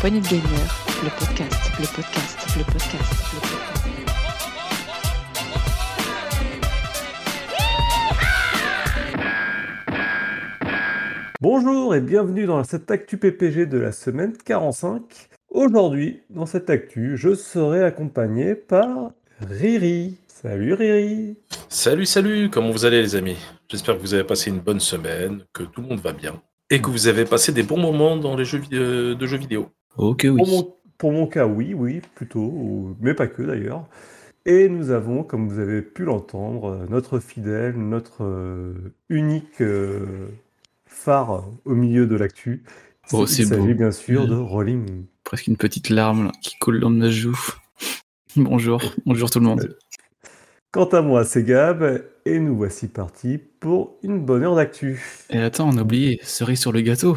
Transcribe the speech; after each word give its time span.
poignée 0.00 0.20
de 0.20 0.28
gamer, 0.28 0.42
le 1.02 1.10
podcast, 1.10 1.72
le 1.80 1.86
podcast, 1.86 2.38
le 2.56 2.62
podcast, 2.62 3.08
le 3.34 3.40
podcast. 3.40 3.78
Bonjour 11.40 11.96
et 11.96 12.00
bienvenue 12.00 12.46
dans 12.46 12.62
cette 12.62 12.88
actu 12.92 13.16
PPG 13.16 13.66
de 13.66 13.78
la 13.78 13.90
semaine 13.90 14.36
45. 14.36 15.02
Aujourd'hui, 15.50 16.22
dans 16.30 16.46
cette 16.46 16.70
actu, 16.70 17.16
je 17.16 17.34
serai 17.34 17.82
accompagné 17.82 18.54
par 18.54 19.10
Riri. 19.40 20.18
Salut 20.28 20.74
Riri. 20.74 21.36
Salut, 21.68 22.06
salut, 22.06 22.50
comment 22.50 22.70
vous 22.70 22.84
allez 22.84 23.02
les 23.02 23.16
amis? 23.16 23.36
J'espère 23.68 23.96
que 23.96 24.02
vous 24.02 24.14
avez 24.14 24.24
passé 24.24 24.50
une 24.50 24.60
bonne 24.60 24.80
semaine, 24.80 25.42
que 25.52 25.64
tout 25.64 25.80
le 25.80 25.88
monde 25.88 26.00
va 26.00 26.12
bien 26.12 26.40
et 26.70 26.80
que 26.80 26.90
vous 26.90 27.08
avez 27.08 27.24
passé 27.24 27.52
des 27.52 27.62
bons 27.62 27.78
moments 27.78 28.16
dans 28.16 28.36
les 28.36 28.44
jeux 28.44 28.60
euh, 28.72 29.14
de 29.14 29.26
jeux 29.26 29.38
vidéo. 29.38 29.70
Ok, 29.96 30.20
oui. 30.24 30.36
Pour 30.36 30.48
mon, 30.48 30.74
pour 30.98 31.12
mon 31.12 31.26
cas, 31.26 31.46
oui, 31.46 31.74
oui, 31.74 32.00
plutôt, 32.14 32.96
mais 33.00 33.14
pas 33.14 33.26
que 33.26 33.42
d'ailleurs. 33.42 33.86
Et 34.46 34.68
nous 34.68 34.90
avons, 34.90 35.24
comme 35.24 35.48
vous 35.48 35.58
avez 35.58 35.82
pu 35.82 36.04
l'entendre, 36.04 36.70
euh, 36.70 36.86
notre 36.88 37.18
fidèle, 37.18 37.76
notre 37.76 38.24
euh, 38.24 38.72
unique 39.08 39.60
euh, 39.60 40.28
phare 40.86 41.44
au 41.64 41.74
milieu 41.74 42.06
de 42.06 42.16
l'actu. 42.16 42.62
Oh, 43.12 43.24
Il 43.28 43.46
s'agit 43.46 43.74
bien 43.74 43.90
sûr 43.90 44.26
de 44.26 44.34
Mm. 44.36 44.42
Rolling. 44.42 45.04
Presque 45.24 45.46
une 45.48 45.56
petite 45.56 45.90
larme 45.90 46.26
là, 46.26 46.32
qui 46.42 46.56
coule 46.58 46.80
dans 46.80 46.90
ma 46.90 47.10
joue. 47.10 47.38
Bonjour, 48.36 48.80
bonjour 49.04 49.30
tout 49.30 49.40
le 49.40 49.46
monde. 49.46 49.76
Quant 50.70 50.84
à 50.86 51.00
moi, 51.00 51.24
c'est 51.24 51.44
Gab, 51.44 52.04
et 52.26 52.38
nous 52.38 52.54
voici 52.56 52.88
partis 52.88 53.38
pour 53.38 53.96
une 54.02 54.20
bonne 54.20 54.44
heure 54.44 54.54
d'actu. 54.54 55.02
Et 55.30 55.38
attends, 55.38 55.70
on 55.70 55.78
a 55.78 55.82
oublié, 55.82 56.20
cerise 56.22 56.60
sur 56.60 56.72
le 56.72 56.82
gâteau. 56.82 57.16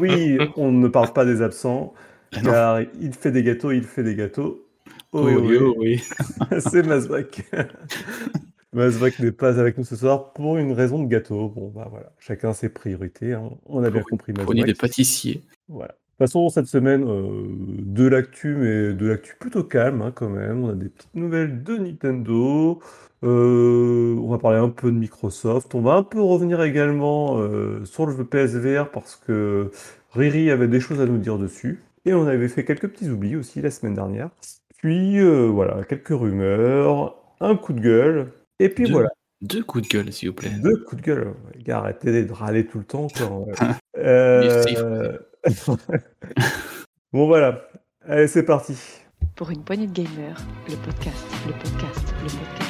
Oui, 0.00 0.38
on 0.56 0.72
ne 0.72 0.88
parle 0.88 1.12
pas 1.12 1.24
des 1.24 1.42
absents, 1.42 1.94
Ah 2.34 2.40
car 2.42 2.80
il 3.00 3.12
fait 3.14 3.30
des 3.32 3.42
gâteaux, 3.42 3.70
il 3.72 3.84
fait 3.84 4.02
des 4.02 4.14
gâteaux. 4.14 4.64
Oh, 5.12 5.22
Oui, 5.24 5.34
oui, 5.34 5.56
oui, 5.56 5.74
oui. 6.50 6.60
c'est 6.60 6.86
Mazbak. 6.86 7.44
Mazbak 8.74 9.18
n'est 9.20 9.32
pas 9.32 9.58
avec 9.58 9.78
nous 9.78 9.84
ce 9.84 9.96
soir 9.96 10.32
pour 10.34 10.58
une 10.58 10.72
raison 10.72 11.02
de 11.02 11.08
gâteau. 11.08 11.48
Bon, 11.48 11.72
bah 11.74 11.88
voilà, 11.90 12.12
chacun 12.18 12.52
ses 12.52 12.68
priorités. 12.68 13.32
hein. 13.32 13.50
On 13.66 13.82
a 13.82 13.90
bien 13.90 14.00
Pour- 14.02 14.10
compris 14.10 14.32
Prenez 14.34 14.60
des 14.62 14.66
Mazbak. 14.68 14.80
pâtissiers. 14.80 15.42
Voilà. 15.68 15.92
De 15.92 16.24
toute 16.24 16.32
façon, 16.32 16.48
cette 16.48 16.66
semaine, 16.66 17.04
euh, 17.08 17.46
de 17.48 18.06
l'actu, 18.06 18.54
mais 18.56 18.92
de 18.92 19.06
l'actu 19.06 19.36
plutôt 19.38 19.62
calme 19.64 20.02
hein, 20.02 20.12
quand 20.14 20.28
même. 20.28 20.64
On 20.64 20.70
a 20.70 20.74
des 20.74 20.88
petites 20.88 21.14
nouvelles 21.14 21.62
de 21.62 21.76
Nintendo. 21.76 22.80
Euh, 23.24 24.16
on 24.16 24.28
va 24.28 24.38
parler 24.38 24.58
un 24.58 24.68
peu 24.68 24.90
de 24.92 24.96
Microsoft. 24.96 25.74
On 25.74 25.80
va 25.80 25.94
un 25.94 26.02
peu 26.02 26.20
revenir 26.20 26.62
également 26.62 27.38
euh, 27.38 27.84
sur 27.84 28.06
le 28.06 28.24
PSVR 28.24 28.90
parce 28.90 29.16
que 29.16 29.70
Riri 30.12 30.50
avait 30.50 30.68
des 30.68 30.80
choses 30.80 31.00
à 31.00 31.06
nous 31.06 31.18
dire 31.18 31.38
dessus. 31.38 31.82
Et 32.04 32.14
on 32.14 32.26
avait 32.26 32.48
fait 32.48 32.64
quelques 32.64 32.88
petits 32.88 33.10
oublis 33.10 33.36
aussi 33.36 33.60
la 33.60 33.70
semaine 33.70 33.94
dernière. 33.94 34.30
Puis 34.78 35.18
euh, 35.18 35.46
voilà, 35.46 35.82
quelques 35.84 36.08
rumeurs, 36.08 37.16
un 37.40 37.56
coup 37.56 37.72
de 37.72 37.80
gueule. 37.80 38.32
Et 38.60 38.68
puis 38.68 38.84
Deux. 38.84 38.92
voilà. 38.92 39.10
Deux 39.40 39.62
coups 39.62 39.88
de 39.88 39.88
gueule, 39.88 40.12
s'il 40.12 40.28
vous 40.30 40.34
plaît. 40.34 40.50
Deux 40.50 40.78
coups 40.84 41.00
de 41.00 41.06
gueule. 41.06 41.34
Les 41.54 41.62
gars, 41.62 41.78
arrêtez 41.78 42.24
de 42.24 42.32
râler 42.32 42.66
tout 42.66 42.78
le 42.78 42.84
temps. 42.84 43.08
Euh, 44.00 45.18
bon, 47.12 47.26
voilà. 47.26 47.68
Allez, 48.06 48.28
c'est 48.28 48.44
parti. 48.44 48.76
Pour 49.34 49.50
une 49.50 49.64
poignée 49.64 49.88
de 49.88 49.92
gamer, 49.92 50.36
le 50.68 50.76
podcast, 50.76 51.26
le 51.48 51.52
podcast, 51.52 52.14
le 52.22 52.28
podcast. 52.28 52.67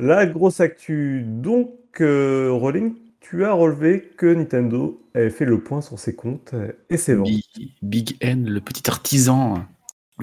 La 0.00 0.24
grosse 0.24 0.60
actu. 0.60 1.22
Donc, 1.26 1.70
euh, 2.00 2.50
Rolling, 2.50 2.94
tu 3.20 3.44
as 3.44 3.52
relevé 3.52 4.10
que 4.16 4.26
Nintendo 4.32 5.00
avait 5.14 5.30
fait 5.30 5.44
le 5.44 5.60
point 5.60 5.82
sur 5.82 5.98
ses 5.98 6.14
comptes 6.14 6.54
et 6.88 6.96
ses 6.96 7.14
ventes. 7.14 7.28
Big, 7.82 8.16
N, 8.20 8.48
le 8.48 8.60
petit 8.60 8.88
artisan, 8.88 9.62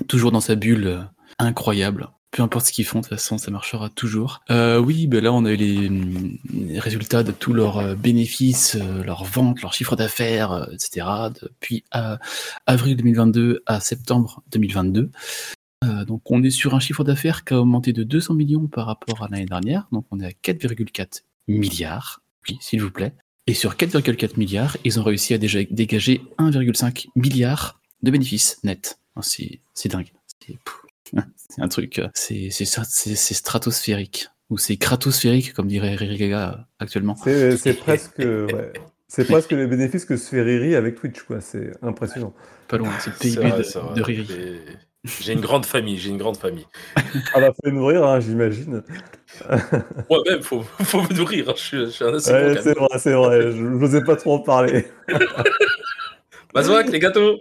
toujours 0.07 0.31
dans 0.31 0.41
sa 0.41 0.55
bulle, 0.55 0.87
euh, 0.87 1.01
incroyable. 1.37 2.09
Peu 2.37 2.43
importe 2.43 2.67
ce 2.67 2.71
qu'ils 2.71 2.85
font, 2.85 2.99
de 2.99 3.03
toute 3.03 3.17
façon, 3.17 3.39
ça 3.39 3.49
marchera 3.49 3.89
toujours. 3.89 4.41
Euh, 4.51 4.77
oui, 4.77 5.07
ben 5.07 5.23
là, 5.23 5.33
on 5.33 5.43
a 5.43 5.53
eu 5.53 5.55
les, 5.55 6.79
résultats 6.79 7.23
de 7.23 7.31
tous 7.31 7.51
leurs 7.51 7.79
euh, 7.79 7.95
bénéfices, 7.95 8.77
euh, 8.79 9.03
leurs 9.03 9.23
ventes, 9.23 9.63
leurs 9.63 9.73
chiffres 9.73 9.95
d'affaires, 9.95 10.69
etc. 10.71 11.07
Depuis 11.41 11.83
avril 12.67 12.95
2022 12.95 13.63
à 13.65 13.79
septembre 13.79 14.43
2022. 14.51 15.09
Euh, 15.83 16.05
donc, 16.05 16.29
on 16.29 16.43
est 16.43 16.51
sur 16.51 16.75
un 16.75 16.79
chiffre 16.79 17.03
d'affaires 17.03 17.43
qui 17.43 17.55
a 17.55 17.59
augmenté 17.59 17.91
de 17.91 18.03
200 18.03 18.35
millions 18.35 18.67
par 18.67 18.85
rapport 18.85 19.23
à 19.23 19.29
l'année 19.29 19.47
dernière. 19.47 19.87
Donc, 19.91 20.05
on 20.11 20.19
est 20.19 20.27
à 20.27 20.29
4,4 20.29 21.23
milliards. 21.47 22.21
Oui, 22.47 22.59
s'il 22.61 22.83
vous 22.83 22.91
plaît. 22.91 23.13
Et 23.47 23.55
sur 23.55 23.73
4,4 23.73 24.37
milliards, 24.37 24.77
ils 24.83 24.99
ont 24.99 25.03
réussi 25.03 25.33
à 25.33 25.39
déjà 25.39 25.63
dégager 25.71 26.21
1,5 26.37 27.07
milliard 27.15 27.79
de 28.03 28.11
bénéfices 28.11 28.63
nets. 28.63 28.99
Oh, 29.15 29.21
C'est 29.23 29.89
dingue. 29.89 30.11
C'est 30.27 30.55
c'est 31.49 31.61
un 31.61 31.67
truc, 31.67 31.99
euh, 31.99 32.07
c'est 32.13 32.49
c'est 32.51 32.65
ça- 32.65 32.83
c'est- 32.87 33.15
c'est 33.15 33.33
stratosphérique. 33.33 34.27
Ou 34.49 34.57
c'est 34.57 34.77
cratosphérique, 34.77 35.53
comme 35.53 35.67
dirait 35.67 35.95
Riri 35.95 36.17
Gaga 36.17 36.51
euh, 36.53 36.61
actuellement. 36.79 37.15
C'est 37.21 37.57
c'est 37.57 37.73
presque, 37.73 38.19
ouais. 38.19 38.71
c'est 39.09 39.25
presque 39.25 39.51
les 39.51 39.67
bénéfices 39.67 40.05
que 40.05 40.15
se 40.15 40.29
fait 40.29 40.41
Riri 40.41 40.75
avec 40.75 40.95
Twitch, 40.95 41.21
quoi. 41.23 41.41
C'est 41.41 41.71
impressionnant. 41.81 42.33
Pas 42.69 42.77
loin, 42.77 42.89
c'est 42.99 43.09
le 43.11 43.15
PIB 43.17 43.41
vrai, 43.49 43.57
de, 43.57 43.63
c'est 43.63 43.79
vrai. 43.79 43.93
de 43.95 44.01
Riri. 44.01 44.59
J'ai 45.21 45.33
une 45.33 45.41
grande 45.41 45.65
famille, 45.65 45.97
j'ai 45.97 46.09
une 46.09 46.17
grande 46.17 46.37
famille. 46.37 46.65
Ah 47.33 47.39
bah, 47.41 47.51
faut 47.63 47.69
nourrir, 47.71 48.05
hein, 48.05 48.19
j'imagine. 48.19 48.83
Moi-même, 50.09 50.41
faut, 50.43 50.61
faut 50.63 51.01
me 51.01 51.13
nourrir. 51.13 51.49
hein. 51.49 51.53
Je 51.55 51.61
suis, 51.61 51.77
je 51.85 51.89
suis 51.91 52.05
un 52.05 52.13
assez 52.13 52.31
Ouais, 52.31 52.55
bon 52.55 52.61
c'est 52.61 52.73
vrai, 52.73 52.87
c'est 52.99 53.13
vrai. 53.13 53.51
Je 53.51 53.63
n'osais 53.63 54.03
pas 54.03 54.15
trop 54.15 54.35
en 54.35 54.39
parler. 54.39 54.87
Mazouak, 56.53 56.89
les 56.89 56.99
gâteaux, 56.99 57.37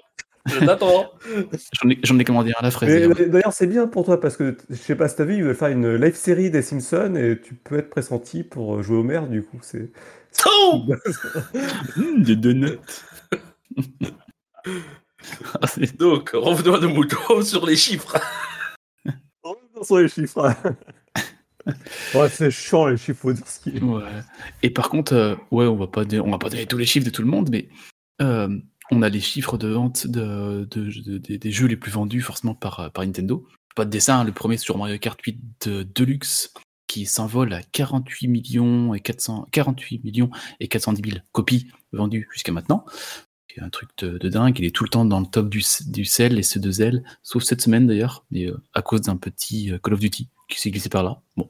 je 0.47 0.65
t'attends. 0.65 1.11
J'en 1.73 1.91
ai, 1.91 1.99
j'en 2.03 2.19
ai 2.19 2.25
commandé 2.25 2.53
un 2.53 2.61
à 2.61 2.63
la 2.63 2.71
fraise. 2.71 3.09
D'ailleurs. 3.29 3.53
c'est 3.53 3.67
bien 3.67 3.87
pour 3.87 4.05
toi 4.05 4.21
parce 4.21 4.37
que 4.37 4.57
je 4.71 4.75
sais 4.75 4.97
pas 4.97 5.09
si 5.09 5.17
t'as 5.17 5.25
vu, 5.25 5.37
ils 5.37 5.45
veulent 5.45 5.55
faire 5.55 5.69
une 5.69 5.97
live 5.97 6.15
série 6.15 6.51
des 6.51 6.63
Simpsons 6.63 7.15
et 7.17 7.41
tu 7.41 7.55
peux 7.55 7.79
être 7.79 7.91
pressenti 7.91 8.43
pour 8.43 8.83
jouer 8.83 8.99
au 8.99 9.03
maire, 9.03 9.27
du 9.27 9.43
coup. 9.43 9.59
C'est 9.63 9.91
Oh 10.45 10.85
Mmh, 11.97 12.23
des 12.23 12.37
donuts. 12.37 12.79
Ah, 15.61 15.67
Donc, 15.99 16.31
revenons 16.35 16.75
à 16.77 16.81
nos 16.81 16.89
moutons 16.89 17.43
sur 17.43 17.67
les 17.67 17.75
chiffres. 17.75 18.17
Revenons 19.43 19.83
sur 19.83 19.99
les 19.99 20.09
chiffres. 20.09 20.55
ouais, 22.15 22.29
c'est 22.29 22.51
chiant 22.53 22.87
les 22.87 22.97
chiffres, 22.97 23.23
faut 23.23 23.33
dire 23.33 23.47
ce 23.47 23.59
qu'il 23.59 23.77
est. 23.79 23.83
Ouais. 23.83 24.03
Et 24.63 24.71
par 24.71 24.89
contre, 24.89 25.15
euh, 25.15 25.35
ouais, 25.51 25.67
on 25.67 25.75
va 25.75 25.89
pas, 25.89 26.05
on 26.23 26.31
va 26.31 26.39
pas 26.39 26.49
donner 26.49 26.67
tous 26.67 26.79
les 26.79 26.87
chiffres 26.87 27.07
de 27.07 27.11
tout 27.11 27.23
le 27.23 27.29
monde, 27.29 27.49
mais 27.51 27.69
euh, 28.23 28.57
on 28.91 29.03
a 29.03 29.09
les 29.09 29.21
chiffres 29.21 29.59
de 29.59 29.69
vente 29.69 30.07
de, 30.07 30.67
de- 30.71 31.19
de- 31.19 31.37
des- 31.37 31.51
jeux 31.53 31.67
les 31.67 31.77
plus 31.77 31.91
vendus 31.91 32.21
forcément 32.23 32.55
par, 32.55 32.91
Nintendo. 32.99 33.47
Pas 33.75 33.85
de 33.85 33.91
dessin, 33.91 34.21
hein, 34.21 34.25
le 34.25 34.33
premier 34.33 34.57
sur 34.57 34.79
Mario 34.79 34.99
Kart 34.99 35.21
8 35.21 35.39
de 35.67 35.83
Deluxe 35.83 36.53
qui 36.87 37.05
s'envole 37.05 37.53
à 37.53 37.63
48 37.63 38.29
millions 38.29 38.95
et 38.95 39.01
400, 39.01 39.49
48 39.51 40.05
millions 40.05 40.31
et 40.61 40.69
410 40.69 41.11
000 41.11 41.23
copies 41.33 41.69
vendues 41.93 42.29
jusqu'à 42.33 42.53
maintenant. 42.53 42.85
C'est 43.49 43.63
un 43.63 43.71
truc 43.71 43.89
de, 43.99 44.29
dingue. 44.29 44.59
Il 44.59 44.65
est 44.67 44.75
tout 44.75 44.85
le 44.85 44.91
temps 44.91 45.05
dans 45.05 45.21
le 45.21 45.27
top 45.27 45.49
du, 45.49 45.63
sel 45.63 46.39
et 46.39 46.43
ceux 46.43 46.61
de 46.61 46.71
Zell, 46.71 47.03
sauf 47.23 47.43
cette 47.43 47.63
semaine 47.63 47.87
d'ailleurs, 47.87 48.25
euh, 48.35 48.57
à 48.75 48.83
cause 48.83 49.01
d'un 49.01 49.17
petit 49.17 49.73
euh, 49.73 49.79
Call 49.79 49.95
of 49.95 50.01
Duty 50.01 50.29
qui 50.49 50.61
s'est 50.61 50.71
glissé 50.71 50.89
par 50.89 51.03
là. 51.03 51.21
Bon. 51.37 51.49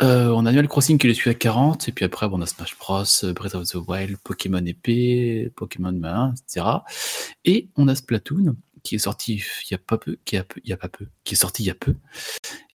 Euh, 0.00 0.28
on 0.28 0.46
a 0.46 0.48
Animal 0.48 0.68
Crossing 0.68 0.98
qui 0.98 1.06
le 1.06 1.14
suit 1.14 1.30
à 1.30 1.34
40, 1.34 1.88
et 1.88 1.92
puis 1.92 2.04
après, 2.04 2.26
on 2.30 2.40
a 2.40 2.46
Smash 2.46 2.76
Bros, 2.78 3.04
euh, 3.24 3.32
Breath 3.32 3.54
of 3.54 3.68
the 3.68 3.76
Wild, 3.76 4.16
Pokémon 4.24 4.64
épée, 4.64 5.52
Pokémon 5.56 5.92
main, 5.92 6.34
etc. 6.34 6.66
Et 7.44 7.68
on 7.76 7.88
a 7.88 7.94
Splatoon 7.94 8.56
qui 8.82 8.96
est 8.96 8.98
sorti 8.98 9.34
il 9.36 9.72
y 9.72 9.74
a 9.74 9.78
pas 9.78 9.98
peu, 9.98 10.18
qui 10.24 10.36
a 10.36 10.44
peu, 10.44 10.60
y 10.64 10.72
a 10.72 10.76
pas 10.76 10.88
peu, 10.88 11.06
qui 11.24 11.34
est 11.34 11.36
sorti 11.36 11.62
il 11.62 11.66
y 11.66 11.70
a 11.70 11.74
peu, 11.74 11.94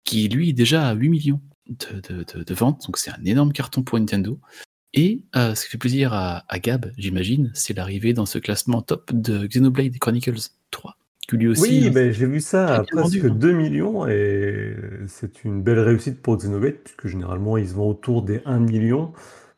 qui 0.05 0.29
lui 0.29 0.49
est 0.49 0.53
déjà 0.53 0.87
à 0.87 0.93
8 0.93 1.09
millions 1.09 1.41
de 1.67 2.53
ventes, 2.53 2.85
donc 2.85 2.97
c'est 2.97 3.11
un 3.11 3.25
énorme 3.25 3.51
carton 3.51 3.83
pour 3.83 3.99
Nintendo. 3.99 4.39
Et 4.93 5.25
euh, 5.35 5.53
ce 5.53 5.65
qui 5.65 5.71
fait 5.71 5.77
plaisir 5.77 6.13
à, 6.13 6.45
à 6.47 6.59
Gab, 6.59 6.91
j'imagine, 6.97 7.51
c'est 7.53 7.75
l'arrivée 7.75 8.13
dans 8.13 8.25
ce 8.25 8.39
classement 8.39 8.81
top 8.81 9.11
de 9.13 9.45
Xenoblade 9.45 9.97
Chronicles 9.99 10.49
3, 10.71 10.97
lui 11.35 11.47
aussi. 11.49 11.61
Oui, 11.61 11.87
hein, 11.87 11.91
ben, 11.93 12.11
j'ai 12.13 12.25
vu 12.25 12.39
ça 12.39 12.75
à 12.75 12.83
presque 12.83 12.93
vendu, 13.17 13.21
hein. 13.27 13.35
2 13.35 13.51
millions 13.51 14.07
et 14.07 14.75
c'est 15.07 15.43
une 15.43 15.61
belle 15.61 15.79
réussite 15.79 16.21
pour 16.21 16.37
Xenoblade 16.37 16.75
puisque 16.83 17.07
généralement 17.07 17.57
ils 17.57 17.67
se 17.67 17.73
vendent 17.73 17.91
autour 17.91 18.21
des 18.21 18.41
1 18.45 18.59
million 18.59 19.11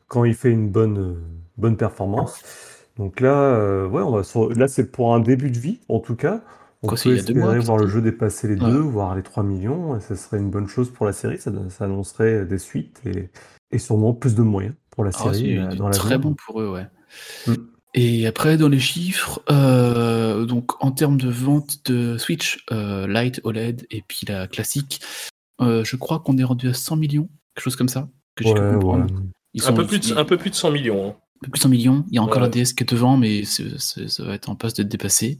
quand 0.08 0.24
il 0.24 0.34
fait 0.34 0.50
une 0.50 0.68
bonne, 0.68 1.16
bonne 1.58 1.76
performance. 1.76 2.42
Donc 2.96 3.20
là, 3.20 3.34
euh, 3.54 3.86
ouais, 3.88 4.02
on 4.02 4.10
va 4.10 4.24
sur- 4.24 4.50
là 4.52 4.66
c'est 4.66 4.90
pour 4.90 5.14
un 5.14 5.20
début 5.20 5.50
de 5.52 5.58
vie 5.58 5.78
en 5.88 6.00
tout 6.00 6.16
cas. 6.16 6.42
On 6.82 6.88
Quoi, 6.88 6.96
peut 6.96 7.02
c'est 7.02 7.10
espérer 7.10 7.38
mois, 7.40 7.58
voir 7.58 7.76
le 7.78 7.86
jeu 7.86 8.00
dépasser 8.00 8.48
les 8.48 8.54
Ouais. 8.60 8.70
2, 8.70 8.78
voire 8.78 9.14
les 9.14 9.22
3 9.22 9.42
millions. 9.42 9.96
Et 9.96 10.00
ça 10.00 10.16
serait 10.16 10.38
une 10.38 10.48
bonne 10.50 10.66
chose 10.66 10.90
pour 10.90 11.04
la 11.06 11.12
série. 11.12 11.36
Ça, 11.38 11.52
ça 11.68 11.84
annoncerait 11.84 12.46
des 12.46 12.56
suites 12.58 13.00
et, 13.04 13.28
et 13.70 13.78
sûrement 13.78 14.14
plus 14.14 14.34
de 14.34 14.40
moyens 14.42 14.74
pour 14.90 15.04
la 15.04 15.10
Ah, 15.14 15.22
série 15.34 15.56
c'est 15.56 15.58
euh, 15.58 15.76
dans 15.76 15.88
la 15.88 15.94
très 15.94 16.16
bon 16.18 16.34
pour 16.34 16.60
eux, 16.62 16.70
ouais. 16.72 16.86
Mm. 17.46 17.54
Et 17.94 18.26
après, 18.26 18.56
dans 18.56 18.68
les 18.68 18.78
chiffres, 18.78 19.42
euh, 19.50 20.44
donc 20.44 20.82
en 20.84 20.92
termes 20.92 21.20
de 21.20 21.28
vente 21.28 21.78
de 21.90 22.18
Switch, 22.18 22.64
euh, 22.70 23.06
Lite, 23.08 23.40
OLED 23.44 23.86
et 23.90 24.02
puis 24.06 24.20
la 24.28 24.46
classique, 24.46 25.00
euh, 25.60 25.82
je 25.84 25.96
crois 25.96 26.20
qu'on 26.20 26.38
est 26.38 26.44
rendu 26.44 26.68
à 26.68 26.74
100 26.74 26.96
millions, 26.96 27.28
quelque 27.54 27.64
chose 27.64 27.76
comme 27.76 27.88
ça. 27.88 28.08
que 28.36 28.44
Ouais, 28.44 28.76
ouais. 28.84 29.06
Ils 29.54 29.64
Un 29.66 29.72
peu, 29.72 29.84
plus 29.86 29.98
de, 29.98 30.06
ils- 30.06 30.18
un 30.18 30.24
peu 30.24 30.36
plus 30.38 30.50
de 30.50 30.54
100 30.54 30.70
millions. 30.70 31.08
hein. 31.08 31.16
un 31.42 31.46
peu 31.46 31.50
plus 31.50 31.58
de 31.58 31.62
100 31.62 31.68
millions. 31.68 32.04
Il 32.10 32.14
y 32.14 32.18
a 32.18 32.22
encore 32.22 32.36
Ouais. 32.36 32.42
la 32.42 32.48
DS 32.48 32.72
qui 32.74 32.84
est 32.84 32.88
devant, 32.90 33.16
mais 33.16 33.42
ça 33.44 34.24
va 34.24 34.34
être 34.34 34.48
en 34.48 34.54
passe 34.54 34.74
de 34.74 34.82
dépasser. 34.84 35.38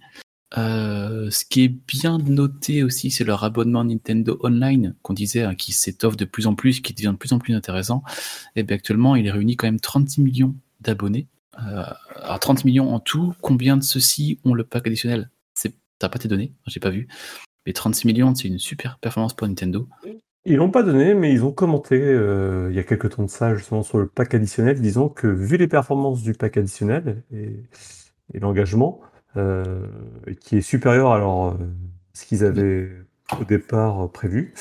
Euh, 0.58 1.30
ce 1.30 1.44
qui 1.44 1.62
est 1.62 1.68
bien 1.68 2.18
noté 2.18 2.82
aussi, 2.82 3.12
c'est 3.12 3.22
leur 3.22 3.44
abonnement 3.44 3.84
Nintendo 3.84 4.36
Online, 4.42 4.96
qu'on 5.02 5.12
disait, 5.14 5.44
hein, 5.44 5.54
qui 5.54 5.70
s'étoffe 5.70 6.16
de 6.16 6.24
plus 6.24 6.48
en 6.48 6.56
plus, 6.56 6.80
qui 6.80 6.92
devient 6.94 7.12
de 7.12 7.16
plus 7.18 7.32
en 7.32 7.38
plus 7.38 7.54
intéressant. 7.54 8.02
Et 8.56 8.64
bien 8.64 8.74
actuellement, 8.76 9.14
il 9.14 9.26
est 9.26 9.30
réuni 9.30 9.54
quand 9.56 9.68
même 9.68 9.78
36 9.78 10.20
millions 10.20 10.56
d'abonnés. 10.80 11.28
Euh, 11.58 11.84
alors 12.16 12.40
30 12.40 12.64
millions 12.64 12.94
en 12.94 13.00
tout. 13.00 13.34
Combien 13.40 13.76
de 13.76 13.82
ceux-ci 13.82 14.40
ont 14.44 14.54
le 14.54 14.64
pack 14.64 14.86
additionnel? 14.86 15.30
T'as 15.98 16.08
pas 16.08 16.18
tes 16.18 16.28
données 16.28 16.54
J'ai 16.66 16.80
pas 16.80 16.88
vu. 16.88 17.08
Mais 17.66 17.74
36 17.74 18.06
millions, 18.06 18.34
c'est 18.34 18.48
une 18.48 18.58
super 18.58 18.98
performance 19.00 19.34
pour 19.34 19.46
Nintendo. 19.46 19.86
Ils 20.46 20.56
l'ont 20.56 20.70
pas 20.70 20.82
donné, 20.82 21.12
mais 21.12 21.30
ils 21.30 21.44
ont 21.44 21.52
commenté 21.52 22.00
euh, 22.00 22.68
il 22.70 22.76
y 22.76 22.78
a 22.78 22.84
quelques 22.84 23.14
temps 23.14 23.24
de 23.24 23.28
ça, 23.28 23.54
justement, 23.54 23.82
sur 23.82 23.98
le 23.98 24.06
pack 24.06 24.32
additionnel, 24.32 24.80
disant 24.80 25.10
que 25.10 25.26
vu 25.26 25.58
les 25.58 25.68
performances 25.68 26.22
du 26.22 26.32
pack 26.32 26.56
additionnel 26.56 27.22
et, 27.30 27.62
l'engagement, 28.32 29.02
euh, 29.36 29.86
qui 30.40 30.56
est 30.56 30.62
supérieur 30.62 31.12
à 31.12 31.18
leur, 31.18 31.58
ce 32.14 32.24
qu'ils 32.24 32.46
avaient 32.46 32.88
au 33.38 33.44
départ 33.44 34.10
prévu, 34.10 34.54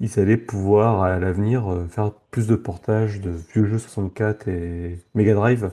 ils 0.00 0.18
allaient 0.18 0.38
pouvoir 0.38 1.02
à 1.02 1.18
l'avenir 1.18 1.84
faire 1.90 2.12
plus 2.30 2.46
de 2.46 2.56
portages 2.56 3.20
de 3.20 3.30
vieux 3.52 3.66
jeux 3.66 3.78
64 3.78 4.48
et 4.48 5.00
Mega 5.14 5.34
Drive 5.34 5.70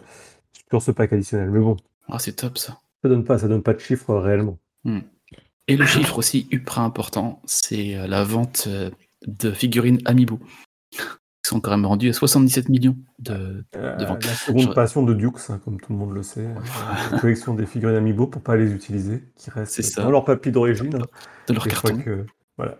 sur 0.79 0.81
ce 0.81 0.91
pack 0.91 1.13
additionnel. 1.13 1.49
Mais 1.51 1.59
bon, 1.59 1.77
Ah, 2.09 2.19
c'est 2.19 2.33
top 2.33 2.57
ça. 2.57 2.79
ça 3.01 3.09
donne 3.09 3.23
pas, 3.23 3.37
ça 3.37 3.47
donne 3.47 3.63
pas 3.63 3.73
de 3.73 3.79
chiffres 3.79 4.09
euh, 4.11 4.19
réellement. 4.19 4.57
Et 5.67 5.77
le 5.77 5.85
chiffre 5.85 6.19
aussi 6.19 6.47
ultra 6.51 6.83
important, 6.83 7.41
c'est 7.45 7.95
euh, 7.95 8.05
la 8.07 8.23
vente 8.23 8.65
euh, 8.67 8.91
de 9.25 9.51
figurines 9.51 9.99
Amiibo. 10.05 10.39
Ils 10.93 11.47
sont 11.49 11.59
quand 11.59 11.69
même 11.71 11.85
rendus 11.85 12.09
à 12.09 12.13
77 12.13 12.69
millions 12.69 12.97
de. 13.19 13.63
Euh, 13.75 13.95
Devant. 13.97 14.15
la 14.15 14.33
seconde 14.33 14.61
Je- 14.61 14.67
passion 14.73 15.03
de 15.03 15.13
Dukes, 15.13 15.37
hein, 15.49 15.59
comme 15.63 15.79
tout 15.79 15.93
le 15.93 15.99
monde 15.99 16.11
le 16.13 16.23
sait, 16.23 16.39
euh, 16.47 16.55
la 17.11 17.19
collection 17.19 17.53
des 17.53 17.65
figurines 17.67 17.95
Amiibo 17.97 18.25
pour 18.27 18.41
pas 18.41 18.55
les 18.55 18.71
utiliser, 18.73 19.23
qui 19.37 19.45
C'est 19.45 19.53
restent 19.53 19.81
ça. 19.83 20.03
dans 20.03 20.09
leur 20.11 20.25
papier 20.25 20.51
d'origine. 20.51 20.95
hein. 20.95 21.05
de 21.47 21.53
leur 21.53 21.67
carton. 21.67 21.97
que 21.99 22.25
voilà. 22.57 22.79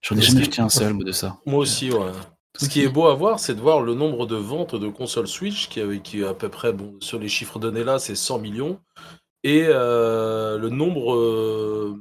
J'en 0.00 0.16
ai 0.16 0.20
jamais 0.20 0.42
acheté 0.42 0.60
un 0.62 0.68
seul, 0.68 0.92
moi, 0.94 1.02
de 1.04 1.12
ça. 1.12 1.38
Moi 1.46 1.58
aussi, 1.58 1.90
ouais. 1.90 2.10
Ce 2.56 2.68
qui 2.68 2.82
est 2.82 2.88
beau 2.88 3.06
à 3.06 3.14
voir, 3.14 3.40
c'est 3.40 3.54
de 3.54 3.60
voir 3.60 3.80
le 3.80 3.94
nombre 3.94 4.26
de 4.26 4.36
ventes 4.36 4.74
de 4.76 4.88
consoles 4.88 5.26
Switch, 5.26 5.68
qui, 5.68 5.80
est- 5.80 6.02
qui 6.02 6.20
est 6.20 6.26
à 6.26 6.34
peu 6.34 6.48
près, 6.48 6.72
sur 7.00 7.18
les 7.18 7.28
chiffres 7.28 7.58
donnés 7.58 7.84
là, 7.84 7.98
c'est 7.98 8.14
100 8.14 8.38
millions. 8.38 8.80
Et 9.44 9.64
euh, 9.68 10.58
le 10.58 10.70
nombre 10.70 11.14
euh, 11.14 11.96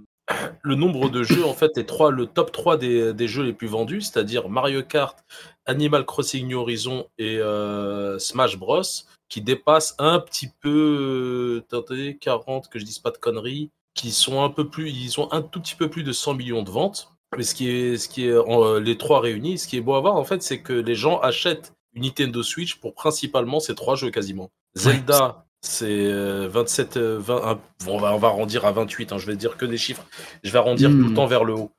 le 0.63 0.75
nombre 0.75 1.09
de 1.09 1.23
jeux, 1.23 1.45
en 1.45 1.53
fait, 1.53 1.71
les 1.77 1.85
trois, 1.85 2.11
le 2.11 2.27
top 2.27 2.51
3 2.51 2.77
des, 2.77 3.27
jeux 3.27 3.43
les 3.43 3.53
plus 3.53 3.67
vendus, 3.67 4.01
c'est-à-dire 4.01 4.49
Mario 4.49 4.83
Kart, 4.83 5.19
Animal 5.65 6.05
Crossing 6.05 6.47
New 6.47 6.59
Horizon 6.59 7.07
et 7.17 7.37
euh, 7.39 8.19
Smash 8.19 8.57
Bros, 8.57 8.81
qui 9.29 9.41
dépassent 9.41 9.95
un 9.99 10.19
petit 10.19 10.49
peu, 10.61 11.63
euh, 11.71 11.77
attendez, 11.77 12.17
40, 12.19 12.69
que 12.69 12.79
je 12.79 12.85
dise 12.85 12.99
pas 12.99 13.11
de 13.11 13.17
conneries, 13.17 13.71
qui 13.95 14.11
sont 14.11 14.43
un 14.43 14.49
peu 14.49 14.69
plus, 14.69 14.89
ils 14.91 15.19
ont 15.19 15.31
un 15.31 15.41
tout 15.41 15.61
petit 15.61 15.75
peu 15.75 15.89
plus 15.89 16.03
de 16.03 16.11
100 16.13 16.35
millions 16.35 16.63
de 16.63 16.71
ventes. 16.71 17.12
Mais 17.37 17.43
ce 17.43 17.55
qui 17.55 17.69
est, 17.69 17.97
ce 17.97 18.07
qui 18.09 18.25
est 18.27 18.31
euh, 18.31 18.79
les 18.79 18.97
trois 18.97 19.19
réunis, 19.19 19.57
ce 19.57 19.67
qui 19.67 19.77
est 19.77 19.81
beau 19.81 19.95
à 19.95 20.01
voir, 20.01 20.15
en 20.15 20.23
fait, 20.23 20.41
c'est 20.43 20.59
que 20.61 20.73
les 20.73 20.95
gens 20.95 21.19
achètent 21.19 21.73
une 21.93 22.03
Nintendo 22.03 22.41
Switch 22.43 22.75
pour 22.75 22.93
principalement 22.93 23.59
ces 23.59 23.75
trois 23.75 23.95
jeux 23.95 24.09
quasiment. 24.11 24.49
Zelda, 24.75 25.45
c'est 25.61 25.85
euh, 25.89 26.47
27, 26.51 26.97
euh, 26.97 27.17
20, 27.19 27.35
un- 27.43 27.53
bon, 27.85 27.95
on, 27.95 27.97
va, 27.99 28.13
on 28.13 28.17
va 28.17 28.27
arrondir 28.29 28.65
à 28.65 28.71
28, 28.71 29.11
hein, 29.11 29.17
je 29.17 29.27
vais 29.27 29.35
dire 29.35 29.57
que 29.57 29.65
des 29.65 29.77
chiffres. 29.77 30.03
Je 30.43 30.51
vais 30.51 30.57
arrondir 30.57 30.89
Hmm. 30.89 31.01
tout 31.03 31.09
le 31.09 31.13
temps 31.15 31.27
vers 31.27 31.43
le 31.43 31.53
haut. 31.53 31.71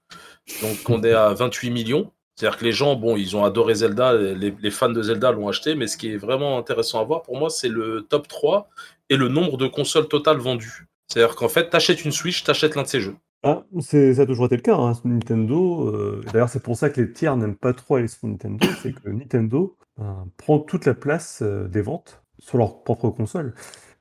Donc 0.62 0.88
on 0.88 1.02
est 1.02 1.12
à 1.12 1.32
28 1.34 1.70
millions. 1.70 2.10
C'est-à-dire 2.36 2.58
que 2.58 2.64
les 2.64 2.72
gens, 2.72 2.96
bon, 2.96 3.16
ils 3.16 3.36
ont 3.36 3.44
adoré 3.44 3.76
Zelda, 3.76 4.12
les, 4.14 4.52
les 4.60 4.70
fans 4.70 4.88
de 4.88 5.00
Zelda 5.02 5.30
l'ont 5.30 5.48
acheté, 5.48 5.74
mais 5.76 5.86
ce 5.86 5.96
qui 5.96 6.10
est 6.12 6.16
vraiment 6.16 6.58
intéressant 6.58 7.00
à 7.00 7.04
voir 7.04 7.22
pour 7.22 7.38
moi, 7.38 7.48
c'est 7.48 7.68
le 7.68 8.06
top 8.08 8.26
3 8.26 8.68
et 9.08 9.16
le 9.16 9.28
nombre 9.28 9.56
de 9.56 9.66
consoles 9.68 10.08
totales 10.08 10.38
vendues. 10.38 10.86
C'est-à-dire 11.06 11.36
qu'en 11.36 11.48
fait, 11.48 11.70
t'achètes 11.70 12.04
une 12.04 12.10
Switch, 12.12 12.42
t'achètes 12.42 12.74
l'un 12.74 12.82
de 12.82 12.88
ces 12.88 13.00
jeux. 13.00 13.14
Ah, 13.44 13.64
c'est, 13.80 14.14
ça 14.14 14.22
a 14.22 14.26
toujours 14.26 14.46
été 14.46 14.56
le 14.56 14.62
cas, 14.62 14.76
hein, 14.76 14.94
sur 14.94 15.06
Nintendo. 15.06 15.88
euh, 15.88 16.22
d'ailleurs, 16.32 16.48
c'est 16.48 16.62
pour 16.62 16.76
ça 16.76 16.88
que 16.90 17.00
les 17.00 17.12
tiers 17.12 17.36
n'aiment 17.36 17.56
pas 17.56 17.74
trop 17.74 17.96
aller 17.96 18.08
sur 18.08 18.26
Nintendo, 18.26 18.66
c'est 18.82 18.92
que 18.92 19.08
Nintendo 19.10 19.76
ben, 19.98 20.26
prend 20.38 20.58
toute 20.58 20.86
la 20.86 20.94
place 20.94 21.40
euh, 21.42 21.68
des 21.68 21.82
ventes 21.82 22.22
sur 22.38 22.56
leur 22.58 22.82
propre 22.82 23.10
console. 23.10 23.54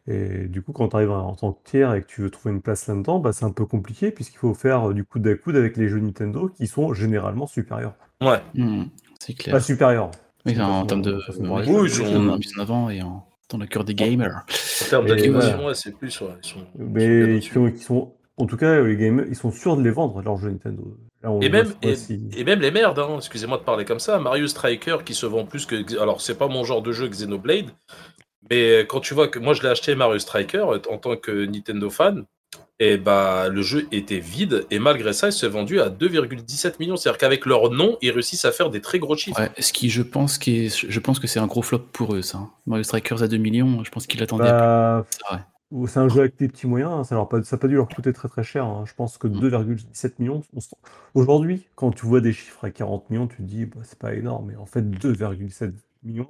Et 0.08 0.48
du 0.48 0.62
coup, 0.62 0.72
quand 0.74 0.90
tu 0.90 0.96
arrives 0.96 1.12
en 1.12 1.36
tant 1.36 1.54
que 1.54 1.60
tiers 1.64 1.94
et 1.94 2.02
que 2.02 2.08
tu 2.08 2.22
veux 2.22 2.30
trouver 2.30 2.54
une 2.56 2.62
place 2.62 2.88
là-dedans, 2.88 3.20
bah, 3.20 3.32
c'est 3.34 3.46
un 3.46 3.52
peu 3.52 3.66
compliqué 3.66 4.12
puisqu'il 4.12 4.38
faut 4.38 4.54
faire 4.54 4.90
euh, 4.90 4.94
du 4.94 5.04
coude 5.06 5.26
à 5.28 5.36
coude 5.36 5.56
avec 5.56 5.78
les 5.78 5.88
jeux 5.88 6.00
Nintendo 6.00 6.50
qui 6.50 6.68
sont 6.68 6.94
généralement 6.94 7.48
supérieurs. 7.48 7.96
Ouais. 8.22 8.40
Hmm, 8.56 8.84
c'est 9.20 9.34
clair. 9.34 9.54
Pas 9.56 9.60
supérieurs. 9.62 10.12
Oui, 10.46 10.60
en, 10.60 10.86
termes 10.86 11.02
de. 11.02 11.20
façon 11.20 11.40
oui, 11.50 11.64
ils 11.86 11.90
sont- 11.90 12.04
en 12.30 12.34
en 12.38 12.62
avant 12.62 12.90
et 12.90 13.02
en, 13.02 13.26
dans 13.50 13.58
le 13.58 13.66
cœur 13.66 13.86
des 13.86 13.96
gamers. 13.96 14.46
En 14.86 14.90
termes 14.90 15.08
Et 15.08 15.30
ouais, 15.30 15.74
c'est 15.74 15.92
plus. 15.92 16.08
ouais, 16.08 16.08
ils 16.08 16.12
sont- 16.12 16.28
ils 16.44 16.48
sont 16.50 16.60
bien 16.76 16.86
Mais 16.90 17.24
au-dessus. 17.36 17.52
qui, 17.52 17.58
ont- 17.58 17.72
qui 17.72 17.84
sont, 17.84 18.14
en 18.38 18.46
tout 18.46 18.58
cas, 18.58 18.82
les 18.82 18.98
gamers, 18.98 19.26
ils 19.30 19.36
sont 19.36 19.52
sûrs 19.52 19.78
de 19.78 19.84
les 19.84 19.92
vendre, 19.92 20.22
leurs 20.22 20.38
jeux 20.38 20.50
Nintendo. 20.50 20.98
Là, 21.22 21.32
on 21.32 21.40
Et 21.42 21.50
même, 21.50 21.68
ce 21.68 21.74
et, 21.82 21.88
mois-ci. 21.88 22.22
et 22.36 22.44
même 22.44 22.60
les 22.62 22.72
merdes, 22.72 23.00
hein, 23.00 23.16
excusez-moi 23.18 23.58
de 23.58 23.64
parler 23.64 23.86
comme 23.86 24.00
ça, 24.00 24.20
Mario 24.20 24.48
Striker 24.48 24.98
qui 25.06 25.14
se 25.14 25.26
vend 25.26 25.46
plus 25.46 25.66
que. 25.66 26.00
Alors, 26.02 26.22
c'est 26.22 26.38
pas 26.38 26.48
mon 26.48 26.64
genre 26.64 26.82
de 26.82 26.92
jeu 26.92 27.08
Xenoblade, 27.08 27.68
mais 28.50 28.82
quand 28.90 29.00
tu 29.00 29.14
vois 29.14 29.28
que 29.28 29.40
moi 29.40 29.54
je 29.54 29.62
l'ai 29.62 29.70
acheté 29.70 29.96
Mario 29.96 30.20
Striker 30.20 30.66
en 30.90 30.98
tant 30.98 31.16
que 31.16 31.46
Nintendo 31.46 31.90
fan, 31.90 32.26
et 32.80 32.98
bah 32.98 33.48
le 33.50 33.62
jeu 33.62 33.88
était 33.92 34.20
vide, 34.20 34.66
et 34.70 34.80
malgré 34.80 35.14
ça, 35.14 35.30
il 35.30 35.32
s'est 35.32 35.48
vendu 35.48 35.80
à 35.80 35.90
2,17 35.90 36.74
millions. 36.80 36.98
C'est-à-dire 36.98 37.18
qu'avec 37.20 37.46
leur 37.46 37.70
nom, 37.72 37.98
ils 38.02 38.12
réussissent 38.12 38.46
à 38.46 38.52
faire 38.52 38.70
des 38.70 38.82
très 38.82 39.00
gros 39.00 39.16
chiffres. 39.16 39.40
Ouais, 39.40 39.52
ce 39.60 39.72
qui, 39.72 39.90
je 39.90 40.02
pense, 40.02 40.38
qui 40.38 40.66
est, 40.66 40.86
je 40.90 41.00
pense 41.00 41.20
que 41.20 41.28
c'est 41.28 41.40
un 41.40 41.48
gros 41.48 41.62
flop 41.62 41.80
pour 41.94 42.16
eux, 42.16 42.22
ça. 42.24 42.40
hein. 42.40 42.50
Mario 42.66 42.84
Strikers 42.84 43.22
à 43.24 43.28
2 43.28 43.38
millions, 43.38 43.84
je 43.84 43.92
pense 43.92 44.08
qu'ils 44.08 44.20
l'attendaient. 44.20 44.52
Bah, 44.52 45.06
C'est 45.88 46.00
un 46.00 46.08
jeu 46.10 46.22
avec 46.22 46.38
des 46.38 46.48
petits 46.48 46.68
moyens, 46.68 46.92
hein, 46.92 47.04
ça 47.04 47.16
n'a 47.16 47.26
pas, 47.26 47.68
dû 47.68 47.76
leur 47.76 47.88
coûter 47.88 48.14
très 48.14 48.28
très 48.28 48.44
cher. 48.44 48.66
hein. 48.66 48.84
Je 48.86 48.94
pense 48.94 49.18
que 49.18 49.28
Mm. 49.28 49.40
2,17 49.40 50.20
millions. 50.20 50.42
Aujourd'hui, 51.14 51.68
quand 51.76 51.92
tu 51.92 52.06
vois 52.06 52.22
des 52.22 52.34
chiffres 52.34 52.66
à 52.66 52.70
40 52.72 53.10
millions, 53.10 53.28
tu 53.28 53.38
te 53.38 53.42
dis 53.44 53.66
bah, 53.66 53.82
c'est 53.84 53.98
pas 54.00 54.14
énorme, 54.14 54.48
mais 54.50 54.56
en 54.56 54.66
fait 54.66 54.82
2,7 54.84 55.74
millions, 56.04 56.28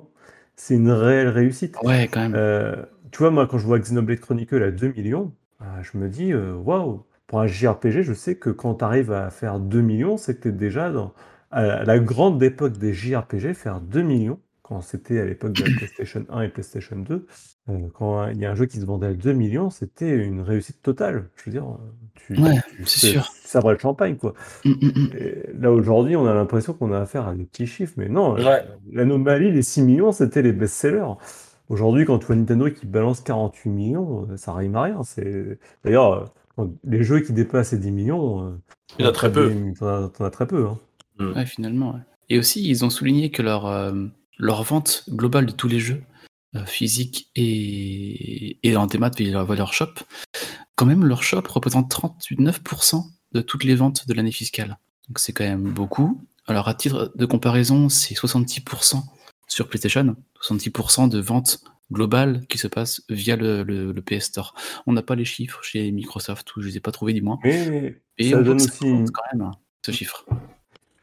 c'est 0.56 0.75
une 0.75 0.92
réelle 0.92 1.30
réussite. 1.30 1.75
Ouais, 1.84 2.07
quand 2.12 2.22
même. 2.22 2.34
Euh, 2.36 2.84
tu 3.12 3.19
vois, 3.19 3.31
moi 3.31 3.48
quand 3.48 3.57
je 3.57 3.66
vois 3.66 3.80
Xenoblade 3.80 4.19
Chronicle 4.19 4.62
à 4.63 4.72
2 4.72 4.88
millions, 4.94 5.34
bah, 5.60 5.81
je 5.81 5.98
me 5.98 6.10
dis 6.10 6.31
euh, 6.34 6.54
waouh, 6.56 7.04
pour 7.28 7.40
un 7.42 7.48
JRPG, 7.48 8.04
je 8.04 8.13
sais 8.13 8.36
que 8.36 8.50
quand 8.50 8.75
tu 8.75 8.84
arrives 8.86 9.12
à 9.12 9.30
faire 9.30 9.60
2 9.60 9.81
millions, 9.81 10.18
c'est 10.18 10.36
que 10.36 10.44
tu 10.44 10.48
es 10.50 10.51
déjà 10.51 10.92
dans 10.92 11.13
à 11.52 11.83
la 11.83 12.00
grande 12.00 12.42
époque 12.42 12.78
des 12.78 12.94
JRPG, 12.94 13.54
faire 13.54 13.80
2 13.81 14.02
millions, 14.02 14.40
quand 14.64 14.82
c'était 14.82 15.20
à 15.20 15.26
l'époque 15.26 15.54
de 15.54 15.64
la 15.66 15.72
PlayStation 15.78 16.26
1 16.30 16.42
et 16.42 16.50
PlayStation 16.50 16.98
2. 16.98 17.26
Euh, 17.70 17.88
quand 17.94 18.28
il 18.30 18.40
y 18.40 18.46
a 18.46 18.52
un 18.52 18.56
jeu 18.56 18.66
qui 18.66 18.78
se 18.80 18.86
vendait 18.86 19.08
à 19.08 19.14
2 19.14 19.34
millions, 19.34 19.70
c'était 19.70 20.10
une 20.18 20.42
réussite 20.42 20.82
totale. 20.82 21.30
Je 21.38 21.44
veux 21.46 21.52
dire, 21.52 21.66
tu, 22.16 22.38
Ouais, 22.40 22.60
tu 22.76 22.86
c'est 22.86 23.08
sûr. 23.12 23.26
sabrer 23.44 23.74
le 23.74 23.80
champagne, 23.80 24.18
quoi. 24.18 24.34
Mm, 24.66 24.72
mm, 24.72 24.92
mm. 24.96 25.10
Et 25.18 25.36
là, 25.60 25.72
aujourd'hui, 25.72 26.16
on 26.16 26.26
a 26.26 26.34
l'impression 26.34 26.74
qu'on 26.74 26.92
a 26.94 27.00
affaire 27.02 27.28
à 27.28 27.36
des 27.36 27.44
petits 27.46 27.68
chiffres, 27.68 27.94
mais 27.98 28.10
non, 28.10 28.34
Ouais. 28.36 28.64
l'anomalie, 28.92 29.52
les 29.52 29.62
6 29.64 29.82
millions, 29.84 30.12
c'était 30.12 30.42
les 30.42 30.54
best-sellers. 30.54 31.14
Aujourd'hui, 31.70 32.06
quand 32.06 32.20
tu 32.20 32.26
vois 32.28 32.36
Nintendo 32.36 32.70
qui 32.70 32.86
balance 32.86 33.22
48 33.22 33.70
millions, 33.70 34.28
euh, 34.30 34.38
ça 34.38 34.54
rime 34.54 34.76
à 34.76 34.84
rien. 34.84 35.04
C'est... 35.04 35.58
D'ailleurs, 35.84 36.34
euh, 36.60 36.66
les 36.84 37.04
jeux 37.04 37.22
qui 37.22 37.34
dépassent 37.34 37.72
les 37.74 37.80
10 37.80 37.92
millions, 37.92 38.48
euh, 38.48 38.52
Il 39.00 39.04
y 39.04 39.08
en 39.08 39.10
a 39.10 39.14
très 39.14 39.32
peu. 39.32 39.52
T'en 39.80 40.26
as, 40.26 40.30
très 40.30 40.48
peu. 40.48 40.68
hein. 40.68 40.78
Ouais, 41.20 41.46
finalement. 41.46 41.94
ouais. 41.94 42.00
Et 42.30 42.40
aussi, 42.40 42.68
ils 42.68 42.84
ont 42.86 42.90
souligné 42.90 43.32
que 43.32 43.42
leur, 43.42 43.66
euh, 43.68 43.92
leur 44.37 44.63
vente 44.63 45.04
globale 45.09 45.45
de 45.45 45.52
tous 45.52 45.68
les 45.68 45.80
jeux, 45.80 46.04
euh, 46.56 46.66
physiques 46.66 47.30
et, 47.35 48.59
et 48.68 48.75
en 48.78 48.87
démat 48.87 49.11
via 49.18 49.44
leur, 49.56 49.73
shop, 49.73 49.94
quand 50.75 50.85
même, 50.85 51.06
leur 51.06 51.23
shop 51.23 51.44
représente 51.49 51.92
39% 51.92 53.04
de 53.33 53.42
toutes 53.42 53.63
les 53.63 53.75
ventes 53.75 54.07
de 54.07 54.13
l'année 54.13 54.31
fiscale. 54.31 54.78
Donc 55.07 55.19
c'est 55.19 55.33
quand 55.33 55.44
même 55.44 55.71
beaucoup. 55.71 56.21
Alors, 56.47 56.68
à 56.68 56.73
titre 56.73 57.11
de 57.16 57.25
comparaison, 57.25 57.90
c'est 57.90 58.13
66% 58.16 59.02
sur 59.47 59.68
PlayStation, 59.69 60.16
66% 60.42 61.09
de 61.09 61.19
ventes 61.19 61.59
globales 61.92 62.45
qui 62.47 62.57
se 62.57 62.68
passent 62.68 63.02
via 63.09 63.35
le, 63.35 63.63
le- 63.63 63.92
le 63.92 64.02
PS 64.02 64.25
Store. 64.25 64.56
On 64.87 64.94
n'a 64.94 65.02
pas 65.04 65.16
les 65.16 65.25
chiffres 65.25 65.61
chez 65.63 65.92
Microsoft, 65.92 66.56
ou 66.56 66.61
je 66.61 66.68
les 66.68 66.78
ai 66.78 66.80
pas 66.80 66.92
trouvés 66.92 67.13
du 67.13 67.21
moins. 67.21 67.40
Mais 67.44 68.02
Et 68.18 68.31
ça 68.31 68.37
on 68.37 68.42
donne 68.42 68.61
aussi. 68.61 68.80
quand 68.80 69.21
même, 69.33 69.52
ce 69.85 69.92
chiffre. 69.92 70.25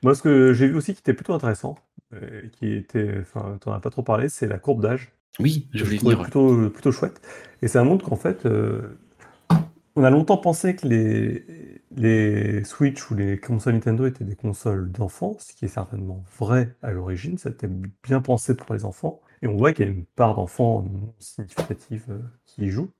Moi, 0.02 0.14
ce 0.14 0.22
que 0.22 0.52
j'ai 0.54 0.66
vu 0.68 0.74
aussi 0.76 0.94
qui 0.94 1.00
était 1.00 1.12
plutôt 1.14 1.34
intéressant, 1.34 1.76
euh, 2.12 2.42
qui 2.52 2.72
était, 2.72 3.18
enfin, 3.20 3.58
t'en 3.60 3.72
as 3.72 3.80
pas 3.80 3.90
trop 3.90 4.02
parlé, 4.02 4.28
c'est 4.28 4.46
la 4.46 4.58
courbe 4.58 4.82
d'âge. 4.82 5.12
Oui, 5.38 5.68
je 5.72 5.84
voulais 5.84 5.98
venir. 5.98 6.20
plutôt, 6.22 6.70
plutôt 6.70 6.92
chouette. 6.92 7.20
Et 7.62 7.68
ça 7.68 7.84
montre 7.84 8.08
qu'en 8.08 8.16
fait, 8.16 8.46
euh, 8.46 8.98
on 9.96 10.04
a 10.04 10.10
longtemps 10.10 10.36
pensé 10.36 10.76
que 10.76 10.86
les, 10.86 11.44
les 11.96 12.64
Switch 12.64 13.10
ou 13.10 13.14
les 13.14 13.38
consoles 13.38 13.74
Nintendo 13.74 14.06
étaient 14.06 14.24
des 14.24 14.36
consoles 14.36 14.90
d'enfants, 14.90 15.36
ce 15.38 15.54
qui 15.54 15.64
est 15.64 15.68
certainement 15.68 16.24
vrai 16.38 16.74
à 16.82 16.90
l'origine, 16.90 17.38
ça 17.38 17.50
était 17.50 17.68
bien 18.02 18.20
pensé 18.20 18.54
pour 18.56 18.74
les 18.74 18.84
enfants. 18.84 19.20
Et 19.42 19.46
on 19.46 19.56
voit 19.56 19.72
qu'il 19.72 19.86
y 19.86 19.88
a 19.88 19.92
une 19.92 20.04
part 20.04 20.34
d'enfants 20.34 20.82
non 20.82 21.14
significative 21.18 22.04
euh, 22.10 22.18
qui 22.44 22.64
y 22.64 22.68
joue. 22.68 22.90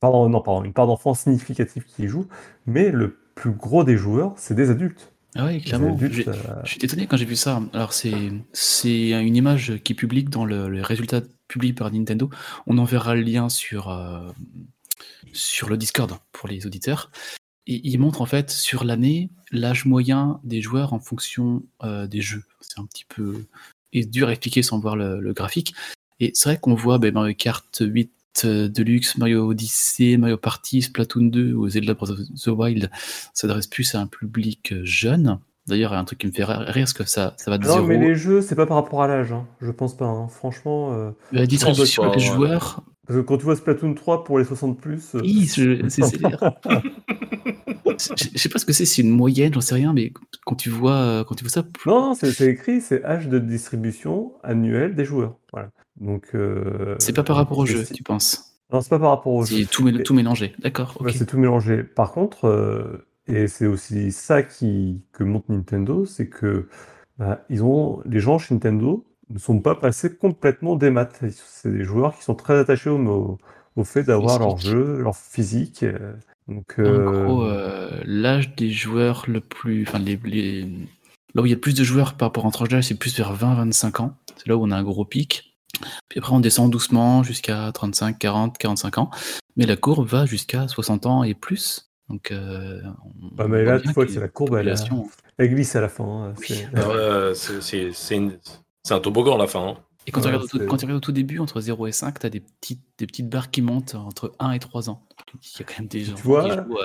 Pardon, 0.00 0.28
non, 0.28 0.40
pardon, 0.40 0.64
une 0.64 0.72
part 0.72 0.86
d'enfants 0.86 1.14
significative 1.14 1.84
qui 1.84 2.04
y 2.04 2.08
joue, 2.08 2.26
mais 2.66 2.90
le 2.90 3.18
plus 3.34 3.50
gros 3.50 3.84
des 3.84 3.96
joueurs, 3.96 4.32
c'est 4.36 4.54
des 4.54 4.70
adultes. 4.70 5.12
Ah 5.36 5.50
Les 5.52 5.60
clairement. 5.60 5.96
euh, 6.00 6.44
Je 6.64 6.68
suis 6.70 6.84
étonné 6.84 7.06
quand 7.06 7.16
j'ai 7.16 7.24
vu 7.24 7.36
ça. 7.36 7.62
Alors, 7.72 7.92
c'est 7.92 8.10
une 8.12 9.36
image 9.36 9.78
qui 9.84 9.92
est 9.92 9.96
publique 9.96 10.28
dans 10.30 10.44
le, 10.44 10.68
les 10.68 10.82
résultats 10.82 11.22
publiés 11.48 11.72
par 11.72 11.90
Nintendo. 11.92 12.30
On 12.66 12.78
enverra 12.78 13.14
le 13.14 13.22
lien 13.22 13.48
sur, 13.48 13.90
euh, 13.90 14.28
sur 15.32 15.68
le 15.68 15.76
Discord 15.76 16.12
pour 16.32 16.48
les 16.48 16.66
auditeurs. 16.66 17.10
Et 17.66 17.80
il 17.88 17.98
montre 17.98 18.20
en 18.22 18.26
fait 18.26 18.50
sur 18.50 18.84
l'année 18.84 19.30
l'âge 19.52 19.84
moyen 19.84 20.40
des 20.42 20.60
joueurs 20.60 20.92
en 20.92 20.98
fonction 20.98 21.62
euh, 21.84 22.06
des 22.06 22.20
jeux. 22.20 22.42
C'est 22.60 22.80
un 22.80 22.86
petit 22.86 23.04
peu 23.04 23.44
et 23.92 24.04
dur 24.04 24.28
à 24.28 24.32
expliquer 24.32 24.62
sans 24.62 24.78
voir 24.80 24.96
le, 24.96 25.20
le 25.20 25.32
graphique. 25.32 25.74
Et 26.20 26.30
c'est 26.34 26.48
vrai 26.50 26.58
qu'on 26.58 26.74
voit 26.74 26.98
ben, 26.98 27.12
Mario 27.14 27.34
Kart 27.34 27.64
8 27.80 28.10
euh, 28.44 28.68
Deluxe, 28.68 29.16
Mario 29.18 29.48
Odyssey, 29.50 30.16
Mario 30.16 30.36
Party, 30.36 30.82
Splatoon 30.82 31.26
2 31.26 31.52
ou 31.54 31.68
Zelda 31.68 31.94
Breath 31.94 32.10
of 32.10 32.18
the 32.42 32.48
Wild 32.48 32.90
s'adresse 33.34 33.66
plus 33.66 33.94
à 33.94 34.00
un 34.00 34.06
public 34.06 34.72
euh, 34.72 34.80
jeune. 34.84 35.38
D'ailleurs, 35.66 35.92
un 35.92 36.04
truc 36.04 36.18
qui 36.18 36.26
me 36.26 36.32
fait 36.32 36.42
rire, 36.44 36.64
parce 36.74 36.92
que 36.92 37.04
ça, 37.04 37.34
ça 37.36 37.50
va 37.50 37.58
de 37.58 37.66
Non, 37.66 37.74
zéro. 37.74 37.86
mais 37.86 37.98
les 37.98 38.14
jeux, 38.16 38.40
c'est 38.40 38.56
pas 38.56 38.66
par 38.66 38.76
rapport 38.78 39.02
à 39.02 39.06
l'âge, 39.08 39.30
hein. 39.32 39.46
je 39.60 39.70
pense 39.70 39.96
pas. 39.96 40.06
hein. 40.06 40.26
Franchement, 40.28 40.92
euh, 40.94 41.10
La 41.32 41.46
distribution 41.46 42.04
pas, 42.04 42.16
des 42.16 42.22
ouais. 42.22 42.34
joueurs, 42.34 42.82
parce 43.06 43.20
que 43.20 43.24
quand 43.24 43.36
tu 43.38 43.44
vois 43.44 43.54
Splatoon 43.56 43.94
3 43.94 44.24
pour 44.24 44.38
les 44.38 44.44
60 44.44 44.80
plus, 44.80 45.14
euh, 45.14 45.20
oui, 45.22 45.46
c'est- 45.46 45.88
c'est- 45.88 46.00
je 48.16 48.38
sais 48.38 48.48
pas 48.48 48.58
ce 48.58 48.64
que 48.64 48.72
c'est, 48.72 48.86
c'est 48.86 49.02
une 49.02 49.10
moyenne, 49.10 49.52
j'en 49.52 49.60
sais 49.60 49.74
rien, 49.74 49.92
mais 49.92 50.12
quand 50.44 50.56
tu 50.56 50.70
vois, 50.70 51.24
quand 51.28 51.34
tu 51.34 51.44
vois 51.44 51.50
ça, 51.50 51.64
non, 51.86 52.00
non, 52.08 52.14
c'est 52.14 52.46
écrit, 52.46 52.80
c'est 52.80 53.04
âge 53.04 53.28
de 53.28 53.38
distribution 53.38 54.32
annuel 54.42 54.94
des 54.94 55.04
joueurs. 55.04 55.36
Voilà. 55.52 55.70
Donc, 56.00 56.30
euh, 56.34 56.96
c'est 56.98 57.12
pas 57.14 57.22
par 57.22 57.36
rapport 57.36 57.58
au 57.58 57.66
jeu, 57.66 57.84
tu 57.84 58.02
penses? 58.02 58.56
Non, 58.72 58.80
c'est 58.80 58.88
pas 58.90 58.98
par 58.98 59.10
rapport 59.10 59.34
au 59.34 59.44
jeu. 59.44 59.56
C'est 59.58 59.66
tout, 60.02 60.14
mélangé. 60.14 60.54
D'accord. 60.60 60.96
Ouais, 61.00 61.12
c'est 61.12 61.26
tout 61.26 61.38
mélangé. 61.38 61.82
Par 61.82 62.12
contre, 62.12 62.46
euh, 62.46 63.06
et 63.26 63.48
c'est 63.48 63.66
aussi 63.66 64.12
ça 64.12 64.42
qui, 64.42 65.02
que 65.12 65.24
montre 65.24 65.46
Nintendo, 65.50 66.04
c'est 66.06 66.28
que 66.28 66.68
bah, 67.18 67.44
ils 67.50 67.62
ont, 67.62 68.00
les 68.06 68.20
gens 68.20 68.38
chez 68.38 68.54
Nintendo 68.54 69.04
ne 69.28 69.38
sont 69.38 69.60
pas 69.60 69.74
passés 69.74 70.16
complètement 70.16 70.76
des 70.76 70.90
maths. 70.90 71.20
C'est 71.46 71.72
des 71.72 71.84
joueurs 71.84 72.16
qui 72.16 72.22
sont 72.22 72.34
très 72.34 72.58
attachés 72.58 72.90
au, 72.90 72.98
au, 72.98 73.38
au 73.76 73.84
fait 73.84 74.04
d'avoir 74.04 74.38
leur 74.38 74.56
jeu, 74.56 74.98
leur 75.02 75.16
physique. 75.16 75.82
euh, 75.82 76.14
Donc, 76.48 76.74
En 76.78 76.82
euh, 76.82 77.24
gros, 77.24 77.44
euh, 77.44 77.90
l'âge 78.04 78.54
des 78.56 78.70
joueurs 78.70 79.24
le 79.28 79.40
plus. 79.40 79.84
Enfin, 79.86 79.98
les, 79.98 80.18
les- 80.24 80.62
là 81.34 81.42
où 81.42 81.46
il 81.46 81.50
y 81.50 81.52
a 81.52 81.56
le 81.56 81.60
plus 81.60 81.74
de 81.74 81.84
joueurs 81.84 82.14
par 82.14 82.28
rapport 82.28 82.44
à 82.44 82.48
un 82.48 82.50
tranche 82.50 82.68
d'âge, 82.68 82.84
c'est 82.84 82.98
plus 82.98 83.16
vers 83.16 83.32
20-25 83.34 84.00
ans. 84.02 84.16
C'est 84.36 84.48
là 84.48 84.56
où 84.56 84.64
on 84.64 84.70
a 84.70 84.76
un 84.76 84.82
gros 84.82 85.04
pic. 85.04 85.54
Puis 86.08 86.18
après, 86.18 86.32
on 86.34 86.40
descend 86.40 86.70
doucement 86.70 87.22
jusqu'à 87.22 87.70
35, 87.72 88.18
40, 88.18 88.58
45 88.58 88.98
ans. 88.98 89.10
Mais 89.56 89.66
la 89.66 89.76
courbe 89.76 90.06
va 90.08 90.26
jusqu'à 90.26 90.66
60 90.68 91.06
ans 91.06 91.22
et 91.22 91.34
plus. 91.34 91.90
Donc, 92.08 92.32
euh, 92.32 92.80
on 93.22 93.28
Ah, 93.38 93.46
mais 93.46 93.64
là, 93.64 93.78
tu 93.78 93.88
vois 93.94 94.04
que 94.06 94.12
c'est 94.12 94.20
la 94.20 94.28
courbe, 94.28 94.56
elle, 94.56 94.74
elle 95.38 95.48
glisse 95.54 95.76
à 95.76 95.80
la 95.80 95.88
fin. 95.88 96.04
hein. 96.04 96.34
Oui. 96.38 96.46
Une- 98.16 98.38
c'est 98.82 98.94
un 98.94 99.00
toboggan 99.00 99.34
à 99.36 99.38
la 99.38 99.46
fin. 99.46 99.68
hein. 99.68 99.76
Et 100.06 100.12
quand, 100.12 100.20
tu 100.22 100.26
regardes 100.28 100.44
au 100.44 100.46
tout, 100.48 100.58
c'est- 100.58 100.66
quand 100.66 100.76
tu 100.78 100.84
regardes 100.86 100.96
au 100.98 101.04
tout 101.04 101.12
début, 101.12 101.38
entre 101.38 101.60
0 101.60 101.86
et 101.86 101.92
5, 101.92 102.18
tu 102.18 102.26
as 102.26 102.30
des 102.30 102.40
petites, 102.40 102.80
des 102.98 103.06
petites 103.06 103.28
barres 103.28 103.50
qui 103.50 103.60
montent 103.62 103.94
entre 103.94 104.32
1 104.38 104.52
et 104.52 104.58
3 104.58 104.88
ans. 104.90 105.06
Il 105.34 105.60
y 105.60 105.62
a 105.62 105.64
quand 105.66 105.78
même 105.78 105.88
des 105.88 106.04
gens 106.04 106.14
vois, 106.14 106.48
qui 106.48 106.56
jouent 106.56 106.78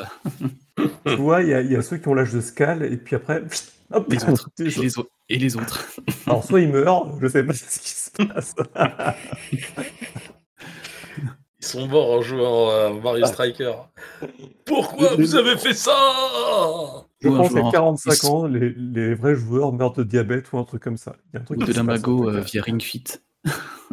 Tu 1.07 1.15
vois, 1.15 1.41
il 1.41 1.49
y, 1.49 1.53
a- 1.53 1.61
il 1.61 1.71
y 1.71 1.75
a 1.75 1.81
ceux 1.81 1.97
qui 1.97 2.07
ont 2.09 2.13
l'âge 2.13 2.33
de 2.33 2.41
Scal, 2.41 2.83
et 2.83 2.97
puis 2.97 3.15
après, 3.15 3.41
hop, 3.91 4.05
les 4.11 4.23
autres. 4.25 4.49
et, 4.59 4.63
les, 4.65 4.99
au- 4.99 5.09
et 5.29 5.37
les 5.39 5.55
autres. 5.55 5.85
Alors, 6.27 6.43
soit 6.43 6.59
ils 6.61 6.69
meurent, 6.69 7.17
je 7.21 7.27
sais 7.27 7.43
pas 7.43 7.53
ce 7.53 7.79
qui 7.79 7.89
se 7.89 8.11
passe. 8.11 8.53
Ils 11.59 11.65
sont 11.65 11.87
morts 11.87 12.11
en 12.11 12.21
jouant 12.21 12.69
à 12.69 12.89
Mario 12.91 13.25
Striker. 13.25 13.73
Pourquoi 14.65 15.15
vous 15.15 15.35
avez 15.35 15.57
fait 15.57 15.73
ça? 15.73 15.95
Je 17.31 17.35
pense 17.37 17.53
qu'à 17.53 17.59
joueur 17.61 17.71
45 17.71 18.23
en- 18.25 18.27
ans, 18.29 18.47
les, 18.47 18.69
les 18.71 19.15
vrais 19.15 19.35
joueurs 19.35 19.73
meurent 19.73 19.93
de 19.93 20.03
diabète 20.03 20.51
ou 20.53 20.57
un 20.57 20.63
truc 20.63 20.81
comme 20.83 20.97
ça. 20.97 21.15
Il 21.27 21.35
y 21.35 21.37
a 21.37 21.41
un 21.41 21.43
truc 21.43 21.59
Ou 21.59 21.65
qui 21.65 21.71
de 21.71 21.75
l'amago 21.77 22.29
euh, 22.29 22.41
via 22.41 22.61
Ring 22.61 22.81
Fit. 22.81 23.03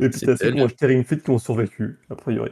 T'as 0.00 0.36
ceux 0.36 0.36
elle. 0.46 0.54
qui 0.54 0.60
ont 0.60 0.66
acheté 0.66 0.86
Ring 0.86 1.06
Fit 1.06 1.18
qui 1.20 1.30
ont 1.30 1.38
survécu, 1.38 1.98
a 2.10 2.14
priori. 2.16 2.50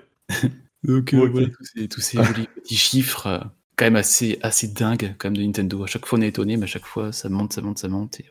Donc 0.83 1.15
Ok. 1.15 1.31
voilà, 1.31 1.49
tous 1.49 1.65
ces, 1.65 1.89
tous 1.89 2.01
ces 2.01 2.19
jolis 2.25 2.49
petits 2.49 2.77
chiffres, 2.77 3.27
euh, 3.27 3.39
quand 3.77 3.87
même 3.87 3.97
assez, 3.97 4.39
assez 4.43 4.69
dingues 4.69 5.15
quand 5.19 5.29
même 5.29 5.37
de 5.37 5.43
Nintendo. 5.43 5.85
À 5.85 5.87
chaque 5.87 6.07
fois 6.07 6.19
on 6.19 6.23
est 6.23 6.29
étonné, 6.29 6.57
mais 6.57 6.65
à 6.65 6.69
chaque 6.69 6.87
fois 6.87 7.13
ça 7.13 7.29
monte, 7.29 7.53
ça 7.53 7.61
monte, 7.63 7.79
ça 7.79 7.89
monte. 7.89 8.21
Et, 8.21 8.27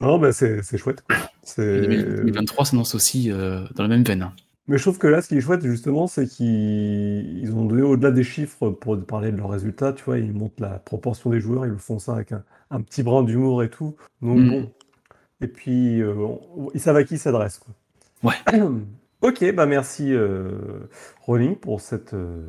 Non, 0.00 0.18
bah 0.18 0.32
c'est 0.32 0.62
chouette. 0.78 1.02
quoi. 1.02 1.16
et 1.16 1.20
C'est... 1.42 1.80
2023 1.82 2.64
s'annonce 2.66 2.94
aussi 2.94 3.30
euh, 3.30 3.64
dans 3.74 3.82
la 3.82 3.88
même 3.88 4.04
veine. 4.04 4.30
Mais 4.66 4.78
je 4.78 4.82
trouve 4.82 4.98
que 4.98 5.06
là, 5.06 5.20
ce 5.20 5.28
qui 5.28 5.36
est 5.36 5.40
chouette, 5.42 5.62
justement, 5.64 6.06
c'est 6.06 6.26
qu'ils 6.26 7.38
ils 7.40 7.52
ont 7.54 7.64
donné 7.66 7.82
au-delà 7.82 8.10
des 8.10 8.24
chiffres 8.24 8.70
pour 8.70 8.98
parler 9.04 9.30
de 9.30 9.36
leurs 9.36 9.50
résultats. 9.50 9.92
Tu 9.92 10.02
vois, 10.04 10.18
ils 10.18 10.32
montrent 10.32 10.60
la 10.62 10.78
proportion 10.78 11.28
des 11.30 11.40
joueurs, 11.40 11.66
ils 11.66 11.72
le 11.72 11.76
font 11.78 11.98
ça 11.98 12.14
avec 12.14 12.32
un, 12.32 12.42
un 12.70 12.80
petit 12.80 13.02
brin 13.02 13.22
d'humour 13.22 13.62
et 13.62 13.68
tout. 13.70 13.94
Donc 14.22 14.38
Mm. 14.38 14.48
bon. 14.50 14.72
Et 15.42 15.48
puis, 15.48 16.00
euh, 16.00 16.14
on- 16.16 16.70
ils 16.74 16.80
savent 16.80 16.96
à 16.96 17.04
qui 17.04 17.14
ils 17.14 17.18
s'adressent. 17.18 17.58
quoi. 17.60 17.74
Ouais. 18.30 18.58
Ok, 19.22 19.54
bah 19.54 19.64
merci 19.64 20.12
euh, 20.12 20.80
Rolling 21.22 21.56
pour 21.56 21.80
cette, 21.80 22.12
euh, 22.12 22.46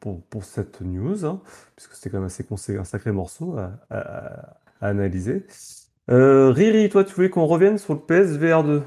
pour, 0.00 0.20
pour 0.22 0.42
cette 0.42 0.80
news, 0.80 1.24
hein, 1.24 1.40
puisque 1.76 1.92
c'était 1.94 2.10
quand 2.10 2.16
même 2.18 2.26
assez 2.26 2.44
un 2.76 2.82
sacré 2.82 3.12
morceau 3.12 3.56
à, 3.56 3.70
à- 3.88 4.56
à 4.80 4.88
analyser. 4.88 5.46
Euh, 6.10 6.50
Riri, 6.50 6.88
toi, 6.88 7.04
tu 7.04 7.14
voulais 7.14 7.30
qu'on 7.30 7.46
revienne 7.46 7.78
sur 7.78 7.94
le 7.94 8.00
PSVR 8.00 8.64
2 8.64 8.82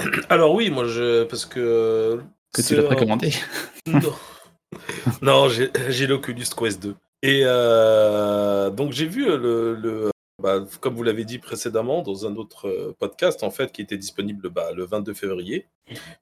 Alors 0.28 0.54
oui, 0.54 0.70
moi 0.70 0.84
je 0.86 1.24
parce 1.24 1.44
que 1.46 2.20
Que 2.52 2.62
tu 2.62 2.76
l'as 2.76 2.82
précommandé. 2.84 3.32
Non, 3.86 4.12
non 5.22 5.48
j'ai 5.48 6.06
l'Oculus 6.06 6.44
Quest 6.56 6.80
2. 6.82 6.94
Et 7.22 7.42
euh, 7.44 8.70
donc 8.70 8.92
j'ai 8.92 9.06
vu 9.06 9.26
le, 9.26 9.74
le- 9.74 10.10
bah, 10.42 10.64
comme 10.80 10.94
vous 10.94 11.02
l'avez 11.02 11.24
dit 11.24 11.38
précédemment 11.38 12.00
dans 12.02 12.24
un 12.26 12.34
autre 12.36 12.66
euh, 12.68 12.94
podcast 12.98 13.42
en 13.42 13.50
fait 13.50 13.72
qui 13.72 13.82
était 13.82 13.98
disponible 13.98 14.48
bah, 14.48 14.70
le 14.74 14.84
22 14.86 15.12
février. 15.12 15.66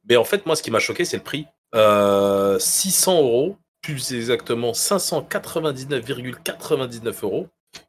Mais 0.09 0.17
en 0.17 0.25
fait 0.25 0.45
moi 0.47 0.57
ce 0.57 0.63
qui 0.63 0.71
m'a 0.73 0.81
choqué 0.81 1.05
c'est 1.05 1.19
le 1.19 1.23
prix. 1.23 1.47
Euh, 1.75 2.59
600 2.59 3.21
euros, 3.23 3.57
plus 3.83 4.13
exactement 4.13 4.73
599,99 4.73 7.25
euros. 7.25 7.47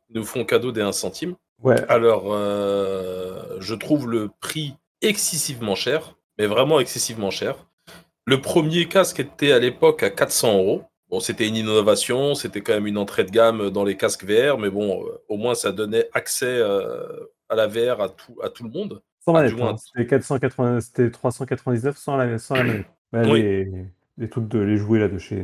Ils 0.10 0.18
nous 0.18 0.26
font 0.26 0.44
cadeau 0.46 0.72
des 0.72 0.82
1 0.82 0.92
centime. 0.92 1.36
Ouais, 1.64 1.82
Alors, 1.90 2.26
euh, 2.34 3.58
je 3.60 3.74
trouve 3.76 4.08
le 4.10 4.30
prix 4.42 4.76
excessivement 5.02 5.76
cher, 5.76 6.16
mais 6.38 6.46
vraiment 6.48 6.80
excessivement 6.80 7.32
cher. 7.32 7.56
Le 8.26 8.42
premier 8.42 8.88
casque 8.88 9.20
était 9.20 9.52
à 9.52 9.60
l'époque 9.60 10.04
à 10.04 10.10
400 10.10 10.58
euros. 10.58 10.84
Bon, 11.10 11.20
c'était 11.20 11.48
une 11.48 11.56
innovation, 11.56 12.36
c'était 12.36 12.62
quand 12.62 12.74
même 12.74 12.86
une 12.86 12.98
entrée 12.98 13.24
de 13.24 13.32
gamme 13.32 13.72
dans 13.72 13.84
les 13.84 13.98
casques 13.98 14.24
VR, 14.26 14.60
mais 14.60 14.70
bon, 14.70 15.04
euh, 15.04 15.10
au 15.28 15.38
moins 15.38 15.56
ça 15.56 15.72
donnait 15.72 16.08
accès 16.14 16.46
euh, 16.46 17.08
à 17.50 17.56
la 17.56 17.66
VR 17.66 18.00
à 18.02 18.10
tout, 18.10 18.38
à 18.44 18.50
tout 18.50 18.64
le 18.64 18.70
monde. 18.70 19.02
sans 19.26 19.34
Ah, 19.34 19.50
moins. 19.50 19.70
hein. 19.74 19.78
C'était 19.78 20.06
480, 20.06 20.82
c'était 20.82 21.10
399 21.10 21.98
sans 21.98 22.16
la, 22.16 22.38
sans 22.38 22.56
la 22.56 22.64
manette. 22.64 22.86
Bah, 23.12 23.24
Oui. 23.26 23.42
les, 23.42 23.68
les 24.20 24.30
trucs 24.30 24.48
de 24.50 24.60
les 24.60 24.78
jouets 24.78 25.00
là 25.00 25.08
de 25.08 25.18
chez 25.18 25.44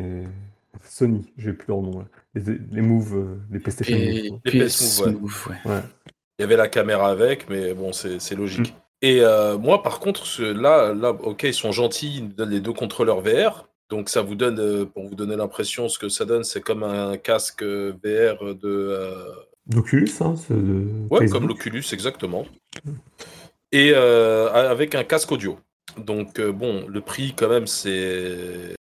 Sony, 0.88 1.33
j'ai 1.35 1.51
plus 1.51 1.65
leur 1.69 1.81
nom 1.81 1.97
là. 2.01 2.05
Les, 2.35 2.59
les 2.71 2.81
Move, 2.83 3.15
euh, 3.17 3.38
les 3.50 3.59
PlayStation 3.59 3.97
Et 3.97 4.29
Move. 4.29 4.39
Les 4.45 4.65
PS 4.67 4.75
PS 4.77 5.00
Move, 5.00 5.07
ouais. 5.07 5.13
Move, 5.19 5.47
ouais. 5.65 5.71
Ouais. 5.71 5.81
Il 6.38 6.41
y 6.41 6.45
avait 6.45 6.57
la 6.57 6.67
caméra 6.67 7.09
avec, 7.09 7.50
mais 7.50 7.74
bon, 7.74 7.91
c'est 7.91 8.19
c'est 8.19 8.35
logique. 8.35 8.71
Mm. 8.75 8.77
Et 9.01 9.21
euh, 9.21 9.57
moi, 9.57 9.83
par 9.83 9.99
contre, 9.99 10.25
ce- 10.25 10.41
là, 10.41 10.93
là, 10.93 11.09
ok, 11.11 11.43
ils 11.43 11.53
sont 11.53 11.71
gentils, 11.71 12.15
ils 12.17 12.23
nous 12.25 12.33
donnent 12.33 12.49
les 12.51 12.59
deux 12.61 12.73
contrôleurs 12.73 13.21
VR. 13.21 13.67
Donc, 13.89 14.09
ça 14.09 14.21
vous 14.21 14.35
donne, 14.35 14.59
euh, 14.59 14.85
pour 14.85 15.07
vous 15.07 15.15
donner 15.15 15.35
l'impression, 15.35 15.89
ce 15.89 15.99
que 15.99 16.09
ça 16.09 16.25
donne, 16.25 16.43
c'est 16.43 16.61
comme 16.61 16.83
un 16.83 17.17
casque 17.17 17.61
euh, 17.63 17.93
VR 18.03 18.55
de. 18.55 18.97
D'Oculus, 19.67 20.09
hein, 20.21 20.35
de 20.49 20.87
Ouais, 21.09 21.19
Facebook. 21.21 21.29
comme 21.39 21.47
l'Oculus, 21.47 21.83
exactement. 21.91 22.45
Et 23.71 23.93
avec 23.93 24.95
un 24.95 25.03
casque 25.03 25.31
audio. 25.31 25.59
Donc, 25.97 26.39
bon, 26.41 26.85
le 26.87 27.01
prix, 27.01 27.33
quand 27.35 27.49
même, 27.49 27.67
c'est. 27.67 28.75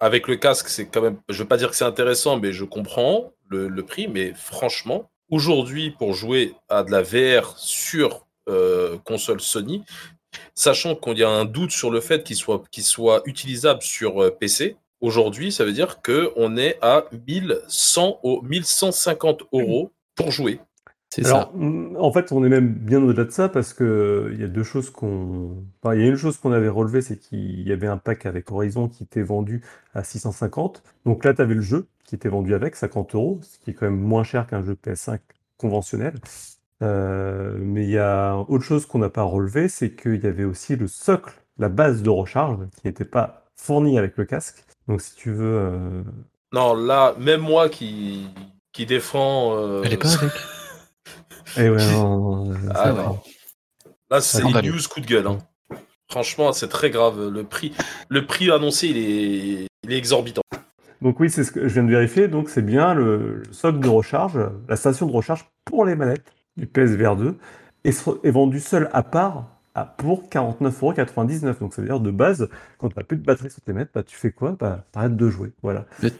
Avec 0.00 0.28
le 0.28 0.36
casque, 0.36 0.68
c'est 0.68 0.86
quand 0.86 1.02
même. 1.02 1.18
Je 1.28 1.42
veux 1.42 1.48
pas 1.48 1.56
dire 1.58 1.70
que 1.70 1.76
c'est 1.76 1.84
intéressant, 1.84 2.38
mais 2.38 2.52
je 2.52 2.64
comprends 2.64 3.32
le, 3.48 3.68
le 3.68 3.82
prix. 3.84 4.08
Mais 4.08 4.32
franchement, 4.34 5.10
aujourd'hui, 5.30 5.90
pour 5.90 6.14
jouer 6.14 6.54
à 6.70 6.82
de 6.84 6.90
la 6.90 7.02
VR 7.02 7.54
sur 7.58 8.26
euh, 8.48 8.98
console 9.04 9.40
Sony, 9.40 9.84
sachant 10.54 10.94
qu'il 10.96 11.18
y 11.18 11.24
a 11.24 11.28
un 11.28 11.44
doute 11.44 11.70
sur 11.70 11.90
le 11.90 12.00
fait 12.00 12.22
qu'il 12.24 12.36
soit, 12.36 12.62
qu'il 12.70 12.84
soit 12.84 13.22
utilisable 13.26 13.82
sur 13.82 14.22
euh, 14.22 14.30
PC, 14.30 14.76
aujourd'hui, 15.00 15.52
ça 15.52 15.64
veut 15.64 15.72
dire 15.72 16.00
qu'on 16.02 16.56
est 16.56 16.78
à 16.82 17.04
1100, 17.26 18.20
au- 18.22 18.42
1150 18.42 19.42
euros 19.52 19.92
pour 20.14 20.30
jouer. 20.30 20.60
C'est 21.12 21.26
Alors, 21.26 21.50
ça. 21.50 21.50
mm, 21.54 21.96
en 21.98 22.12
fait, 22.12 22.30
on 22.30 22.44
est 22.44 22.48
même 22.48 22.72
bien 22.72 23.02
au-delà 23.02 23.24
de 23.24 23.30
ça 23.32 23.48
parce 23.48 23.72
que 23.74 23.82
euh, 23.82 24.30
il 24.32 24.40
y 24.40 24.44
a 24.44 24.46
deux 24.48 24.62
choses 24.62 24.90
qu'on. 24.90 25.64
enfin, 25.82 25.96
il 25.96 26.02
y 26.02 26.04
a 26.04 26.06
une 26.06 26.16
chose 26.16 26.36
qu'on 26.36 26.52
avait 26.52 26.68
relevée, 26.68 27.02
c'est 27.02 27.18
qu'il 27.18 27.66
y 27.66 27.72
avait 27.72 27.88
un 27.88 27.96
pack 27.96 28.26
avec 28.26 28.52
Horizon 28.52 28.88
qui 28.88 29.02
était 29.02 29.22
vendu 29.22 29.64
à 29.92 30.04
650. 30.04 30.84
Donc 31.06 31.24
là, 31.24 31.34
tu 31.34 31.42
avais 31.42 31.54
le 31.54 31.62
jeu 31.62 31.88
qui 32.04 32.14
était 32.14 32.28
vendu 32.28 32.54
avec 32.54 32.76
50 32.76 33.14
euros, 33.16 33.40
ce 33.42 33.58
qui 33.58 33.70
est 33.70 33.74
quand 33.74 33.86
même 33.86 33.98
moins 34.00 34.22
cher 34.22 34.46
qu'un 34.46 34.62
jeu 34.64 34.74
PS5 34.80 35.18
conventionnel. 35.56 36.14
Euh, 36.82 37.56
mais 37.60 37.84
il 37.84 37.90
y 37.90 37.98
a 37.98 38.36
autre 38.48 38.64
chose 38.64 38.86
qu'on 38.86 38.98
n'a 38.98 39.10
pas 39.10 39.22
relevé, 39.22 39.68
c'est 39.68 39.94
qu'il 39.94 40.22
y 40.22 40.26
avait 40.26 40.44
aussi 40.44 40.76
le 40.76 40.86
socle, 40.88 41.34
la 41.58 41.68
base 41.68 42.02
de 42.02 42.10
recharge, 42.10 42.58
qui 42.80 42.86
n'était 42.86 43.04
pas 43.04 43.44
fournie 43.56 43.98
avec 43.98 44.16
le 44.16 44.24
casque. 44.24 44.64
Donc 44.88 45.00
si 45.02 45.14
tu 45.14 45.30
veux, 45.30 45.56
euh, 45.58 46.02
Non, 46.52 46.74
là, 46.74 47.14
même 47.18 47.40
moi 47.42 47.68
qui, 47.68 48.26
qui 48.72 48.86
défend. 48.86 49.54
euh, 49.56 49.82
Elle 49.84 49.92
est 49.92 49.96
pas 49.98 50.12
avec. 50.14 50.32
Et 51.58 51.68
ouais, 51.68 51.76
non, 51.92 52.18
non, 52.18 52.44
non, 52.46 52.54
Ah 52.74 52.92
non. 52.92 53.20
Là, 54.10 54.20
c'est 54.20 54.42
une 54.42 54.60
news 54.60 54.78
coup 54.88 55.00
de 55.00 55.06
gueule. 55.06 55.26
hein. 55.26 55.38
Franchement, 56.10 56.52
c'est 56.52 56.68
très 56.68 56.90
grave. 56.90 57.28
Le 57.28 57.44
prix, 57.44 57.72
le 58.08 58.26
prix 58.26 58.50
annoncé, 58.50 58.88
il 58.88 58.96
est, 58.96 59.66
il 59.84 59.92
est 59.92 59.96
exorbitant. 59.96 60.42
Donc 61.02 61.20
oui, 61.20 61.30
c'est 61.30 61.44
ce 61.44 61.52
que 61.52 61.68
je 61.68 61.74
viens 61.74 61.84
de 61.84 61.90
vérifier. 61.90 62.26
Donc 62.28 62.48
c'est 62.48 62.62
bien 62.62 62.94
le, 62.94 63.42
le 63.46 63.52
socle 63.52 63.78
de 63.80 63.88
recharge, 63.88 64.38
la 64.68 64.76
station 64.76 65.06
de 65.06 65.12
recharge 65.12 65.46
pour 65.64 65.84
les 65.84 65.94
manettes 65.94 66.24
du 66.60 66.66
PSVR 66.66 67.16
2 67.16 67.36
est, 67.84 68.08
est 68.24 68.30
vendu 68.30 68.60
seul 68.60 68.88
à 68.92 69.02
part 69.02 69.48
à, 69.74 69.84
pour 69.84 70.28
49,99€. 70.28 71.58
Donc 71.60 71.74
ça 71.74 71.82
veut 71.82 71.88
dire 71.88 72.00
de 72.00 72.10
base, 72.10 72.48
quand 72.78 72.88
tu 72.88 72.94
n'as 72.96 73.04
plus 73.04 73.16
de 73.16 73.24
batterie 73.24 73.50
sur 73.50 73.60
tes 73.62 73.72
manettes, 73.72 73.90
bah, 73.94 74.02
tu 74.02 74.16
fais 74.16 74.30
quoi? 74.32 74.56
Bah, 74.58 74.84
T'arrêtes 74.92 75.16
de 75.16 75.28
jouer. 75.28 75.52
Voilà. 75.62 75.86
Euh, 76.04 76.10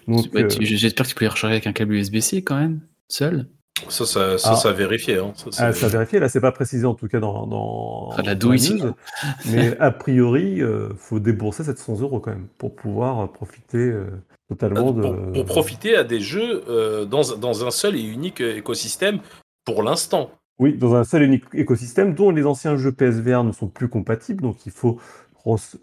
J'espère 0.60 1.04
que 1.06 1.10
tu 1.10 1.14
peux 1.16 1.24
les 1.24 1.28
recharger 1.28 1.54
avec 1.54 1.66
un 1.66 1.72
câble 1.72 1.94
USB-C 1.94 2.42
quand 2.42 2.56
même, 2.56 2.80
seul. 3.08 3.46
Ça, 3.88 4.04
ça, 4.04 4.36
ça, 4.36 4.50
Ah. 4.52 4.56
ça 4.56 4.68
a 4.68 4.72
vérifié. 4.72 5.16
Hein. 5.18 5.32
Ça, 5.34 5.48
Ah, 5.66 5.72
ça 5.72 5.86
a 5.86 5.88
vérifié, 5.88 6.18
là 6.20 6.28
c'est 6.28 6.40
pas 6.40 6.52
précisé 6.52 6.84
en 6.84 6.94
tout 6.94 7.08
cas 7.08 7.18
dans, 7.18 7.46
dans, 7.46 8.10
Ah, 8.16 8.22
la 8.22 8.34
dans 8.34 8.48
douille, 8.48 8.58
ici. 8.58 8.74
news. 8.74 8.92
Mais 9.50 9.76
a 9.80 9.90
priori, 9.90 10.56
il 10.58 10.88
faut 10.96 11.18
débourser 11.18 11.64
700 11.64 12.00
euros 12.00 12.20
quand 12.20 12.30
même 12.30 12.46
pour 12.58 12.76
pouvoir 12.76 13.20
euh, 13.20 13.26
profiter 13.26 13.78
euh, 13.78 14.06
totalement 14.50 14.92
de. 14.92 15.00
pour, 15.02 15.32
pour 15.32 15.44
profiter 15.46 15.96
à 15.96 16.04
des 16.04 16.20
jeux 16.20 16.62
euh, 16.68 17.06
dans, 17.06 17.22
dans 17.38 17.66
un 17.66 17.70
seul 17.70 17.96
et 17.96 18.02
unique 18.02 18.42
euh, 18.42 18.56
écosystème 18.58 19.20
pour 19.64 19.82
l'instant. 19.82 20.30
Oui, 20.58 20.76
dans 20.76 20.94
un 20.94 21.04
seul 21.04 21.22
et 21.22 21.26
unique 21.26 21.44
écosystème 21.54 22.14
dont 22.14 22.30
les 22.30 22.44
anciens 22.44 22.76
jeux 22.76 22.92
PSVR 22.92 23.44
ne 23.44 23.52
sont 23.52 23.68
plus 23.68 23.88
compatibles, 23.88 24.42
donc 24.42 24.66
il 24.66 24.72
faut 24.72 24.98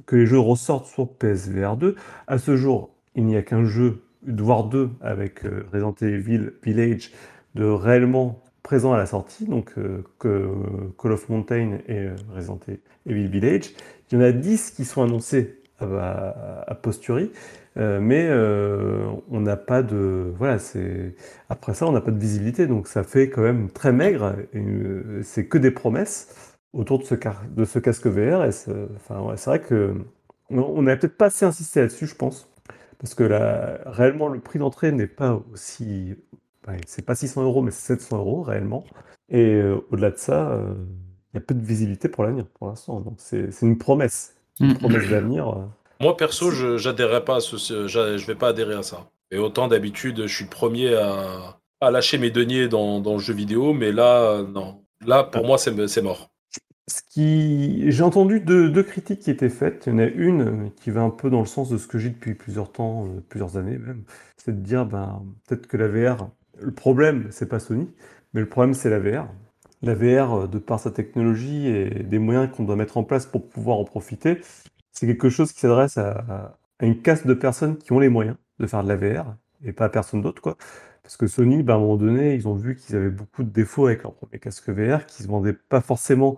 que 0.05 0.15
les 0.15 0.27
jeux 0.27 0.39
ressortent 0.39 0.85
sur 0.85 1.07
PSVR 1.09 1.77
2. 1.77 1.95
À 2.27 2.37
ce 2.37 2.55
jour, 2.55 2.91
il 3.15 3.25
n'y 3.25 3.35
a 3.35 3.41
qu'un 3.41 3.65
jeu, 3.65 4.03
voire 4.27 4.65
deux, 4.65 4.91
avec 5.01 5.45
euh, 5.45 5.65
Resident 5.73 5.95
Evil 6.01 6.51
Village, 6.63 7.11
de 7.55 7.65
réellement 7.65 8.39
présent 8.61 8.93
à 8.93 8.97
la 8.97 9.07
sortie, 9.07 9.45
donc 9.45 9.73
euh, 9.77 10.03
Call 10.19 11.11
of 11.11 11.27
Mountain 11.29 11.79
et 11.87 11.97
euh, 11.97 12.15
Resident 12.35 12.59
Evil 13.07 13.27
Village. 13.27 13.71
Il 14.11 14.19
y 14.19 14.21
en 14.21 14.25
a 14.25 14.31
10 14.31 14.71
qui 14.71 14.85
sont 14.85 15.01
annoncés 15.01 15.57
à, 15.79 15.85
à- 15.85 16.71
a 16.71 16.75
posteriori, 16.75 17.31
euh, 17.77 17.99
mais 18.01 18.25
euh, 18.27 19.05
on 19.29 19.41
n'a 19.41 19.57
pas 19.57 19.83
de... 19.83 20.33
Voilà, 20.37 20.59
c'est... 20.59 21.15
Après 21.49 21.73
ça, 21.73 21.85
on 21.87 21.91
n'a 21.91 22.01
pas 22.01 22.11
de 22.11 22.19
visibilité, 22.19 22.67
donc 22.67 22.87
ça 22.87 23.03
fait 23.03 23.29
quand 23.29 23.41
même 23.41 23.69
très 23.71 23.91
maigre. 23.93 24.35
euh, 24.55 25.21
c'est 25.23 25.47
que 25.47 25.57
des 25.57 25.71
promesses 25.71 26.57
autour 26.73 26.99
de 26.99 27.03
ce, 27.05 27.15
car- 27.15 27.43
de 27.49 27.65
ce 27.65 27.79
casque 27.79 28.07
VR. 28.07 28.45
Et 28.45 28.51
c'est 28.51 28.73
enfin, 28.95 29.21
ouais, 29.21 29.37
c'est 29.37 29.49
vrai 29.49 29.61
que 29.61 29.95
on 30.49 30.81
n'avait 30.81 30.97
peut-être 30.99 31.17
pas 31.17 31.25
assez 31.27 31.45
insisté 31.45 31.81
là-dessus, 31.81 32.07
je 32.07 32.15
pense, 32.15 32.49
parce 32.99 33.13
que 33.15 33.23
là, 33.23 33.79
réellement, 33.85 34.29
le 34.29 34.39
prix 34.39 34.59
d'entrée 34.59 34.91
n'est 34.93 35.07
pas 35.07 35.41
aussi, 35.53 36.15
ouais, 36.67 36.77
c'est 36.87 37.05
pas 37.05 37.15
600 37.15 37.43
euros, 37.43 37.61
mais 37.61 37.71
c'est 37.71 37.95
700 37.95 38.17
euros 38.19 38.41
réellement. 38.43 38.85
Et 39.29 39.61
au-delà 39.91 40.11
de 40.11 40.17
ça, 40.17 40.57
il 41.33 41.37
y 41.37 41.37
a 41.37 41.41
peu 41.41 41.53
de 41.55 41.65
visibilité 41.65 42.09
pour 42.09 42.23
l'avenir 42.23 42.45
pour 42.47 42.67
l'instant. 42.67 42.99
Donc 43.01 43.15
c'est 43.19 43.51
c'est 43.51 43.65
une 43.65 43.77
promesse, 43.77 44.35
une 44.61 44.69
Mm. 44.69 44.73
promesse 44.73 45.07
d'avenir. 45.07 45.67
Moi, 45.99 46.15
perso, 46.15 46.51
je 46.51 46.77
j'adhérerais 46.77 47.25
pas 47.25 47.37
à 47.37 47.39
ce, 47.39 47.87
je 47.87 48.25
vais 48.27 48.35
pas 48.35 48.49
adhérer 48.49 48.75
à 48.75 48.83
ça. 48.83 49.09
Et 49.31 49.37
autant 49.37 49.67
d'habitude, 49.67 50.27
je 50.27 50.33
suis 50.33 50.43
le 50.45 50.49
premier 50.49 50.93
à, 50.95 51.59
à 51.81 51.91
lâcher 51.91 52.17
mes 52.17 52.31
deniers 52.31 52.67
dans, 52.67 52.99
dans 53.01 53.13
le 53.13 53.19
jeu 53.19 53.33
vidéo, 53.33 53.73
mais 53.73 53.91
là, 53.91 54.31
euh, 54.31 54.47
non. 54.47 54.83
Là, 55.05 55.23
pour 55.23 55.45
moi, 55.45 55.57
c'est 55.57 56.01
mort. 56.01 56.31
Ce 56.87 57.01
qui... 57.09 57.91
J'ai 57.91 58.03
entendu 58.03 58.39
deux, 58.39 58.69
deux 58.69 58.83
critiques 58.83 59.19
qui 59.19 59.31
étaient 59.31 59.49
faites. 59.49 59.85
Il 59.87 59.93
y 59.93 59.95
en 59.95 59.99
a 59.99 60.05
une 60.05 60.71
qui 60.75 60.89
va 60.91 61.01
un 61.01 61.09
peu 61.09 61.29
dans 61.29 61.41
le 61.41 61.45
sens 61.45 61.69
de 61.69 61.77
ce 61.77 61.87
que 61.87 61.97
j'ai 61.97 62.09
depuis 62.09 62.33
plusieurs 62.35 62.71
temps, 62.71 63.05
euh, 63.07 63.21
plusieurs 63.27 63.57
années 63.57 63.77
même. 63.77 64.03
C'est 64.37 64.53
de 64.55 64.65
dire, 64.65 64.85
ben, 64.85 65.23
peut-être 65.47 65.67
que 65.67 65.77
la 65.77 65.87
VR, 65.87 66.29
le 66.59 66.73
problème, 66.73 67.27
c'est 67.31 67.49
pas 67.49 67.59
Sony, 67.59 67.89
mais 68.33 68.41
le 68.41 68.49
problème, 68.49 68.73
c'est 68.73 68.89
la 68.89 68.99
VR. 68.99 69.27
La 69.81 69.93
VR, 69.95 70.43
euh, 70.43 70.47
de 70.47 70.59
par 70.59 70.79
sa 70.79 70.91
technologie 70.91 71.67
et 71.67 71.89
des 72.03 72.19
moyens 72.19 72.49
qu'on 72.55 72.63
doit 72.63 72.75
mettre 72.75 72.97
en 72.97 73.03
place 73.03 73.25
pour 73.25 73.47
pouvoir 73.49 73.77
en 73.79 73.83
profiter, 73.83 74.39
c'est 74.97 75.05
quelque 75.05 75.29
chose 75.29 75.51
qui 75.51 75.59
s'adresse 75.59 75.99
à, 75.99 76.57
une 76.81 77.01
caste 77.01 77.27
de 77.27 77.35
personnes 77.35 77.77
qui 77.77 77.91
ont 77.91 77.99
les 77.99 78.09
moyens 78.09 78.35
de 78.59 78.65
faire 78.65 78.83
de 78.83 78.87
la 78.87 78.95
VR 78.95 79.35
et 79.63 79.71
pas 79.71 79.85
à 79.85 79.89
personne 79.89 80.21
d'autre, 80.21 80.41
quoi. 80.41 80.57
Parce 81.03 81.17
que 81.17 81.27
Sony, 81.27 81.61
ben, 81.61 81.75
à 81.75 81.77
un 81.77 81.79
moment 81.79 81.97
donné, 81.97 82.33
ils 82.33 82.47
ont 82.47 82.55
vu 82.55 82.75
qu'ils 82.75 82.95
avaient 82.95 83.11
beaucoup 83.11 83.43
de 83.43 83.49
défauts 83.49 83.85
avec 83.85 84.01
leur 84.03 84.13
premier 84.13 84.39
casque 84.39 84.69
VR, 84.69 85.05
qui 85.05 85.21
se 85.21 85.27
vendaient 85.27 85.53
pas 85.53 85.81
forcément 85.81 86.37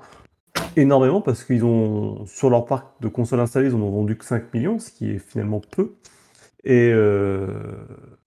énormément 0.75 1.21
parce 1.21 1.45
qu'ils 1.45 1.63
ont, 1.63 2.25
sur 2.25 2.49
leur 2.49 2.65
parc 2.65 3.01
de 3.01 3.07
consoles 3.07 3.39
installées, 3.39 3.69
ils 3.69 3.75
en 3.75 3.81
ont 3.81 3.91
vendu 3.91 4.17
que 4.17 4.25
5 4.25 4.53
millions, 4.53 4.77
ce 4.77 4.91
qui 4.91 5.11
est 5.11 5.19
finalement 5.19 5.61
peu. 5.61 5.95
Et 6.65 6.91
euh, 6.93 7.47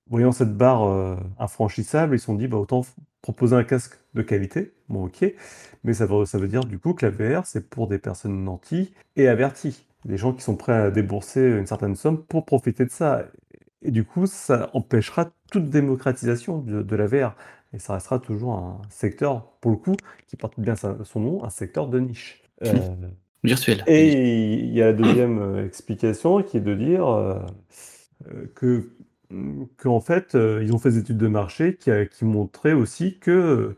voyant 0.09 0.33
cette 0.33 0.57
barre 0.57 0.85
euh, 0.85 1.17
infranchissable, 1.39 2.17
ils 2.17 2.19
se 2.19 2.25
sont 2.25 2.35
dit, 2.35 2.49
bah, 2.49 2.57
autant 2.57 2.87
proposer 3.21 3.55
un 3.55 3.65
casque 3.65 3.99
de 4.15 4.23
qualité. 4.23 4.73
Bon, 4.89 5.05
ok. 5.05 5.27
Mais 5.85 5.93
ça 5.93 6.07
veut, 6.07 6.25
ça 6.25 6.39
veut 6.39 6.49
dire 6.49 6.65
du 6.65 6.79
coup 6.79 6.95
que 6.95 7.05
la 7.07 7.11
VR, 7.11 7.47
c'est 7.47 7.69
pour 7.69 7.87
des 7.87 7.99
personnes 7.99 8.45
nanties 8.45 8.95
et 9.17 9.29
averties. 9.29 9.87
Des 10.05 10.17
gens 10.17 10.33
qui 10.33 10.43
sont 10.43 10.57
prêts 10.57 10.73
à 10.73 10.91
débourser 10.91 11.41
une 11.41 11.67
certaine 11.67 11.95
somme 11.95 12.23
pour 12.23 12.45
profiter 12.45 12.85
de 12.85 12.91
ça. 12.91 13.25
Et 13.83 13.91
du 13.91 14.05
coup, 14.05 14.27
ça 14.27 14.71
empêchera 14.75 15.31
toute 15.51 15.69
démocratisation 15.69 16.59
de, 16.59 16.83
de 16.83 16.97
la 16.97 17.07
VR. 17.07 17.35
Et 17.73 17.79
ça 17.79 17.95
restera 17.95 18.19
toujours 18.19 18.55
un 18.55 18.81
secteur, 18.91 19.47
pour 19.61 19.71
le 19.71 19.77
coup, 19.77 19.97
qui 20.27 20.37
porte 20.37 20.59
bien 20.59 20.75
son 20.77 21.21
nom, 21.21 21.45
un 21.45 21.51
secteur 21.51 21.89
de 21.89 22.01
niche. 22.01 22.43
Euh, 22.65 22.71
Virtuel. 23.43 23.83
et 23.89 24.55
il 24.55 24.73
y 24.73 24.81
a 24.83 24.87
la 24.87 24.93
deuxième 24.93 25.41
euh, 25.41 25.67
explication 25.67 26.45
qui 26.45 26.59
est 26.59 26.61
de 26.61 26.77
dire 26.77 27.09
euh, 27.09 27.41
euh, 28.33 28.47
que, 28.55 28.91
qu'en 29.79 29.99
fait, 29.99 30.35
ils 30.35 30.73
ont 30.73 30.79
fait 30.79 30.91
des 30.91 30.99
études 30.99 31.19
de 31.19 31.27
marché 31.27 31.77
qui, 31.77 32.25
montraient 32.25 32.73
aussi 32.75 33.19
que 33.19 33.75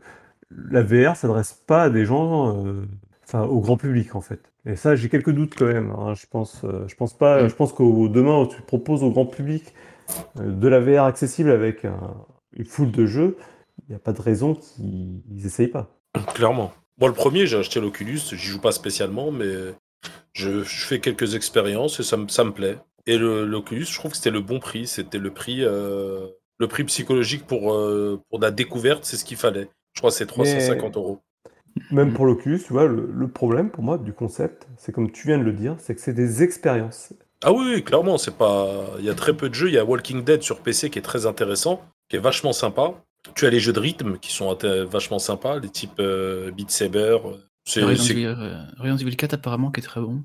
la 0.51 0.83
VR 0.83 1.15
s'adresse 1.15 1.53
pas 1.53 1.83
à 1.83 1.89
des 1.89 2.05
gens, 2.05 2.65
euh, 2.65 2.85
enfin 3.35 3.47
au 3.47 3.59
grand 3.59 3.77
public 3.77 4.15
en 4.15 4.21
fait. 4.21 4.39
Et 4.65 4.75
ça, 4.75 4.95
j'ai 4.95 5.09
quelques 5.09 5.31
doutes 5.31 5.55
quand 5.55 5.65
même. 5.65 5.91
hein. 5.91 6.13
Je 6.15 6.25
pense, 6.27 6.63
euh, 6.63 6.87
je 6.87 6.95
pense 6.95 7.17
pas, 7.17 7.47
je 7.47 7.53
pense 7.55 7.73
qu'au 7.73 8.07
demain, 8.07 8.39
où 8.41 8.47
tu 8.47 8.61
proposes 8.61 9.03
au 9.03 9.11
grand 9.11 9.25
public 9.25 9.73
euh, 10.39 10.51
de 10.51 10.67
la 10.67 10.79
VR 10.79 11.03
accessible 11.03 11.51
avec 11.51 11.85
un- 11.85 12.15
une 12.53 12.65
foule 12.65 12.91
de 12.91 13.05
jeux, 13.05 13.37
il 13.87 13.91
n'y 13.91 13.95
a 13.95 13.99
pas 13.99 14.13
de 14.13 14.21
raison 14.21 14.55
qu'ils 14.55 15.21
n'essayent 15.29 15.67
pas. 15.67 15.91
Clairement. 16.33 16.71
Moi, 16.99 17.09
le 17.09 17.15
premier, 17.15 17.45
j'ai 17.45 17.57
acheté 17.57 17.81
l'Oculus, 17.81 18.19
j'y 18.31 18.37
joue 18.37 18.61
pas 18.61 18.71
spécialement, 18.71 19.31
mais 19.31 19.53
je, 20.33 20.63
je 20.63 20.85
fais 20.85 20.99
quelques 20.99 21.35
expériences 21.35 21.99
et 21.99 22.03
ça 22.03 22.17
me, 22.17 22.27
ça 22.29 22.43
me 22.43 22.51
plaît. 22.51 22.77
Et 23.05 23.17
le- 23.17 23.45
l'Oculus, 23.45 23.85
je 23.85 23.97
trouve 23.99 24.11
que 24.11 24.17
c'était 24.17 24.31
le 24.31 24.41
bon 24.41 24.59
prix. 24.59 24.87
C'était 24.87 25.19
le 25.19 25.31
prix, 25.31 25.63
euh, 25.63 26.27
le 26.57 26.67
prix 26.67 26.83
psychologique 26.85 27.45
pour, 27.45 27.73
euh, 27.73 28.21
pour 28.29 28.39
la 28.39 28.51
découverte, 28.51 29.03
c'est 29.05 29.17
ce 29.17 29.25
qu'il 29.25 29.37
fallait. 29.37 29.67
Je 29.93 29.99
crois 30.01 30.09
que 30.11 30.15
c'est 30.17 30.25
350 30.25 30.95
euros. 30.97 31.19
Même 31.91 32.13
pour 32.13 32.25
l'Oculus, 32.25 32.59
tu 32.65 32.73
vois, 32.73 32.85
le, 32.87 33.09
le 33.13 33.27
problème 33.27 33.69
pour 33.69 33.83
moi 33.83 33.97
du 33.97 34.13
concept, 34.13 34.67
c'est 34.77 34.91
comme 34.91 35.11
tu 35.11 35.27
viens 35.27 35.37
de 35.37 35.43
le 35.43 35.53
dire, 35.53 35.75
c'est 35.79 35.93
que 35.95 36.01
c'est 36.01 36.13
des 36.13 36.41
expériences. 36.43 37.13
Ah 37.43 37.51
oui, 37.51 37.65
oui, 37.75 37.83
clairement, 37.83 38.17
c'est 38.17 38.35
pas. 38.35 38.85
Il 38.99 39.05
y 39.05 39.09
a 39.09 39.13
très 39.13 39.33
peu 39.35 39.49
de 39.49 39.53
jeux. 39.53 39.67
Il 39.67 39.73
y 39.73 39.77
a 39.77 39.83
Walking 39.85 40.23
Dead 40.23 40.41
sur 40.41 40.59
PC 40.61 40.89
qui 40.89 40.99
est 40.99 41.03
très 41.03 41.25
intéressant, 41.25 41.81
qui 42.09 42.15
est 42.15 42.19
vachement 42.19 42.53
sympa. 42.53 42.93
Tu 43.35 43.45
as 43.45 43.49
les 43.49 43.59
jeux 43.59 43.73
de 43.73 43.79
rythme 43.79 44.17
qui 44.17 44.31
sont 44.31 44.55
vachement 44.89 45.19
sympas, 45.19 45.59
les 45.59 45.69
types 45.69 45.99
euh, 45.99 46.51
Beat 46.51 46.71
Saber. 46.71 47.17
C'est, 47.65 47.83
Resident 47.83 48.03
c'est- 48.03 48.13
Evil, 48.13 48.25
euh, 48.25 48.53
Resident 48.77 48.97
Evil 48.97 49.15
4 49.15 49.33
apparemment 49.33 49.71
qui 49.71 49.79
est 49.81 49.83
très 49.83 49.99
bon. 50.01 50.21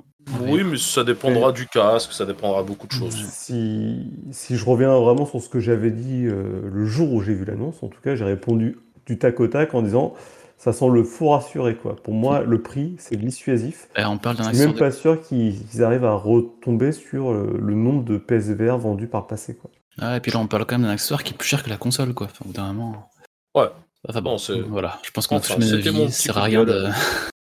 Oui, 0.46 0.62
mais 0.64 0.76
ça 0.76 1.02
dépendra 1.02 1.50
du 1.50 1.66
casque, 1.66 2.12
ça 2.12 2.26
dépendra 2.26 2.62
beaucoup 2.62 2.86
de 2.86 2.92
choses. 2.92 3.16
Si, 3.32 4.12
si 4.30 4.56
je 4.56 4.64
reviens 4.66 4.94
vraiment 4.98 5.24
sur 5.26 5.40
ce 5.40 5.48
que 5.48 5.58
j'avais 5.60 5.90
dit 5.90 6.26
euh, 6.26 6.60
le 6.70 6.84
jour 6.84 7.12
où 7.12 7.22
j'ai 7.22 7.32
vu 7.34 7.44
l'annonce, 7.46 7.82
en 7.82 7.88
tout 7.88 8.00
cas, 8.02 8.14
j'ai 8.14 8.24
répondu 8.24 8.78
du 9.06 9.18
tac 9.18 9.40
au 9.40 9.48
tac 9.48 9.74
en 9.74 9.80
disant 9.82 10.14
ça 10.62 10.72
sent 10.74 10.88
le 10.92 11.02
faux 11.04 11.30
rassuré, 11.30 11.74
quoi. 11.74 11.96
Pour 11.96 12.12
moi, 12.12 12.42
le 12.42 12.60
prix, 12.60 12.94
c'est 12.98 13.16
dissuasif. 13.16 13.88
Euh, 13.98 14.04
on 14.06 14.18
parle 14.18 14.36
d'un 14.36 14.50
Je 14.50 14.56
suis 14.56 14.66
même 14.66 14.74
de- 14.74 14.78
pas 14.78 14.90
sûr 14.90 15.20
qu'ils 15.22 15.82
arrivent 15.82 16.04
à 16.04 16.12
retomber 16.14 16.92
sur 16.92 17.30
euh, 17.32 17.58
le 17.58 17.74
nombre 17.74 18.04
de 18.04 18.18
PSVR 18.18 18.76
vendus 18.78 19.06
par 19.06 19.22
le 19.22 19.26
passé, 19.26 19.56
quoi. 19.56 19.70
Ah, 19.98 20.16
et 20.16 20.20
puis 20.20 20.30
là, 20.30 20.38
on 20.38 20.46
parle 20.46 20.66
quand 20.66 20.76
même 20.76 20.86
d'un 20.86 20.92
accessoire 20.92 21.24
qui 21.24 21.32
est 21.32 21.36
plus 21.36 21.48
cher 21.48 21.62
que 21.62 21.70
la 21.70 21.78
console, 21.78 22.12
quoi. 22.12 22.26
Enfin, 22.26 22.44
au 22.44 22.48
bout 22.48 22.54
d'un 22.54 22.72
moment. 22.74 23.08
Ouais. 23.56 23.68
Enfin 24.08 24.20
bon, 24.20 24.36
c'est- 24.38 24.60
voilà. 24.60 24.98
Je 25.02 25.10
pense 25.10 25.26
qu'on 25.26 25.36
a 25.36 25.38
Enfin, 25.38 25.54
mon 25.58 25.66
de 25.66 26.32
rien 26.38 26.64
de. 26.64 26.66
gueule. 26.72 26.92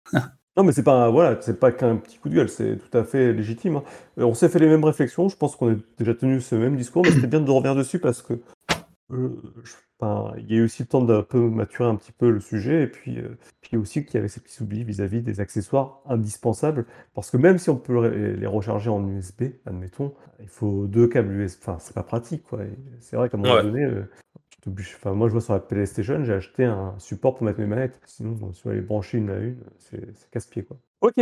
Non, 0.56 0.64
mais 0.64 0.72
c'est 0.72 0.82
pas, 0.82 1.08
voilà, 1.08 1.36
c'est 1.40 1.60
pas 1.60 1.70
qu'un 1.70 1.94
petit 1.98 2.18
coup 2.18 2.28
de 2.28 2.34
gueule, 2.34 2.48
c'est 2.48 2.78
tout 2.78 2.98
à 2.98 3.04
fait 3.04 3.32
légitime. 3.32 3.76
hein. 3.76 3.82
Euh, 4.18 4.24
On 4.24 4.34
s'est 4.34 4.48
fait 4.48 4.58
les 4.58 4.66
mêmes 4.66 4.82
réflexions, 4.82 5.28
je 5.28 5.36
pense 5.36 5.54
qu'on 5.54 5.72
a 5.72 5.76
déjà 5.98 6.14
tenu 6.14 6.40
ce 6.40 6.56
même 6.56 6.74
discours, 6.76 7.04
mais 7.04 7.12
c'était 7.12 7.28
bien 7.28 7.40
de 7.40 7.48
revenir 7.48 7.76
dessus 7.76 8.00
parce 8.00 8.22
que 8.22 8.32
euh, 9.12 9.28
je- 9.62 9.72
enfin, 10.00 10.32
il 10.38 10.50
y 10.50 10.54
a 10.54 10.58
eu 10.58 10.64
aussi 10.64 10.82
le 10.82 10.88
temps 10.88 11.02
d'un 11.02 11.22
peu 11.22 11.38
maturer 11.50 11.88
un 11.88 11.96
petit 11.96 12.12
peu 12.12 12.30
le 12.30 12.40
sujet, 12.40 12.84
et 12.84 12.86
puis, 12.86 13.18
euh, 13.18 13.36
puis 13.60 13.76
aussi 13.76 14.04
qu'il 14.04 14.14
y 14.14 14.18
avait 14.18 14.28
ces 14.28 14.40
petits 14.40 14.62
oublis 14.62 14.84
vis-à-vis 14.84 15.22
des 15.22 15.40
accessoires 15.40 16.00
indispensables, 16.06 16.86
parce 17.14 17.30
que 17.30 17.36
même 17.36 17.58
si 17.58 17.70
on 17.70 17.76
peut 17.76 18.08
les 18.08 18.46
recharger 18.46 18.90
en 18.90 19.06
USB, 19.08 19.44
admettons, 19.66 20.14
il 20.40 20.48
faut 20.48 20.86
deux 20.86 21.08
câbles 21.08 21.32
USB, 21.32 21.60
enfin, 21.62 21.78
c'est 21.80 21.94
pas 21.94 22.02
pratique, 22.04 22.44
quoi. 22.44 22.62
Et 22.64 22.70
C'est 23.00 23.16
vrai 23.16 23.28
qu'à 23.28 23.36
un 23.36 23.40
moment 23.40 23.54
Ouais. 23.54 23.62
donné, 23.62 23.84
euh, 23.84 24.02
enfin, 24.68 25.12
moi 25.14 25.28
je 25.28 25.32
vois 25.32 25.40
sur 25.40 25.52
la 25.54 25.60
PlayStation, 25.60 26.22
j'ai 26.24 26.32
acheté 26.34 26.64
un 26.64 26.94
support 26.98 27.34
pour 27.36 27.44
mettre 27.44 27.60
mes 27.60 27.66
manettes, 27.66 28.00
sinon, 28.06 28.36
si 28.52 28.62
on 28.66 28.68
va 28.70 28.74
les 28.74 28.80
brancher 28.82 29.18
une 29.18 29.30
à 29.30 29.38
une, 29.38 29.58
c'est 29.78 30.14
c'est 30.14 30.30
casse-pied, 30.30 30.62
quoi. 30.64 30.76
Ok, 31.00 31.14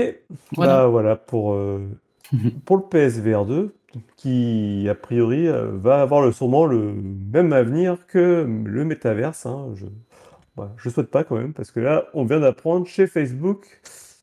Voilà. 0.57 0.83
bah 0.83 0.87
voilà 0.89 1.17
pour, 1.17 1.53
euh, 1.53 1.87
pour 2.65 2.77
le 2.79 2.83
PSVR 2.85 3.45
2. 3.47 3.75
Qui, 4.17 4.87
a 4.91 4.95
priori, 4.95 5.47
euh, 5.49 5.71
va 5.73 6.01
avoir 6.03 6.23
le, 6.23 6.33
sûrement 6.33 6.67
le 6.67 6.93
même 6.95 7.53
avenir 7.53 8.07
que 8.07 8.45
le 8.65 8.85
métaverse. 8.85 9.47
hein. 9.47 9.75
Je 9.77 10.89
ne 10.89 10.93
souhaite 10.95 11.11
pas 11.11 11.25
quand 11.25 11.37
même, 11.37 11.53
parce 11.53 11.71
que 11.71 11.81
là, 11.81 12.07
on 12.15 12.25
vient 12.25 12.41
d'apprendre 12.41 12.87
chez 12.87 13.07
Facebook, 13.07 13.81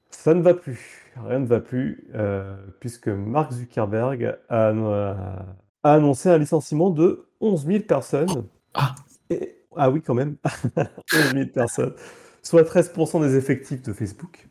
ça 0.09 0.33
ne 0.33 0.41
va 0.41 0.53
plus. 0.53 1.11
Rien 1.27 1.39
ne 1.39 1.45
va 1.45 1.59
plus, 1.59 2.07
euh, 2.15 2.55
puisque 2.79 3.07
Mark 3.07 3.51
Zuckerberg 3.53 4.35
a, 4.49 4.73
annoncé 5.83 6.29
un 6.29 6.37
licenciement 6.39 6.89
de 6.89 7.27
11 7.41 7.65
000 7.67 7.79
personnes. 7.83 8.45
Ah. 8.73 8.95
Et- 9.29 9.57
ah 9.75 9.89
oui, 9.91 10.01
quand 10.01 10.13
même, 10.15 10.37
11 11.13 11.33
000 11.33 11.47
personnes, 11.53 11.93
soit 12.41 12.63
13% 12.63 13.21
des 13.21 13.35
effectifs 13.35 13.81
de 13.83 13.93
Facebook. 13.93 14.47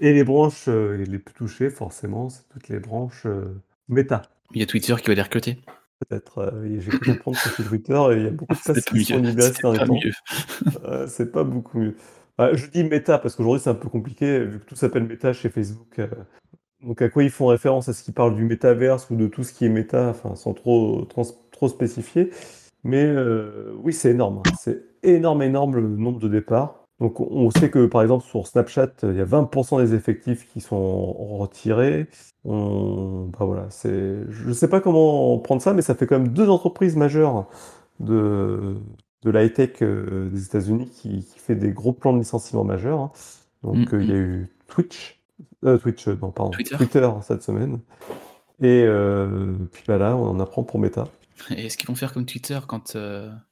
Et 0.00 0.12
les 0.14 0.24
branches 0.24 0.66
euh, 0.68 0.96
les 1.04 1.18
plus 1.18 1.34
touchées, 1.34 1.68
forcément, 1.70 2.28
c'est 2.30 2.48
toutes 2.48 2.68
les 2.68 2.78
branches 2.80 3.26
euh, 3.90 3.94
méta. 3.94 4.22
Il 4.54 4.60
y 4.60 4.62
a 4.62 4.66
Twitter 4.66 4.94
qui 5.00 5.08
va 5.08 5.14
les 5.14 5.22
recruter. 5.22 5.58
Peut-être. 6.08 6.38
euh, 6.38 6.78
J'ai 6.80 6.90
cru 6.90 7.12
comprendre 7.14 7.38
que 7.42 7.48
chez 7.50 7.62
Twitter, 7.62 8.00
il 8.12 8.22
y 8.22 8.26
a 8.26 8.30
beaucoup 8.30 8.54
de 8.54 8.58
places 8.64 8.84
qui 8.84 9.04
sont 9.04 9.18
libérées 9.18 9.52
ces 9.52 9.62
derniers 9.62 9.78
temps. 9.86 10.80
Euh, 10.84 11.06
c'est 11.06 11.30
pas 11.30 11.44
beaucoup 11.44 11.78
mieux. 11.78 11.94
Bah, 12.38 12.54
je 12.54 12.66
dis 12.66 12.84
méta 12.84 13.18
parce 13.18 13.36
qu'aujourd'hui 13.36 13.62
c'est 13.62 13.70
un 13.70 13.74
peu 13.74 13.88
compliqué 13.90 14.38
vu 14.40 14.60
que 14.60 14.64
tout 14.64 14.74
s'appelle 14.76 15.04
méta 15.04 15.32
chez 15.34 15.50
Facebook. 15.50 15.98
euh. 15.98 16.06
donc 16.82 17.02
à 17.02 17.10
quoi 17.10 17.22
ils 17.22 17.30
font 17.30 17.46
référence? 17.48 17.88
Est-ce 17.88 18.02
qu'ils 18.02 18.14
parlent 18.14 18.34
du 18.34 18.44
métaverse 18.44 19.10
ou 19.10 19.16
de 19.16 19.26
tout 19.26 19.44
ce 19.44 19.52
qui 19.52 19.66
est 19.66 19.68
méta, 19.68 20.08
enfin 20.08 20.34
sans 20.36 20.54
trop, 20.54 21.04
trans- 21.04 21.36
trop 21.52 21.68
spécifier. 21.68 22.30
Mais 22.82 23.04
euh, 23.04 23.74
oui, 23.82 23.92
c'est 23.92 24.10
énorme. 24.12 24.42
C'est 24.58 24.82
énorme, 25.02 25.42
énorme 25.42 25.76
le 25.76 25.82
nombre 25.86 26.18
de 26.18 26.28
départs. 26.28 26.79
Donc 27.00 27.18
on- 27.20 27.50
sait 27.50 27.70
que 27.70 27.86
par 27.86 28.02
exemple 28.02 28.24
sur 28.24 28.46
Snapchat, 28.46 28.92
il 29.04 29.14
y 29.16 29.20
a 29.20 29.24
20% 29.24 29.78
des 29.80 29.94
effectifs 29.94 30.46
qui 30.52 30.60
sont 30.60 31.12
retirés. 31.38 32.06
On... 32.44 33.30
Bah 33.38 33.44
voilà, 33.46 33.66
c'est... 33.70 34.18
Je 34.28 34.48
ne 34.48 34.52
sais 34.52 34.68
pas 34.68 34.80
comment 34.80 35.38
prendre 35.38 35.62
ça, 35.62 35.72
mais 35.72 35.82
ça 35.82 35.94
fait 35.94 36.06
quand 36.06 36.18
même 36.18 36.28
deux 36.28 36.48
entreprises 36.50 36.96
majeures 36.96 37.46
de, 38.00 38.76
de 39.22 39.30
la 39.30 39.44
high-tech 39.44 39.82
euh, 39.82 40.28
des 40.30 40.44
États-Unis 40.44 40.88
qui, 40.90 41.24
qui 41.24 41.38
fait 41.38 41.54
des 41.54 41.70
gros 41.72 41.92
plans 41.92 42.12
de 42.12 42.18
licenciement 42.18 42.64
majeurs. 42.64 43.00
hein. 43.00 43.12
Donc 43.62 43.92
Mm, 43.92 43.96
euh, 43.96 44.02
il 44.02 44.08
y 44.08 44.12
a 44.12 44.16
eu 44.16 44.48
Twitch, 44.68 45.20
euh, 45.64 45.76
Twitch, 45.78 46.08
euh, 46.08 46.16
non, 46.22 46.30
pardon, 46.30 46.50
Twitter. 46.52 47.08
cette 47.22 47.42
semaine. 47.42 47.80
Et 48.62 48.84
puis 49.72 49.84
bah 49.88 49.96
là, 49.98 50.16
on 50.16 50.26
en 50.28 50.40
apprend 50.40 50.62
pour 50.64 50.78
Meta. 50.78 51.08
Et 51.50 51.66
est-ce 51.66 51.78
qu'ils 51.78 51.88
vont 51.88 51.94
faire 51.94 52.12
comme 52.12 52.26
Twitter 52.26 52.58
quand 52.68 52.94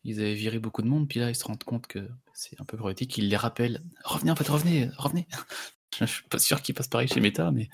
ils 0.04 0.20
avaient 0.20 0.34
viré 0.34 0.58
beaucoup 0.58 0.82
de 0.82 0.88
monde, 0.88 1.08
puis 1.08 1.18
là 1.20 1.30
ils 1.30 1.34
se 1.34 1.44
rendent 1.44 1.64
compte 1.64 1.86
que 1.86 2.00
c'est 2.38 2.60
un 2.60 2.64
peu 2.64 2.76
problématique, 2.76 3.18
ils 3.18 3.28
les 3.28 3.36
rappellent 3.36 3.82
Revenez 4.04 4.30
en 4.30 4.36
fait, 4.36 4.48
revenez, 4.48 4.88
revenez 4.96 5.26
Je 5.98 6.06
suis 6.06 6.22
pas 6.28 6.38
sûr 6.38 6.62
qu'ils 6.62 6.74
passent 6.74 6.88
pareil 6.88 7.08
chez 7.08 7.20
Meta, 7.20 7.50
mais 7.50 7.68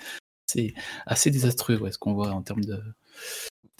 c'est 0.46 0.72
assez 1.05 1.31
désastreux 1.31 1.77
ouais, 1.77 1.92
ce 1.92 1.98
qu'on 1.98 2.14
voit 2.14 2.31
en 2.31 2.40
termes 2.40 2.64
de, 2.64 2.81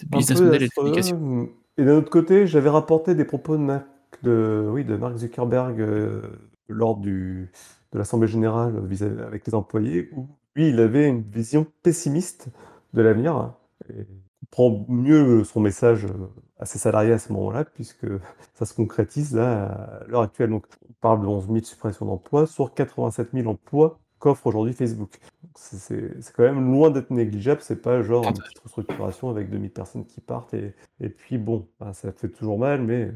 business 0.05 0.39
model 0.39 0.61
et 0.61 0.67
de 0.67 0.73
communication. 0.73 1.49
Et 1.77 1.85
d'un 1.85 1.97
autre 1.97 2.11
côté, 2.11 2.45
j'avais 2.45 2.69
rapporté 2.69 3.15
des 3.15 3.25
propos 3.25 3.57
de, 3.57 3.63
Mark, 3.63 3.87
de, 4.21 4.67
oui, 4.69 4.85
de 4.85 4.95
Mark 4.95 5.17
Zuckerberg 5.17 5.81
euh, 5.81 6.21
lors 6.67 6.97
du, 6.97 7.51
de 7.91 7.97
l'Assemblée 7.97 8.27
générale 8.27 8.85
vis-à-vis- 8.85 9.21
avec 9.23 9.47
les 9.47 9.55
employés, 9.55 10.09
où 10.13 10.27
lui, 10.55 10.69
il 10.69 10.79
avait 10.79 11.07
une 11.07 11.23
vision 11.23 11.65
pessimiste 11.81 12.49
de 12.93 13.01
l'avenir. 13.01 13.53
Et 13.89 14.05
il 14.41 14.47
prend 14.51 14.85
mieux 14.87 15.43
son 15.43 15.61
message 15.61 16.05
euh, 16.05 16.27
à 16.59 16.65
ses 16.65 16.77
salariés 16.79 17.11
à 17.13 17.19
ce 17.19 17.31
moment-là, 17.33 17.65
puisque 17.65 18.05
ça 18.53 18.65
se 18.65 18.73
concrétise 18.73 19.35
là, 19.35 19.65
à 19.65 20.03
l'heure 20.07 20.21
actuelle. 20.21 20.49
Donc, 20.49 20.65
on 20.89 20.93
parle 21.01 21.21
de 21.21 21.25
11 21.27 21.45
000 21.47 21.59
suppressions 21.63 22.05
d'emplois 22.05 22.47
sur 22.47 22.73
87 22.73 23.29
000 23.33 23.47
emplois 23.49 23.99
qu'offre 24.19 24.47
aujourd'hui 24.47 24.73
Facebook. 24.73 25.19
C'est 25.55 26.13
quand 26.35 26.43
même 26.43 26.71
loin 26.71 26.89
d'être 26.89 27.11
négligeable, 27.11 27.61
c'est 27.61 27.81
pas 27.81 28.01
genre 28.01 28.25
une 28.27 28.33
petite 28.33 28.59
restructuration 28.59 29.29
avec 29.29 29.49
2000 29.49 29.69
personnes 29.71 30.05
qui 30.05 30.21
partent 30.21 30.53
et, 30.53 30.73
et 30.99 31.09
puis 31.09 31.37
bon, 31.37 31.67
bah, 31.79 31.93
ça 31.93 32.11
fait 32.11 32.29
toujours 32.29 32.57
mal, 32.57 32.81
mais 32.81 33.11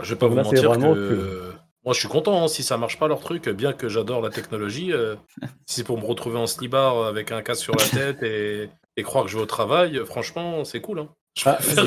Je 0.00 0.14
vais 0.14 0.18
pas 0.18 0.26
vous 0.28 0.34
Là, 0.36 0.42
mentir 0.44 0.64
vraiment 0.68 0.94
que... 0.94 0.98
que- 1.10 1.52
Moi, 1.84 1.94
je 1.94 2.00
suis 2.00 2.08
content 2.08 2.42
hein, 2.44 2.48
si 2.48 2.62
ça 2.62 2.76
marche 2.78 2.98
pas 2.98 3.08
leur 3.08 3.20
truc, 3.20 3.48
bien 3.50 3.72
que 3.72 3.88
j'adore 3.88 4.20
la 4.22 4.30
technologie. 4.30 4.92
euh, 4.92 5.16
si 5.66 5.76
c'est 5.76 5.84
pour 5.84 5.98
me 5.98 6.04
retrouver 6.06 6.38
en 6.38 6.46
slibard 6.46 7.04
avec 7.06 7.30
un 7.32 7.42
casque 7.42 7.62
sur 7.62 7.74
la 7.76 7.84
tête 7.84 8.22
et, 8.22 8.70
et 8.96 9.02
croire 9.02 9.24
que 9.24 9.30
je 9.30 9.36
vais 9.36 9.42
au 9.42 9.46
travail, 9.46 10.00
franchement, 10.06 10.64
c'est 10.64 10.80
cool. 10.80 11.00
Hein. 11.00 11.08
Je 11.36 11.48
Ah, 11.48 11.54
préfère- 11.54 11.84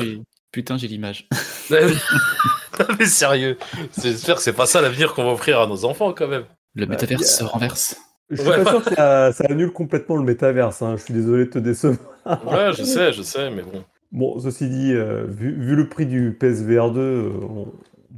Putain, 0.52 0.76
j'ai 0.76 0.86
l'image. 0.88 1.28
non, 1.70 2.86
mais 2.98 3.06
sérieux, 3.06 3.56
j'espère 4.02 4.36
que 4.36 4.42
c'est 4.42 4.52
pas 4.52 4.66
ça 4.66 4.80
l'avenir 4.80 5.14
qu'on 5.14 5.24
va 5.24 5.32
offrir 5.32 5.60
à 5.60 5.66
nos 5.66 5.84
enfants 5.84 6.12
quand 6.12 6.28
même. 6.28 6.44
Le 6.74 6.86
Bah, 6.86 6.92
métaverse 6.94 7.38
se 7.38 7.44
renverse. 7.44 7.96
je 8.30 8.36
suis 8.40 8.48
Ouais. 8.50 8.62
pas 8.62 8.70
sûr 8.70 8.84
que 8.84 8.94
ça, 8.94 9.32
ça 9.32 9.44
annule 9.48 9.72
complètement 9.72 10.16
le 10.16 10.24
métaverse. 10.24 10.82
hein, 10.82 10.96
Je 10.96 11.02
suis 11.04 11.14
désolé 11.14 11.46
de 11.46 11.50
te 11.50 11.58
décevoir. 11.58 11.98
Ouais, 12.46 12.72
je 12.72 12.82
sais, 12.84 13.12
je 13.12 13.22
sais, 13.22 13.50
mais 13.50 13.62
bon. 13.62 13.84
Bon, 14.12 14.38
ceci 14.38 14.68
dit, 14.68 14.92
euh, 14.92 15.24
vu, 15.26 15.58
vu 15.58 15.74
le 15.74 15.88
prix 15.88 16.04
du 16.06 16.36
PSVR 16.38 16.90
2, 16.92 17.00
euh, 17.00 17.30
on, 17.48 17.72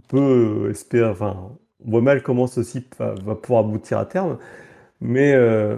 peut 0.09 0.69
espérer, 0.71 1.09
enfin, 1.09 1.53
on 1.85 1.91
voit 1.91 2.01
mal 2.03 2.23
comment 2.23 2.47
ceci 2.49 2.85
va, 2.99 3.15
va 3.25 3.35
pouvoir 3.37 3.65
aboutir 3.65 3.99
à 3.99 4.05
terme, 4.07 4.39
mais 5.01 5.35
euh, 5.35 5.77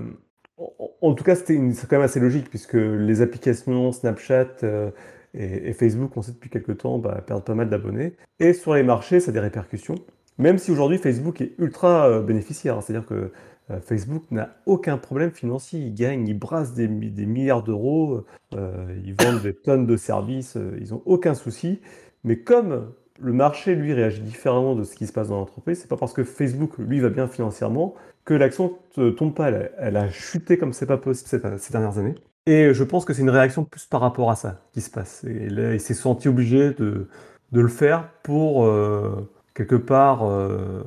en, 0.57 0.73
en 1.03 1.15
tout 1.15 1.23
cas, 1.23 1.35
c'était 1.37 1.55
quand 1.57 1.97
même 1.97 2.03
assez 2.03 2.19
logique, 2.21 2.49
puisque 2.49 2.75
les 2.75 3.21
applications 3.21 3.93
Snapchat 3.93 4.47
euh, 4.63 4.91
et, 5.37 5.73
Facebook, 5.73 6.17
on 6.17 6.23
sait 6.23 6.33
depuis 6.33 6.51
quelques 6.51 6.79
temps, 6.79 6.99
bah, 6.99 7.23
perdent 7.27 7.45
pas 7.45 7.55
mal 7.55 7.69
d'abonnés, 7.69 8.15
et 8.41 8.53
sur 8.53 8.75
les 8.75 8.83
marchés, 8.83 9.21
ça 9.21 9.31
a 9.31 9.35
des 9.35 9.41
répercussions, 9.41 9.97
même 10.39 10.59
si 10.59 10.71
aujourd'hui 10.71 10.99
Facebook 10.99 11.41
est 11.41 11.53
ultra 11.59 12.09
euh, 12.09 12.23
bénéficiaire, 12.23 12.77
hein. 12.77 12.81
c'est-à-dire 12.81 13.07
que 13.07 13.33
euh, 13.71 13.81
Facebook 13.81 14.23
n'a 14.31 14.57
aucun 14.67 14.97
problème 14.99 15.31
financier, 15.31 15.81
il 15.81 15.95
gagne, 15.95 16.29
il 16.29 16.39
brasse 16.39 16.75
des, 16.75 16.89
mi- 16.89 17.11
des 17.11 17.27
milliards 17.27 17.63
d'euros, 17.63 18.25
euh, 18.55 18.95
ils 19.05 19.15
vendent 19.15 19.43
des 19.43 19.55
tonnes 19.55 19.87
de 19.87 19.97
services, 19.97 20.57
euh, 20.57 20.79
ils 20.81 20.91
n'ont 20.91 21.03
aucun 21.05 21.35
souci. 21.35 21.81
Mais 22.25 22.39
comme 22.39 22.93
le 23.19 23.33
marché, 23.33 23.75
lui, 23.75 23.93
réagit 23.93 24.21
différemment 24.23 24.75
de 24.77 24.85
ce 24.85 24.95
qui 24.95 25.07
se 25.07 25.13
passe 25.13 25.29
dans 25.29 25.37
l'entreprise, 25.39 25.81
c'est 25.81 25.89
pas 25.89 25.97
parce 25.97 26.13
que 26.13 26.23
Facebook, 26.25 26.79
lui, 26.79 27.01
va 27.01 27.09
bien 27.09 27.29
financièrement 27.29 27.95
que 28.25 28.35
l'action 28.35 28.79
ne 28.97 29.11
tombe 29.11 29.35
pas. 29.35 29.51
Elle 29.51 29.97
a, 29.97 30.09
chuté 30.11 30.59
comme 30.59 30.73
c'est 30.73 30.87
pas 30.87 30.99
possible 30.99 31.59
ces 31.59 31.73
dernières 31.73 31.99
années. 31.99 32.15
Et 32.47 32.73
je 32.75 32.85
pense 32.85 33.05
que 33.05 33.13
c'est 33.13 33.23
une 33.23 33.31
réaction 33.31 33.65
plus 33.65 33.87
par 33.87 34.01
rapport 34.01 34.31
à 34.31 34.37
ça 34.37 34.63
qui 34.73 34.81
se 34.81 34.91
passe. 34.91 35.25
Et 35.25 35.49
là, 35.49 35.75
il 35.75 35.81
s'est 35.81 35.95
senti 35.95 36.29
obligé 36.29 36.73
de, 36.75 37.09
de 37.53 37.61
le 37.61 37.69
faire 37.69 38.09
pour, 38.23 38.65
euh, 38.65 39.29
quelque 39.55 39.75
part, 39.75 40.25
euh, 40.25 40.83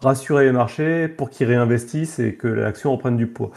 rassurer 0.00 0.44
les 0.44 0.52
marchés, 0.52 1.08
pour 1.08 1.30
qu'ils 1.30 1.48
réinvestissent 1.48 2.18
et 2.20 2.36
que 2.36 2.46
l'action 2.48 2.92
reprenne 2.92 3.16
du 3.16 3.26
poids. 3.26 3.50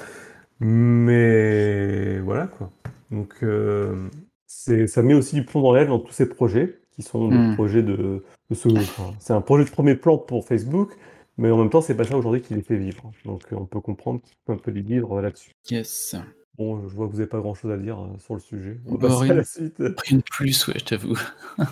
Mais 0.59 2.19
voilà 2.21 2.47
quoi. 2.47 2.71
Donc 3.11 3.35
euh, 3.43 4.09
ça 4.47 5.01
met 5.03 5.13
aussi 5.13 5.35
du 5.35 5.45
plomb 5.45 5.61
dans 5.61 5.73
l'aile 5.73 5.87
dans 5.87 5.99
tous 5.99 6.13
ces 6.13 6.27
projets 6.29 6.79
qui 6.91 7.01
sont 7.03 7.29
des 7.29 7.37
Hmm. 7.37 7.55
projets 7.55 7.83
de, 7.83 8.23
de 8.49 8.77
enfin, 8.77 9.13
c'est 9.19 9.33
un 9.33 9.41
projet 9.41 9.65
de 9.65 9.69
premier 9.69 9.95
plan 9.95 10.17
pour 10.17 10.45
Facebook, 10.47 10.93
mais 11.37 11.51
en 11.51 11.57
même 11.57 11.69
temps 11.69 11.81
c'est 11.81 11.95
pas 11.95 12.05
ça 12.05 12.17
aujourd'hui 12.17 12.41
qui 12.41 12.53
les 12.55 12.61
fait 12.61 12.77
vivre. 12.77 13.11
Donc 13.25 13.43
on 13.51 13.65
peut 13.65 13.81
comprendre 13.81 14.21
qu'il 14.21 14.35
faut 14.45 14.53
un 14.53 14.57
peu 14.57 14.71
les 14.71 14.81
vivre 14.81 15.21
là-dessus. 15.21 15.51
Yes. 15.69 16.15
Bon, 16.57 16.87
je 16.87 16.95
vois 16.95 17.07
que 17.07 17.11
vous 17.11 17.17
n'avez 17.17 17.29
pas 17.29 17.39
grand-chose 17.39 17.71
à 17.71 17.77
dire 17.77 17.99
euh, 17.99 18.17
sur 18.19 18.33
le 18.35 18.39
sujet. 18.39 18.79
On 18.87 18.95
va 18.95 19.09
Bah, 19.09 19.15
à 19.15 19.19
rien. 19.19 19.33
la 19.35 19.43
suite. 19.43 19.77
Rien 20.05 20.17
de 20.17 20.23
plus, 20.23 20.67
ouais, 20.67 20.75
je 20.79 20.85
t'avoue. 20.85 21.17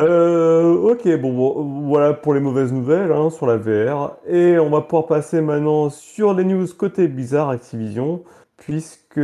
Euh, 0.00 0.72
ok, 0.74 1.06
bon, 1.20 1.32
bon, 1.32 1.86
voilà 1.86 2.14
pour 2.14 2.34
les 2.34 2.40
mauvaises 2.40 2.72
nouvelles 2.72 3.12
hein, 3.12 3.30
sur 3.30 3.46
la 3.46 3.56
VR. 3.56 4.16
Et 4.26 4.58
on 4.58 4.68
va 4.68 4.80
pouvoir 4.80 5.06
passer 5.06 5.40
maintenant 5.40 5.88
sur 5.88 6.34
les 6.34 6.42
news 6.44 6.66
côté 6.76 7.06
Blizzard 7.06 7.48
Activision, 7.50 8.24
puisque 8.56 9.20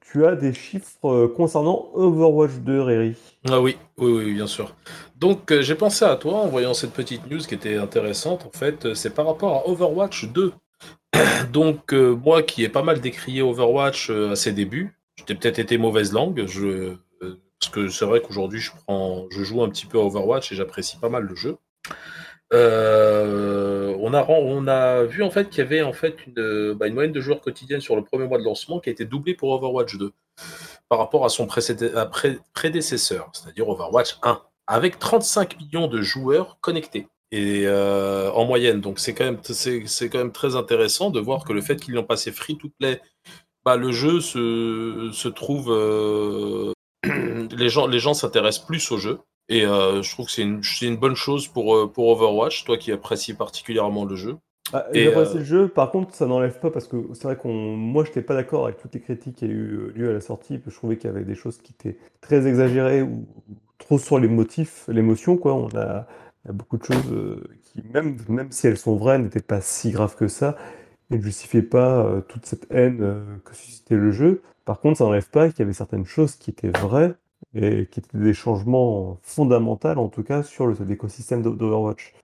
tu 0.00 0.24
as 0.24 0.34
des 0.34 0.54
chiffres 0.54 1.06
euh, 1.10 1.28
concernant 1.28 1.90
Overwatch 1.92 2.54
2, 2.60 2.80
Riri. 2.80 3.16
Ah 3.50 3.60
oui, 3.60 3.76
oui, 3.98 4.10
oui, 4.12 4.32
bien 4.34 4.46
sûr. 4.46 4.74
Donc 5.16 5.52
euh, 5.52 5.60
j'ai 5.60 5.74
pensé 5.74 6.06
à 6.06 6.16
toi 6.16 6.36
en 6.38 6.48
voyant 6.48 6.72
cette 6.72 6.92
petite 6.92 7.30
news 7.30 7.40
qui 7.40 7.54
était 7.54 7.76
intéressante. 7.76 8.46
En 8.46 8.56
fait, 8.56 8.94
c'est 8.94 9.14
par 9.14 9.26
rapport 9.26 9.52
à 9.54 9.68
Overwatch 9.68 10.32
2. 10.32 10.54
Donc 11.52 11.92
euh, 11.92 12.14
moi 12.14 12.42
qui 12.42 12.64
ai 12.64 12.68
pas 12.68 12.82
mal 12.82 13.00
décrié 13.00 13.42
Overwatch 13.42 14.10
euh, 14.10 14.32
à 14.32 14.36
ses 14.36 14.52
débuts, 14.52 14.98
j'ai 15.26 15.34
peut-être 15.34 15.58
été 15.58 15.78
mauvaise 15.78 16.12
langue, 16.12 16.44
je, 16.46 16.66
euh, 17.22 17.40
parce 17.58 17.72
que 17.72 17.88
c'est 17.88 18.04
vrai 18.04 18.20
qu'aujourd'hui 18.20 18.60
je 18.60 18.70
joue 19.42 19.62
un 19.62 19.68
petit 19.68 19.86
peu 19.86 19.98
à 19.98 20.02
Overwatch 20.02 20.52
et 20.52 20.54
j'apprécie 20.54 20.98
pas 20.98 21.08
mal 21.08 21.24
le 21.24 21.34
jeu. 21.34 21.56
On, 22.52 24.12
a, 24.68 25.04
vu 25.04 25.22
en 25.22 25.30
fait 25.30 25.48
qu'il 25.48 25.58
y 25.58 25.66
avait 25.66 25.82
en 25.82 25.92
fait 25.92 26.16
une, 26.26 26.74
bah, 26.74 26.86
une 26.86 26.94
moyenne 26.94 27.12
de 27.12 27.20
joueurs 27.20 27.40
quotidienne 27.40 27.80
sur 27.80 27.96
le 27.96 28.04
premier 28.04 28.26
mois 28.26 28.38
de 28.38 28.44
lancement 28.44 28.78
qui 28.78 28.88
a 28.90 28.92
été 28.92 29.04
doublée 29.04 29.34
pour 29.34 29.50
Overwatch 29.50 29.96
2 29.96 30.12
par 30.88 30.98
rapport 30.98 31.24
à 31.24 31.28
son 31.28 31.46
prédécesseur, 31.46 33.30
c'est-à-dire 33.32 33.68
Overwatch 33.68 34.18
1, 34.22 34.42
avec 34.66 34.98
35 34.98 35.58
millions 35.58 35.88
de 35.88 36.02
joueurs 36.02 36.58
connectés. 36.60 37.08
Et 37.36 37.64
euh, 37.66 38.30
en 38.30 38.46
moyenne, 38.46 38.80
donc 38.80 38.98
c'est 38.98 39.12
quand 39.12 39.26
même 39.26 39.38
c'est 39.42 39.86
c'est 39.86 40.08
quand 40.08 40.16
même 40.16 40.32
très 40.32 40.56
intéressant 40.56 41.10
de 41.10 41.20
voir 41.20 41.44
que 41.44 41.52
le 41.52 41.60
fait 41.60 41.76
qu'ils 41.76 41.92
l'ont 41.92 42.02
passé 42.02 42.32
free 42.32 42.56
to 42.56 42.70
play, 42.78 43.02
bah, 43.62 43.76
le 43.76 43.92
jeu 43.92 44.20
se, 44.20 45.10
se 45.12 45.28
trouve 45.28 45.70
euh, 45.70 46.72
les 47.04 47.68
gens 47.68 47.88
les 47.88 47.98
gens 47.98 48.14
s'intéressent 48.14 48.64
plus 48.64 48.90
au 48.90 48.96
jeu 48.96 49.18
et 49.50 49.66
euh, 49.66 50.00
je 50.00 50.10
trouve 50.12 50.26
que 50.26 50.32
c'est 50.32 50.42
une, 50.42 50.62
c'est 50.62 50.86
une 50.86 50.96
bonne 50.96 51.14
chose 51.14 51.46
pour 51.46 51.92
pour 51.92 52.08
Overwatch, 52.08 52.64
toi 52.64 52.78
qui 52.78 52.90
apprécies 52.90 53.34
particulièrement 53.34 54.06
le 54.06 54.16
jeu. 54.16 54.36
Ah, 54.72 54.86
Et, 54.94 55.04
le 55.04 55.44
jeu, 55.44 55.68
par 55.68 55.90
contre, 55.90 56.14
ça 56.14 56.26
n'enlève 56.26 56.58
pas 56.58 56.70
parce 56.70 56.88
que 56.88 56.96
c'est 57.12 57.24
vrai 57.24 57.36
qu'on, 57.36 57.52
moi, 57.52 58.02
je 58.02 58.08
n'étais 58.08 58.22
pas 58.22 58.34
d'accord 58.34 58.64
avec 58.64 58.78
toutes 58.78 58.94
les 58.94 59.00
critiques 59.00 59.36
qui 59.36 59.44
a 59.44 59.48
eu 59.48 59.92
lieu 59.94 60.10
à 60.10 60.12
la 60.12 60.20
sortie. 60.20 60.58
Je 60.66 60.74
trouvais 60.74 60.96
qu'il 60.96 61.08
y 61.08 61.12
avait 61.12 61.22
des 61.22 61.36
choses 61.36 61.58
qui 61.58 61.72
étaient 61.72 61.98
très 62.20 62.48
exagérées 62.48 63.02
ou, 63.02 63.28
ou 63.48 63.54
trop 63.78 63.96
sur 63.96 64.18
les 64.18 64.26
motifs, 64.26 64.84
l'émotion, 64.88 65.36
quoi. 65.36 65.54
On 65.54 65.68
a, 65.76 66.08
il 66.46 66.48
y 66.48 66.50
a 66.50 66.54
beaucoup 66.54 66.78
de 66.78 66.84
choses 66.84 67.12
euh, 67.12 67.42
qui, 67.64 67.82
même, 67.92 68.16
même 68.28 68.52
si 68.52 68.66
elles 68.68 68.78
sont 68.78 68.96
vraies, 68.96 69.18
n'étaient 69.18 69.40
pas 69.42 69.60
si 69.60 69.90
graves 69.90 70.16
que 70.16 70.28
ça 70.28 70.56
et 71.10 71.18
ne 71.18 71.22
justifiaient 71.22 71.62
pas 71.62 72.04
euh, 72.06 72.20
toute 72.22 72.46
cette 72.46 72.66
haine 72.70 72.98
euh, 73.02 73.36
que 73.44 73.54
suscitait 73.54 73.96
le 73.96 74.12
jeu. 74.12 74.42
Par 74.64 74.80
contre, 74.80 74.98
ça 74.98 75.04
n'enlève 75.04 75.28
pas 75.30 75.48
qu'il 75.50 75.60
y 75.60 75.62
avait 75.62 75.72
certaines 75.72 76.06
choses 76.06 76.36
qui 76.36 76.50
étaient 76.50 76.70
vraies 76.70 77.14
et 77.54 77.86
qui 77.86 78.00
étaient 78.00 78.18
des 78.18 78.34
changements 78.34 79.18
fondamentaux, 79.22 79.88
en 79.88 80.08
tout 80.08 80.22
cas, 80.22 80.42
sur 80.42 80.68
l'écosystème 80.84 81.42
d'O- 81.42 81.54
d'Overwatch. 81.54 82.14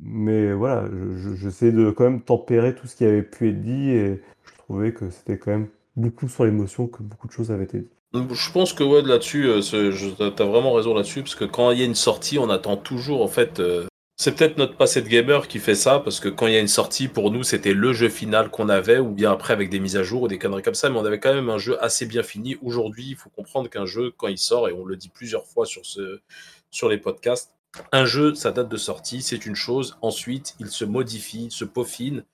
Mais 0.00 0.52
voilà, 0.52 0.86
je- 0.90 1.16
je- 1.16 1.34
j'essaie 1.36 1.72
de 1.72 1.90
quand 1.90 2.04
même 2.04 2.22
tempérer 2.22 2.74
tout 2.74 2.86
ce 2.86 2.96
qui 2.96 3.04
avait 3.04 3.22
pu 3.22 3.50
être 3.50 3.62
dit 3.62 3.90
et 3.90 4.22
je 4.44 4.54
trouvais 4.58 4.92
que 4.92 5.10
c'était 5.10 5.38
quand 5.38 5.50
même 5.52 5.68
beaucoup 5.96 6.28
sur 6.28 6.44
l'émotion 6.44 6.86
que 6.86 7.02
beaucoup 7.02 7.26
de 7.28 7.32
choses 7.32 7.50
avaient 7.52 7.64
été 7.64 7.80
dites. 7.80 7.99
Je 8.12 8.50
pense 8.52 8.72
que 8.72 8.82
là-dessus, 9.06 9.46
euh, 9.46 10.30
t'as 10.30 10.44
vraiment 10.44 10.72
raison 10.72 10.94
là-dessus, 10.94 11.22
parce 11.22 11.36
que 11.36 11.44
quand 11.44 11.70
il 11.70 11.78
y 11.78 11.82
a 11.82 11.84
une 11.84 11.94
sortie, 11.94 12.38
on 12.38 12.50
attend 12.50 12.76
toujours, 12.76 13.22
en 13.22 13.28
fait, 13.28 13.60
euh, 13.60 13.86
c'est 14.16 14.34
peut-être 14.34 14.58
notre 14.58 14.76
passé 14.76 15.00
de 15.00 15.08
gamer 15.08 15.46
qui 15.46 15.60
fait 15.60 15.76
ça, 15.76 16.00
parce 16.00 16.18
que 16.18 16.28
quand 16.28 16.48
il 16.48 16.54
y 16.54 16.56
a 16.56 16.60
une 16.60 16.66
sortie, 16.66 17.06
pour 17.06 17.30
nous, 17.30 17.44
c'était 17.44 17.72
le 17.72 17.92
jeu 17.92 18.08
final 18.08 18.50
qu'on 18.50 18.68
avait, 18.68 18.98
ou 18.98 19.10
bien 19.10 19.30
après 19.30 19.52
avec 19.52 19.70
des 19.70 19.78
mises 19.78 19.96
à 19.96 20.02
jour 20.02 20.22
ou 20.22 20.28
des 20.28 20.38
conneries 20.38 20.62
comme 20.62 20.74
ça, 20.74 20.90
mais 20.90 20.98
on 20.98 21.04
avait 21.04 21.20
quand 21.20 21.32
même 21.32 21.50
un 21.50 21.58
jeu 21.58 21.82
assez 21.82 22.04
bien 22.04 22.24
fini. 22.24 22.56
Aujourd'hui, 22.62 23.06
il 23.10 23.16
faut 23.16 23.30
comprendre 23.30 23.70
qu'un 23.70 23.86
jeu, 23.86 24.12
quand 24.16 24.26
il 24.26 24.38
sort, 24.38 24.68
et 24.68 24.72
on 24.72 24.84
le 24.84 24.96
dit 24.96 25.08
plusieurs 25.08 25.46
fois 25.46 25.64
sur, 25.64 25.86
ce, 25.86 26.20
sur 26.72 26.88
les 26.88 26.98
podcasts, 26.98 27.52
un 27.92 28.06
jeu, 28.06 28.34
sa 28.34 28.50
date 28.50 28.68
de 28.68 28.76
sortie, 28.76 29.22
c'est 29.22 29.46
une 29.46 29.54
chose, 29.54 29.96
ensuite, 30.02 30.56
il 30.58 30.66
se 30.66 30.84
modifie, 30.84 31.46
se 31.52 31.64
peaufine, 31.64 32.24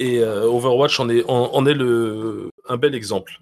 et 0.00 0.18
euh, 0.18 0.48
Overwatch 0.48 0.98
en 0.98 1.08
est, 1.08 1.24
un 1.28 2.76
bel 2.76 2.94
exemple. 2.96 3.38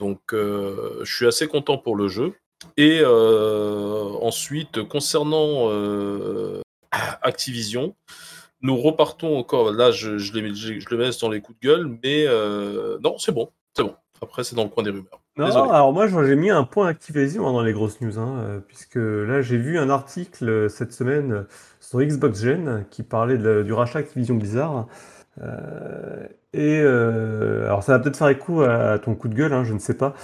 Donc, 0.00 0.20
euh, 0.32 1.00
je 1.02 1.14
suis 1.14 1.26
assez 1.26 1.46
content 1.46 1.78
pour 1.78 1.94
le 1.94 2.08
jeu. 2.08 2.32
Et 2.76 3.00
euh, 3.02 4.04
ensuite, 4.20 4.82
concernant 4.88 5.68
euh, 5.70 6.60
Activision, 7.22 7.94
nous 8.62 8.76
repartons 8.76 9.38
encore. 9.38 9.72
Là, 9.72 9.90
je, 9.90 10.18
je, 10.18 10.32
les, 10.32 10.54
je, 10.54 10.80
je 10.80 10.86
le 10.90 10.96
mets 10.96 11.10
dans 11.20 11.28
les 11.28 11.40
coups 11.40 11.58
de 11.60 11.68
gueule, 11.68 11.98
mais 12.02 12.26
non, 13.00 13.18
c'est 13.18 13.32
bon, 13.32 13.50
c'est 13.76 13.82
bon. 13.82 13.94
Après, 14.22 14.44
c'est 14.44 14.56
dans 14.56 14.64
le 14.64 14.68
coin 14.68 14.82
des 14.82 14.90
rumeurs. 14.90 15.20
Non, 15.36 15.46
Désolé. 15.46 15.70
alors 15.70 15.92
moi 15.92 16.08
j'ai 16.08 16.36
mis 16.36 16.50
un 16.50 16.64
point 16.64 16.88
Activision 16.88 17.46
hein, 17.46 17.52
dans 17.52 17.62
les 17.62 17.72
grosses 17.72 18.00
news, 18.00 18.18
hein, 18.18 18.60
puisque 18.66 18.96
là 18.96 19.40
j'ai 19.40 19.56
vu 19.56 19.78
un 19.78 19.88
article 19.88 20.68
cette 20.68 20.92
semaine 20.92 21.46
sur 21.78 22.00
Xbox 22.02 22.42
Gen 22.42 22.84
qui 22.90 23.04
parlait 23.04 23.38
de 23.38 23.62
du 23.62 23.72
rachat 23.72 24.00
Activision 24.00 24.34
Blizzard. 24.34 24.88
Euh, 25.40 26.26
et 26.52 26.80
euh, 26.82 27.66
alors 27.66 27.82
ça 27.82 27.92
va 27.92 27.98
peut-être 28.00 28.16
faire 28.16 28.28
écho 28.28 28.62
à, 28.62 28.98
ton 28.98 29.14
coup 29.14 29.28
de 29.28 29.34
gueule, 29.34 29.52
hein, 29.52 29.64
je 29.64 29.72
ne 29.72 29.78
sais 29.78 29.94
pas, 29.94 30.14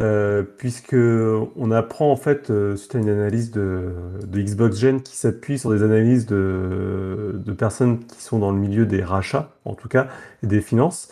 euh, 0.00 0.42
puisque 0.42 0.94
on 0.94 1.70
apprend 1.72 2.12
en 2.12 2.16
fait 2.16 2.50
euh, 2.50 2.76
suite 2.76 2.94
à 2.94 2.98
une 2.98 3.08
analyse 3.08 3.50
de, 3.50 3.92
Xbox 4.32 4.78
Gen 4.78 5.02
qui 5.02 5.16
s'appuie 5.16 5.58
sur 5.58 5.70
des 5.70 5.82
analyses 5.82 6.26
de, 6.26 7.42
personnes 7.58 8.04
qui 8.04 8.22
sont 8.22 8.38
dans 8.38 8.52
le 8.52 8.58
milieu 8.58 8.86
des 8.86 9.02
rachats, 9.02 9.50
en 9.64 9.74
tout 9.74 9.88
cas, 9.88 10.06
et 10.42 10.46
des 10.46 10.60
finances, 10.60 11.08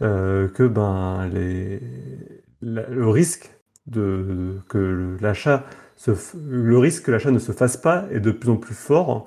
que 0.00 0.62
le 2.62 3.08
risque 3.10 3.50
que 3.92 5.16
l'achat 7.10 7.30
ne 7.30 7.38
se 7.38 7.52
fasse 7.52 7.76
pas 7.76 8.04
est 8.10 8.20
de 8.20 8.30
plus 8.30 8.50
en 8.50 8.56
plus 8.56 8.74
fort 8.74 9.26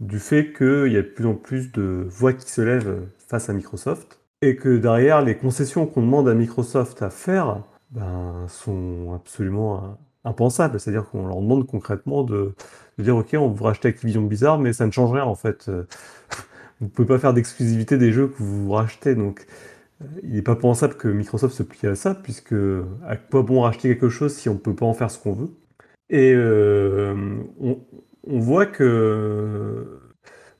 du 0.00 0.18
fait 0.18 0.52
qu'il 0.52 0.92
y 0.92 0.96
a 0.96 1.02
de 1.02 1.08
plus 1.08 1.26
en 1.26 1.34
plus 1.34 1.72
de 1.72 2.06
voix 2.08 2.32
qui 2.32 2.50
se 2.50 2.60
lèvent 2.60 3.02
face 3.28 3.48
à 3.48 3.52
Microsoft 3.52 4.17
et 4.42 4.56
que 4.56 4.76
derrière 4.76 5.22
les 5.22 5.36
concessions 5.36 5.86
qu'on 5.86 6.02
demande 6.02 6.28
à 6.28 6.34
Microsoft 6.34 7.02
à 7.02 7.10
faire 7.10 7.62
ben, 7.90 8.46
sont 8.48 9.12
absolument 9.14 9.76
euh, 9.76 9.88
impensables. 10.24 10.78
C'est-à-dire 10.78 11.08
qu'on 11.10 11.26
leur 11.26 11.40
demande 11.40 11.66
concrètement 11.66 12.22
de, 12.22 12.54
dire 12.98 13.16
ok 13.16 13.34
on 13.34 13.48
vous 13.48 13.64
rachetez 13.64 13.88
Activision 13.88 14.22
Blizzard 14.22 14.58
mais 14.58 14.72
ça 14.72 14.86
ne 14.86 14.92
change 14.92 15.12
rien 15.12 15.24
en 15.24 15.34
fait. 15.34 15.68
Euh, 15.68 15.84
Vous 16.80 16.86
ne 16.86 16.90
pouvez 16.90 17.08
pas 17.08 17.18
faire 17.18 17.34
d'exclusivité 17.34 17.98
des 17.98 18.12
jeux 18.12 18.28
que 18.28 18.40
vous 18.40 18.70
rachetez 18.70 19.16
donc 19.16 19.48
il 20.22 20.34
n'est 20.34 20.42
pas 20.42 20.56
pensable 20.56 20.94
que 20.94 21.08
Microsoft 21.08 21.54
se 21.54 21.62
plie 21.62 21.88
à 21.88 21.94
ça, 21.94 22.14
puisque 22.14 22.54
à 23.06 23.16
quoi 23.16 23.42
bon 23.42 23.62
racheter 23.62 23.88
quelque 23.88 24.08
chose 24.08 24.34
si 24.34 24.48
on 24.48 24.54
ne 24.54 24.58
peut 24.58 24.74
pas 24.74 24.86
en 24.86 24.94
faire 24.94 25.10
ce 25.10 25.18
qu'on 25.18 25.32
veut? 25.32 25.50
Et 26.10 26.32
euh, 26.34 27.14
on, 27.60 27.78
voit 28.38 28.66
que 28.66 29.97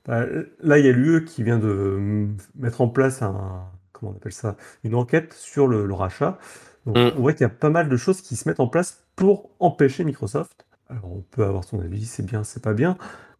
là, 0.07 0.79
il 0.79 0.85
y 0.85 0.89
a 0.89 0.91
l'UE 0.91 1.25
qui 1.25 1.43
vient 1.43 1.59
de 1.59 2.27
mettre 2.55 2.81
en 2.81 2.87
place 2.89 3.21
un, 3.21 3.63
comment 3.91 4.11
on 4.13 4.15
appelle 4.15 4.31
ça, 4.33 4.55
une 4.83 4.95
enquête 4.95 5.33
sur 5.33 5.67
le, 5.67 5.85
le 5.85 5.93
rachat. 5.93 6.37
Donc, 6.85 6.95
Mm. 6.95 7.11
on 7.15 7.21
voit 7.21 7.33
qu'il 7.33 7.41
y 7.41 7.45
a 7.45 7.49
pas 7.49 7.69
mal 7.69 7.89
de 7.89 7.97
choses 7.97 8.21
qui 8.21 8.35
se 8.35 8.47
mettent 8.49 8.59
en 8.59 8.67
place 8.67 9.03
pour 9.15 9.51
empêcher 9.59 10.03
Microsoft. 10.03 10.65
Alors, 10.89 11.11
on 11.11 11.21
peut 11.21 11.43
avoir 11.45 11.63
son 11.63 11.79
avis, 11.79 12.05
c'est 12.05 12.25
bien, 12.25 12.43
c'est 12.43 12.63
pas 12.63 12.73
bien. 12.73 12.97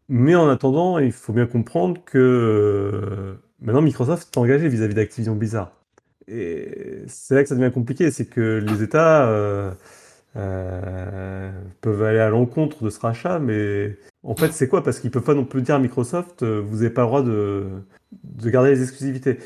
Mais 0.10 0.36
en 0.36 0.50
attendant, 0.50 1.00
il 1.00 1.12
faut 1.12 1.34
bien 1.34 1.48
comprendre 1.48 2.02
que 2.06 2.18
euh, 2.18 3.36
maintenant 3.62 3.82
Microsoft 3.82 4.30
est 4.36 4.38
engagé 4.40 4.68
vis-à-vis 4.70 4.96
d'Activision 4.96 5.36
Blizzard. 5.36 5.72
Et 6.28 7.04
c'est 7.08 7.36
là 7.36 7.44
que 7.44 7.50
ça 7.50 7.56
devient 7.56 7.72
compliqué, 7.74 8.12
c'est 8.12 8.28
que 8.28 8.60
les 8.60 8.84
États 8.84 9.28
euh, 9.30 9.72
euh, 10.36 11.52
peuvent 11.82 12.04
aller 12.04 12.20
à 12.20 12.30
l'encontre 12.30 12.84
de 12.84 12.90
ce 12.90 13.00
rachat, 13.00 13.40
mais 13.40 13.98
en 14.24 14.36
fait, 14.36 14.52
c'est 14.52 14.68
quoi? 14.68 14.84
Parce 14.84 15.00
qu'ils 15.00 15.12
peuvent 15.12 15.24
pas 15.24 15.34
non 15.34 15.46
plus 15.46 15.62
dire 15.62 15.76
à 15.76 15.80
Microsoft, 15.80 16.44
euh, 16.44 16.60
vous 16.64 16.78
n'avez 16.78 16.90
pas 16.90 17.02
le 17.02 17.08
droit 17.08 17.22
de, 17.24 17.66
de 18.24 18.50
garder 18.50 18.72
les 18.72 18.82
exclusivités. 18.84 19.40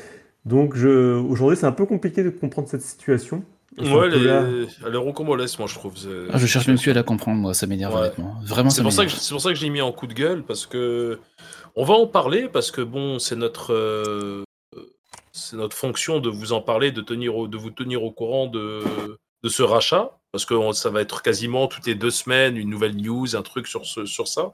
Donc 0.44 0.76
je, 0.76 1.14
aujourd'hui, 1.16 1.56
c'est 1.56 1.66
un 1.66 1.72
peu 1.72 1.86
compliqué 1.86 2.22
de 2.22 2.30
comprendre 2.30 2.68
cette 2.68 2.82
situation. 2.82 3.42
Ouais, 3.78 4.06
elle 4.06 4.26
est, 4.26 4.66
elle 4.86 4.94
est 4.94 4.98
rocambolesque, 4.98 5.58
moi, 5.58 5.66
je 5.66 5.74
trouve. 5.74 5.94
Ah, 6.30 6.38
je 6.38 6.46
cherche 6.46 6.68
même 6.68 6.78
plus 6.78 6.90
à 6.90 6.94
la 6.94 7.02
comprendre, 7.02 7.40
moi, 7.40 7.54
ça 7.54 7.66
m'énerve 7.66 7.92
Ouais. 7.94 8.00
honnêtement. 8.00 8.36
Vraiment, 8.44 8.70
C'est 8.70 8.76
ça 8.76 8.82
pour, 8.82 8.92
ça 8.92 9.04
que 9.04 9.10
je- 9.10 9.16
c'est 9.16 9.32
pour 9.34 9.40
ça 9.40 9.48
que 9.48 9.56
je 9.56 9.62
l'ai 9.62 9.70
mis 9.70 9.80
en 9.80 9.90
coup 9.90 10.06
de 10.06 10.12
gueule, 10.14 10.44
parce 10.44 10.64
que 10.66 11.18
on 11.74 11.84
va 11.84 11.94
en 11.94 12.06
parler, 12.06 12.48
parce 12.52 12.70
que 12.70 12.82
bon, 12.82 13.18
c'est 13.18 13.34
notre, 13.34 13.72
euh, 13.72 14.44
c'est 15.32 15.56
notre 15.56 15.76
fonction 15.76 16.20
de 16.20 16.28
vous 16.28 16.52
en 16.52 16.60
parler, 16.60 16.92
de, 16.92 17.00
tenir 17.00 17.36
au- 17.36 17.48
de 17.48 17.56
vous 17.56 17.70
tenir 17.70 18.04
au 18.04 18.12
courant 18.12 18.46
de, 18.46 18.82
de 19.42 19.48
ce 19.48 19.64
rachat, 19.64 20.16
parce 20.34 20.46
que 20.46 20.72
ça 20.72 20.90
va 20.90 21.00
être 21.00 21.22
quasiment 21.22 21.68
toutes 21.68 21.86
les 21.86 21.94
deux 21.94 22.10
semaines 22.10 22.56
une 22.56 22.68
nouvelle 22.68 22.96
news, 22.96 23.36
un 23.36 23.42
truc 23.42 23.68
sur, 23.68 23.86
ce, 23.86 24.04
sur 24.04 24.26
ça. 24.26 24.50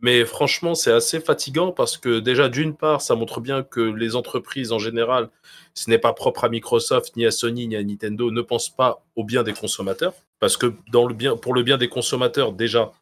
Mais 0.00 0.24
franchement, 0.24 0.74
c'est 0.74 0.90
assez 0.92 1.20
fatigant 1.20 1.72
parce 1.72 1.98
que 1.98 2.20
déjà, 2.20 2.48
d'une 2.48 2.74
part, 2.74 3.02
ça 3.02 3.14
montre 3.16 3.38
bien 3.42 3.62
que 3.62 3.80
les 3.82 4.16
entreprises 4.16 4.72
en 4.72 4.78
général, 4.78 5.28
ce 5.74 5.90
n'est 5.90 5.98
pas 5.98 6.14
propre 6.14 6.44
à 6.44 6.48
Microsoft, 6.48 7.16
ni 7.18 7.26
à 7.26 7.30
Sony, 7.30 7.68
ni 7.68 7.76
à 7.76 7.82
Nintendo, 7.84 8.30
ne 8.30 8.40
pensent 8.40 8.70
pas 8.74 9.02
au 9.14 9.22
bien 9.24 9.42
des 9.42 9.52
consommateurs. 9.52 10.14
Parce 10.38 10.56
que 10.56 10.72
dans 10.90 11.06
le 11.06 11.12
bien, 11.12 11.36
pour 11.36 11.52
le 11.52 11.62
bien 11.62 11.76
des 11.76 11.88
consommateurs, 11.90 12.52
déjà, 12.52 12.92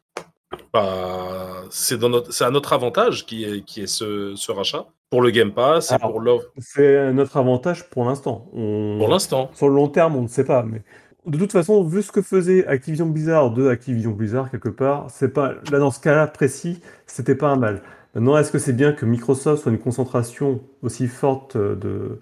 bah, 0.72 1.62
c'est 1.70 2.02
à 2.42 2.50
notre 2.50 2.72
avantage 2.72 3.26
qui 3.26 3.44
est, 3.44 3.64
qui 3.64 3.82
est 3.82 3.86
ce, 3.86 4.34
ce 4.34 4.50
rachat. 4.50 4.86
Pour 5.10 5.22
le 5.22 5.30
Game 5.30 5.52
Pass 5.52 5.92
et 5.92 5.98
pour 6.00 6.20
l'offre. 6.20 6.48
C'est 6.58 7.12
notre 7.12 7.36
avantage 7.36 7.88
pour 7.90 8.04
l'instant. 8.06 8.50
On- 8.52 8.96
Pour 8.98 9.08
l'instant. 9.08 9.50
Sur 9.54 9.68
le 9.68 9.74
long 9.76 9.88
terme, 9.88 10.16
on 10.16 10.22
ne 10.22 10.26
sait 10.28 10.44
pas. 10.44 10.64
Mais 10.64 10.82
de 11.28 11.38
toute 11.38 11.52
façon, 11.52 11.82
vu 11.84 12.02
ce 12.02 12.10
que 12.12 12.22
faisait 12.22 12.66
Activision 12.66 13.06
Blizzard 13.06 13.52
de 13.52 13.68
Activision 13.68 14.12
Blizzard 14.12 14.50
quelque 14.50 14.68
part, 14.68 15.10
c'est 15.10 15.32
pas 15.32 15.54
là 15.70 15.78
dans 15.78 15.90
ce 15.90 16.00
cas-là 16.00 16.26
précis, 16.26 16.80
c'était 17.06 17.34
pas 17.34 17.48
un 17.48 17.56
mal. 17.56 17.82
Maintenant, 18.14 18.36
est-ce 18.38 18.50
que 18.50 18.58
c'est 18.58 18.72
bien 18.72 18.92
que 18.92 19.04
Microsoft 19.06 19.62
soit 19.62 19.72
une 19.72 19.78
concentration 19.78 20.60
aussi 20.82 21.06
forte 21.06 21.56
de, 21.56 22.18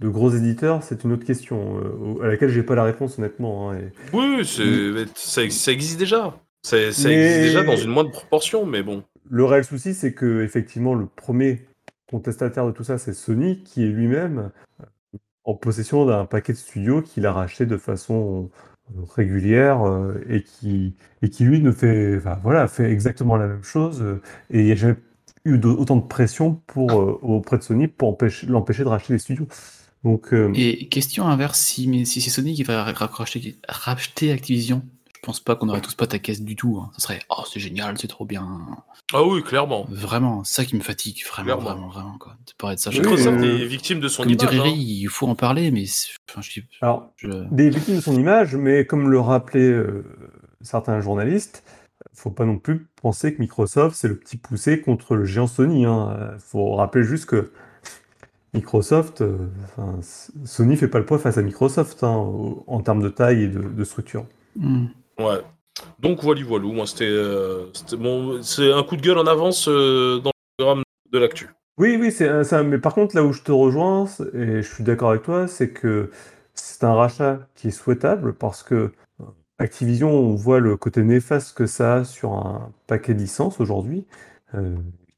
de 0.00 0.08
gros 0.08 0.30
éditeurs? 0.30 0.82
C'est 0.82 1.02
une 1.04 1.12
autre 1.12 1.24
question 1.24 1.78
euh, 1.78 2.22
à 2.22 2.28
laquelle 2.28 2.50
j'ai 2.50 2.62
pas 2.62 2.74
la 2.74 2.84
réponse 2.84 3.18
honnêtement. 3.18 3.70
hein, 3.70 3.78
et- 3.78 3.92
Oui, 4.16 4.44
ça, 5.14 5.42
ça 5.48 5.72
existe 5.72 5.98
déjà. 5.98 6.34
Ça 6.62 6.76
Mais- 6.76 6.84
existe 6.84 7.06
déjà 7.40 7.64
dans 7.64 7.76
une 7.76 7.90
moindre 7.90 8.10
proportion, 8.10 8.66
mais 8.66 8.82
bon. 8.82 9.02
Le 9.30 9.44
réel 9.44 9.64
souci, 9.64 9.94
c'est 9.94 10.12
que 10.12 10.42
effectivement, 10.42 10.94
le 10.94 11.06
premier 11.06 11.66
contestataire 12.10 12.66
de 12.66 12.72
tout 12.72 12.84
ça, 12.84 12.98
c'est 12.98 13.14
Sony, 13.14 13.62
qui 13.64 13.84
est 13.84 13.88
lui-même 13.88 14.50
euh, 14.80 14.84
en 15.44 15.54
possession 15.54 16.06
d'un 16.06 16.26
paquet 16.26 16.52
de 16.52 16.58
studios 16.58 17.02
qu'il 17.02 17.26
a 17.26 17.32
racheté 17.32 17.66
de 17.66 17.76
façon 17.76 18.50
euh, 18.96 19.02
régulière 19.14 19.82
euh, 19.86 20.22
et 20.28 20.42
qui 20.42 20.94
et 21.22 21.30
qui 21.30 21.44
lui 21.44 21.60
ne 21.62 21.72
fait, 21.72 22.18
voilà, 22.42 22.68
fait 22.68 22.90
exactement 22.90 23.36
la 23.36 23.46
même 23.48 23.62
chose. 23.64 24.02
euh, 24.02 24.20
et 24.50 24.60
il 24.60 24.64
n'y 24.66 24.72
a 24.72 24.76
jamais 24.76 24.96
eu 25.44 25.58
autant 25.64 25.96
de 25.96 26.06
pression 26.06 26.54
pour 26.66 26.94
auprès 27.22 27.58
de 27.58 27.62
Sony 27.62 27.88
pour 27.88 28.08
empêcher 28.10 28.46
l'empêcher 28.46 28.84
de 28.84 28.88
racheter 28.88 29.14
les 29.14 29.18
studios. 29.18 29.46
Donc 30.04 30.32
Et 30.52 30.88
question 30.88 31.26
inverse, 31.28 31.60
si, 31.60 32.06
si 32.06 32.20
c'est 32.20 32.30
Sony 32.30 32.54
qui 32.54 32.62
va 32.64 32.84
ra- 32.84 33.06
racheter, 33.06 33.56
racheter 33.68 34.32
Activision, 34.32 34.82
je 35.22 35.26
pense 35.26 35.40
pas 35.40 35.54
qu'on 35.54 35.68
aurait 35.68 35.82
tous 35.82 35.94
pas 35.94 36.06
ta 36.06 36.18
caisse 36.18 36.40
du 36.40 36.56
tout. 36.56 36.78
hein. 36.82 36.90
Ça 36.94 37.00
serait 37.02 37.18
oh 37.28 37.42
c'est 37.50 37.60
génial, 37.60 37.98
c'est 37.98 38.08
trop 38.08 38.24
bien. 38.24 38.48
Ah 39.12 39.22
oui, 39.22 39.42
clairement. 39.42 39.84
Vraiment, 39.90 40.44
ça 40.44 40.64
qui 40.64 40.76
me 40.76 40.80
fatigue, 40.80 41.22
vraiment, 41.28 41.44
Clairement. 41.58 41.62
vraiment, 41.62 41.88
vraiment 41.88 42.18
quoi. 42.18 42.36
De 42.46 42.52
parler 42.56 42.76
de 42.76 42.80
ça. 42.80 42.88
Oui, 42.90 42.96
chaque 42.96 43.04
Microsoft 43.06 43.38
fois. 43.38 43.46
euh, 43.46 43.58
est 43.58 43.66
victime 43.66 44.00
de 44.00 44.08
son 44.08 44.22
Comme 44.22 44.32
image. 44.32 44.54
hein. 44.60 44.64
Il 44.74 45.08
faut 45.08 45.28
en 45.28 45.34
parler, 45.34 45.70
mais 45.70 45.84
enfin, 46.30 46.40
je, 46.40 46.60
alors 46.80 47.10
je- 47.16 47.28
des 47.50 47.68
victimes 47.70 47.96
de 47.96 48.00
son 48.00 48.14
image, 48.18 48.56
mais 48.56 48.86
comme 48.86 49.10
le 49.10 49.20
rappelaient 49.20 49.60
euh, 49.60 50.04
certains 50.62 51.00
journalistes, 51.00 51.64
faut 52.14 52.30
pas 52.30 52.46
non 52.46 52.58
plus 52.58 52.86
penser 53.02 53.34
que 53.34 53.40
Microsoft 53.40 53.96
c'est 53.96 54.08
le 54.08 54.16
petit 54.18 54.36
poussé 54.38 54.80
contre 54.80 55.16
le 55.16 55.24
géant 55.26 55.46
Sony. 55.46 55.82
Il 55.82 56.38
faut 56.38 56.74
rappeler 56.76 57.04
juste 57.04 57.26
que 57.26 57.52
Microsoft, 58.54 59.20
euh, 59.20 59.38
Sony 60.44 60.76
fait 60.76 60.88
pas 60.88 60.98
le 60.98 61.04
poids 61.06 61.18
face 61.18 61.38
à 61.38 61.42
Microsoft 61.42 62.02
hein, 62.02 62.16
au- 62.16 62.64
en 62.66 62.80
termes 62.80 63.02
de 63.02 63.08
taille 63.08 63.44
et 63.44 63.48
de, 63.48 63.60
de 63.62 63.84
structure. 63.84 64.26
Hmm. 64.56 64.86
Ouais. 65.20 65.42
Donc 65.98 66.22
voilà, 66.22 66.42
voilà. 66.44 66.66
Moi, 66.66 66.86
c'était, 66.86 67.04
euh, 67.04 67.66
c'est 68.42 68.72
un 68.72 68.82
coup 68.82 68.96
de 68.96 69.02
gueule 69.02 69.18
en 69.18 69.26
avance 69.26 69.68
euh, 69.68 70.18
dans 70.20 70.30
le 70.30 70.64
programme 70.64 70.82
de 71.12 71.18
l'actu. 71.18 71.48
Oui, 71.78 71.96
oui, 71.98 72.12
c'est 72.12 72.28
un- 72.28 72.62
mais 72.62 72.78
par 72.78 72.94
contre, 72.94 73.16
là 73.16 73.24
où 73.24 73.32
je 73.32 73.42
te 73.42 73.52
rejoins, 73.52 74.06
et 74.34 74.62
je 74.62 74.74
suis 74.74 74.84
d'accord 74.84 75.10
avec 75.10 75.22
toi, 75.22 75.46
c'est 75.48 75.70
que 75.70 76.10
c'est 76.54 76.84
un 76.84 76.94
rachat 76.94 77.40
qui 77.54 77.68
est 77.68 77.70
souhaitable 77.70 78.34
parce 78.34 78.62
que 78.62 78.74
euh, 78.74 79.24
Activision, 79.58 80.10
on 80.10 80.34
voit 80.34 80.60
le 80.60 80.76
côté 80.76 81.02
néfaste 81.02 81.56
que 81.56 81.66
ça 81.66 81.96
a 81.96 82.04
sur 82.04 82.32
un 82.32 82.72
paquet 82.86 83.14
de 83.14 83.18
licences 83.18 83.60
aujourd'hui, 83.60 84.06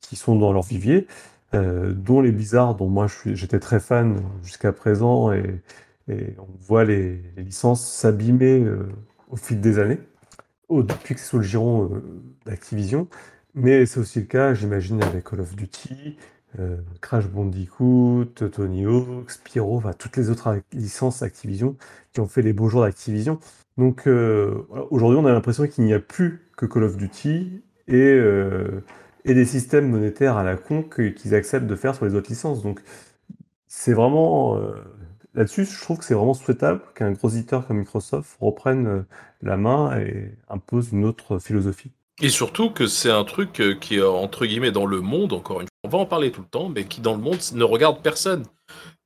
qui 0.00 0.16
sont 0.16 0.36
dans 0.36 0.52
leur 0.52 0.64
vivier, 0.64 1.06
dont 1.52 2.20
les 2.20 2.32
Blizzard, 2.32 2.74
dont 2.74 2.88
moi 2.88 3.06
j'étais 3.24 3.60
très 3.60 3.78
fan 3.80 4.20
jusqu'à 4.42 4.72
présent, 4.72 5.32
et, 5.32 5.60
on 6.08 6.48
voit 6.60 6.84
les, 6.84 7.22
les 7.36 7.42
licences 7.44 7.86
s'abîmer 7.86 8.66
au 9.32 9.36
fil 9.36 9.60
des 9.60 9.80
années, 9.80 9.98
au- 10.68 10.84
depuis 10.84 11.14
que 11.16 11.20
c'est 11.20 11.28
sous 11.28 11.38
le 11.38 11.44
giron 11.44 11.90
euh, 11.92 12.02
d'Activision. 12.46 13.08
Mais 13.54 13.86
c'est 13.86 14.00
aussi 14.00 14.20
le 14.20 14.26
cas, 14.26 14.54
j'imagine, 14.54 15.02
avec 15.02 15.24
Call 15.28 15.40
of 15.40 15.56
Duty, 15.56 16.16
euh, 16.60 16.76
Crash 17.00 17.28
Bandicoot, 17.28 18.26
Tony 18.52 18.86
Hawk, 18.86 19.30
Spyro, 19.30 19.78
enfin, 19.78 19.92
toutes 19.94 20.16
les 20.16 20.30
autres 20.30 20.60
licences 20.72 21.22
Activision 21.22 21.76
qui 22.12 22.20
ont 22.20 22.28
fait 22.28 22.42
les 22.42 22.52
beaux 22.54 22.68
jours 22.68 22.82
d'Activision. 22.82 23.38
Donc 23.78 24.06
euh, 24.06 24.66
aujourd'hui, 24.90 25.18
on 25.18 25.26
a 25.26 25.32
l'impression 25.32 25.66
qu'il 25.66 25.84
n'y 25.84 25.94
a 25.94 26.00
plus 26.00 26.42
que 26.56 26.66
Call 26.66 26.84
of 26.84 26.96
Duty 26.96 27.62
et, 27.88 28.18
et 29.24 29.34
des 29.34 29.44
systèmes 29.44 29.88
monétaires 29.90 30.36
à 30.36 30.44
la 30.44 30.56
con 30.56 30.82
qu'ils 30.84 31.34
acceptent 31.34 31.66
de 31.66 31.76
faire 31.76 31.94
sur 31.94 32.04
les 32.04 32.14
autres 32.14 32.30
licences. 32.30 32.62
Donc 32.62 32.80
c'est 33.66 33.94
vraiment 33.94 34.58
là-dessus, 35.34 35.64
je 35.64 35.80
trouve 35.80 35.98
que 35.98 36.04
c'est 36.04 36.14
vraiment 36.14 36.34
souhaitable 36.34 36.82
qu'un 36.94 37.12
gros 37.12 37.30
éditeur 37.30 37.66
comme 37.66 37.78
Microsoft 37.78 38.36
reprenne 38.40 38.86
euh, 38.86 39.02
la 39.42 39.56
main 39.56 39.98
et 39.98 40.32
impose 40.48 40.92
une 40.92 41.04
autre 41.04 41.38
philosophie. 41.38 41.90
Et 42.20 42.28
surtout 42.28 42.70
que 42.70 42.86
c'est 42.86 43.10
un 43.10 43.24
truc 43.24 43.60
euh, 43.60 43.74
qui 43.74 43.96
est 43.96 44.02
entre 44.02 44.46
guillemets 44.46 44.72
dans 44.72 44.86
le 44.86 45.00
monde, 45.00 45.32
encore 45.32 45.60
une 45.60 45.66
fois, 45.66 45.76
on 45.84 45.88
va 45.88 45.98
en 45.98 46.06
parler 46.06 46.30
tout 46.30 46.42
le 46.42 46.46
temps, 46.46 46.68
mais 46.68 46.84
qui 46.84 47.00
dans 47.00 47.14
le 47.14 47.22
monde 47.22 47.38
ne 47.54 47.64
regarde 47.64 48.02
personne. 48.02 48.44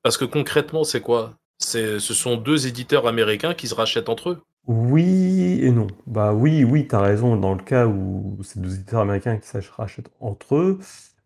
Parce 0.02 0.16
que 0.16 0.24
concrètement, 0.24 0.84
c'est 0.84 1.00
quoi? 1.00 1.34
C'est, 1.58 1.98
Ce 1.98 2.14
sont 2.14 2.36
deux 2.36 2.66
éditeurs 2.66 3.06
américains 3.06 3.54
qui 3.54 3.68
se 3.68 3.74
rachètent 3.74 4.08
entre 4.08 4.30
eux. 4.30 4.42
Oui 4.66 5.60
et 5.62 5.70
non. 5.70 5.86
Bah 6.06 6.34
oui, 6.34 6.64
oui, 6.64 6.86
t'as 6.86 7.00
raison 7.00 7.36
dans 7.36 7.54
le 7.54 7.62
cas 7.62 7.86
où 7.86 8.38
c'est 8.42 8.60
deux 8.60 8.74
éditeurs 8.74 9.00
américains 9.00 9.38
qui 9.38 9.48
se 9.48 9.58
rachètent 9.72 10.10
entre 10.20 10.56
eux, 10.56 10.78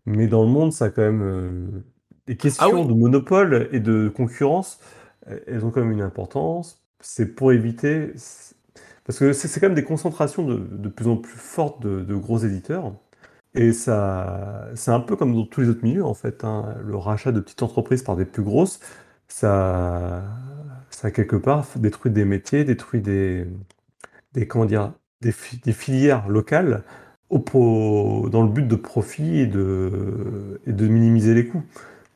mais 0.04 0.26
dans 0.26 0.42
le 0.42 0.50
monde, 0.50 0.72
ça 0.72 0.86
a 0.86 0.90
quand 0.90 1.02
même 1.02 1.82
questions 2.36 2.66
Ah 2.66 2.68
oui. 2.70 2.86
de 2.86 2.94
monopole 2.94 3.68
et 3.72 3.80
de 3.80 4.08
concurrence, 4.08 4.80
euh, 5.28 5.38
elles 5.46 5.64
ont 5.64 5.70
quand 5.70 5.80
même 5.82 5.92
une 5.92 6.02
importance. 6.02 6.82
C'est 7.00 7.26
pour 7.34 7.52
éviter, 7.52 8.12
parce 9.04 9.18
que 9.18 9.32
c'est 9.32 9.60
quand 9.60 9.66
même 9.68 9.74
des 9.74 9.84
concentrations 9.84 10.44
de, 10.44 10.56
de 10.56 10.88
plus 10.88 11.08
en 11.08 11.16
plus 11.16 11.36
fortes 11.38 11.82
de, 11.82 12.00
de 12.02 12.14
gros 12.14 12.38
éditeurs, 12.38 12.94
et 13.54 13.72
ça, 13.72 14.68
c'est 14.74 14.92
un 14.92 15.00
peu 15.00 15.16
comme 15.16 15.34
dans 15.34 15.46
tous 15.46 15.62
les 15.62 15.68
autres 15.70 15.84
milieux 15.84 16.04
en 16.04 16.14
fait, 16.14 16.44
hein. 16.44 16.76
Le 16.84 16.96
rachat 16.96 17.32
de 17.32 17.40
petites 17.40 17.62
entreprises 17.62 18.02
par 18.02 18.16
des 18.16 18.24
plus 18.26 18.42
grosses, 18.44 18.80
ça, 19.28 20.24
ça 20.90 21.10
quelque 21.12 21.36
part 21.36 21.66
détruit 21.76 22.12
des 22.12 22.24
métiers, 22.26 22.64
détruit 22.64 23.00
des, 23.02 23.46
des, 24.34 24.46
comment 24.48 24.64
dire, 24.66 24.92
des, 25.20 25.32
fi- 25.32 25.58
des 25.58 25.72
filières 25.72 26.28
locales 26.28 26.84
au 27.30 27.38
pro- 27.40 28.28
dans 28.30 28.42
le 28.42 28.48
but 28.50 28.66
de 28.68 28.76
profit 28.76 29.40
et 29.40 29.46
de, 29.46 30.60
et 30.66 30.72
de 30.72 30.88
minimiser 30.88 31.34
les 31.34 31.46
coûts. 31.48 31.62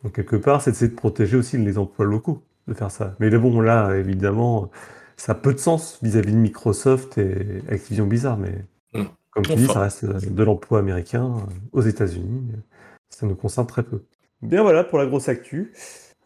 Donc 0.05 0.13
quelque 0.13 0.37
part, 0.37 0.63
c'est 0.63 0.81
de 0.81 0.95
protéger 0.95 1.37
aussi 1.37 1.59
les 1.59 1.79
emplois 1.79 2.05
locaux, 2.05 2.43
de 2.69 2.75
faire 2.75 2.91
ça. 2.91 3.17
Mais 3.19 3.31
bon, 3.31 3.61
là, 3.61 3.97
évidemment, 3.97 4.71
ça 5.17 5.33
a 5.33 5.35
peu 5.35 5.53
de 5.53 5.59
sens 5.59 5.99
vis-à-vis 6.03 6.33
de 6.33 6.39
Microsoft 6.39 7.19
et 7.19 7.63
Activision 7.71 8.07
Blizzard, 8.07 8.37
mais 8.37 8.65
Mm. 8.95 9.07
comme 9.33 9.45
tu 9.45 9.55
dis, 9.57 9.67
ça 9.67 9.81
reste 9.81 10.05
de 10.05 10.43
l'emploi 10.45 10.79
américain 10.79 11.35
aux 11.73 11.81
États-Unis. 11.83 12.43
Ça 13.11 13.27
nous 13.27 13.35
concerne 13.35 13.67
très 13.67 13.83
peu. 13.83 14.03
Bien 14.43 14.63
voilà 14.63 14.85
pour 14.85 14.99
la 14.99 15.07
grosse 15.07 15.29
actu. 15.29 15.73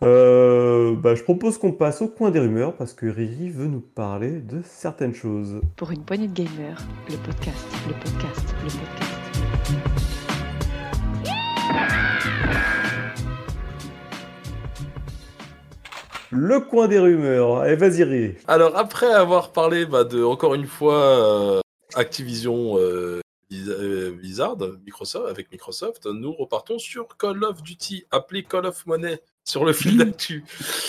Euh, 0.03 0.95
bah, 0.95 1.15
je 1.15 1.23
propose 1.23 1.59
qu'on 1.59 1.73
passe 1.73 2.03
au 2.03 2.09
coin 2.09 2.31
des 2.31 2.39
rumeurs 2.39 2.77
parce 2.77 2.93
que 2.93 3.07
Riri 3.07 3.51
veut 3.51 3.67
nous 3.67 3.81
parler 3.81 4.41
de 4.41 4.61
certaines 4.65 5.15
choses. 5.15 5.61
Pour 5.77 5.91
une 5.91 6.05
poignée 6.05 6.29
de 6.29 6.35
gamers, 6.35 6.79
le 7.09 7.17
podcast, 7.17 7.67
le 7.89 7.95
podcast, 7.95 8.55
le 8.63 8.69
podcast. 8.71 9.18
Le 16.31 16.61
coin 16.61 16.89
des 16.89 16.99
rumeurs. 16.99 17.59
Allez, 17.59 17.77
vas-y 17.77 18.05
Riri. 18.05 18.35
Alors 18.47 18.77
après 18.77 19.13
avoir 19.13 19.53
parlé 19.53 19.87
bah, 19.87 20.05
de 20.05 20.23
encore 20.23 20.55
une 20.55 20.67
fois 20.67 20.95
euh, 20.95 21.61
Activision 21.95 22.79
euh, 22.79 23.21
euh, 23.53 24.13
Blizzard, 24.13 24.59
Microsoft 24.85 25.27
avec 25.29 25.51
Microsoft, 25.51 26.07
nous 26.07 26.33
repartons 26.33 26.79
sur 26.79 27.17
Call 27.17 27.43
of 27.45 27.63
Duty, 27.63 28.05
appelé 28.11 28.43
Call 28.43 28.67
of 28.67 28.85
Money 28.87 29.21
sur 29.49 29.65
le 29.65 29.73
fil 29.73 29.97
d'actu. 29.97 30.45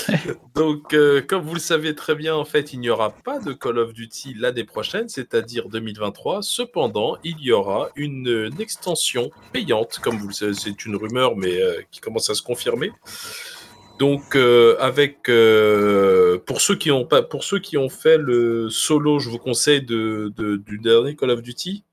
Donc 0.56 0.94
euh, 0.94 1.22
comme 1.22 1.44
vous 1.44 1.54
le 1.54 1.60
savez 1.62 1.96
très 1.96 2.16
bien, 2.16 2.36
en 2.36 2.44
fait, 2.44 2.74
il 2.74 2.82
n'y 2.82 2.90
aura 2.90 3.12
pas 3.12 3.40
de 3.40 3.54
Call 3.54 3.78
of 3.80 3.94
Duty 3.94 4.34
l'année 4.38 4.66
prochaine, 4.66 5.08
c'est-à-dire 5.08 5.70
2023. 5.70 6.44
Cependant, 6.44 7.16
il 7.24 7.40
y 7.40 7.54
aura 7.54 7.90
une, 7.96 8.28
une 8.28 8.60
extension 8.60 9.32
payante, 9.54 10.00
comme 10.00 10.18
vous 10.18 10.28
le 10.28 10.34
savez, 10.34 10.54
c'est 10.54 10.86
une 10.86 10.98
rumeur, 10.98 11.38
mais 11.38 11.62
euh, 11.62 11.82
qui 11.92 12.02
commence 12.02 12.30
à 12.30 12.36
se 12.36 12.42
confirmer. 12.42 12.92
Donc, 14.00 14.38
euh, 14.38 14.78
avec 14.80 15.28
euh, 15.28 16.40
pour 16.46 16.62
ceux 16.62 16.76
qui 16.76 16.90
ont 16.90 17.04
pas, 17.04 17.22
pour 17.22 17.44
ceux 17.44 17.60
qui 17.60 17.78
ont 17.78 17.90
fait 17.90 18.18
le 18.18 18.70
solo, 18.70 19.20
je 19.20 19.30
vous 19.30 19.40
conseille 19.40 19.82
de, 19.82 20.32
du 20.38 20.80
dernier 20.80 21.18
Call 21.18 21.32
of 21.32 21.42
Duty, 21.42 21.84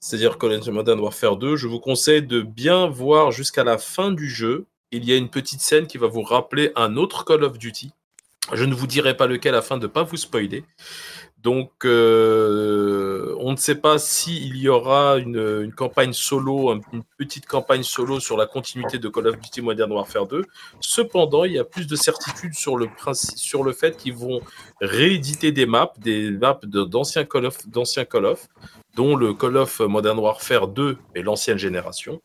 c'est-à-dire 0.00 0.38
Call 0.38 0.54
of 0.54 0.58
Duty 0.58 0.72
Modern 0.72 0.98
Warfare 0.98 1.36
2, 1.36 1.54
je 1.54 1.68
vous 1.68 1.78
conseille 1.78 2.22
de 2.22 2.42
bien 2.42 2.88
voir 2.88 3.30
jusqu'à 3.30 3.62
la 3.62 3.78
fin 3.78 4.10
du 4.10 4.28
jeu. 4.28 4.66
Il 4.90 5.04
y 5.04 5.12
a 5.12 5.16
une 5.16 5.30
petite 5.30 5.60
scène 5.60 5.86
qui 5.86 5.98
va 5.98 6.08
vous 6.08 6.22
rappeler 6.22 6.72
un 6.74 6.96
autre 6.96 7.24
Call 7.24 7.44
of 7.44 7.58
Duty. 7.58 7.92
Je 8.52 8.64
ne 8.64 8.74
vous 8.74 8.88
dirai 8.88 9.16
pas 9.16 9.28
lequel 9.28 9.54
afin 9.54 9.76
de 9.76 9.82
ne 9.82 9.86
pas 9.86 10.02
vous 10.02 10.16
spoiler. 10.16 10.64
Donc, 11.42 11.70
euh, 11.86 13.34
on 13.38 13.52
ne 13.52 13.56
sait 13.56 13.76
pas 13.76 13.98
s'il 13.98 14.56
y 14.56 14.68
aura 14.68 15.16
une, 15.16 15.38
une 15.64 15.72
campagne 15.72 16.12
solo, 16.12 16.70
un- 16.70 16.80
une 16.92 17.02
petite 17.16 17.46
campagne 17.46 17.82
solo 17.82 18.20
sur 18.20 18.36
la 18.36 18.46
continuité 18.46 18.98
de 18.98 19.08
Call 19.08 19.28
of 19.28 19.38
Duty 19.40 19.62
Modern 19.62 19.90
Warfare 19.90 20.26
2. 20.26 20.44
Cependant, 20.80 21.44
il 21.44 21.52
y 21.52 21.58
a 21.58 21.64
plus 21.64 21.86
de 21.86 21.96
certitude 21.96 22.52
sur 22.54 22.76
le, 22.76 22.88
principe, 22.94 23.38
sur 23.38 23.62
le 23.62 23.72
fait 23.72 23.96
qu'ils 23.96 24.14
vont 24.14 24.40
rééditer 24.82 25.50
des 25.50 25.64
maps, 25.66 25.92
des 25.98 26.30
maps 26.30 26.60
de- 26.62 26.84
d'anciens 26.84 27.24
Call 27.24 27.46
of, 27.46 27.66
d'anciens 27.68 28.04
Call 28.04 28.26
of, 28.26 28.46
dont 28.94 29.16
le 29.16 29.32
Call 29.32 29.56
of 29.56 29.80
Modern 29.80 30.18
Warfare 30.18 30.68
2 30.68 30.98
et 31.14 31.22
l'ancienne 31.22 31.58
génération. 31.58 32.20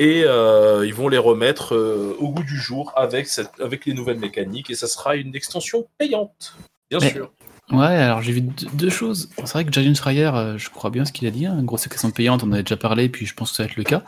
Et 0.00 0.24
euh, 0.24 0.84
ils 0.86 0.94
vont 0.94 1.08
les 1.08 1.18
remettre 1.18 1.74
euh, 1.76 2.16
au 2.18 2.30
goût 2.30 2.42
du 2.42 2.56
jour 2.58 2.92
avec, 2.96 3.28
cette, 3.28 3.50
avec 3.60 3.84
les 3.86 3.92
nouvelles 3.92 4.18
mécaniques. 4.18 4.70
Et 4.70 4.74
ça 4.74 4.86
sera 4.88 5.16
une 5.16 5.36
extension 5.36 5.86
payante, 5.98 6.56
bien 6.90 6.98
Mais- 7.00 7.12
sûr. 7.12 7.30
Ouais, 7.72 7.84
alors 7.84 8.22
j'ai 8.22 8.32
vu 8.32 8.42
deux, 8.42 8.90
choses. 8.90 9.28
C'est 9.38 9.52
vrai 9.52 9.64
que 9.64 9.72
Giant 9.72 9.94
Schreier, 9.94 10.30
euh, 10.34 10.56
je 10.56 10.70
crois 10.70 10.90
bien 10.90 11.04
ce 11.04 11.10
qu'il 11.10 11.26
a 11.26 11.32
dit, 11.32 11.46
hein, 11.46 11.62
grosse 11.64 11.88
question 11.88 12.10
payante, 12.12 12.44
on 12.44 12.48
en 12.48 12.52
avait 12.52 12.62
déjà 12.62 12.76
parlé, 12.76 13.08
puis 13.08 13.26
je 13.26 13.34
pense 13.34 13.50
que 13.50 13.56
ça 13.56 13.64
va 13.64 13.68
être 13.68 13.76
le 13.76 13.82
cas. 13.82 14.04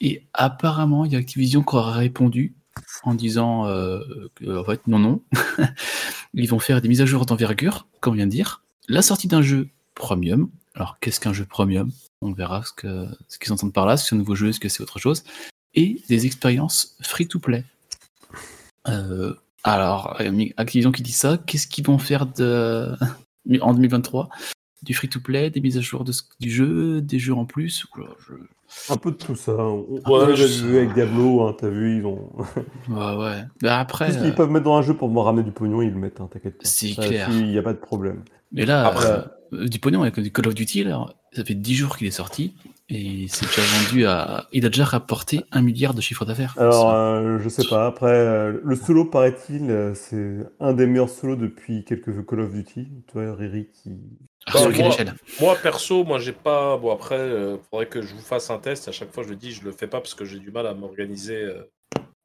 Et 0.00 0.22
apparemment, 0.32 1.04
il 1.04 1.12
y 1.12 1.16
a 1.16 1.18
Activision 1.18 1.62
qui 1.62 1.74
aura 1.74 1.92
répondu 1.92 2.54
en 3.02 3.14
disant 3.14 3.66
euh, 3.66 4.00
que, 4.36 4.58
en 4.58 4.64
fait, 4.64 4.86
non, 4.86 5.00
non. 5.00 5.22
Ils 6.34 6.48
vont 6.48 6.60
faire 6.60 6.80
des 6.80 6.88
mises 6.88 7.00
à 7.00 7.06
jour 7.06 7.26
d'envergure, 7.26 7.88
comme 7.98 8.14
vient 8.14 8.26
de 8.26 8.30
dire. 8.30 8.62
La 8.88 9.02
sortie 9.02 9.26
d'un 9.26 9.42
jeu 9.42 9.68
premium. 9.96 10.48
Alors, 10.76 10.98
qu'est-ce 11.00 11.18
qu'un 11.18 11.32
jeu 11.32 11.44
premium? 11.44 11.90
On 12.22 12.32
verra 12.32 12.62
ce 12.64 12.72
que 12.72 13.08
ce 13.28 13.38
qu'ils 13.38 13.52
entendent 13.52 13.72
par 13.72 13.86
là, 13.86 13.96
si 13.96 14.06
c'est 14.06 14.14
un 14.14 14.18
nouveau 14.18 14.36
jeu, 14.36 14.50
est-ce 14.50 14.60
que 14.60 14.68
c'est 14.68 14.82
autre 14.82 15.00
chose? 15.00 15.24
Et 15.74 16.00
des 16.08 16.26
expériences 16.26 16.96
free-to-play. 17.02 17.64
Euh, 18.88 19.34
alors, 19.64 20.16
euh, 20.20 20.44
Activision 20.56 20.92
qui 20.92 21.02
dit 21.02 21.12
ça, 21.12 21.38
qu'est-ce 21.46 21.66
qu'ils 21.66 21.84
vont 21.86 21.98
faire 21.98 22.26
de... 22.26 22.94
en 23.60 23.74
2023 23.74 24.28
Du 24.82 24.94
free-to-play, 24.94 25.50
des 25.50 25.60
mises 25.60 25.76
à 25.78 25.80
jour 25.80 26.04
de 26.04 26.12
du 26.40 26.50
jeu, 26.50 27.00
des 27.00 27.18
jeux 27.18 27.34
en 27.34 27.44
plus? 27.44 27.86
Je- 28.28 28.34
Un 28.92 28.96
peu 28.96 29.10
de 29.10 29.16
tout 29.16 29.34
ça. 29.34 29.52
On, 29.52 29.80
Ouais, 29.90 30.00
on 30.06 30.26
je 30.34 30.42
déjà 30.44 30.64
vu 30.66 30.76
avec 30.78 30.94
Diablo, 30.94 31.42
hein, 31.46 31.56
t'as 31.58 31.68
vu, 31.68 31.98
ils 31.98 32.06
ont. 32.06 32.30
Ouais, 32.88 33.16
ouais. 33.16 33.44
Bah 33.62 33.78
après, 33.80 34.06
Tout 34.08 34.12
ce 34.14 34.18
qu'ils 34.18 34.28
euh, 34.30 34.34
peuvent 34.34 34.50
mettre 34.50 34.64
dans 34.64 34.76
un 34.76 34.82
jeu 34.82 34.94
pour 34.94 35.10
me 35.10 35.18
ramener 35.20 35.42
du 35.42 35.52
pognon, 35.52 35.82
ils 35.82 35.90
le 35.90 35.98
mettent, 35.98 36.20
hein, 36.20 36.28
t'inquiète 36.32 36.54
pas. 36.58 36.64
C'est 36.64 36.92
clair. 36.92 37.28
Il 37.30 37.48
n'y 37.48 37.58
a 37.58 37.62
pas 37.62 37.72
de 37.72 37.78
problème. 37.78 38.22
mais 38.52 38.64
là, 38.64 38.86
Après- 38.86 39.24
euh, 39.52 39.66
du 39.68 39.78
pognon 39.80 40.02
avec 40.02 40.18
du 40.20 40.30
Call 40.32 40.46
of 40.48 40.54
Duty, 40.54 40.84
là, 40.84 41.06
ça 41.32 41.44
fait 41.44 41.54
10 41.54 41.74
jours 41.74 41.96
qu'il 41.98 42.06
est 42.06 42.12
sorti, 42.12 42.54
et 42.90 43.26
c'est 43.28 43.46
déjà 43.46 43.62
vendu 43.62 44.06
à... 44.06 44.48
Il 44.52 44.66
a 44.66 44.68
déjà 44.68 44.84
rapporté 44.84 45.40
un 45.52 45.62
milliard 45.62 45.94
de 45.94 46.00
chiffre 46.00 46.24
d'affaires. 46.24 46.54
Alors, 46.58 46.92
euh, 46.92 47.38
je 47.38 47.48
sais 47.48 47.66
pas. 47.68 47.86
Après, 47.86 48.10
euh, 48.10 48.60
le 48.64 48.74
solo, 48.76 49.04
paraît-il, 49.04 49.70
euh, 49.70 49.94
c'est 49.94 50.38
un 50.58 50.72
des 50.72 50.86
meilleurs 50.86 51.08
solos 51.08 51.36
depuis 51.36 51.84
quelques 51.84 52.26
Call 52.26 52.40
of 52.40 52.52
Duty. 52.52 52.88
Toi, 53.12 53.34
Riri, 53.34 53.68
qui. 53.72 53.92
Ah, 54.46 54.52
sur 54.58 54.66
Bah, 54.68 54.72
quelle 54.74 54.84
moi- 54.86 54.94
échelle 54.94 55.14
Moi, 55.40 55.56
perso, 55.62 56.04
moi, 56.04 56.18
j'ai 56.18 56.32
pas. 56.32 56.76
Bon, 56.78 56.92
après, 56.92 57.18
il 57.28 57.58
faudrait 57.70 57.86
que 57.86 58.02
je 58.02 58.14
vous 58.14 58.22
fasse 58.22 58.50
un 58.50 58.58
test. 58.58 58.88
À 58.88 58.92
chaque 58.92 59.12
fois, 59.12 59.22
je 59.22 59.28
le 59.28 59.36
dis, 59.36 59.52
je 59.52 59.64
le 59.64 59.72
fais 59.72 59.86
pas 59.86 60.00
parce 60.00 60.14
que 60.14 60.24
j'ai 60.24 60.38
du 60.38 60.50
mal 60.50 60.66
à 60.66 60.74
m'organiser 60.74 61.36
euh, 61.42 61.62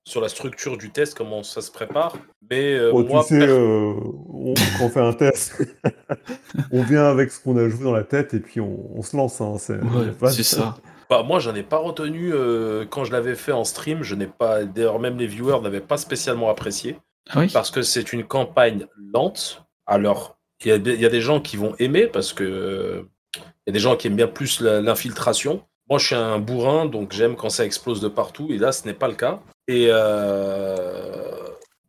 sur 0.07 0.21
la 0.21 0.29
structure 0.29 0.77
du 0.77 0.91
test, 0.91 1.17
comment 1.17 1.41
ça 1.43 1.61
se 1.61 1.71
prépare. 1.71 2.15
Mais 2.49 2.75
euh, 2.75 2.91
Oh, 2.93 3.03
moi, 3.03 3.23
tu 3.23 3.29
sais, 3.29 3.39
per- 3.39 3.51
euh, 3.51 3.93
on- 4.31 4.53
quand 4.53 4.85
on 4.85 4.89
fait 4.89 4.99
un 5.01 5.13
test, 5.13 5.53
on 6.71 6.83
vient 6.83 7.05
avec 7.05 7.31
ce 7.31 7.41
qu'on 7.41 7.57
a 7.57 7.67
joué 7.67 7.83
dans 7.83 7.91
la 7.93 8.03
tête 8.03 8.33
et 8.35 8.39
puis 8.39 8.61
on, 8.61 8.95
on 8.95 9.01
se 9.01 9.17
lance. 9.17 9.41
hein, 9.41 9.55
c'est 9.57 9.73
Ouais, 9.81 10.43
ça. 10.43 10.75
bah, 11.09 11.23
moi, 11.23 11.39
j'en 11.39 11.55
ai 11.55 11.63
pas 11.63 11.77
retenu 11.79 12.31
euh, 12.33 12.85
quand 12.87 13.03
je 13.03 13.11
l'avais 13.11 13.33
fait 13.35 13.51
en 13.51 13.63
stream. 13.63 14.03
Je 14.03 14.13
n'ai 14.13 14.27
pas, 14.27 14.63
d'ailleurs, 14.63 14.99
même 14.99 15.17
les 15.17 15.27
viewers 15.27 15.59
n'avaient 15.61 15.81
pas 15.81 15.97
spécialement 15.97 16.49
apprécié 16.51 16.97
Ah 17.29 17.39
oui 17.39 17.49
parce 17.51 17.71
que 17.71 17.81
c'est 17.81 18.13
une 18.13 18.23
campagne 18.25 18.85
lente. 19.11 19.65
Alors, 19.87 20.37
il 20.63 20.67
y, 20.67 20.71
a 20.71 20.77
des- 20.77 20.93
il 20.93 21.01
y 21.01 21.05
a 21.05 21.09
des 21.09 21.21
gens 21.21 21.41
qui 21.41 21.57
vont 21.57 21.73
aimer 21.79 22.05
parce 22.05 22.31
que 22.31 22.43
euh, 22.43 23.01
il 23.35 23.41
y 23.67 23.69
a 23.71 23.73
des 23.73 23.79
gens 23.79 23.95
qui 23.95 24.05
aiment 24.07 24.15
bien 24.15 24.27
plus 24.27 24.61
la- 24.61 24.81
l'infiltration. 24.81 25.63
Moi, 25.89 25.97
je 25.97 26.05
suis 26.05 26.15
un 26.15 26.37
bourrin, 26.39 26.85
donc 26.85 27.11
j'aime 27.11 27.35
quand 27.35 27.49
ça 27.49 27.65
explose 27.65 28.01
de 28.01 28.07
partout. 28.07 28.47
Et 28.51 28.59
là, 28.59 28.71
ce 28.71 28.85
n'est 28.85 28.93
pas 28.93 29.07
le 29.07 29.15
cas. 29.15 29.41
Et 29.68 29.88
euh, 29.89 31.16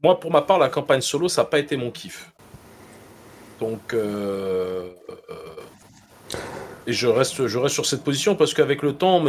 moi, 0.02 0.18
pour 0.18 0.30
ma 0.30 0.42
part, 0.42 0.58
la 0.58 0.68
campagne 0.68 1.00
solo, 1.00 1.28
ça 1.28 1.42
n'a 1.42 1.48
pas 1.48 1.58
été 1.58 1.76
mon 1.76 1.90
kiff. 1.90 2.32
Donc, 3.60 3.92
euh, 3.92 4.90
euh, 5.10 6.34
je 6.86 7.06
reste, 7.06 7.46
sur 7.68 7.86
cette 7.86 8.02
position 8.02 8.34
parce 8.34 8.54
qu'avec 8.54 8.82
le 8.82 8.94
temps, 8.94 9.22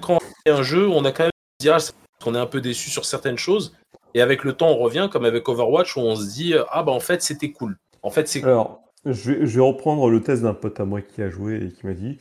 quand 0.00 0.16
on 0.16 0.18
fait 0.46 0.52
un 0.52 0.62
jeu, 0.62 0.88
on 0.88 1.04
a 1.04 1.12
quand 1.12 1.24
même 1.24 1.30
dit, 1.60 1.70
ah, 1.70 1.78
qu'on 2.22 2.34
est 2.34 2.38
un 2.38 2.46
peu 2.46 2.60
déçu 2.60 2.90
sur 2.90 3.04
certaines 3.04 3.38
choses. 3.38 3.74
Et 4.14 4.20
avec 4.22 4.44
le 4.44 4.54
temps, 4.54 4.70
on 4.70 4.78
revient, 4.78 5.08
comme 5.10 5.24
avec 5.24 5.48
Overwatch, 5.48 5.96
où 5.96 6.00
on 6.00 6.16
se 6.16 6.26
dit, 6.26 6.54
ah 6.70 6.82
bah 6.82 6.92
en 6.92 7.00
fait, 7.00 7.22
c'était 7.22 7.52
cool. 7.52 7.76
En 8.02 8.10
fait, 8.10 8.28
c'est. 8.28 8.42
Alors, 8.44 8.80
je 9.04 9.32
vais, 9.32 9.46
je 9.46 9.56
vais 9.56 9.66
reprendre 9.66 10.08
le 10.08 10.22
test 10.22 10.42
d'un 10.42 10.54
pote 10.54 10.80
à 10.80 10.84
moi 10.84 11.02
qui 11.02 11.22
a 11.22 11.28
joué 11.28 11.56
et 11.56 11.72
qui 11.72 11.86
m'a 11.86 11.92
dit 11.92 12.18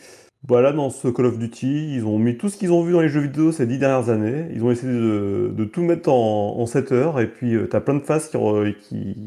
voilà, 0.47 0.71
dans 0.73 0.89
ce 0.89 1.07
Call 1.07 1.25
of 1.25 1.39
Duty, 1.39 1.95
ils 1.95 2.05
ont 2.05 2.19
mis 2.19 2.37
tout 2.37 2.49
ce 2.49 2.57
qu'ils 2.57 2.71
ont 2.71 2.83
vu 2.83 2.93
dans 2.93 3.01
les 3.01 3.09
jeux 3.09 3.21
vidéo 3.21 3.51
ces 3.51 3.65
dix 3.65 3.77
dernières 3.79 4.09
années. 4.09 4.47
Ils 4.53 4.63
ont 4.63 4.71
essayé 4.71 4.91
de, 4.91 5.65
tout 5.65 5.81
mettre 5.81 6.09
en, 6.09 6.59
en 6.59 6.65
7 6.65 6.91
heures. 6.91 7.19
Et 7.19 7.27
puis, 7.27 7.51
tu 7.51 7.67
t'as 7.69 7.81
plein 7.81 7.95
de 7.95 8.03
phases 8.03 8.29
qui, 8.29 8.37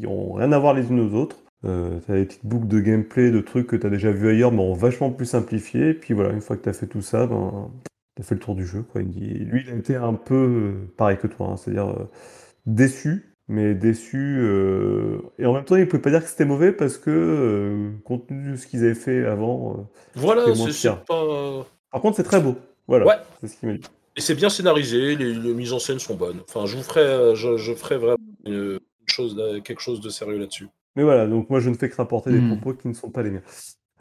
ont 0.07 0.33
rien 0.33 0.51
à 0.51 0.59
voir 0.59 0.73
les 0.73 0.89
unes 0.89 0.99
aux 0.99 1.13
autres. 1.15 1.43
Euh, 1.65 1.99
t'as 2.07 2.15
des 2.15 2.25
petites 2.25 2.45
boucles 2.45 2.67
de 2.67 2.79
gameplay, 2.79 3.31
de 3.31 3.41
trucs 3.41 3.67
que 3.67 3.75
t'as 3.75 3.89
déjà 3.89 4.11
vu 4.11 4.29
ailleurs, 4.29 4.51
mais 4.51 4.61
en 4.61 4.73
vachement 4.73 5.11
plus 5.11 5.25
simplifié. 5.25 5.89
Et 5.89 5.93
puis 5.93 6.13
voilà, 6.13 6.31
une 6.31 6.41
fois 6.41 6.55
que 6.55 6.61
t'as 6.61 6.73
fait 6.73 6.87
tout 6.87 7.01
ça, 7.01 7.27
ben, 7.27 7.69
t'as 8.15 8.23
fait 8.23 8.35
le 8.35 8.41
tour 8.41 8.55
du 8.55 8.65
jeu, 8.65 8.83
quoi. 8.83 9.01
Lui, 9.01 9.63
il 9.65 9.69
a 9.71 9.75
été 9.75 9.95
un 9.95 10.13
peu 10.13 10.35
euh, 10.35 10.93
pareil 10.97 11.17
que 11.17 11.27
toi, 11.27 11.47
hein, 11.47 11.57
c'est-à-dire 11.57 11.89
euh, 11.89 12.09
déçu, 12.65 13.28
mais 13.49 13.73
déçu. 13.73 14.37
euh, 14.39 15.17
Et 15.37 15.45
en 15.45 15.53
même 15.53 15.65
temps, 15.65 15.75
il 15.75 15.87
pouvait 15.87 16.01
pas 16.01 16.11
dire 16.11 16.23
que 16.23 16.29
c'était 16.29 16.45
mauvais 16.45 16.71
parce 16.71 16.97
que, 16.97 17.09
euh, 17.09 17.89
compte 18.05 18.27
tenu 18.27 18.51
de 18.51 18.55
ce 18.55 18.65
qu'ils 18.67 18.85
avaient 18.85 18.95
fait 18.95 19.25
avant. 19.25 19.71
euh, 19.77 19.81
Voilà, 20.15 20.45
c'est 20.55 20.89
pas. 21.05 21.65
Par 21.91 22.01
contre, 22.01 22.15
c'est 22.17 22.23
très 22.23 22.39
beau. 22.39 22.55
Voilà, 22.87 23.05
Ouais. 23.05 23.15
c'est 23.41 23.47
ce 23.47 23.57
qu'il 23.57 23.67
m'a 23.69 23.75
dit. 23.75 23.81
Et 24.15 24.21
c'est 24.21 24.35
bien 24.35 24.49
scénarisé, 24.49 25.15
les, 25.15 25.33
les 25.33 25.53
mises 25.53 25.73
en 25.73 25.79
scène 25.79 25.99
sont 25.99 26.15
bonnes. 26.15 26.39
Enfin, 26.47 26.65
je 26.65 26.75
vous 26.77 26.83
ferai, 26.83 27.01
euh, 27.01 27.35
je, 27.35 27.57
je 27.57 27.73
ferai 27.73 27.97
vraiment 27.97 28.17
une, 28.45 28.53
une 28.73 28.79
chose, 29.07 29.35
de- 29.35 29.59
quelque 29.59 29.81
chose 29.81 30.01
de 30.01 30.09
sérieux 30.09 30.37
là-dessus. 30.39 30.67
Mais 30.95 31.03
voilà, 31.03 31.27
donc 31.27 31.49
moi, 31.49 31.59
je 31.59 31.69
ne 31.69 31.75
fais 31.75 31.89
que 31.89 31.95
rapporter 31.95 32.31
des 32.31 32.39
Hmm. 32.39 32.57
propos 32.57 32.73
qui 32.77 32.87
ne 32.87 32.93
sont 32.93 33.09
pas 33.11 33.21
les 33.23 33.29
miens. 33.31 33.41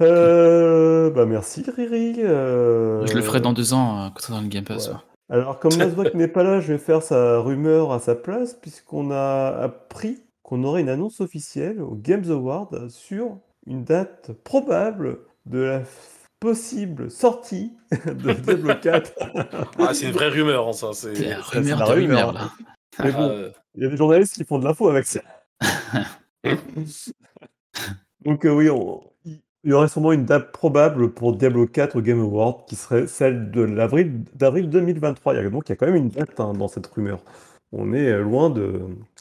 Euh, 0.01 1.11
bah 1.11 1.27
merci, 1.27 1.65
Riri. 1.77 2.17
euh, 2.21 3.05
Je 3.07 3.15
le 3.15 3.23
ferai 3.23 3.41
dans 3.41 3.53
deux 3.53 3.73
ans 3.75 4.07
euh, 4.07 4.09
quand 4.15 4.33
dans 4.35 4.41
le 4.41 4.49
Game 4.49 4.65
Pass. 4.65 4.89
ouais. 4.89 4.95
Alors, 5.31 5.59
comme 5.59 5.73
Nasbok 5.79 6.15
n'est 6.15 6.29
pas 6.29 6.43
là, 6.43 6.61
je 6.61 6.73
vais 6.73 6.79
faire 6.79 7.03
sa 7.03 7.39
rumeur 7.39 7.93
à 7.93 7.99
sa 8.01 8.15
place, 8.15 8.55
puisqu'on 8.55 9.11
a 9.11 9.49
appris 9.63 10.23
qu'on 10.43 10.65
aurait 10.65 10.81
une 10.81 10.89
annonce 10.89 11.21
officielle 11.21 11.83
au 11.83 11.95
Games 11.95 12.31
Award 12.31 12.89
sur 12.89 13.39
une 13.67 13.85
date 13.85 14.33
probable 14.45 15.19
de 15.47 15.59
la 15.59 15.83
possible 16.41 17.11
sortie 17.11 17.73
de 18.07 18.33
Diablo 18.33 18.73
4. 18.83 19.13
Ah, 19.79 19.93
c'est 19.93 20.07
une 20.07 20.13
vraie 20.13 20.29
rumeur, 20.31 20.69
hein, 20.69 20.73
ça. 20.73 20.91
C'est 20.95 21.15
C'est. 21.15 21.29
la 21.29 21.43
c'est 21.43 21.59
rumeur 21.59 21.79
la 21.79 21.87
de 21.87 21.91
rumeur, 21.93 22.29
rumeur, 22.29 22.33
là. 22.33 22.51
Mais 23.05 23.11
Ah, 23.15 23.19
bon, 23.19 23.29
euh, 23.29 23.51
il 23.75 23.83
y 23.83 23.87
a 23.87 23.91
des 23.91 23.97
journalistes 23.97 24.35
qui 24.35 24.45
font 24.45 24.59
de 24.59 24.65
l'info 24.65 24.89
avec 24.89 25.05
ça. 25.07 25.21
Donc 28.25 28.45
euh, 28.45 28.51
oui, 28.51 28.69
on- 28.71 29.03
il 29.65 29.71
y 29.71 29.73
aurait 29.73 29.89
sûrement 29.89 30.13
une 30.13 30.25
date 30.25 30.53
probable 30.53 31.13
pour 31.13 31.37
Diablo 31.37 31.67
4 31.67 31.97
au 31.97 32.01
Game 32.01 32.21
Award 32.21 32.67
qui 32.67 32.77
serait 32.77 33.07
celle 33.07 33.51
de 33.51 33.63
l'avril 33.63 34.25
d'avril 34.35 34.71
2023. 34.71 35.35
Il 35.35 35.37
y 35.43 35.47
a, 35.47 35.51
donc 35.51 35.69
il 35.69 35.73
y 35.73 35.75
a 35.75 35.77
quand 35.77 35.87
même 35.87 35.97
une 35.97 36.09
date 36.11 36.39
hein, 36.41 36.53
dans 36.55 36.69
cette 36.69 36.87
rumeur. 36.87 37.21
On 37.73 37.93
est 37.93 38.09
euh, 38.09 38.23
loin 38.23 38.51
de, 38.51 38.81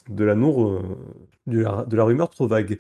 de 0.10 0.24
la 0.24 0.36
non- 0.36 0.76
euh, 0.78 0.82
de 1.48 1.60
la, 1.62 1.86
de 1.86 1.96
la 1.98 2.04
rumeur 2.04 2.30
trop 2.30 2.48
vague. 2.48 2.78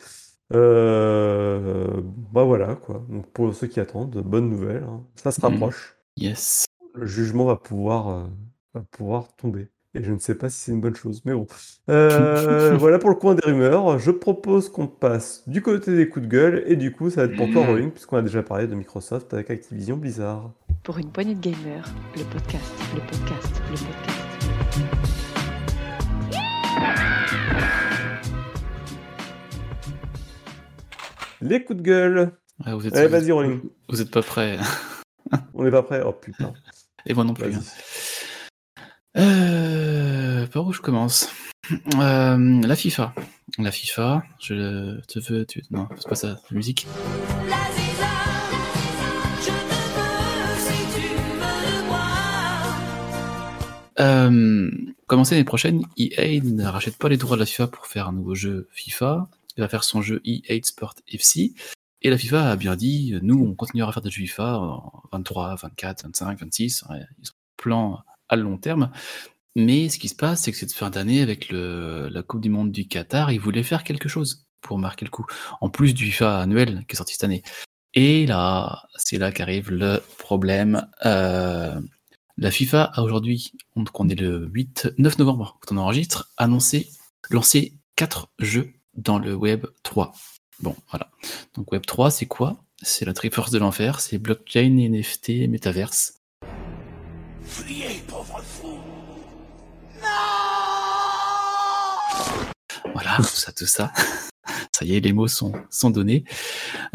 Euh, 0.53 2.01
bah 2.31 2.43
voilà 2.43 2.75
quoi. 2.75 3.03
Donc 3.09 3.27
pour 3.31 3.53
ceux 3.53 3.67
qui 3.67 3.79
attendent, 3.79 4.17
bonne 4.23 4.49
nouvelle. 4.49 4.83
hein. 4.83 5.03
Ça 5.15 5.31
se 5.31 5.41
Mhm. 5.41 5.51
rapproche. 5.51 5.97
Yes. 6.17 6.65
Le 6.93 7.05
jugement 7.05 7.45
va 7.45 7.55
pouvoir, 7.57 8.07
euh, 8.09 8.23
va 8.73 8.81
pouvoir 8.91 9.35
tomber. 9.35 9.67
Et 9.97 10.03
je 10.03 10.13
ne 10.13 10.19
sais 10.19 10.35
pas 10.35 10.47
si 10.49 10.57
c'est 10.59 10.71
une 10.71 10.81
bonne 10.81 10.95
chose, 10.95 11.21
mais 11.25 11.33
bon. 11.33 11.47
Euh, 11.89 12.75
voilà 12.77 12.99
pour 12.99 13.09
le 13.09 13.15
coin 13.15 13.33
des 13.33 13.49
rumeurs. 13.49 13.97
Je 13.97 14.11
propose 14.11 14.67
qu'on 14.67 14.87
passe 14.87 15.43
du 15.47 15.61
côté 15.61 15.95
des 15.95 16.09
coups 16.09 16.25
de 16.25 16.29
gueule, 16.29 16.63
et 16.67 16.75
du 16.75 16.91
coup, 16.91 17.09
ça 17.09 17.25
va 17.25 17.31
être 17.31 17.37
pour 17.37 17.49
toi. 17.49 17.65
Rolling, 17.65 17.91
puisqu'on 17.91 18.17
a 18.17 18.21
déjà 18.21 18.43
parlé 18.43 18.67
de 18.67 18.75
Microsoft 18.75 19.33
avec 19.33 19.49
Activision 19.49 19.95
Blizzard. 19.95 20.51
Pour 20.83 20.97
une 20.97 21.09
poignée 21.09 21.33
de 21.33 21.39
gamers, 21.39 21.89
le 22.17 22.23
podcast, 22.25 22.73
le 22.93 22.99
podcast, 22.99 23.61
le 23.71 23.77
podcast. 23.77 24.17
Les 31.39 31.63
coups 31.63 31.77
de 31.77 31.83
gueule. 31.83 32.31
Ouais, 32.65 32.73
vous 32.73 32.85
êtes, 32.85 32.97
Allez, 32.97 33.07
vas-y, 33.07 33.31
Rolling. 33.31 33.61
Vous 33.87 34.01
êtes 34.01 34.11
pas 34.11 34.23
prêts. 34.23 34.57
On 35.53 35.63
n'est 35.63 35.71
pas 35.71 35.83
prêt? 35.83 36.01
Oh 36.05 36.11
putain. 36.11 36.51
Et 37.05 37.13
moi 37.13 37.23
non 37.23 37.33
plus. 37.33 37.55
Euh, 39.17 40.45
par 40.47 40.65
où 40.67 40.73
je 40.73 40.81
commence 40.81 41.29
Euh, 41.99 42.61
La 42.61 42.75
FIFA. 42.75 43.13
La 43.57 43.71
FIFA, 43.71 44.23
je 44.39 44.99
te 45.07 45.19
veux. 45.19 45.45
Tu... 45.45 45.63
Non, 45.71 45.87
c'est 45.97 46.07
pas 46.07 46.15
ça, 46.15 46.39
la 46.49 46.55
musique. 46.55 46.85
La 47.49 47.55
Ziza, 47.73 48.07
je 49.41 49.45
te 49.47 49.51
veux 49.97 50.57
si 50.59 50.79
tu 50.95 51.07
me 51.35 51.87
vois. 51.87 52.05
Euh, 53.99 54.69
commencer 55.07 55.35
l'année 55.35 55.45
prochaine, 55.45 55.83
EA 55.97 56.39
ne 56.43 56.65
rachète 56.65 56.97
pas 56.97 57.09
les 57.09 57.17
droits 57.17 57.35
de 57.37 57.41
la 57.41 57.45
FIFA 57.45 57.67
pour 57.67 57.87
faire 57.87 58.07
un 58.07 58.13
nouveau 58.13 58.35
jeu 58.35 58.67
FIFA. 58.71 59.29
Il 59.57 59.61
va 59.61 59.67
faire 59.67 59.83
son 59.83 60.01
jeu 60.03 60.21
EA 60.25 60.59
Sport 60.61 60.93
FC. 61.07 61.53
Et 62.03 62.11
la 62.11 62.17
FIFA 62.17 62.51
a 62.51 62.55
bien 62.55 62.75
dit, 62.75 63.15
nous, 63.23 63.43
on 63.43 63.55
continuera 63.55 63.89
à 63.89 63.93
faire 63.93 64.03
des 64.03 64.11
jeux 64.11 64.21
FIFA 64.21 64.59
en 64.59 65.01
23, 65.11 65.55
24, 65.55 66.03
25, 66.03 66.39
26. 66.39 66.85
Ouais, 66.89 66.97
Ils 67.19 67.29
ont 67.29 67.31
un 67.31 67.33
plan 67.57 67.99
à 68.29 68.35
long 68.35 68.57
terme. 68.57 68.91
Mais 69.55 69.89
ce 69.89 69.97
qui 69.97 70.07
se 70.07 70.15
passe, 70.15 70.43
c'est 70.43 70.51
que 70.51 70.57
cette 70.57 70.73
fin 70.73 70.89
d'année, 70.89 71.21
avec 71.21 71.47
la 71.51 72.21
Coupe 72.23 72.41
du 72.41 72.49
Monde 72.49 72.71
du 72.71 72.87
Qatar, 72.87 73.31
ils 73.31 73.39
voulaient 73.39 73.63
faire 73.63 73.83
quelque 73.83 74.09
chose 74.09 74.47
pour 74.61 74.77
marquer 74.77 75.05
le 75.05 75.11
coup. 75.11 75.25
En 75.61 75.69
plus 75.69 75.93
du 75.93 76.05
FIFA 76.05 76.39
annuel 76.39 76.85
qui 76.87 76.93
est 76.93 76.97
sorti 76.97 77.13
cette 77.13 77.23
année. 77.23 77.43
Et 77.93 78.27
là, 78.27 78.83
c'est 78.95 79.17
là 79.17 79.31
qu'arrive 79.31 79.71
le 79.71 80.01
problème. 80.19 80.87
Euh, 81.05 81.79
la 82.37 82.51
FIFA 82.51 82.83
a 82.83 83.01
aujourd'hui, 83.01 83.51
donc 83.75 83.99
on 83.99 84.07
est 84.09 84.19
le 84.19 84.47
8, 84.53 84.89
9 84.99 85.17
novembre 85.17 85.57
quand 85.61 85.73
on 85.73 85.79
enregistre, 85.79 86.31
annoncé, 86.37 86.89
lancé 87.31 87.73
4 87.95 88.29
jeux 88.37 88.73
dans 88.93 89.17
le 89.17 89.33
Web 89.33 89.65
3. 89.81 90.13
Bon, 90.59 90.75
voilà. 90.91 91.09
Donc 91.55 91.71
Web 91.71 91.87
3, 91.87 92.11
c'est 92.11 92.27
quoi? 92.27 92.63
C'est 92.83 93.05
la 93.05 93.13
Triforce 93.13 93.49
de 93.49 93.57
l'enfer, 93.57 93.99
c'est 93.99 94.19
blockchain, 94.19 94.77
NFT, 94.77 95.47
métaverse. 95.49 96.19
Voilà, 102.97 103.15
tout 103.17 103.25
ça, 103.25 103.51
tout 103.51 103.67
ça. 103.67 103.93
Ça 104.71 104.83
y 104.83 104.95
est, 104.95 104.99
les 104.99 105.13
mots 105.13 105.27
sont, 105.27 105.53
donnés. 105.91 106.23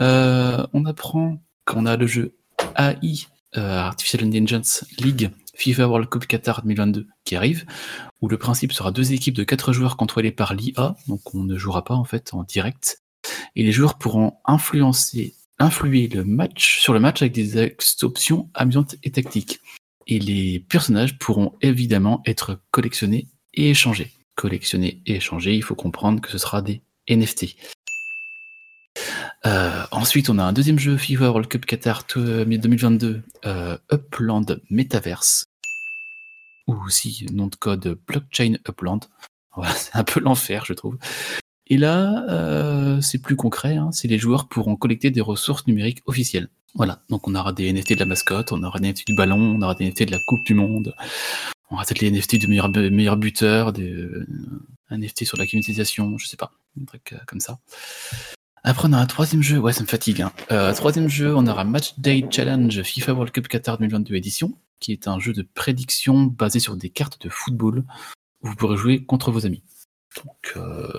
Euh, 0.00 0.66
on 0.72 0.84
apprend 0.84 1.40
qu'on 1.64 1.86
a 1.86 1.96
le 1.96 2.08
jeu 2.08 2.34
AI, 2.76 3.28
euh, 3.56 3.78
Artificial 3.78 4.24
Intelligence 4.24 4.84
League, 4.98 5.30
FIFA 5.54 5.86
World 5.86 6.08
Cup 6.08 6.26
Qatar 6.26 6.62
2022 6.62 7.06
qui 7.24 7.36
arrive, 7.36 7.66
où 8.20 8.26
le 8.26 8.36
principe 8.36 8.72
sera 8.72 8.90
deux 8.90 9.12
équipes 9.12 9.36
de 9.36 9.44
quatre 9.44 9.72
joueurs 9.72 9.96
contrôlées 9.96 10.32
par 10.32 10.54
l'IA, 10.54 10.96
donc 11.06 11.36
on 11.36 11.44
ne 11.44 11.56
jouera 11.56 11.84
pas 11.84 11.94
en 11.94 12.04
fait 12.04 12.34
en 12.34 12.42
direct, 12.42 13.00
et 13.54 13.62
les 13.62 13.70
joueurs 13.70 13.96
pourront 13.96 14.38
influencer, 14.44 15.36
influer 15.60 16.08
le 16.08 16.24
match 16.24 16.80
sur 16.80 16.94
le 16.94 16.98
match 16.98 17.22
avec 17.22 17.32
des 17.32 17.76
options 18.02 18.50
amusantes 18.54 18.96
et 19.04 19.12
tactiques. 19.12 19.60
Et 20.08 20.18
les 20.18 20.58
personnages 20.58 21.16
pourront 21.16 21.52
évidemment 21.62 22.22
être 22.26 22.60
collectionnés 22.72 23.28
et 23.54 23.70
échangés. 23.70 24.10
Collectionnés 24.42 25.00
et 25.06 25.14
échangés, 25.14 25.54
il 25.54 25.62
faut 25.62 25.76
comprendre 25.76 26.20
que 26.20 26.28
ce 26.28 26.36
sera 26.36 26.62
des 26.62 26.82
NFT. 27.08 27.54
Euh, 29.46 29.84
ensuite, 29.92 30.30
on 30.30 30.38
a 30.40 30.42
un 30.42 30.52
deuxième 30.52 30.80
jeu 30.80 30.96
FIFA 30.96 31.30
World 31.30 31.46
Cup 31.46 31.64
Qatar 31.64 32.02
2022, 32.16 33.22
euh, 33.46 33.78
Upland 33.92 34.60
Metaverse, 34.68 35.44
ou 36.66 36.74
aussi 36.84 37.24
nom 37.32 37.46
de 37.46 37.54
code 37.54 37.96
Blockchain 38.04 38.56
Upland. 38.68 38.98
Voilà, 39.54 39.72
c'est 39.74 39.94
un 39.94 40.02
peu 40.02 40.18
l'enfer, 40.18 40.64
je 40.64 40.72
trouve. 40.72 40.98
Et 41.68 41.76
là, 41.76 42.24
euh, 42.28 43.00
c'est 43.00 43.18
plus 43.22 43.36
concret, 43.36 43.76
hein, 43.76 43.92
c'est 43.92 44.08
les 44.08 44.18
joueurs 44.18 44.48
pourront 44.48 44.74
collecter 44.74 45.12
des 45.12 45.20
ressources 45.20 45.68
numériques 45.68 46.02
officielles. 46.06 46.48
Voilà, 46.74 47.00
donc 47.10 47.28
on 47.28 47.34
aura 47.36 47.52
des 47.52 47.72
NFT 47.72 47.92
de 47.92 48.00
la 48.00 48.06
mascotte, 48.06 48.50
on 48.50 48.64
aura 48.64 48.80
des 48.80 48.88
NFT 48.88 49.06
du 49.06 49.14
ballon, 49.14 49.38
on 49.38 49.62
aura 49.62 49.76
des 49.76 49.86
NFT 49.86 50.06
de 50.06 50.10
la 50.10 50.18
Coupe 50.26 50.42
du 50.46 50.54
Monde, 50.54 50.96
on 51.72 51.76
aura 51.76 51.84
peut-être 51.84 52.00
les 52.00 52.10
NFT 52.10 52.36
du 52.36 52.48
meilleur, 52.48 52.68
meilleur 52.68 53.16
buteur, 53.16 53.72
des, 53.72 53.90
euh, 53.90 54.26
NFT 54.90 55.24
sur 55.24 55.38
la 55.38 55.46
climatisation, 55.46 56.18
je 56.18 56.26
sais 56.26 56.36
pas, 56.36 56.52
un 56.80 56.84
truc 56.84 57.14
euh, 57.14 57.18
comme 57.26 57.40
ça. 57.40 57.58
Après, 58.62 58.86
on 58.88 58.92
a 58.92 58.98
un 58.98 59.06
troisième 59.06 59.42
jeu, 59.42 59.58
ouais, 59.58 59.72
ça 59.72 59.80
me 59.80 59.86
fatigue. 59.86 60.20
Hein. 60.20 60.32
Euh, 60.50 60.72
troisième 60.74 61.08
jeu, 61.08 61.34
on 61.34 61.46
aura 61.46 61.64
Match 61.64 61.98
Day 61.98 62.26
Challenge 62.30 62.82
FIFA 62.82 63.14
World 63.14 63.32
Cup 63.32 63.48
Qatar 63.48 63.78
2022 63.78 64.14
édition, 64.14 64.52
qui 64.80 64.92
est 64.92 65.08
un 65.08 65.18
jeu 65.18 65.32
de 65.32 65.42
prédiction 65.42 66.24
basé 66.24 66.60
sur 66.60 66.76
des 66.76 66.90
cartes 66.90 67.20
de 67.22 67.30
football 67.30 67.84
où 68.42 68.48
vous 68.48 68.54
pourrez 68.54 68.76
jouer 68.76 69.04
contre 69.04 69.32
vos 69.32 69.46
amis. 69.46 69.62
Donc, 70.24 70.52
euh, 70.56 70.92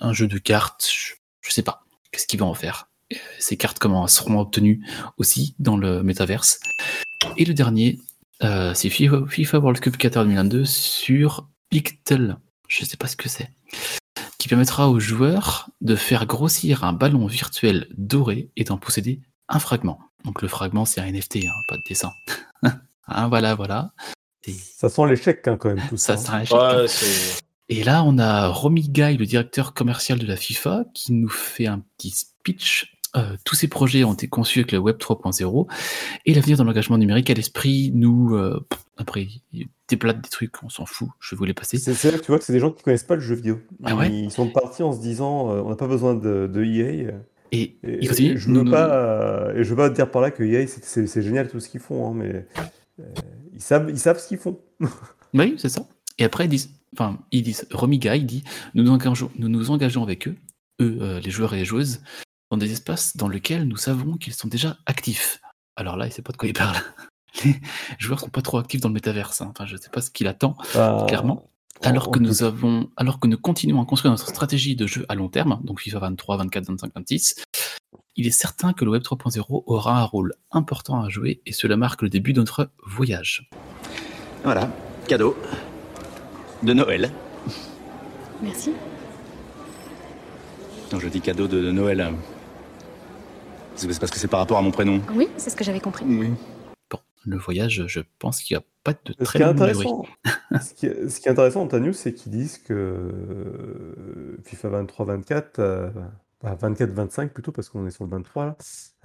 un 0.00 0.12
jeu 0.12 0.28
de 0.28 0.38
cartes, 0.38 0.88
je, 0.88 1.14
je 1.40 1.52
sais 1.52 1.62
pas, 1.62 1.84
qu'est-ce 2.12 2.28
qu'ils 2.28 2.38
vont 2.38 2.48
en 2.48 2.54
faire. 2.54 2.88
Euh, 3.12 3.16
Ces 3.40 3.56
cartes, 3.56 3.80
comment 3.80 4.06
seront 4.06 4.38
obtenues 4.38 4.86
aussi 5.18 5.56
dans 5.58 5.76
le 5.76 6.04
métaverse. 6.04 6.60
Et 7.36 7.44
le 7.44 7.54
dernier, 7.54 7.98
euh, 8.42 8.74
c'est 8.74 8.90
FIFA, 8.90 9.26
FIFA 9.28 9.58
World 9.58 9.80
Cup 9.80 9.96
Qatar 9.96 10.24
2022 10.24 10.64
sur 10.64 11.48
Pictel. 11.70 12.36
Je 12.68 12.84
sais 12.84 12.96
pas 12.96 13.06
ce 13.06 13.16
que 13.16 13.28
c'est 13.28 13.50
qui 14.44 14.48
permettra 14.48 14.90
aux 14.90 15.00
joueurs 15.00 15.70
de 15.80 15.96
faire 15.96 16.26
grossir 16.26 16.84
un 16.84 16.92
ballon 16.92 17.26
virtuel 17.26 17.86
doré 17.96 18.50
et 18.56 18.64
d'en 18.64 18.76
posséder 18.76 19.22
un 19.48 19.58
fragment. 19.58 19.98
Donc 20.26 20.42
le 20.42 20.48
fragment, 20.48 20.84
c'est 20.84 21.00
un 21.00 21.10
NFT, 21.10 21.46
hein, 21.46 21.62
pas 21.66 21.78
de 21.78 21.82
dessin. 21.88 22.12
Hein, 23.06 23.28
voilà, 23.28 23.54
voilà. 23.54 23.92
Et 24.46 24.52
Ça 24.52 24.90
sent 24.90 25.06
l'échec 25.06 25.46
hein, 25.46 25.56
quand 25.58 25.74
même 25.74 25.86
tout 25.90 25.98
ça. 25.98 26.16
ça 26.18 26.36
hein. 26.36 26.44
Ouais. 26.50 26.86
Et 27.68 27.84
là, 27.84 28.02
on 28.02 28.16
a 28.16 28.48
Romy 28.48 28.88
Guy, 28.88 29.18
le 29.18 29.24
directeur 29.24 29.72
commercial 29.72 30.18
de 30.18 30.26
la 30.26 30.36
FIFA, 30.36 30.84
qui 30.94 31.12
nous 31.12 31.28
fait 31.28 31.66
un 31.66 31.82
petit 31.96 32.10
speech. 32.10 32.93
Euh, 33.16 33.36
tous 33.44 33.54
ces 33.54 33.68
projets 33.68 34.02
ont 34.04 34.12
été 34.14 34.26
conçus 34.26 34.60
avec 34.60 34.72
le 34.72 34.78
Web 34.78 34.96
3.0 34.96 35.68
et 36.26 36.34
l'avenir 36.34 36.56
dans 36.56 36.64
l'engagement 36.64 36.98
numérique 36.98 37.30
à 37.30 37.34
l'esprit 37.34 37.92
nous... 37.94 38.34
euh, 38.34 38.58
après, 38.96 39.28
il 39.52 39.68
déplate 39.88 40.20
des 40.20 40.28
trucs, 40.28 40.62
on 40.64 40.68
s'en 40.68 40.84
fout, 40.86 41.08
je 41.20 41.36
les 41.44 41.54
passer. 41.54 41.78
C'est 41.78 42.10
là 42.10 42.18
que 42.18 42.22
tu 42.24 42.28
vois 42.32 42.38
que 42.38 42.44
c'est 42.44 42.52
des 42.52 42.60
gens 42.60 42.70
qui 42.70 42.82
connaissent 42.82 43.04
pas 43.04 43.14
le 43.16 43.20
jeu 43.20 43.34
vidéo. 43.36 43.60
Ah 43.84 43.94
ouais 43.96 44.10
Ils 44.10 44.30
sont 44.30 44.48
partis 44.48 44.82
en 44.82 44.92
se 44.92 45.00
disant 45.00 45.50
euh, 45.52 45.62
on 45.64 45.70
n'a 45.70 45.76
pas 45.76 45.86
besoin 45.88 46.14
de, 46.14 46.50
de 46.52 46.64
EA. 46.64 47.12
Et, 47.52 47.76
Et, 47.84 47.98
il 48.02 48.36
je 48.38 48.48
nous- 48.50 48.64
veux 48.64 48.70
pas, 48.70 49.54
je 49.62 49.68
veux 49.70 49.76
pas 49.76 49.90
dire 49.90 50.10
par 50.10 50.20
là 50.22 50.30
que 50.32 50.42
EA 50.42 50.66
c'est- 50.66 51.22
génial 51.22 51.48
tout 51.48 51.60
ce 51.60 51.68
qu'ils 51.68 51.80
font, 51.80 52.08
hein, 52.08 52.14
mais 52.16 52.46
ils 53.52 53.60
savent, 53.60 53.88
ils 53.90 53.98
savent 53.98 54.18
ce 54.18 54.28
qu'ils 54.28 54.38
font. 54.38 54.58
Oui, 55.34 55.54
c'est 55.58 55.68
ça. 55.68 55.86
Et 56.18 56.24
après, 56.24 56.44
ils 56.44 56.48
disent, 56.48 56.70
enfin, 56.96 57.18
ils 57.32 57.42
disent, 57.42 57.66
Romy 57.72 57.98
Guy 57.98 58.22
dit, 58.22 58.44
nous 58.74 58.84
nous 58.84 58.92
engageons, 58.92 59.30
nous 59.36 59.48
nous 59.48 59.72
engageons 59.72 60.04
avec 60.04 60.28
eux, 60.28 60.36
eux, 60.80 60.98
euh, 61.00 61.18
les 61.20 61.30
joueurs 61.32 61.54
et 61.54 61.58
les 61.58 61.64
joueuses, 61.64 62.02
dans 62.50 62.56
des 62.56 62.72
espaces 62.72 63.16
dans 63.16 63.28
lesquels 63.28 63.64
nous 63.66 63.76
savons 63.76 64.16
qu'ils 64.16 64.34
sont 64.34 64.48
déjà 64.48 64.76
actifs. 64.86 65.40
Alors 65.76 65.96
là, 65.96 66.06
il 66.06 66.12
sait 66.12 66.22
pas 66.22 66.32
de 66.32 66.36
quoi 66.36 66.48
il 66.48 66.54
parle. 66.54 66.76
Les 67.44 67.60
joueurs 67.98 68.20
sont 68.20 68.28
pas 68.28 68.42
trop 68.42 68.58
actifs 68.58 68.80
dans 68.80 68.88
le 68.88 68.94
métaverse. 68.94 69.40
hein. 69.40 69.48
Enfin, 69.50 69.66
je 69.66 69.76
sais 69.76 69.88
pas 69.90 70.00
ce 70.00 70.10
qu'il 70.10 70.28
attend, 70.28 70.54
Enfin, 70.60 71.04
clairement. 71.08 71.50
en- 71.82 71.88
Alors 71.88 72.10
que 72.12 72.20
nous 72.20 72.44
avons, 72.44 72.90
alors 72.96 73.18
que 73.18 73.26
nous 73.26 73.36
continuons 73.38 73.82
à 73.82 73.86
construire 73.86 74.12
notre 74.12 74.28
stratégie 74.28 74.76
de 74.76 74.86
jeu 74.86 75.04
à 75.08 75.16
long 75.16 75.28
terme, 75.28 75.58
donc 75.64 75.80
FIFA 75.80 75.98
23, 75.98 76.36
24, 76.36 76.66
25, 76.68 76.92
26, 76.94 77.34
il 78.16 78.28
est 78.28 78.30
certain 78.30 78.72
que 78.72 78.84
le 78.84 78.92
Web 78.92 79.02
3.0 79.02 79.64
aura 79.66 79.98
un 79.98 80.04
rôle 80.04 80.34
important 80.52 81.02
à 81.02 81.08
jouer 81.08 81.42
et 81.44 81.50
cela 81.52 81.76
marque 81.76 82.02
le 82.02 82.08
début 82.08 82.32
de 82.32 82.38
notre 82.38 82.70
voyage. 82.86 83.50
Voilà, 84.44 84.70
cadeau 85.08 85.36
de 86.62 86.72
Noël. 86.72 87.12
Merci. 88.40 88.70
Non, 90.92 91.00
je 91.00 91.08
dis 91.08 91.20
cadeau 91.20 91.48
de, 91.48 91.60
de 91.60 91.72
Noël. 91.72 92.12
Euh, 93.74 93.88
C'est 93.90 94.00
parce 94.00 94.10
que 94.12 94.18
c'est 94.18 94.28
par 94.28 94.40
rapport 94.40 94.58
à 94.58 94.62
mon 94.62 94.70
prénom. 94.70 95.00
Oui, 95.14 95.28
c'est 95.36 95.50
ce 95.50 95.56
que 95.56 95.64
j'avais 95.64 95.80
compris. 95.80 96.04
Oui. 96.08 96.30
Bon, 96.90 96.98
le 97.24 97.36
voyage, 97.36 97.84
je 97.86 98.00
pense 98.18 98.42
qu'il 98.42 98.56
n'y 98.56 98.62
a 98.62 98.66
pas 98.84 98.92
de 98.92 99.14
Ce 99.18 99.24
très 99.24 99.38
qui 99.38 99.42
est 99.42 99.46
intéressant, 99.48 100.04
ce 100.60 100.74
qui 100.74 100.86
est, 100.86 101.08
ce 101.08 101.20
qui 101.20 101.28
est 101.28 101.30
intéressant 101.32 101.60
dans 101.62 101.68
ta 101.68 101.80
news, 101.80 101.92
c'est 101.92 102.12
qu'ils 102.14 102.32
disent 102.32 102.58
que 102.58 102.72
euh, 102.74 104.36
FIFA 104.44 104.82
23-24, 104.84 105.44
euh, 105.58 105.90
bah, 106.42 106.56
24-25 106.60 107.28
plutôt, 107.28 107.52
parce 107.52 107.68
qu'on 107.68 107.86
est 107.86 107.90
sur 107.90 108.04
le 108.04 108.10
23 108.10 108.46
là, 108.46 108.56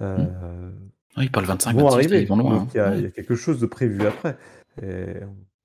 euh, 0.02 0.70
Ah, 1.16 1.22
il 1.22 1.30
parle 1.30 1.46
25, 1.46 1.74
vont 1.76 1.84
26, 1.88 1.94
arriver. 1.94 2.22
ils 2.22 2.28
vont 2.28 2.36
loin. 2.36 2.58
Donc 2.58 2.74
il 2.74 2.76
y, 2.76 2.80
a- 2.80 2.88
hein. 2.90 2.94
il 2.96 3.02
y 3.02 3.06
a 3.06 3.10
quelque 3.10 3.34
chose 3.34 3.58
de 3.60 3.66
prévu 3.66 4.06
après. 4.06 4.36
Et 4.82 5.14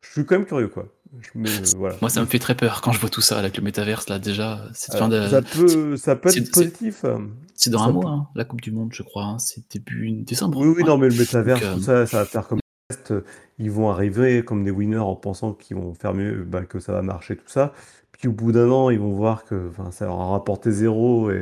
je 0.08 0.12
suis 0.12 0.26
quand 0.26 0.36
même 0.36 0.46
curieux, 0.46 0.68
quoi. 0.70 0.86
Voilà. 1.78 1.96
Moi, 2.02 2.10
ça 2.10 2.20
me 2.22 2.26
fait 2.26 2.40
très 2.40 2.56
peur 2.56 2.82
quand 2.82 2.92
je 2.92 3.00
vois 3.00 3.10
tout 3.10 3.22
ça 3.22 3.38
avec 3.40 3.56
le 3.58 3.64
métaverse. 3.64 4.10
Là, 4.10 4.20
déjà, 4.20 4.62
cette 4.74 4.96
fin 4.96 5.10
Alors, 5.10 5.26
de... 5.26 5.30
ça, 5.30 5.42
peut, 5.42 5.98
ça 5.98 6.16
peut 6.16 6.30
être 6.30 6.52
positif. 6.52 7.06
C'est 7.54 7.70
dans 7.70 7.80
ça 7.80 7.86
un 7.86 7.88
peut- 7.88 7.94
mois, 7.94 8.10
hein, 8.12 8.28
la 8.36 8.44
Coupe 8.44 8.62
du 8.62 8.72
Monde, 8.72 8.90
je 8.92 9.04
crois. 9.04 9.24
hein. 9.24 9.40
C'est 9.40 9.62
début 9.72 10.12
décembre. 10.12 10.58
Oui, 10.60 10.68
oui, 10.68 10.84
Ouais. 10.84 10.90
non, 10.90 10.98
mais 10.98 11.08
le 11.10 11.16
métaverse, 11.18 11.62
Donc, 11.62 11.70
euh, 11.70 11.76
tout 11.76 11.82
ça, 11.84 12.06
ça 12.06 12.18
va 12.20 12.26
faire 12.26 12.48
comme 12.48 12.60
le 12.90 12.96
reste. 12.96 13.14
Ils 13.60 13.72
vont 13.72 13.90
arriver 13.90 14.44
comme 14.44 14.66
des 14.66 14.72
winners 14.72 14.98
en 14.98 15.16
pensant 15.16 15.54
qu'ils 15.54 15.78
vont 15.78 15.94
faire 15.94 16.14
mieux, 16.14 16.44
bah, 16.44 16.66
que 16.66 16.80
ça 16.80 16.92
va 16.92 17.02
marcher, 17.02 17.38
tout 17.38 17.48
ça. 17.48 17.72
Puis 18.12 18.28
au 18.28 18.32
bout 18.34 18.52
d'un 18.52 18.70
an, 18.70 18.90
ils 18.90 19.00
vont 19.00 19.14
voir 19.14 19.46
que 19.46 19.72
ça 19.92 20.06
leur 20.06 20.20
a 20.20 20.32
rapporté 20.32 20.72
zéro 20.72 21.32
et, 21.32 21.42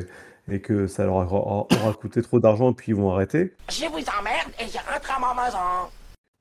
et 0.52 0.60
que 0.62 0.86
ça 0.86 1.06
leur 1.06 1.16
aura, 1.16 1.66
aura 1.72 1.94
coûté 2.00 2.22
trop 2.22 2.40
d'argent, 2.40 2.74
puis 2.74 2.92
ils 2.92 2.96
vont 2.96 3.12
arrêter. 3.12 3.54
Je 3.72 3.86
vous 3.86 3.98
emmerde 3.98 4.52
et 4.60 4.66
je 4.68 4.78
rentre 4.78 5.12
à 5.18 5.20
ma 5.34 5.44
maison. 5.46 5.58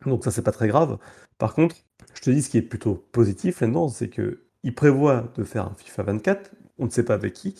Donc 0.05 0.25
ça, 0.25 0.31
c'est 0.31 0.43
pas 0.43 0.53
très 0.53 0.69
grave. 0.69 0.99
Par 1.39 1.55
contre, 1.55 1.77
je 2.23 2.31
te 2.31 2.35
dis 2.35 2.43
ce 2.43 2.51
qui 2.51 2.59
est 2.59 2.63
plutôt 2.63 2.95
positif 3.13 3.61
là-dedans, 3.61 3.89
c'est 3.89 4.09
que 4.09 4.43
prévoient 4.77 5.33
de 5.37 5.43
faire 5.45 5.67
un 5.67 5.75
FIFA 5.77 6.03
24. 6.05 6.51
On 6.79 6.87
ne 6.87 6.91
sait 6.91 7.05
pas 7.05 7.15
avec 7.15 7.33
qui, 7.33 7.57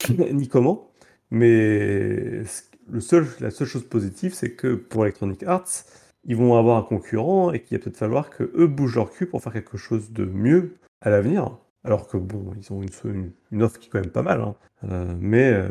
ni 0.32 0.48
comment. 0.48 0.90
Mais 1.30 2.44
ce- 2.44 2.62
le 2.90 3.00
seul, 3.00 3.26
la 3.40 3.50
seule 3.50 3.68
chose 3.68 3.84
positive, 3.88 4.34
c'est 4.34 4.52
que 4.52 4.74
pour 4.74 5.04
Electronic 5.04 5.44
Arts, 5.44 5.84
ils 6.24 6.36
vont 6.36 6.56
avoir 6.58 6.76
un 6.78 6.82
concurrent 6.82 7.52
et 7.52 7.62
qu'il 7.62 7.78
va 7.78 7.82
peut-être 7.84 7.96
falloir 7.96 8.28
que 8.28 8.50
eux 8.56 8.66
bougent 8.66 8.96
leur 8.96 9.10
cul 9.12 9.26
pour 9.26 9.40
faire 9.42 9.52
quelque 9.52 9.76
chose 9.76 10.10
de 10.12 10.24
mieux 10.24 10.74
à 11.00 11.10
l'avenir. 11.10 11.56
Alors 11.84 12.08
que 12.08 12.16
bon, 12.16 12.52
ils 12.60 12.72
ont 12.72 12.82
une, 12.82 13.62
offre 13.62 13.78
qui 13.78 13.86
est 13.86 13.90
quand 13.90 14.00
même 14.00 14.10
pas 14.10 14.22
mal. 14.22 14.40
hein. 14.40 14.54
Euh, 14.90 15.14
mais 15.20 15.52
euh, 15.52 15.68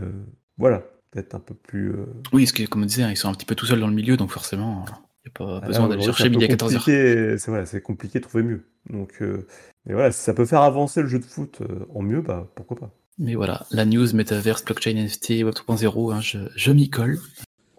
voilà, 0.57 0.83
peut-être 1.11 1.35
un 1.35 1.39
peu 1.39 1.53
plus. 1.53 1.91
euh, 1.91 2.05
Oui, 2.33 2.43
parce 2.43 2.53
que, 2.53 2.65
comme 2.65 2.83
on 2.83 2.85
disait, 2.85 3.03
hein, 3.03 3.11
ils 3.11 3.17
sont 3.17 3.29
un 3.29 3.33
petit 3.33 3.45
peu 3.45 3.55
tout 3.55 3.65
seuls 3.65 3.79
dans 3.81 3.87
le 3.87 3.93
milieu, 3.93 4.15
donc 4.17 4.31
forcément, 4.31 4.85
n'y 5.25 5.29
a 5.29 5.31
pas 5.37 5.59
Ah, 5.63 5.67
besoin 5.67 5.87
d'aller 5.89 6.03
chercher 6.03 6.29
midi 6.29 6.45
à 6.45 6.47
peu 6.47 6.53
14h. 6.55 6.73
compliqué, 6.73 7.37
C'est 7.37 7.51
voilà, 7.51 7.65
c'est 7.65 7.81
compliqué 7.81 8.19
de 8.19 8.23
trouver 8.23 8.43
mieux. 8.43 8.65
Donc, 8.89 9.21
euh, 9.21 9.47
mais 9.85 9.93
voilà, 9.93 10.11
si 10.11 10.19
ça 10.21 10.33
peut 10.33 10.45
faire 10.45 10.61
avancer 10.61 11.01
le 11.01 11.07
jeu 11.07 11.19
de 11.19 11.25
foot 11.25 11.59
euh, 11.61 11.85
en 11.93 12.01
mieux, 12.01 12.21
bah 12.21 12.51
pourquoi 12.55 12.77
pas. 12.77 12.91
Mais 13.19 13.35
voilà, 13.35 13.65
la 13.71 13.85
news, 13.85 14.13
métaverse, 14.15 14.63
blockchain, 14.65 14.91
NFT, 14.95 15.43
Web 15.43 15.53
3.0, 15.53 16.13
hein, 16.13 16.21
je, 16.21 16.39
je 16.55 16.71
m'y 16.71 16.89
colle. 16.89 17.19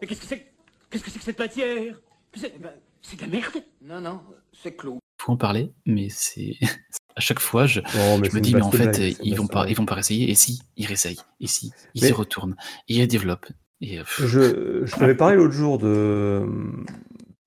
Mais 0.01 0.07
qu'est-ce 0.07 0.21
que 0.21 0.27
c'est 0.27 0.47
Qu'est-ce 0.91 1.03
que 1.05 1.11
c'est 1.11 1.19
que 1.19 1.25
cette 1.25 1.39
matière? 1.39 2.01
C'est 2.35 2.53
c'est 3.01 3.17
de 3.17 3.23
la 3.23 3.29
merde 3.29 3.55
Non, 3.85 4.01
non, 4.01 4.21
c'est 4.53 4.77
clos. 4.77 4.99
faut 5.21 5.33
en 5.33 5.37
parler, 5.37 5.73
mais 5.87 6.09
c'est 6.11 6.55
à 7.17 7.21
chaque 7.21 7.41
fois, 7.41 7.67
je, 7.67 7.81
je 7.93 8.35
me 8.35 8.41
dis, 8.41 8.55
mais 8.55 8.63
en 8.63 8.71
fait, 8.71 8.85
blague, 8.85 9.01
euh, 9.01 9.11
ils 9.25 9.35
vont 9.37 9.47
pas, 9.49 9.67
ils 9.69 9.75
vont 9.77 9.87
pas 9.87 9.95
réessayer. 9.95 10.31
Et 10.31 10.35
si, 10.35 10.61
ils 10.77 10.87
réessayent. 10.87 11.19
Et 11.41 11.47
si, 11.49 11.73
ils 11.95 12.03
Mais- 12.03 12.11
y 12.11 12.13
retournent. 12.13 12.55
Et 12.89 12.97
ils 12.97 13.09
développent. 13.09 13.51
Et 13.81 13.99
euh, 13.99 14.05
Je, 14.19 14.83
je 14.87 14.95
t'avais 14.97 15.17
parlé 15.17 15.35
l'autre 15.37 15.55
jour 15.55 15.79
de, 15.79 16.47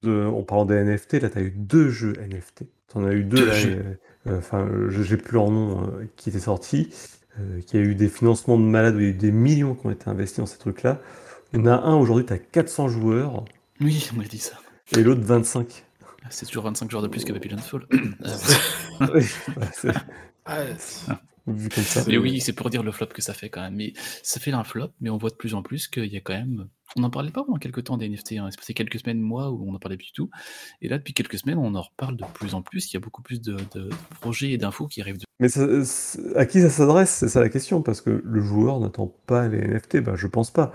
en 0.07 0.43
parlant 0.43 0.65
des 0.65 0.75
NFT, 0.83 1.13
là, 1.21 1.29
tu 1.29 1.37
as 1.37 1.41
eu 1.41 1.51
deux 1.51 1.89
jeux 1.89 2.13
NFT. 2.19 2.63
Tu 2.91 2.97
en 2.97 3.05
as 3.05 3.13
eu 3.13 3.23
deux, 3.23 3.49
enfin, 4.29 4.59
euh, 4.65 4.89
je 4.89 5.03
j'ai 5.03 5.17
plus 5.17 5.33
leur 5.33 5.49
nom, 5.51 5.83
euh, 5.83 6.05
qui 6.15 6.29
étaient 6.29 6.39
sortis, 6.39 6.89
euh, 7.39 7.61
qui 7.61 7.77
a 7.77 7.79
eu 7.79 7.95
des 7.95 8.07
financements 8.09 8.57
de 8.57 8.63
malades, 8.63 8.95
où 8.95 8.99
il 8.99 9.03
y 9.03 9.07
a 9.07 9.09
eu 9.11 9.13
des 9.13 9.31
millions 9.31 9.75
qui 9.75 9.85
ont 9.87 9.91
été 9.91 10.09
investis 10.09 10.39
dans 10.39 10.45
ces 10.45 10.57
trucs-là. 10.57 11.01
Il 11.53 11.59
y 11.59 11.63
en 11.63 11.65
a 11.67 11.75
un, 11.75 11.95
aujourd'hui, 11.95 12.25
tu 12.25 12.33
as 12.33 12.37
400 12.39 12.87
joueurs, 12.89 13.45
oui, 13.81 14.09
on 14.13 14.17
m'a 14.17 14.23
dit 14.23 14.37
ça. 14.37 14.55
et 14.97 15.03
l'autre 15.03 15.21
25. 15.21 15.83
C'est 16.29 16.45
toujours 16.47 16.63
25 16.63 16.89
joueurs 16.89 17.03
de 17.03 17.07
plus 17.07 17.23
que 17.23 17.33
Babylon 17.33 17.57
Fall. 17.57 17.85
Euh, 19.01 19.07
Oui, 19.13 19.25
Ouais. 20.47 20.75
Vu 21.47 21.69
comme 21.69 21.83
ça. 21.83 22.03
mais 22.07 22.17
oui, 22.17 22.39
c'est 22.41 22.53
pour 22.53 22.69
dire 22.69 22.83
le 22.83 22.91
flop 22.91 23.07
que 23.07 23.21
ça 23.21 23.33
fait 23.33 23.49
quand 23.49 23.61
même. 23.61 23.75
Mais 23.75 23.93
ça 24.23 24.39
fait 24.39 24.51
un 24.51 24.63
flop, 24.63 24.89
mais 25.01 25.09
on 25.09 25.17
voit 25.17 25.29
de 25.29 25.35
plus 25.35 25.53
en 25.55 25.61
plus 25.61 25.87
qu'il 25.87 26.05
y 26.11 26.17
a 26.17 26.21
quand 26.21 26.33
même. 26.33 26.67
On 26.95 27.01
n'en 27.01 27.09
parlait 27.09 27.31
pas 27.31 27.43
pendant 27.43 27.57
quelques 27.57 27.83
temps 27.85 27.97
des 27.97 28.07
NFT. 28.07 28.33
Hein. 28.33 28.47
C'est 28.51 28.57
passé 28.59 28.73
quelques 28.73 28.99
semaines, 28.99 29.19
mois, 29.19 29.49
où 29.51 29.67
on 29.67 29.71
n'en 29.73 29.79
parlait 29.79 29.97
plus 29.97 30.07
du 30.07 30.11
tout. 30.13 30.29
Et 30.81 30.87
là, 30.87 30.97
depuis 30.97 31.13
quelques 31.13 31.37
semaines, 31.39 31.57
on 31.57 31.75
en 31.75 31.81
reparle 31.81 32.15
de 32.17 32.23
plus 32.33 32.53
en 32.53 32.61
plus. 32.61 32.91
Il 32.91 32.93
y 32.93 32.97
a 32.97 32.99
beaucoup 32.99 33.21
plus 33.21 33.41
de, 33.41 33.57
de 33.73 33.89
projets 34.21 34.51
et 34.51 34.57
d'infos 34.57 34.87
qui 34.87 35.01
arrivent 35.01 35.17
de 35.17 35.25
Mais 35.39 35.49
ça- 35.49 35.67
à 36.35 36.45
qui 36.45 36.61
ça 36.61 36.69
s'adresse, 36.69 37.09
c'est 37.11 37.27
ça 37.27 37.41
la 37.41 37.49
question, 37.49 37.81
parce 37.81 38.01
que 38.01 38.21
le 38.23 38.41
joueur 38.41 38.79
n'attend 38.79 39.07
pas 39.27 39.47
les 39.47 39.59
NFT, 39.59 39.97
bah 40.01 40.13
je 40.15 40.27
pense 40.27 40.51
pas. 40.51 40.71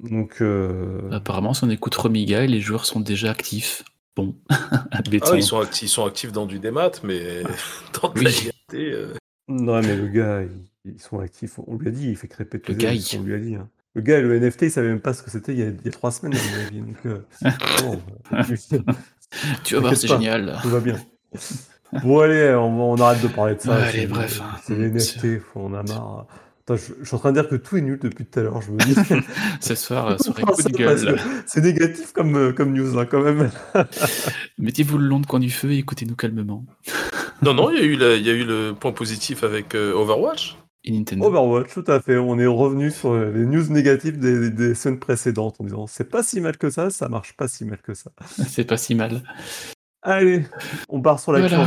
Donc, 0.00 0.42
euh, 0.42 1.08
Apparemment, 1.10 1.54
si 1.54 1.64
on 1.64 1.70
écoute 1.70 1.94
Romiga, 1.94 2.44
les 2.46 2.60
joueurs 2.60 2.84
sont 2.84 3.00
déjà 3.00 3.30
actifs. 3.30 3.82
Bon. 4.14 4.36
Ah, 4.90 5.00
ils, 5.34 5.42
sont 5.42 5.60
actifs, 5.60 5.82
ils 5.82 5.88
sont 5.88 6.04
actifs 6.06 6.32
dans 6.32 6.46
du 6.46 6.58
démat, 6.58 6.90
mais 7.02 7.42
dans 8.02 8.10
de 8.12 8.20
la 8.20 8.30
Oui. 8.30 8.36
réalité, 8.70 8.92
euh, 8.92 9.14
non, 9.48 9.80
mais 9.80 9.96
le 9.96 10.08
gars, 10.08 10.42
ils, 10.42 10.92
ils 10.94 11.00
sont 11.00 11.18
actifs, 11.20 11.58
on 11.66 11.76
lui 11.76 11.88
a 11.88 11.90
dit, 11.90 12.08
il 12.10 12.16
fait 12.16 12.28
crêper 12.28 12.58
tous 12.60 12.72
Le 12.72 12.78
les 12.78 12.84
gars, 12.84 12.92
jours, 12.94 13.02
il- 13.14 13.18
on 13.20 13.22
lui 13.24 13.34
a 13.34 13.38
dit. 13.38 13.54
hein. 13.54 13.68
Le 13.94 14.02
gars, 14.02 14.20
le 14.20 14.38
NFT, 14.38 14.62
il 14.62 14.70
savait 14.70 14.88
même 14.88 15.00
pas 15.00 15.14
ce 15.14 15.22
que 15.22 15.30
c'était 15.30 15.52
il, 15.52 15.58
y 15.58 15.62
a- 15.62 15.68
il 15.68 15.80
y 15.84 15.88
a 15.88 15.90
trois 15.90 16.10
semaines, 16.10 16.34
à 16.36 16.56
mon 16.58 16.66
avis, 16.66 16.80
donc, 16.80 16.96
euh, 17.06 17.18
bon, 17.82 18.00
euh, 18.32 18.42
Tu 19.64 19.74
vas 19.74 19.80
voir, 19.80 19.92
T'inquiète 19.92 19.98
c'est 19.98 20.08
pas. 20.08 20.14
génial. 20.14 20.58
tout 20.62 20.68
va 20.68 20.80
bien. 20.80 20.96
Bon, 22.02 22.20
allez, 22.20 22.52
on, 22.54 22.92
on 22.92 22.96
arrête 23.00 23.22
de 23.22 23.28
parler 23.28 23.54
de 23.54 23.60
ça. 23.60 23.70
Ouais, 23.76 23.82
allez, 23.84 24.00
c'est- 24.00 24.06
bref. 24.06 24.40
C'est 24.64 24.74
les 24.76 24.90
NFT, 24.90 25.38
faut- 25.40 25.60
on 25.60 25.74
a 25.74 25.82
marre. 25.82 26.26
Attends, 26.68 26.76
je, 26.76 26.92
je 27.00 27.04
suis 27.06 27.14
en 27.14 27.18
train 27.20 27.32
de 27.32 27.40
dire 27.40 27.48
que 27.48 27.54
tout 27.54 27.76
est 27.76 27.80
nul 27.80 27.98
depuis 28.02 28.26
tout 28.26 28.40
à 28.40 28.42
l'heure, 28.42 28.60
je 28.60 28.72
me 28.72 28.78
dis. 28.78 28.94
Ce 29.60 29.74
soir, 29.76 30.08
euh, 30.08 30.18
soirée 30.18 30.42
Comment 30.42 30.54
coup 30.56 30.62
ça, 30.62 30.68
de 30.68 30.84
parce 30.84 31.04
gueule. 31.04 31.14
que 31.14 31.20
C'est 31.46 31.60
négatif 31.62 32.12
comme, 32.12 32.36
euh, 32.36 32.52
comme 32.52 32.72
news, 32.72 32.98
hein, 32.98 33.06
quand 33.06 33.22
même. 33.22 33.50
Mettez-vous 34.58 34.98
le 34.98 35.06
long 35.06 35.20
de 35.20 35.26
coin 35.26 35.38
du 35.40 35.50
feu 35.50 35.70
et 35.70 35.78
écoutez-nous 35.78 36.16
calmement. 36.16 36.64
Non, 37.42 37.54
non, 37.54 37.70
il 37.70 37.78
y, 37.78 37.80
a 37.80 37.84
eu 37.84 37.96
le- 37.96 38.16
il 38.16 38.26
y 38.26 38.30
a 38.30 38.32
eu 38.32 38.44
le 38.44 38.72
point 38.78 38.92
positif 38.92 39.44
avec 39.44 39.74
euh, 39.74 39.92
Overwatch. 39.94 40.56
Et 40.84 40.92
Nintendo. 40.92 41.26
Overwatch, 41.26 41.72
tout 41.74 41.84
à 41.88 42.00
fait. 42.00 42.16
On 42.16 42.38
est 42.38 42.46
revenu 42.46 42.90
sur 42.92 43.14
les 43.14 43.44
news 43.44 43.64
négatives 43.70 44.18
des, 44.18 44.50
des 44.50 44.74
semaines 44.74 45.00
précédentes 45.00 45.56
en 45.60 45.64
disant 45.64 45.86
c'est 45.88 46.08
pas 46.08 46.22
si 46.22 46.40
mal 46.40 46.56
que 46.56 46.70
ça, 46.70 46.90
ça 46.90 47.08
marche 47.08 47.32
pas 47.36 47.48
si 47.48 47.64
mal 47.64 47.78
que 47.82 47.92
ça. 47.94 48.10
C'est 48.48 48.64
pas 48.64 48.76
si 48.76 48.94
mal. 48.94 49.22
Allez, 50.02 50.46
on 50.88 51.00
part 51.02 51.18
sur 51.18 51.32
la 51.32 51.40
Voilà. 51.40 51.66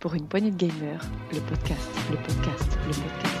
Pour 0.00 0.14
une 0.14 0.26
poignée 0.26 0.50
de 0.50 0.56
gamers, 0.56 1.00
le 1.32 1.40
podcast, 1.40 1.88
le 2.10 2.16
podcast, 2.16 2.78
le 2.86 2.92
podcast. 2.94 3.33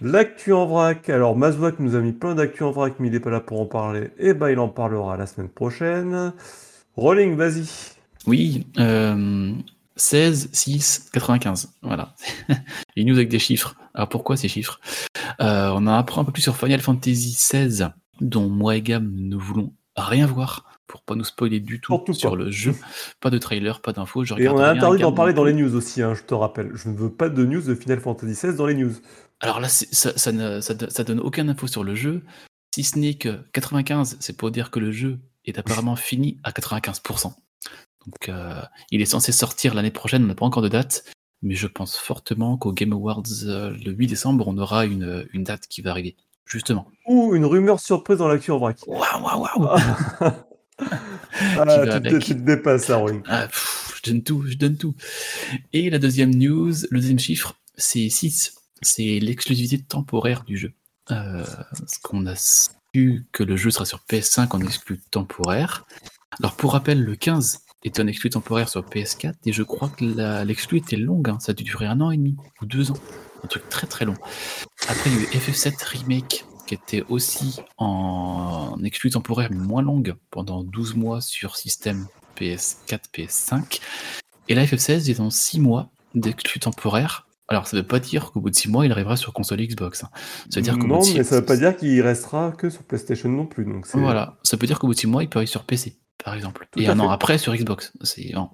L'actu 0.00 0.52
en 0.52 0.66
vrac. 0.66 1.08
Alors, 1.08 1.36
Mazouak 1.36 1.80
nous 1.80 1.96
a 1.96 2.00
mis 2.00 2.12
plein 2.12 2.34
d'actu 2.34 2.62
en 2.62 2.70
vrac, 2.70 2.94
mais 3.00 3.08
il 3.08 3.14
est 3.14 3.20
pas 3.20 3.30
là 3.30 3.40
pour 3.40 3.60
en 3.60 3.66
parler. 3.66 4.10
Et 4.18 4.32
ben, 4.32 4.50
il 4.50 4.58
en 4.58 4.68
parlera 4.68 5.16
la 5.16 5.26
semaine 5.26 5.48
prochaine. 5.48 6.32
Rolling, 6.96 7.36
vas-y. 7.36 7.64
Oui, 8.26 8.66
euh, 8.78 9.52
16, 9.96 10.50
6, 10.52 11.10
95. 11.12 11.70
Voilà. 11.82 12.14
Une 12.96 13.08
news 13.08 13.16
avec 13.16 13.28
des 13.28 13.38
chiffres. 13.38 13.74
Alors 13.94 14.08
pourquoi 14.08 14.36
ces 14.36 14.48
chiffres? 14.48 14.80
Euh, 15.40 15.70
On 15.72 15.86
en 15.86 15.88
apprend 15.88 16.22
un 16.22 16.24
peu 16.24 16.32
plus 16.32 16.42
sur 16.42 16.56
Final 16.56 16.80
Fantasy 16.80 17.32
XVI, 17.32 17.88
dont 18.20 18.48
moi 18.48 18.76
et 18.76 18.82
Gam 18.82 19.10
ne 19.14 19.36
voulons 19.36 19.72
rien 19.96 20.26
voir 20.26 20.64
pour 20.86 21.02
pas 21.02 21.14
nous 21.14 21.24
spoiler 21.24 21.60
du 21.60 21.80
tout 21.80 22.00
sur 22.12 22.36
le 22.36 22.50
jeu. 22.50 22.74
Pas 23.20 23.30
de 23.30 23.36
trailer, 23.38 23.80
pas 23.80 23.92
d'infos. 23.92 24.24
Et 24.38 24.48
on 24.48 24.58
a 24.58 24.70
interdit 24.70 25.02
d'en 25.02 25.12
parler 25.12 25.34
dans 25.34 25.44
les 25.44 25.52
news 25.52 25.74
aussi, 25.74 26.00
hein, 26.02 26.14
je 26.14 26.22
te 26.22 26.32
rappelle. 26.32 26.70
Je 26.74 26.88
ne 26.88 26.96
veux 26.96 27.10
pas 27.10 27.28
de 27.28 27.44
news 27.44 27.60
de 27.60 27.74
Final 27.74 28.00
Fantasy 28.00 28.32
XVI 28.32 28.56
dans 28.56 28.66
les 28.66 28.74
news. 28.74 28.92
Alors 29.40 29.60
là, 29.60 29.68
ça, 29.68 30.16
ça, 30.16 30.32
ne, 30.32 30.60
ça, 30.60 30.74
ça 30.88 31.04
donne 31.04 31.20
aucune 31.20 31.48
info 31.48 31.66
sur 31.66 31.84
le 31.84 31.94
jeu, 31.94 32.22
si 32.74 32.84
ce 32.84 32.98
n'est 32.98 33.14
que 33.14 33.40
95, 33.52 34.16
c'est 34.20 34.36
pour 34.36 34.50
dire 34.50 34.70
que 34.70 34.78
le 34.80 34.92
jeu 34.92 35.18
est 35.44 35.58
apparemment 35.58 35.96
fini 35.96 36.38
à 36.44 36.50
95%. 36.50 37.32
Donc 38.06 38.28
euh, 38.28 38.62
il 38.90 39.00
est 39.00 39.06
censé 39.06 39.32
sortir 39.32 39.74
l'année 39.74 39.90
prochaine, 39.90 40.24
on 40.24 40.28
n'a 40.28 40.34
pas 40.34 40.46
encore 40.46 40.62
de 40.62 40.68
date, 40.68 41.04
mais 41.42 41.54
je 41.54 41.66
pense 41.66 41.96
fortement 41.96 42.56
qu'au 42.56 42.72
Game 42.72 42.92
Awards 42.92 43.22
euh, 43.44 43.70
le 43.84 43.92
8 43.92 44.06
décembre, 44.06 44.48
on 44.48 44.56
aura 44.58 44.86
une, 44.86 45.26
une 45.32 45.44
date 45.44 45.66
qui 45.68 45.82
va 45.82 45.90
arriver. 45.90 46.16
Justement. 46.46 46.88
Ou 47.06 47.34
une 47.34 47.44
rumeur 47.44 47.78
surprise 47.78 48.18
dans 48.18 48.28
l'actu 48.28 48.50
en 48.50 48.58
vrac. 48.58 48.78
Waouh, 48.86 49.22
waouh, 49.22 49.62
waouh 49.62 49.78
Ah, 50.80 50.86
tu, 51.58 51.64
te, 51.66 51.90
avec. 51.90 52.24
tu 52.24 52.34
te 52.34 52.40
dépasses, 52.40 52.88
là, 52.88 52.96
Rolling. 52.96 53.22
Ah, 53.26 53.46
pff, 53.46 54.00
Je 54.02 54.10
donne 54.10 54.22
tout, 54.22 54.44
je 54.46 54.56
donne 54.56 54.76
tout. 54.76 54.94
Et 55.72 55.90
la 55.90 55.98
deuxième 55.98 56.34
news, 56.34 56.72
le 56.90 57.00
deuxième 57.00 57.18
chiffre, 57.18 57.54
c'est 57.76 58.08
6. 58.08 58.54
C'est 58.82 59.18
l'exclusivité 59.20 59.82
temporaire 59.82 60.44
du 60.44 60.56
jeu. 60.56 60.72
Euh, 61.10 61.44
parce 61.78 61.98
qu'on 61.98 62.26
a 62.26 62.34
su 62.36 63.26
que 63.32 63.42
le 63.42 63.56
jeu 63.56 63.70
sera 63.70 63.86
sur 63.86 64.04
PS5 64.10 64.54
en 64.54 64.60
exclu 64.60 65.00
temporaire. 65.10 65.86
Alors 66.38 66.54
pour 66.54 66.72
rappel, 66.72 67.02
le 67.02 67.16
15 67.16 67.60
est 67.84 68.00
un 68.00 68.06
exclu 68.06 68.30
temporaire 68.30 68.68
sur 68.68 68.82
PS4 68.82 69.34
et 69.44 69.52
je 69.52 69.62
crois 69.62 69.88
que 69.88 70.04
l'exclu 70.44 70.78
était 70.78 70.96
longue, 70.96 71.30
hein. 71.30 71.38
ça 71.40 71.52
a 71.52 71.54
dû 71.54 71.64
durer 71.64 71.86
un 71.86 72.00
an 72.00 72.10
et 72.10 72.16
demi 72.16 72.36
ou 72.60 72.66
deux 72.66 72.90
ans. 72.90 72.98
Un 73.44 73.46
truc 73.46 73.68
très 73.68 73.86
très 73.86 74.04
long. 74.04 74.16
Après, 74.88 75.10
il 75.10 75.16
y 75.16 75.18
a 75.18 75.22
eu 75.22 75.26
FF7 75.26 75.84
Remake 75.84 76.44
qui 76.66 76.74
était 76.74 77.04
aussi 77.08 77.60
en 77.78 78.76
exclu 78.84 79.10
temporaire 79.10 79.48
mais 79.50 79.56
moins 79.56 79.80
longue 79.80 80.16
pendant 80.30 80.62
12 80.64 80.96
mois 80.96 81.20
sur 81.20 81.56
système 81.56 82.06
PS4, 82.36 83.00
PS5. 83.14 83.80
Et 84.48 84.54
là, 84.54 84.64
FF16 84.64 85.10
est 85.10 85.20
en 85.20 85.30
6 85.30 85.60
mois 85.60 85.90
d'exclus 86.14 86.60
temporaire. 86.60 87.27
Alors, 87.48 87.66
ça 87.66 87.76
veut 87.76 87.82
pas 87.82 87.98
dire 87.98 88.30
qu'au 88.30 88.40
bout 88.40 88.50
de 88.50 88.54
6 88.54 88.68
mois, 88.70 88.84
il 88.84 88.92
arrivera 88.92 89.16
sur 89.16 89.32
console 89.32 89.58
Xbox. 89.66 90.04
hein. 90.04 90.10
Ça 90.50 90.60
veut 90.60 90.62
dire 90.64 90.74
qu'au 90.74 90.80
bout 90.86 90.88
Non, 90.88 90.98
de 91.00 91.04
six- 91.04 91.14
mais 91.16 91.24
ça 91.24 91.36
veut 91.40 91.44
pas 91.46 91.56
dire 91.56 91.76
qu'il 91.76 92.00
restera 92.02 92.52
que 92.52 92.68
sur 92.70 92.82
PlayStation 92.82 93.28
non 93.30 93.46
plus. 93.46 93.64
Donc 93.64 93.86
Voilà, 93.94 94.36
ça 94.42 94.56
peut 94.58 94.66
dire 94.66 94.78
qu'au 94.78 94.86
bout 94.86 94.94
de 94.94 94.98
6 94.98 95.06
mois, 95.06 95.22
il 95.22 95.28
peut 95.30 95.38
aller 95.38 95.46
sur 95.46 95.64
PC, 95.64 95.96
par 96.22 96.34
exemple. 96.34 96.66
Tout 96.70 96.80
et 96.80 96.86
un 96.88 96.98
an 97.00 97.08
après 97.10 97.38
sur 97.38 97.54
Xbox. 97.54 97.92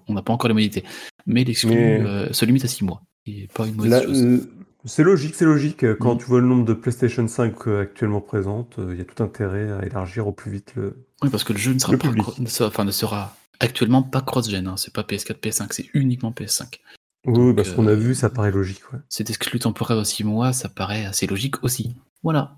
On 0.07 0.15
n'a 0.15 0.23
pas 0.23 0.33
encore 0.33 0.49
les 0.49 0.55
modalités. 0.55 0.85
Mais 1.27 1.43
l'exclu 1.45 1.71
Mais- 1.71 2.01
euh, 2.01 2.33
se 2.33 2.45
limite 2.45 2.65
à 2.65 2.69
6 2.69 2.85
mois. 2.85 3.03
Et 3.27 3.49
pas 3.55 3.67
une 3.67 3.75
mauvaise 3.75 3.91
La- 3.91 4.03
chose. 4.03 4.23
euh, 4.23 4.51
c'est 4.85 5.03
logique, 5.03 5.35
c'est 5.35 5.47
logique. 5.47 5.85
Quand 5.99 6.15
Mm. 6.15 6.19
tu 6.19 6.25
vois 6.27 6.41
le 6.41 6.47
nombre 6.47 6.65
de 6.67 6.75
PlayStation 6.75 7.27
5 7.27 7.67
euh, 7.67 7.81
actuellement 7.83 8.21
présentes, 8.21 8.77
euh, 8.79 8.91
il 8.93 8.99
y 8.99 9.01
a 9.01 9.05
tout 9.05 9.23
intérêt 9.23 9.73
à 9.73 9.85
élargir 9.87 10.27
au 10.29 10.33
plus 10.33 10.51
vite 10.53 10.73
le. 10.77 11.05
Oui, 11.23 11.31
parce 11.31 11.43
que 11.43 11.53
le 11.55 11.59
jeu 11.59 11.73
ne 11.73 11.79
sera 11.79 11.93
le 11.93 11.99
pas, 11.99 12.09
public. 12.09 12.23
cro- 12.25 12.41
ne 12.41 12.47
sera, 12.47 12.69
enfin, 12.69 12.85
ne 12.85 12.91
sera 12.91 13.35
actuellement 13.61 14.03
pas 14.03 14.21
cross-gen. 14.21 14.67
hein. 14.69 14.77
C'est 14.77 14.93
pas 14.93 15.03
PS4, 15.03 15.39
PS5, 15.41 15.73
c'est 15.73 15.87
uniquement 15.95 16.31
PS5. 16.33 16.81
Oui, 17.27 17.35
Donc, 17.35 17.57
bah, 17.57 17.65
ce 17.65 17.73
qu'on 17.73 17.87
a 17.87 17.93
euh, 17.93 17.95
vu, 17.95 18.15
ça 18.15 18.31
paraît 18.31 18.51
logique. 18.51 18.93
Ouais. 18.93 18.99
Cet 19.09 19.31
exclu 19.31 19.59
temporaire 19.59 19.99
de 19.99 20.05
6 20.05 20.25
mois, 20.25 20.53
ça 20.53 20.69
paraît 20.69 21.05
assez 21.05 21.27
logique 21.27 21.63
aussi. 21.63 21.97
Voilà. 22.23 22.57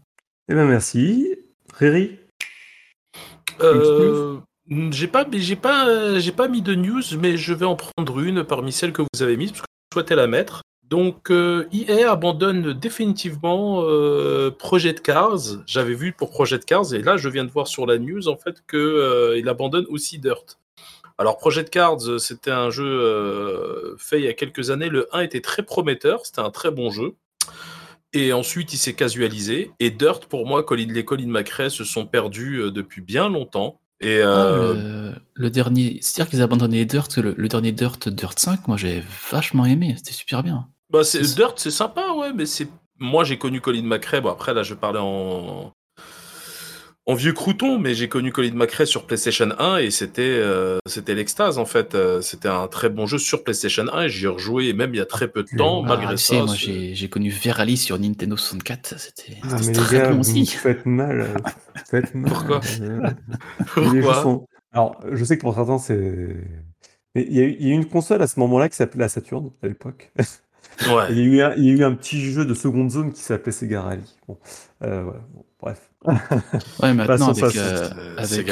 Eh 0.49 0.55
ben 0.55 0.67
merci. 0.67 1.37
Riri 1.75 2.19
Euh, 3.61 4.39
j'ai 4.91 5.07
pas, 5.07 5.27
j'ai 5.33 5.57
pas, 5.57 5.89
euh, 5.89 6.19
j'ai 6.19 6.33
pas 6.33 6.49
mis 6.49 6.63
de 6.63 6.75
news, 6.75 7.03
mais 7.19 7.37
je 7.37 7.55
vais 7.55 7.67
en 7.67 7.77
prendre 7.77 8.21
une 8.21 8.45
parmi 8.45 8.73
celles 8.73 8.93
que 8.93 9.03
vous 9.03 9.23
avez 9.23 9.37
mises 9.37 9.53
parce 9.53 9.63
que 9.63 9.67
je 9.91 9.95
souhaitais 9.95 10.17
la 10.17 10.27
mettre. 10.27 10.63
Donc, 10.89 11.33
euh, 11.33 11.67
EA 11.73 12.13
abandonne 12.13 12.73
définitivement 12.73 13.83
euh, 13.83 14.53
Project 14.53 15.01
Cars. 15.01 15.65
J'avais 15.67 15.95
vu 15.95 16.13
pour 16.13 16.31
Project 16.31 16.65
Cars 16.65 16.95
et 16.95 17.03
là, 17.03 17.17
je 17.17 17.29
viens 17.29 17.45
de 17.45 17.51
voir 17.51 17.67
sur 17.67 17.87
la 17.87 17.99
news 17.99 18.29
en 18.29 18.37
fait 18.37 18.63
que 18.67 18.77
euh, 18.77 19.39
il 19.39 19.49
abandonne 19.49 19.87
aussi 19.89 20.19
Dirt. 20.19 20.61
Alors, 21.19 21.39
Project 21.39 21.71
Cars, 21.71 21.99
euh, 22.09 22.19
c'était 22.19 22.51
un 22.51 22.71
jeu 22.71 22.85
euh, 22.87 23.97
fait 23.99 24.19
il 24.21 24.25
y 24.25 24.29
a 24.29 24.35
quelques 24.35 24.71
années. 24.71 24.89
Le 24.89 25.09
1 25.17 25.21
était 25.23 25.41
très 25.41 25.63
prometteur, 25.63 26.25
c'était 26.27 26.41
un 26.41 26.51
très 26.51 26.71
bon 26.71 26.91
jeu. 26.91 27.15
Et 28.13 28.33
ensuite, 28.33 28.73
il 28.73 28.77
s'est 28.79 28.95
casualisé. 28.95 29.71
Et 29.81 29.91
Dirt, 29.91 30.27
pour 30.29 30.47
moi, 30.47 30.63
Colin, 30.63 30.87
les 30.91 31.05
Colin 31.05 31.27
McRae 31.29 31.71
se 31.71 31.85
sont 31.85 32.07
perdus 32.07 32.57
euh, 32.61 32.71
depuis 32.71 33.01
bien 33.03 33.29
longtemps. 33.29 33.81
Et 34.01 34.21
Ah, 34.21 34.51
le, 34.75 35.15
le 35.35 35.51
dernier, 35.51 35.99
c'est-à-dire 36.03 36.31
qu'ils 36.31 36.43
abandonnaient 36.43 36.85
Dirt, 36.85 37.17
le, 37.17 37.35
le 37.37 37.49
dernier 37.49 37.73
Dirt, 37.73 38.09
Dirt 38.11 38.39
5, 38.39 38.69
moi 38.69 38.77
j'ai 38.77 39.03
vachement 39.31 39.65
aimé, 39.65 39.95
c'était 39.97 40.13
super 40.13 40.43
bien. 40.43 40.69
bah, 40.91 41.03
c'est, 41.03 41.25
c'est- 41.25 41.35
Dirt, 41.35 41.55
c'est 41.59 41.71
sympa, 41.71 42.13
ouais, 42.13 42.33
mais 42.35 42.45
c'est. 42.47 42.69
Moi, 42.99 43.25
j'ai 43.25 43.39
connu 43.39 43.61
Colin 43.63 43.83
McRae. 43.83 44.21
Bon, 44.21 44.31
après, 44.31 44.53
là, 44.55 44.63
je 44.63 44.75
parlais 44.75 45.01
en. 45.03 45.73
En 47.09 47.15
vieux 47.15 47.33
crouton, 47.33 47.79
mais 47.79 47.95
j'ai 47.95 48.09
connu 48.09 48.33
Colin 48.33 48.51
McRae 48.55 48.85
sur 48.85 49.07
PlayStation 49.07 49.49
1 49.61 49.77
et 49.79 49.91
c'était 49.93 50.23
euh, 50.23 50.79
c'était 50.87 51.15
l'extase 51.15 51.57
en 51.57 51.65
fait. 51.65 51.95
Euh, 51.95 52.21
C'était 52.21 52.49
un 52.49 52.67
très 52.67 52.89
bon 52.89 53.07
jeu 53.07 53.19
sur 53.19 53.45
PlayStation 53.45 53.85
1 53.93 54.03
et 54.03 54.09
j'y 54.09 54.25
ai 54.25 54.29
rejoué 54.29 54.73
même 54.73 54.93
il 54.93 54.99
y 54.99 55.01
a 55.01 55.07
très 55.07 55.29
peu 55.29 55.45
de 55.45 55.57
temps, 55.57 55.83
Ah, 55.85 55.89
malgré 55.89 56.17
tu 56.17 56.23
ça. 56.23 56.35
sais, 56.35 56.43
moi 56.43 56.55
j'ai 56.57 56.97
j'ai 56.97 57.09
connu 57.09 57.31
Verali 57.31 57.77
sur 57.77 57.97
Nintendo 57.97 58.37
64, 58.37 58.99
c'était 58.99 59.39
Ah, 59.45 59.57
très 59.73 59.99
gars, 59.99 60.11
bon 60.13 60.19
aussi. 60.19 60.47
faites 60.47 60.85
mal. 60.85 61.21
euh, 61.21 61.35
vous 61.35 61.81
faites 61.89 62.13
mal. 62.13 62.29
Pourquoi 62.33 62.61
Euh, 62.81 63.11
Pourquoi 63.75 64.23
sont- 64.23 64.47
Alors, 64.73 65.01
je 65.13 65.25
sais 65.25 65.37
que 65.37 65.43
pour 65.43 65.55
certains, 65.55 65.79
c'est. 65.79 66.37
Mais 67.15 67.25
il 67.31 67.37
y, 67.37 67.41
a 67.41 67.45
eu- 67.45 67.57
il 67.61 67.67
y 67.69 67.71
a 67.71 67.75
eu 67.75 67.77
une 67.77 67.87
console 67.89 68.21
à 68.21 68.27
ce 68.27 68.39
moment-là 68.41 68.69
qui 68.69 68.75
s'appelait 68.77 69.01
la 69.05 69.09
Saturn 69.09 69.51
à 69.63 69.69
l'époque. 69.69 70.11
Ouais. 70.89 71.07
Il 71.11 71.19
y, 71.19 71.21
a 71.21 71.25
eu 71.25 71.43
un, 71.43 71.55
il 71.57 71.65
y 71.65 71.71
a 71.71 71.73
eu 71.73 71.85
un 71.85 71.95
petit 71.95 72.21
jeu 72.21 72.45
de 72.45 72.55
seconde 72.55 72.91
zone 72.91 73.13
qui 73.13 73.21
s'appelait 73.21 73.53
Sega 73.53 73.83
Rally. 73.83 74.15
Bon, 74.29 74.37
euh, 74.83 75.03
voilà, 75.03 75.21
bon, 75.35 75.45
bref. 75.61 75.91
Ouais, 76.83 76.93
maintenant 76.95 77.07
Passons, 77.29 77.45
avec, 77.45 77.57
passons. 77.57 77.59
euh, 77.59 77.91
Euh, 77.99 78.17
avec, 78.19 78.49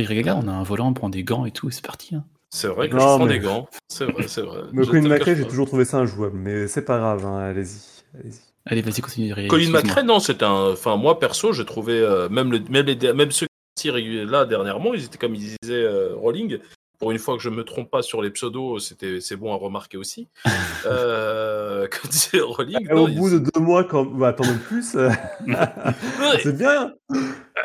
euh, 0.00 0.04
avec 0.06 0.26
on 0.28 0.48
a 0.48 0.52
un 0.52 0.62
volant, 0.62 0.88
on 0.88 0.92
prend 0.94 1.08
des 1.10 1.24
gants 1.24 1.44
et 1.44 1.50
tout, 1.50 1.68
et 1.68 1.72
c'est 1.72 1.84
parti. 1.84 2.14
hein. 2.14 2.24
C'est 2.50 2.68
vrai 2.68 2.88
que 2.88 2.94
Non, 2.94 3.00
je 3.00 3.04
prends 3.06 3.18
mais- 3.26 3.32
des 3.34 3.40
gants. 3.40 3.68
C'est 3.88 4.04
vrai, 4.04 4.28
c'est 4.28 4.42
vrai. 4.42 4.60
Mais 4.72 4.86
Colin 4.86 5.08
McRae, 5.08 5.34
j'ai 5.34 5.46
toujours 5.46 5.66
trouvé 5.66 5.84
ça 5.84 5.98
injouable, 5.98 6.36
mais 6.38 6.68
c'est 6.68 6.84
pas 6.84 6.98
grave, 6.98 7.26
hein, 7.26 7.38
allez-y. 7.38 7.80
allez-y. 8.18 8.38
Allez, 8.68 8.82
vas-y, 8.82 9.00
continue. 9.00 9.32
Riri, 9.32 9.48
Colin. 9.48 9.70
McRae, 9.70 10.02
non, 10.02 10.18
c'est 10.20 10.42
un. 10.42 10.70
Enfin, 10.72 10.96
moi 10.96 11.18
perso, 11.18 11.52
j'ai 11.52 11.64
trouvé 11.64 11.94
euh, 12.00 12.28
même, 12.28 12.50
le, 12.52 12.60
même, 12.70 12.86
les, 12.86 13.12
même 13.12 13.30
ceux 13.32 13.46
qui 13.78 13.90
là 14.24 14.44
dernièrement, 14.46 14.94
ils 14.94 15.04
étaient 15.04 15.18
comme 15.18 15.34
ils 15.34 15.54
disaient 15.62 15.82
euh, 15.84 16.14
Rolling. 16.14 16.58
Pour 16.98 17.10
une 17.12 17.18
fois 17.18 17.36
que 17.36 17.42
je 17.42 17.50
me 17.50 17.62
trompe 17.64 17.90
pas 17.90 18.02
sur 18.02 18.22
les 18.22 18.30
pseudos, 18.30 18.78
c'était 18.78 19.20
c'est 19.20 19.36
bon 19.36 19.52
à 19.52 19.56
remarquer 19.56 19.96
aussi. 19.98 20.28
euh, 20.86 21.86
comme 21.88 22.10
disait 22.10 22.40
Rolling, 22.40 22.88
non, 22.88 23.04
au 23.04 23.08
bout 23.08 23.30
de 23.30 23.38
deux 23.38 23.60
mois, 23.60 23.84
quand... 23.84 24.04
bah, 24.06 24.28
attends 24.28 24.46
même 24.46 24.60
plus, 24.60 24.94
euh, 24.94 25.10
Ouais, 25.46 25.54
c'est 26.42 26.56
bien. 26.56 26.94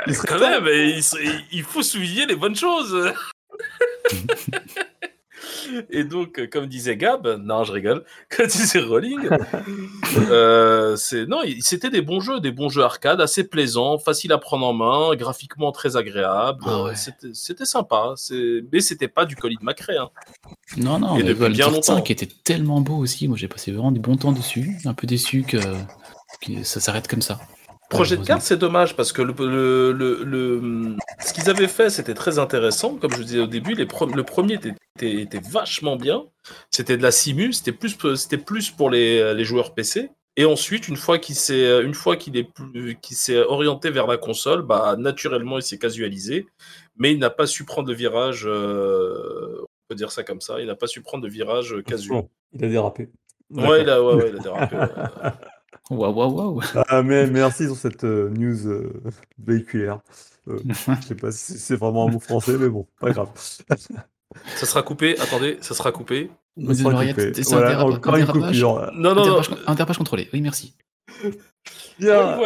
Il 0.07 0.15
serait 0.15 0.27
quand 0.27 0.39
temps. 0.39 0.49
même, 0.49 0.67
et 0.67 0.89
il, 0.97 1.03
serait- 1.03 1.23
il 1.51 1.63
faut 1.63 1.81
souligner 1.83 2.25
les 2.25 2.35
bonnes 2.35 2.55
choses. 2.55 3.13
Et 5.89 6.03
donc, 6.03 6.39
euh, 6.39 6.47
comme 6.47 6.67
disait 6.67 6.97
Gab, 6.97 7.27
non, 7.43 7.63
je 7.63 7.71
rigole, 7.71 8.03
comme 8.35 8.47
disait 8.47 8.79
Rolling, 8.79 9.29
euh, 10.29 10.95
c'est 10.95 11.25
non, 11.25 11.39
c'était 11.61 11.89
des 11.89 12.01
bons 12.01 12.19
jeux, 12.19 12.39
des 12.39 12.51
bons 12.51 12.69
jeux 12.69 12.83
arcade, 12.83 13.21
assez 13.21 13.43
plaisants, 13.47 13.97
faciles 13.97 14.31
à 14.31 14.37
prendre 14.37 14.65
en 14.65 14.73
main, 14.73 15.15
graphiquement 15.15 15.71
très 15.71 15.97
agréables. 15.97 16.63
Ah 16.65 16.83
ouais. 16.83 16.91
euh, 16.91 17.31
c'était- 17.33 17.65
sympa, 17.65 18.15
mais 18.71 18.79
c'était 18.81 19.07
pas 19.07 19.25
du 19.25 19.35
Colin 19.35 19.55
McRae. 19.61 19.97
hein. 19.99 20.09
Non, 20.77 20.99
non, 20.99 21.15
Et 21.15 21.23
mais 21.23 21.29
depuis 21.29 21.43
le 21.43 21.49
bien 21.49 21.67
longtemps. 21.67 21.95
5 21.97 22.09
était 22.11 22.27
tellement 22.43 22.81
beau 22.81 22.95
aussi. 22.97 23.27
Moi, 23.27 23.37
j'ai 23.37 23.47
passé 23.47 23.71
vraiment 23.71 23.91
du 23.91 23.99
bon 23.99 24.15
temps 24.17 24.31
dessus. 24.31 24.77
Un 24.85 24.93
peu 24.93 25.05
déçu 25.07 25.43
que, 25.43 25.57
que 26.41 26.63
ça 26.63 26.79
s'arrête 26.79 27.07
comme 27.07 27.21
ça. 27.21 27.39
Project 27.91 28.23
Cars, 28.25 28.37
Malheureusement. 28.37 28.39
c'est 28.47 28.57
dommage 28.57 28.95
parce 28.95 29.11
que 29.11 29.21
le, 29.21 29.33
le, 29.37 29.91
le- 29.91 30.23
le- 30.23 30.95
ce 31.23 31.33
qu'ils 31.33 31.49
avaient 31.49 31.67
fait, 31.67 31.89
c'était 31.89 32.13
très 32.15 32.39
intéressant. 32.39 32.95
Comme 32.95 33.11
je 33.11 33.17
vous 33.17 33.23
disais 33.23 33.39
au 33.39 33.47
début, 33.47 33.73
les 33.75 33.85
pre- 33.85 34.11
le 34.15 34.23
premier 34.23 34.55
était, 34.55 34.73
était, 34.97 35.21
était 35.21 35.41
vachement 35.47 35.95
bien. 35.97 36.23
C'était 36.71 36.97
de 36.97 37.03
la 37.03 37.11
simu, 37.11 37.53
c'était 37.53 37.71
plus, 37.71 37.95
plus 37.95 38.71
pour 38.71 38.89
les, 38.89 39.33
les 39.35 39.43
joueurs 39.43 39.73
PC. 39.75 40.09
Et 40.37 40.45
ensuite, 40.45 40.87
une 40.87 40.95
fois 40.95 41.19
qu'il 41.19 41.35
s'est, 41.35 41.81
qu'il 43.01 43.17
s'est 43.17 43.37
orienté 43.37 43.89
vers 43.91 44.07
la 44.07 44.17
console, 44.17 44.61
bah 44.61 44.95
naturellement, 44.97 45.57
il 45.57 45.61
s'est 45.63 45.77
casualisé, 45.77 46.47
mais 46.97 47.11
il 47.11 47.19
n'a 47.19 47.29
pas 47.29 47.45
su 47.45 47.65
prendre 47.65 47.89
le 47.89 47.93
virage. 47.93 48.43
euh, 48.47 49.59
on 49.61 49.65
peut 49.89 49.95
dire 49.95 50.11
ça 50.13 50.23
comme 50.23 50.39
ça. 50.39 50.61
Il 50.61 50.67
n'a 50.67 50.75
pas 50.75 50.87
su 50.87 51.01
prendre 51.01 51.25
le 51.25 51.29
virage 51.29 51.75
casu. 51.85 52.09
Bon, 52.09 52.29
il 52.53 52.63
a 52.63 52.69
dérapé. 52.69 53.09
Ouais, 53.49 53.81
il 53.81 53.89
a, 53.89 54.01
ouais, 54.01 54.13
ouais, 54.13 54.29
il 54.29 54.37
a 54.37 54.39
dérapé. 54.39 54.75
ouais. 54.77 54.87
Waouh, 55.91 56.13
waouh, 56.13 56.33
waouh. 56.33 56.61
Ah, 56.87 57.03
mais 57.03 57.27
merci 57.27 57.65
sur 57.65 57.75
cette 57.75 58.03
euh, 58.05 58.29
news 58.29 58.65
euh, 58.67 58.93
véhiculaire. 59.37 59.99
Euh, 60.47 60.57
je 61.01 61.07
sais 61.07 61.15
pas 61.15 61.31
si 61.31 61.57
c'est 61.57 61.75
vraiment 61.75 62.07
un 62.07 62.11
mot 62.11 62.19
français, 62.19 62.57
mais 62.57 62.69
bon, 62.69 62.87
pas 62.99 63.11
grave. 63.11 63.29
Ça 64.55 64.65
sera 64.65 64.81
coupé. 64.81 65.19
Attendez, 65.19 65.57
ça 65.59 65.75
sera 65.75 65.91
coupé. 65.91 66.31
Vas-y, 66.55 66.77
sera 66.77 66.91
Lauriette, 66.91 67.15
coupé. 67.17 67.43
c'est 67.43 67.53
un 67.53 67.57
Voilà, 67.57 67.69
dérapage- 67.71 68.13
un 68.13 68.17
dérapage. 68.17 68.63
Non, 68.63 69.13
non, 69.13 69.25
non. 69.25 69.85
Contrôlé. 69.97 70.29
Oui, 70.31 70.39
merci. 70.39 70.73
Bien. 71.99 72.39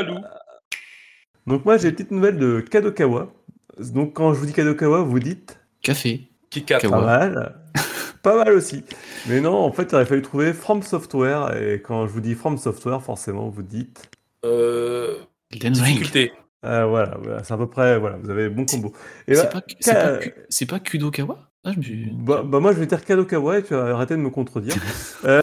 Donc 1.45 1.63
moi 1.63 1.77
j'ai 1.77 1.89
une 1.89 1.93
petite 1.93 2.09
nouvelle 2.09 2.39
de 2.39 2.59
Kadokawa. 2.59 3.31
Donc 3.79 4.15
quand 4.15 4.33
je 4.33 4.39
vous 4.39 4.47
dis 4.47 4.53
Kadokawa, 4.53 5.03
vous 5.03 5.19
dites 5.19 5.59
Café. 5.83 6.27
Kika. 6.49 6.79
Kawa. 6.79 6.97
pas 6.97 7.05
mal. 7.05 7.55
pas 8.25 8.43
mal 8.43 8.53
aussi. 8.53 8.83
Mais 9.27 9.39
non, 9.39 9.53
en 9.55 9.71
fait, 9.71 9.83
il 9.91 9.95
aurait 9.95 10.05
fallu 10.05 10.23
trouver 10.23 10.51
From 10.51 10.81
Software. 10.81 11.55
Et 11.61 11.79
quand 11.81 12.07
je 12.07 12.11
vous 12.11 12.21
dis 12.21 12.33
From 12.33 12.57
Software, 12.57 13.01
forcément, 13.01 13.49
vous 13.49 13.61
dites. 13.61 14.09
Euh, 14.43 15.19
difficulté. 15.51 16.33
Ah, 16.63 16.87
voilà, 16.87 17.17
voilà, 17.21 17.43
c'est 17.43 17.53
à 17.53 17.57
peu 17.57 17.67
près. 17.67 17.99
Voilà, 17.99 18.17
vous 18.17 18.31
avez 18.31 18.49
bon 18.49 18.65
combo. 18.65 18.91
C'est 19.27 19.35
bah, 19.35 19.45
pas, 19.45 19.61
c'est 19.79 19.93
pas, 19.93 20.19
c'est 20.49 20.65
pas 20.65 20.79
Kudokawa? 20.79 21.51
Ah, 21.63 21.71
je 21.73 21.77
me 21.77 21.83
suis. 21.83 22.11
bah, 22.11 22.41
bah, 22.43 22.59
moi 22.59 22.73
je 22.73 22.79
vais 22.79 22.87
dire 22.87 23.05
Kadokawa 23.05 23.59
et 23.59 23.63
tu 23.63 23.75
vas 23.75 23.93
arrêter 23.93 24.15
de 24.15 24.21
me 24.21 24.29
contredire. 24.29 24.75
Euh, 25.25 25.41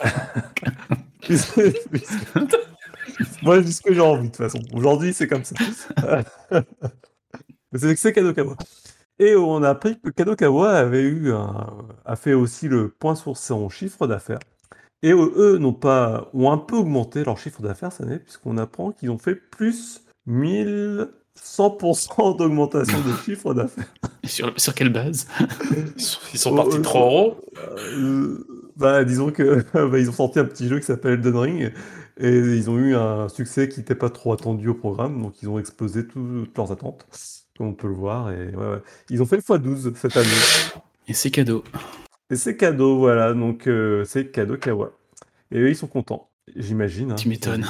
moi 3.43 3.61
je 3.61 3.65
dis 3.65 3.73
ce 3.73 3.83
que 3.83 3.95
j'ai 3.95 4.01
envie 4.01 4.29
de 4.29 4.35
toute 4.35 4.37
façon. 4.37 4.61
Aujourd'hui 4.73 5.15
c'est 5.15 5.29
comme 5.29 5.45
ça. 5.45 5.55
Mais 6.51 6.65
c'est 7.79 7.95
que 7.95 8.01
c'est 8.01 8.13
Kadokawa. 8.13 8.57
Et 9.25 9.37
on 9.37 9.63
a 9.63 9.71
appris 9.71 9.99
que 10.01 10.11
Kadokawa 10.11 10.71
avait 10.73 11.03
eu 11.03 11.33
un- 11.33 11.67
a 12.05 12.17
fait 12.17 12.35
aussi 12.35 12.69
le 12.69 12.89
point 12.89 13.15
sur 13.15 13.37
son 13.37 13.69
chiffre 13.69 14.07
d'affaires. 14.07 14.41
Et 15.03 15.13
euh, 15.13 15.33
eux 15.37 15.59
n'ont 15.59 15.73
pas 15.73 16.29
ont 16.35 16.51
un 16.51 16.59
peu 16.59 16.77
augmenté 16.77 17.25
leur 17.25 17.39
chiffre 17.39 17.63
d'affaires 17.63 17.93
cette 17.93 18.07
année 18.07 18.19
puisqu'on 18.19 18.59
apprend 18.59 18.93
qu'ils 18.93 19.11
ont 19.11 19.19
fait 19.19 19.35
plus 19.37 20.03
1100% 20.29 22.37
d'augmentation 22.37 22.99
de 23.01 23.13
chiffre 23.25 23.55
d'affaires. 23.55 23.87
Sur, 24.25 24.53
sur 24.57 24.75
quelle 24.75 24.93
base? 24.93 25.27
Ils 26.33 26.39
sont, 26.39 26.55
partis 26.55 26.77
euh, 26.79 26.83
3 26.83 27.01
euros? 27.01 27.37
Euh, 27.97 28.47
bah, 28.77 29.05
disons 29.05 29.31
que 29.31 29.65
bah, 29.89 29.99
ils 29.99 30.09
ont 30.09 30.13
sorti 30.15 30.39
un 30.39 30.45
petit 30.45 30.69
jeu 30.69 30.79
qui 30.79 30.87
s'appelle 30.87 31.15
Elden 31.15 31.37
Ring 31.37 31.73
et 32.19 32.31
ils 32.39 32.71
ont 32.71 32.79
eu 32.79 32.95
un 32.95 33.29
succès 33.29 33.69
qui 33.69 33.81
n'était 33.81 33.95
pas 33.95 34.11
trop 34.11 34.33
attendu 34.33 34.69
au 34.69 34.75
programme, 34.75 35.21
donc 35.23 35.43
ils 35.43 35.49
ont 35.49 35.59
explosé 35.59 36.07
tout- 36.07 36.45
toutes 36.45 36.57
leurs 36.57 36.71
attentes, 36.71 37.07
on 37.61 37.75
peut 37.75 37.89
le 37.89 37.95
voir. 37.95 38.31
Et 38.33 38.49
ouais, 38.49 38.55
ouais. 38.57 38.83
Ils 39.11 39.23
ont 39.23 39.27
fait 39.27 39.37
le 39.37 39.43
x12 39.43 39.95
cette 39.97 40.17
année. 40.17 40.29
Et 41.09 41.15
c'est 41.15 41.31
cadeau. 41.31 41.65
Et 42.31 42.37
c'est 42.37 42.57
cadeau, 42.57 42.99
voilà, 42.99 43.35
donc 43.35 43.67
euh, 43.67 44.05
c'est 44.05 44.31
cadeau 44.31 44.57
Kawa. 44.57 44.93
Et 45.51 45.59
eux, 45.59 45.69
ils 45.69 45.77
sont 45.77 45.87
contents, 45.87 46.31
j'imagine. 46.57 47.13
hein. 47.13 47.17
Tu 47.17 47.29
m'étonnes. 47.29 47.67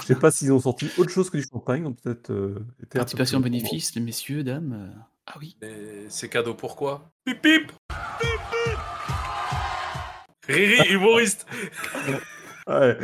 Je 0.00 0.06
sais 0.06 0.14
pas 0.14 0.30
s'ils 0.30 0.52
ont 0.52 0.60
sorti 0.60 0.88
autre 0.98 1.10
chose 1.10 1.28
que 1.30 1.36
du 1.36 1.42
champagne, 1.42 1.84
ont 1.84 1.92
peut-être 1.92 2.30
euh, 2.30 2.64
peu 2.88 2.98
Participation 2.98 3.40
plus- 3.40 3.50
bénéfice, 3.50 3.94
les 3.96 4.00
messieurs, 4.00 4.44
dames. 4.44 4.72
euh, 4.94 5.00
Ah 5.26 5.34
oui. 5.40 5.56
Mais 5.60 5.74
c'est 6.08 6.28
cadeau 6.28 6.54
pourquoi 6.54 7.10
Pip 7.24 7.42
pip 7.42 7.72
Riri, 10.46 10.92
humoriste 10.92 11.46
Ouais. 12.68 12.96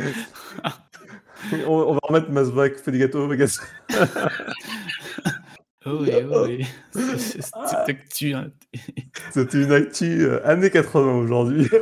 on, 1.67 1.71
on 1.71 1.93
va 1.93 1.99
remettre 2.03 2.29
Masbach, 2.31 2.73
fait 2.75 2.91
des 2.91 2.99
gâteaux, 2.99 3.27
Vegas. 3.27 3.59
Oh 5.87 5.97
oui, 6.01 6.11
oh 6.31 6.45
oui. 6.47 6.65
C'est- 6.91 7.17
c'est- 7.17 7.41
C'est 7.41 7.75
actu. 7.89 8.33
hein. 8.33 8.51
C'était 9.31 9.63
une 9.63 9.71
actu 9.71 10.23
euh, 10.25 10.45
années 10.47 10.69
80 10.71 11.13
aujourd'hui. 11.19 11.67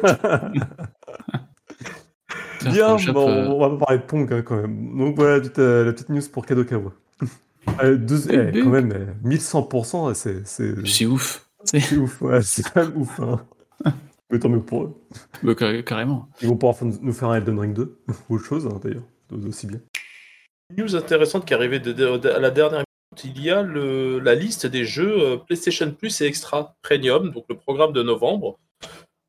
Bien, 2.72 2.96
bon, 3.12 3.30
euh, 3.30 3.48
on 3.48 3.60
va 3.60 3.70
pas 3.72 3.86
parler 3.86 3.98
de 4.00 4.04
Pong 4.06 4.32
hein, 4.34 4.42
quand 4.42 4.56
même. 4.62 4.98
Donc 4.98 5.16
voilà 5.16 5.34
la 5.36 5.40
petite, 5.42 5.60
euh, 5.60 5.84
la 5.86 5.92
petite 5.94 6.10
news 6.10 6.22
pour 6.32 6.46
Kadokawa. 6.46 6.94
Euh, 7.84 7.98
deux- 7.98 8.30
eh, 8.32 8.52
quand 8.62 8.70
même, 8.70 8.92
euh, 8.94 9.06
1100%, 9.24 10.14
c'est 10.14 10.46
c'est- 10.48 10.86
C'est 10.86 11.06
ouf. 11.06 11.46
C'est 11.66 11.98
ouf, 11.98 12.22
ouais, 12.22 12.42
c'est 12.42 12.64
quand 12.64 12.84
même 12.86 12.98
ouf. 12.98 13.20
Hein. 13.20 13.46
Mais 14.30 14.40
tant 14.40 14.50
mieux 14.50 14.62
pour 14.62 14.84
eux. 14.84 14.94
bah, 15.44 15.56
car- 15.56 15.84
carrément. 15.84 16.30
Ils 16.42 16.48
vont 16.48 16.56
pouvoir 16.58 16.76
nous 17.02 17.14
faire 17.14 17.30
un 17.30 17.36
Elden 17.38 17.60
Ring 17.60 17.74
2, 17.74 18.00
ou 18.30 18.36
autre 18.36 18.46
chose 18.46 18.66
hein, 18.68 18.80
d'ailleurs, 18.84 19.04
aussi 19.48 19.68
bien. 19.68 19.80
News 20.78 20.96
intéressante 20.96 21.46
qui 21.46 21.54
est 21.54 21.58
arrivée 21.58 21.80
de- 21.80 21.92
de- 21.94 22.18
de- 22.18 22.30
à 22.30 22.40
la 22.40 22.50
dernière 22.50 22.80
minute. 22.80 22.88
Il 23.24 23.42
y 23.42 23.50
a 23.50 23.62
le, 23.62 24.20
la 24.20 24.36
liste 24.36 24.66
des 24.66 24.86
jeux 24.86 25.16
euh, 25.20 25.38
PlayStation 25.38 25.92
Plus 25.92 26.22
et 26.22 26.26
Extra 26.26 26.76
Premium, 26.82 27.32
donc 27.32 27.46
le 27.50 27.56
programme 27.56 27.94
de 27.94 28.04
novembre. 28.04 28.58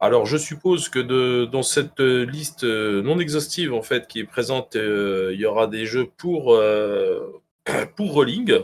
Alors, 0.01 0.26
je 0.26 0.37
suppose 0.37 0.89
que 0.89 0.99
de, 0.99 1.47
dans 1.51 1.62
cette 1.62 2.01
liste 2.01 2.64
euh, 2.64 3.01
non 3.03 3.18
exhaustive, 3.20 3.72
en 3.72 3.82
fait, 3.82 4.07
qui 4.07 4.20
est 4.20 4.24
présente, 4.24 4.76
euh, 4.76 5.30
il 5.32 5.41
y 5.41 5.47
aura 5.47 5.66
des 5.66 5.87
jeux 5.87 6.09
pour, 6.18 6.53
euh, 6.55 7.41
pour 7.97 8.12
Rolling 8.12 8.59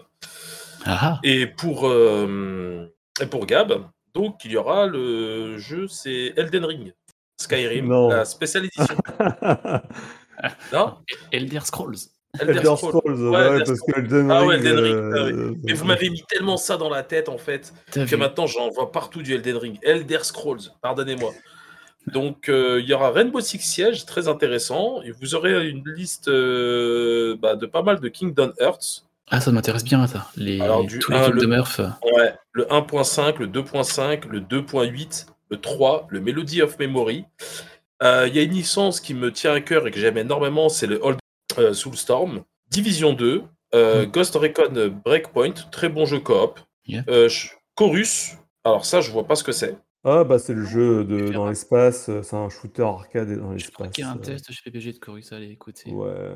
Ah, 0.84 1.18
et 1.22 1.46
pour, 1.46 1.88
euh, 1.88 2.92
et 3.22 3.26
pour 3.26 3.46
Gab. 3.46 3.88
Donc, 4.12 4.44
il 4.44 4.52
y 4.52 4.56
aura 4.56 4.86
le 4.86 5.56
jeu, 5.58 5.86
c'est 5.88 6.34
Elden 6.36 6.64
Ring, 6.64 6.92
Skyrim, 7.40 7.86
Non. 7.86 8.08
la 8.08 8.24
spéciale 8.24 8.64
édition. 8.66 8.96
non? 10.72 10.96
Elder 11.32 11.60
Scrolls. 11.64 11.96
Elder 12.38 12.60
Scrolls. 12.76 12.76
Scrolls, 12.76 13.28
Ouais, 13.28 13.58
parce 13.64 13.74
Scrolls. 13.74 13.94
que 13.94 14.00
Elden 14.00 14.30
Ah 14.30 14.38
Ring. 14.40 14.48
ouais, 14.48 14.54
Elden 14.56 14.78
Ring, 14.78 14.94
euh, 14.96 15.12
ah 15.16 15.24
ouais. 15.24 15.56
Mais 15.64 15.72
vous 15.72 15.84
m'avez 15.84 16.10
mis 16.10 16.22
tellement 16.28 16.56
ça 16.56 16.76
dans 16.76 16.88
la 16.90 17.02
tête, 17.02 17.28
en 17.28 17.38
fait, 17.38 17.72
que 17.92 18.00
vu 18.00 18.16
maintenant 18.16 18.46
j'en 18.46 18.68
vois 18.70 18.92
partout 18.92 19.22
du 19.22 19.34
Elden 19.34 19.56
Ring. 19.56 19.78
Elder 19.82 20.18
Scrolls, 20.22 20.60
pardonnez-moi. 20.80 21.32
Donc 22.06 22.48
euh, 22.48 22.80
il 22.80 22.88
y 22.88 22.94
aura 22.94 23.10
Rainbow 23.10 23.40
Six 23.40 23.58
Siege, 23.58 24.06
très 24.06 24.26
intéressant. 24.28 25.02
Et 25.02 25.10
vous 25.10 25.34
aurez 25.34 25.68
une 25.68 25.82
liste 25.94 26.28
euh, 26.28 27.36
bah, 27.40 27.56
de 27.56 27.66
pas 27.66 27.82
mal 27.82 28.00
de 28.00 28.08
Kingdom 28.08 28.52
Hearts. 28.58 29.04
Ah, 29.32 29.40
ça 29.40 29.52
m'intéresse 29.52 29.84
bien, 29.84 30.06
ça. 30.06 30.26
Les, 30.36 30.60
Alors, 30.60 30.84
du 30.84 30.98
tous 30.98 31.12
les 31.12 31.18
un, 31.18 31.22
films 31.24 31.34
le- 31.36 31.40
de 31.42 31.46
Murph. 31.46 31.80
Ouais, 32.16 32.34
le 32.52 32.64
1.5, 32.64 33.38
le 33.38 33.46
2.5, 33.46 34.26
le 34.28 34.40
2.8, 34.40 35.26
le 35.50 35.56
3, 35.60 36.06
le 36.10 36.20
Melody 36.20 36.62
of 36.62 36.78
Memory. 36.78 37.24
Euh, 38.02 38.26
Il 38.26 38.34
y 38.34 38.38
a 38.40 38.42
une 38.42 38.52
licence 38.52 38.98
qui 38.98 39.14
me 39.14 39.30
tient 39.30 39.52
à 39.52 39.60
cœur 39.60 39.86
et 39.86 39.90
que 39.90 40.00
j'aime 40.00 40.16
énormément, 40.18 40.68
c'est 40.68 40.86
le 40.88 40.98
Old 41.04 41.18
Soulstorm. 41.72 42.42
Division 42.70 43.12
2, 43.12 43.42
euh, 43.74 44.06
Mm. 44.06 44.10
Ghost 44.10 44.34
Recon 44.36 44.92
Breakpoint, 45.04 45.54
très 45.72 45.88
bon 45.88 46.06
jeu 46.06 46.20
coop. 46.20 46.60
Yeah. 46.86 47.04
Euh, 47.08 47.28
ch- 47.28 47.56
Chorus, 47.74 48.36
alors 48.64 48.84
ça 48.84 49.00
je 49.00 49.10
vois 49.10 49.24
pas 49.26 49.34
ce 49.36 49.44
que 49.44 49.52
c'est. 49.52 49.76
Ah, 50.04 50.24
bah 50.24 50.38
c'est 50.38 50.54
le 50.54 50.64
jeu 50.64 51.04
de, 51.04 51.28
dans 51.30 51.46
l'espace, 51.48 52.08
euh, 52.08 52.22
c'est 52.22 52.36
un 52.36 52.48
shooter 52.48 52.82
arcade 52.84 53.28
dans 53.38 53.56
Je 53.58 53.70
crois 53.70 53.86
l'espace. 53.86 53.90
qu'il 53.92 54.04
y 54.04 54.06
a 54.06 54.10
un 54.10 54.16
euh, 54.16 54.20
test 54.20 54.50
chez 54.50 54.62
PPG 54.70 54.92
de 54.94 54.98
Chorus, 54.98 55.32
allez 55.32 55.50
écouter. 55.50 55.90
Ouais. 55.92 56.30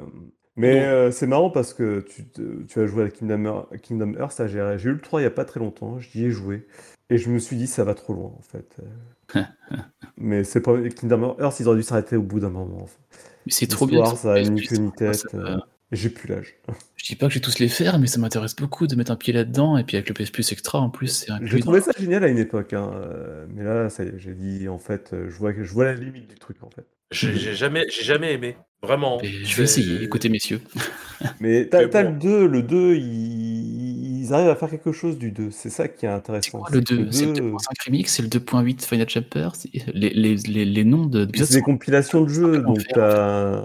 Mais 0.57 0.85
euh, 0.85 1.11
c'est 1.11 1.27
marrant 1.27 1.51
parce 1.51 1.73
que 1.75 2.01
tu, 2.01 2.27
tu 2.69 2.81
as 2.81 2.87
joué 2.87 3.05
à 3.05 3.09
Kingdom, 3.11 3.67
Kingdom 3.83 4.15
Hearts, 4.19 4.33
ça, 4.33 4.47
j'ai 4.47 4.75
j'ai 4.79 4.91
eu 4.91 4.93
le 4.93 5.01
3 5.01 5.21
il 5.21 5.25
y 5.25 5.27
a 5.27 5.31
pas 5.31 5.45
très 5.45 5.61
longtemps, 5.61 5.99
j'y 5.99 6.27
ai 6.27 6.31
joué. 6.31 6.67
Et 7.11 7.19
je 7.19 7.29
me 7.31 7.39
suis 7.39 7.57
dit, 7.57 7.67
ça 7.67 7.85
va 7.85 7.95
trop 7.95 8.13
loin 8.15 8.33
en 8.39 8.43
fait. 8.43 8.77
Euh, 9.37 9.43
Mais 10.17 10.45
c'est 10.45 10.61
pas. 10.61 10.77
Kingdom 10.91 11.35
Hearts, 11.41 11.59
ils 11.61 11.69
auraient 11.69 11.77
dû 11.79 11.83
s'arrêter 11.83 12.17
au 12.17 12.23
bout 12.23 12.41
d'un 12.41 12.51
moment. 12.51 12.83
en 12.83 12.87
fait. 12.87 12.99
Mais 13.47 13.53
c'est 13.53 13.67
trop 13.67 13.87
bien. 13.87 14.01
L'histoire, 14.01 14.19
ça 14.21 14.33
a 14.35 14.45
c'est- 14.45 14.51
ni 14.51 14.63
queue 14.67 14.77
ni 14.77 14.91
c'est- 14.91 14.97
tête. 14.97 15.17
ça- 15.31 15.37
euh, 15.39 15.57
J'ai 15.93 16.09
plus 16.09 16.29
l'âge. 16.29 16.57
Je 16.97 17.05
dis 17.07 17.15
pas 17.15 17.27
que 17.29 17.33
je 17.35 17.39
vais 17.39 17.45
tous 17.45 17.59
les 17.61 17.69
faire, 17.69 17.99
mais 18.01 18.07
ça 18.09 18.19
m'intéresse 18.19 18.57
beaucoup 18.57 18.87
de 18.87 18.97
mettre 18.97 19.13
un 19.13 19.17
pied 19.17 19.33
là-dedans. 19.33 19.77
Et 19.77 19.85
puis 19.85 19.97
avec 19.97 20.09
le 20.09 20.15
PS 20.15 20.31
Plus 20.31 20.51
Extra, 20.51 20.81
en 20.81 20.91
plus, 20.91 21.09
c'est 21.09 21.27
Je 21.29 21.33
inclus. 21.33 21.61
trouvais 21.61 21.81
ça 21.83 21.93
génial 21.97 22.25
à 22.25 22.29
une 22.29 22.39
époque, 22.39 22.73
hein, 22.73 22.91
euh, 22.95 23.47
mais 23.55 23.63
là, 23.63 23.89
j'ai 24.17 24.33
dit, 24.35 24.67
en 24.69 24.79
fait, 24.79 25.11
euh, 25.13 25.29
je 25.31 25.37
vois, 25.37 25.53
que- 25.53 25.63
je 25.63 25.73
vois 25.73 25.85
la 25.85 25.95
limite 25.95 26.27
du 26.29 26.35
truc, 26.37 26.57
en 26.63 26.71
fait. 26.71 26.87
J'ai 27.11 27.55
jamais, 27.55 27.85
j'ai 27.91 28.03
jamais 28.03 28.33
aimé, 28.33 28.57
vraiment. 28.83 29.21
Et 29.23 29.29
je 29.29 29.57
vais 29.57 29.65
essayer, 29.65 30.03
écoutez, 30.03 30.29
messieurs. 30.29 30.61
Mais 31.41 31.67
t'as 31.67 31.87
bon. 31.87 32.13
le 32.13 32.19
2, 32.19 32.47
le 32.47 32.63
2, 32.63 32.97
ils, 32.97 34.23
ils 34.25 34.33
arrivent 34.33 34.49
à 34.49 34.57
faire 34.57 34.71
quelque 34.71 34.93
chose 34.93 35.19
du 35.19 35.31
2, 35.31 35.51
c'est 35.51 35.71
ça 35.71 35.87
qui 35.89 36.07
est 36.07 36.09
intéressant. 36.09 36.61
quoi 36.61 36.71
le 36.73 36.81
que 36.81 36.95
2 36.95 37.09
C'est 37.13 37.27
le 37.27 37.33
2.5 37.33 37.85
Remix, 37.87 38.13
c'est 38.13 38.23
le 38.23 38.29
2.8 38.29 38.85
Final 38.85 39.09
Chapter? 39.09 39.49
C'est- 39.55 39.71
les, 39.95 40.11
les, 40.11 40.35
les, 40.37 40.65
les 40.65 40.85
noms 40.85 41.07
de 41.07 41.29
C'est 41.35 41.53
des 41.53 41.63
compilations 41.63 42.23
de 42.23 42.29
jeux, 42.29 42.63
donc 42.63 42.81
t'as 42.93 43.65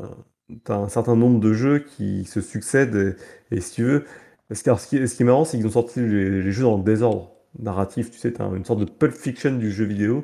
as 0.68 0.74
un 0.74 0.90
certain 0.90 1.16
nombre 1.16 1.40
de 1.40 1.54
jeux 1.54 1.80
qui 1.80 2.26
se 2.26 2.42
succèdent, 2.42 3.16
et, 3.52 3.56
et 3.56 3.62
si 3.62 3.76
tu 3.76 3.84
veux, 3.84 4.06
ce 4.52 4.64
qui, 4.64 4.70
ce 4.78 4.88
qui 4.88 4.98
est- 4.98 5.08
ce 5.08 5.16
qui 5.16 5.24
est 5.24 5.26
marrant, 5.26 5.46
c'est 5.46 5.58
qu'ils 5.58 5.68
ont 5.68 5.72
sorti 5.72 6.02
les, 6.02 6.42
les 6.44 6.52
jeux 6.52 6.64
dans 6.64 6.78
le 6.78 6.84
désordre 6.84 7.32
narratif, 7.60 8.12
tu 8.12 8.18
sais, 8.20 8.34
t'as 8.34 8.48
une 8.56 8.66
sorte 8.66 8.80
de 8.80 8.86
pulp 8.86 9.14
fiction 9.14 9.56
du 9.56 9.72
jeu 9.72 9.86
vidéo, 9.86 10.24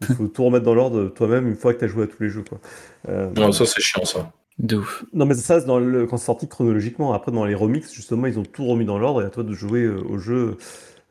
il 0.00 0.08
faut 0.08 0.28
tout 0.28 0.44
remettre 0.44 0.64
dans 0.64 0.74
l'ordre 0.74 1.08
toi-même 1.08 1.48
une 1.48 1.56
fois 1.56 1.74
que 1.74 1.80
t'as 1.80 1.86
joué 1.88 2.04
à 2.04 2.06
tous 2.06 2.22
les 2.22 2.28
jeux, 2.30 2.42
quoi. 2.48 2.60
Euh, 3.08 3.30
Non, 3.36 3.52
ça 3.52 3.66
c'est 3.66 3.80
chiant 3.82 4.04
ça. 4.04 4.32
De 4.58 4.76
ouf. 4.76 5.04
Non, 5.12 5.26
mais 5.26 5.34
ça, 5.34 5.60
c'est 5.60 5.66
dans 5.66 5.78
le... 5.78 6.06
quand 6.06 6.16
c'est 6.16 6.26
sorti 6.26 6.48
chronologiquement. 6.48 7.12
Après, 7.12 7.30
dans 7.30 7.44
les 7.44 7.54
remixes, 7.54 7.92
justement, 7.92 8.26
ils 8.26 8.38
ont 8.38 8.42
tout 8.42 8.64
remis 8.66 8.86
dans 8.86 8.98
l'ordre 8.98 9.22
et 9.22 9.26
à 9.26 9.30
toi 9.30 9.42
de 9.42 9.52
jouer 9.52 9.82
euh, 9.84 10.00
au 10.08 10.18
jeu. 10.18 10.56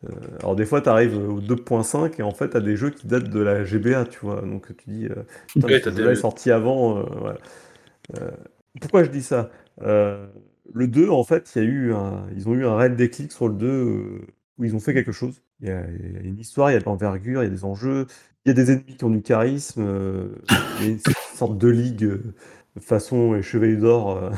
Euh, 0.06 0.10
alors, 0.42 0.56
des 0.56 0.66
fois, 0.66 0.82
tu 0.82 0.90
arrives 0.90 1.18
au 1.18 1.42
2.5 1.42 2.20
et 2.20 2.24
en 2.24 2.32
fait, 2.32 2.50
tu 2.52 2.58
as 2.58 2.62
des 2.62 2.76
jeux 2.78 2.92
qui 2.92 3.08
datent 3.08 3.30
de 3.30 3.40
la 3.42 3.64
GBA, 3.66 4.06
tu 4.06 4.20
vois. 4.22 4.42
Donc, 4.42 4.68
tu 4.78 4.90
dis, 4.92 5.06
euh, 5.08 5.16
putain, 5.48 5.68
Ouais, 5.68 5.80
des- 5.82 6.02
est 6.12 6.16
sorti 6.16 6.52
avant. 6.52 7.00
euh, 7.00 7.04
voilà. 7.20 7.38
Euh, 8.22 8.32
pourquoi 8.82 9.04
je 9.04 9.10
dis 9.12 9.24
ça? 9.24 9.50
Euh, 9.84 10.28
le 10.74 10.88
2, 10.88 11.10
en 11.10 11.24
fait, 11.24 11.52
il 11.56 11.64
y 11.64 11.66
a 11.66 11.70
eu 11.70 11.94
un... 11.94 12.24
ils 12.36 12.48
ont 12.50 12.54
eu 12.56 12.66
un 12.66 12.76
réel 12.78 12.96
déclic 12.96 13.32
sur 13.32 13.48
le 13.48 13.56
2 13.56 13.68
euh, 13.68 14.22
où 14.58 14.64
ils 14.64 14.76
ont 14.76 14.80
fait 14.80 14.94
quelque 14.94 15.12
chose. 15.12 15.42
Il 15.62 15.68
y 15.68 15.72
a, 15.72 15.84
il 15.90 16.14
y 16.14 16.18
a 16.18 16.22
une 16.22 16.40
histoire, 16.40 16.70
il 16.72 16.74
y 16.74 16.78
a 16.78 16.80
de 16.80 16.86
l'envergure, 16.86 17.42
il 17.44 17.46
y 17.46 17.48
a 17.48 17.52
des 17.52 17.66
enjeux, 17.66 18.08
il 18.46 18.50
y 18.50 18.52
a 18.52 18.54
des 18.54 18.72
ennemis 18.72 18.96
qui 18.98 19.04
ont 19.04 19.10
du 19.10 19.22
charisme, 19.22 19.82
euh, 19.86 20.28
il 20.80 20.86
y 20.86 20.90
a 20.90 20.92
une 20.92 21.00
sorte 21.36 21.58
de 21.58 21.68
ligue 21.68 22.04
euh, 22.04 22.34
façon 22.80 23.34
les 23.34 23.42
Chevaliers 23.42 23.78
d'Or 23.78 24.18
euh, 24.18 24.30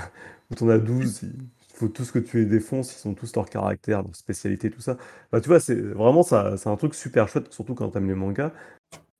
où 0.51 0.55
t'en 0.55 0.69
as 0.69 0.77
12, 0.79 1.21
il 1.23 1.31
faut 1.75 1.87
tous 1.87 2.11
que 2.11 2.19
tu 2.19 2.37
les 2.39 2.45
défonces, 2.45 3.03
ils 3.03 3.07
ont 3.07 3.13
tous 3.13 3.35
leur 3.35 3.49
caractère, 3.49 4.01
leur 4.03 4.15
spécialité, 4.15 4.69
tout 4.71 4.81
ça. 4.81 4.97
Bah, 5.31 5.41
tu 5.41 5.49
vois, 5.49 5.59
c'est 5.59 5.75
vraiment 5.75 6.23
ça, 6.23 6.55
c'est 6.57 6.69
un 6.69 6.75
truc 6.77 6.95
super 6.95 7.27
chouette, 7.27 7.51
surtout 7.53 7.75
quand 7.75 7.89
t'aimes 7.89 8.07
les 8.07 8.15
mangas. 8.15 8.51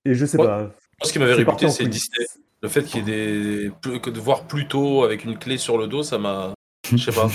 Et 0.06 0.14
je 0.16 0.26
sais 0.26 0.38
Ouais. 0.40 0.46
pas. 0.46 0.72
Ce 1.04 1.12
qui 1.14 1.20
m'avait 1.20 1.34
réputé, 1.34 1.70
c'est. 1.70 1.86
Disney. 1.86 2.26
Le 2.64 2.70
fait 2.70 2.82
qu'il 2.84 3.00
y 3.08 3.12
ait 3.12 3.66
des. 3.66 3.72
plus- 3.82 4.00
que 4.02 4.10
de 4.10 4.20
voir 4.20 4.48
Pluto 4.48 5.04
avec 5.04 5.26
une 5.26 5.38
clé 5.38 5.58
sur 5.58 5.78
le 5.78 5.86
dos, 5.88 6.02
ça 6.02 6.18
m'a. 6.18 6.54
Je 6.90 6.98
sais 6.98 7.12
pas. 7.12 7.30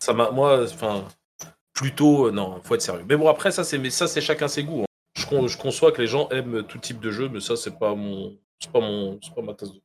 ça 0.00 0.12
m'a. 0.12 0.30
Moi, 0.32 0.64
enfin. 0.64 1.04
Pluto, 1.76 2.26
euh, 2.28 2.30
non, 2.32 2.58
faut 2.64 2.74
être 2.74 2.82
sérieux. 2.82 3.04
Mais 3.08 3.16
bon, 3.16 3.28
après, 3.28 3.50
ça, 3.52 3.62
c'est 3.62 3.78
mais 3.78 3.90
ça, 3.90 4.08
c'est 4.08 4.20
chacun 4.22 4.48
ses 4.48 4.64
goûts. 4.64 4.82
hein. 4.82 4.86
Je, 5.16 5.26
con- 5.26 5.46
je 5.46 5.56
conçois 5.58 5.92
que 5.92 6.00
les 6.00 6.08
gens 6.08 6.28
aiment 6.30 6.62
tout 6.64 6.78
type 6.78 7.00
de 7.00 7.10
jeu, 7.10 7.28
mais 7.32 7.40
ça, 7.40 7.54
c'est 7.56 7.78
pas 7.78 7.94
mon. 7.94 8.36
C'est 8.58 8.72
pas 8.72 8.80
mon. 8.80 9.18
C'est 9.22 9.34
pas 9.34 9.42
ma 9.42 9.52
tasse 9.54 9.72
de. 9.72 9.80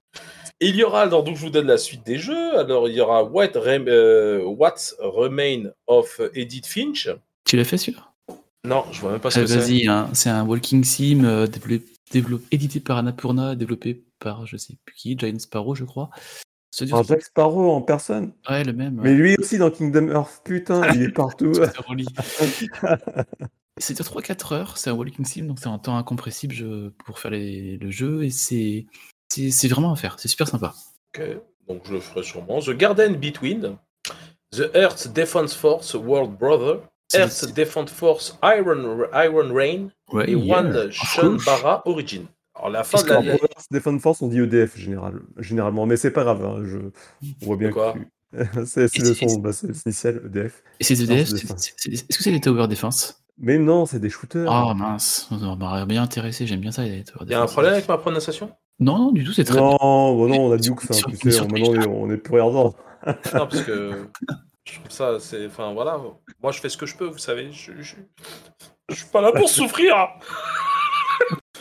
Et 0.62 0.68
il 0.70 0.76
y 0.76 0.84
aura, 0.84 1.02
alors, 1.02 1.24
donc 1.24 1.36
je 1.36 1.42
vous 1.42 1.50
donne 1.50 1.68
la 1.68 1.78
suite 1.78 2.06
des 2.06 2.18
jeux. 2.18 2.58
Alors, 2.58 2.88
il 2.88 2.96
y 2.96 3.02
aura 3.02 3.24
What, 3.24 3.50
Rem- 3.56 3.88
euh, 3.90 4.44
What 4.46 4.76
Remain 5.00 5.72
of 5.88 6.22
Edith 6.34 6.66
Finch. 6.68 7.10
Tu 7.46 7.58
l'as 7.58 7.66
fait 7.66 7.78
celui-là? 7.78 8.08
Non, 8.64 8.86
je 8.92 9.02
vois 9.02 9.12
même 9.12 9.20
pas 9.20 9.32
ce 9.32 9.40
Euh, 9.40 9.44
que 9.44 9.48
c'est. 9.50 9.58
Vas-y, 9.58 9.88
hein, 9.88 10.10
c'est 10.14 10.30
un 10.30 10.46
walking 10.46 10.84
sim 10.84 11.24
euh, 11.26 11.48
développé, 11.48 11.86
développé- 12.12 12.46
édité 12.52 12.80
par 12.80 12.98
Annapurna, 12.98 13.56
développé 13.56 14.04
par 14.20 14.46
je 14.46 14.56
sais 14.58 14.76
plus 14.86 14.96
qui, 14.96 15.18
Giant 15.18 15.40
Sparrow, 15.40 15.74
je 15.76 15.84
crois. 15.84 16.10
Dure- 16.80 16.98
Un 16.98 17.04
Jack 17.04 17.22
Sparrow 17.24 17.72
en 17.72 17.82
personne. 17.82 18.32
Ouais, 18.50 18.64
le 18.64 18.74
même. 18.74 19.00
Mais 19.04 19.14
lui 19.14 19.36
aussi 19.38 19.58
dans 19.58 19.70
Kingdom 19.70 20.08
Hearts, 20.10 20.42
putain, 20.44 20.88
il 20.94 21.04
est 21.04 21.10
partout. 21.14 21.52
C'est 23.78 23.98
de 23.98 24.04
3-4 24.04 24.54
heures, 24.54 24.78
c'est 24.78 24.90
un 24.90 24.94
walking 24.94 25.26
sim, 25.26 25.44
donc 25.46 25.58
c'est 25.60 25.68
un 25.68 25.80
temps 25.80 25.98
incompressible 25.98 26.54
je- 26.54 26.90
pour 27.06 27.20
faire 27.20 27.32
les- 27.32 27.78
le 27.78 27.90
jeu, 27.90 28.24
et 28.24 28.30
c'est 28.30 28.88
vraiment 29.68 29.92
à 29.92 29.96
faire, 29.96 30.18
c'est 30.20 30.28
super 30.28 30.48
sympa. 30.48 30.74
Ok, 31.18 31.24
donc 31.68 31.82
je 31.86 31.94
le 31.94 32.00
ferai 32.00 32.24
sûrement. 32.24 32.60
The 32.60 32.72
Garden 32.72 33.16
Between, 33.16 33.78
The 34.52 34.70
Earth 34.76 35.08
Defense 35.14 35.56
Force 35.56 35.94
World 35.94 36.38
Brother, 36.38 36.82
Earth 37.16 37.54
Defense 37.54 37.92
Force 37.92 38.38
Iron, 38.44 39.06
Iron 39.14 39.54
Rain 39.54 39.90
Ouais, 40.12 40.30
et 40.30 40.34
yeah. 40.36 40.60
One 40.60 40.92
Shunbara 40.92 41.82
Origin. 41.86 42.26
Alors 42.62 42.70
la 42.72 42.84
fin 42.84 43.02
de 43.02 43.10
la... 43.10 43.18
En 43.20 43.24
Brothers 43.24 43.66
Defense 43.72 44.02
Force, 44.02 44.22
on 44.22 44.28
dit 44.28 44.40
EDF 44.40 44.78
général, 44.78 45.22
généralement, 45.38 45.86
mais 45.88 45.98
c'est 45.98 46.12
pas 46.12 46.24
grave. 46.24 46.46
hein, 46.46 46.62
je... 46.64 46.78
On 47.42 47.46
voit 47.46 47.58
bien 47.58 47.70
De 47.70 47.74
quoi 47.74 47.94
que 47.94 48.00
c'est 48.66 48.82
le 48.84 48.88
c'est- 49.14 49.28
son 49.28 49.40
bah, 49.40 49.52
c'est 49.52 49.68
initial 49.86 50.22
EDF. 50.28 50.64
Et 50.80 50.84
EDF, 50.84 50.88
c'est 50.88 50.96
c'est- 50.96 51.34
des 51.34 51.40
fins. 51.48 51.56
c'est- 51.58 51.74
c'est- 51.76 51.92
est-ce 51.92 52.18
que 52.18 52.24
c'est 52.24 52.32
les 52.32 52.40
Tower 52.40 52.68
Defense? 52.68 53.24
Mais 53.40 53.58
non, 53.58 53.86
c'est 53.88 54.00
des 54.00 54.10
shooters. 54.12 54.48
Oh 54.50 54.74
mince, 54.76 55.28
ça 55.30 55.36
m'aurait 55.56 55.86
bien 55.88 56.04
intéressé, 56.04 56.46
j'aime 56.46 56.60
bien 56.62 56.72
ça, 56.72 56.84
les 56.84 57.04
Tower 57.04 57.26
Il 57.26 57.32
y 57.32 57.34
a 57.34 57.42
un 57.42 57.48
problème 57.48 57.74
avec 57.74 57.88
ma 57.88 57.98
prononciation? 57.98 58.52
Non, 58.80 58.98
non, 58.98 59.12
du 59.12 59.24
tout, 59.24 59.34
c'est 59.34 59.44
très 59.44 59.58
non, 59.60 59.76
bon, 59.80 60.28
non, 60.28 60.46
on 60.46 60.52
a 60.52 60.56
hein, 60.56 60.58
tu 60.60 60.72
sais, 60.88 61.32
sur- 61.32 61.48
maintenant 61.48 61.70
on 61.72 61.82
est, 61.82 61.88
on 61.88 62.12
est 62.12 62.18
plus 62.18 62.34
regardant. 62.34 62.76
Non, 63.08 63.14
parce 63.48 63.62
que 63.64 64.08
je 64.66 64.74
trouve 64.80 64.92
ça, 64.92 65.20
c'est... 65.20 65.48
Enfin 65.48 65.74
voilà, 65.74 66.00
moi 66.42 66.52
je 66.52 66.60
fais 66.60 66.70
ce 66.70 66.78
que 66.78 66.86
je 66.86 66.96
peux, 66.96 67.06
vous 67.08 67.18
savez. 67.18 67.52
Je, 67.52 67.72
je... 67.82 67.96
je 68.90 68.96
suis 68.96 69.08
pas 69.08 69.22
là 69.22 69.32
pour 69.32 69.50
souffrir 69.50 69.96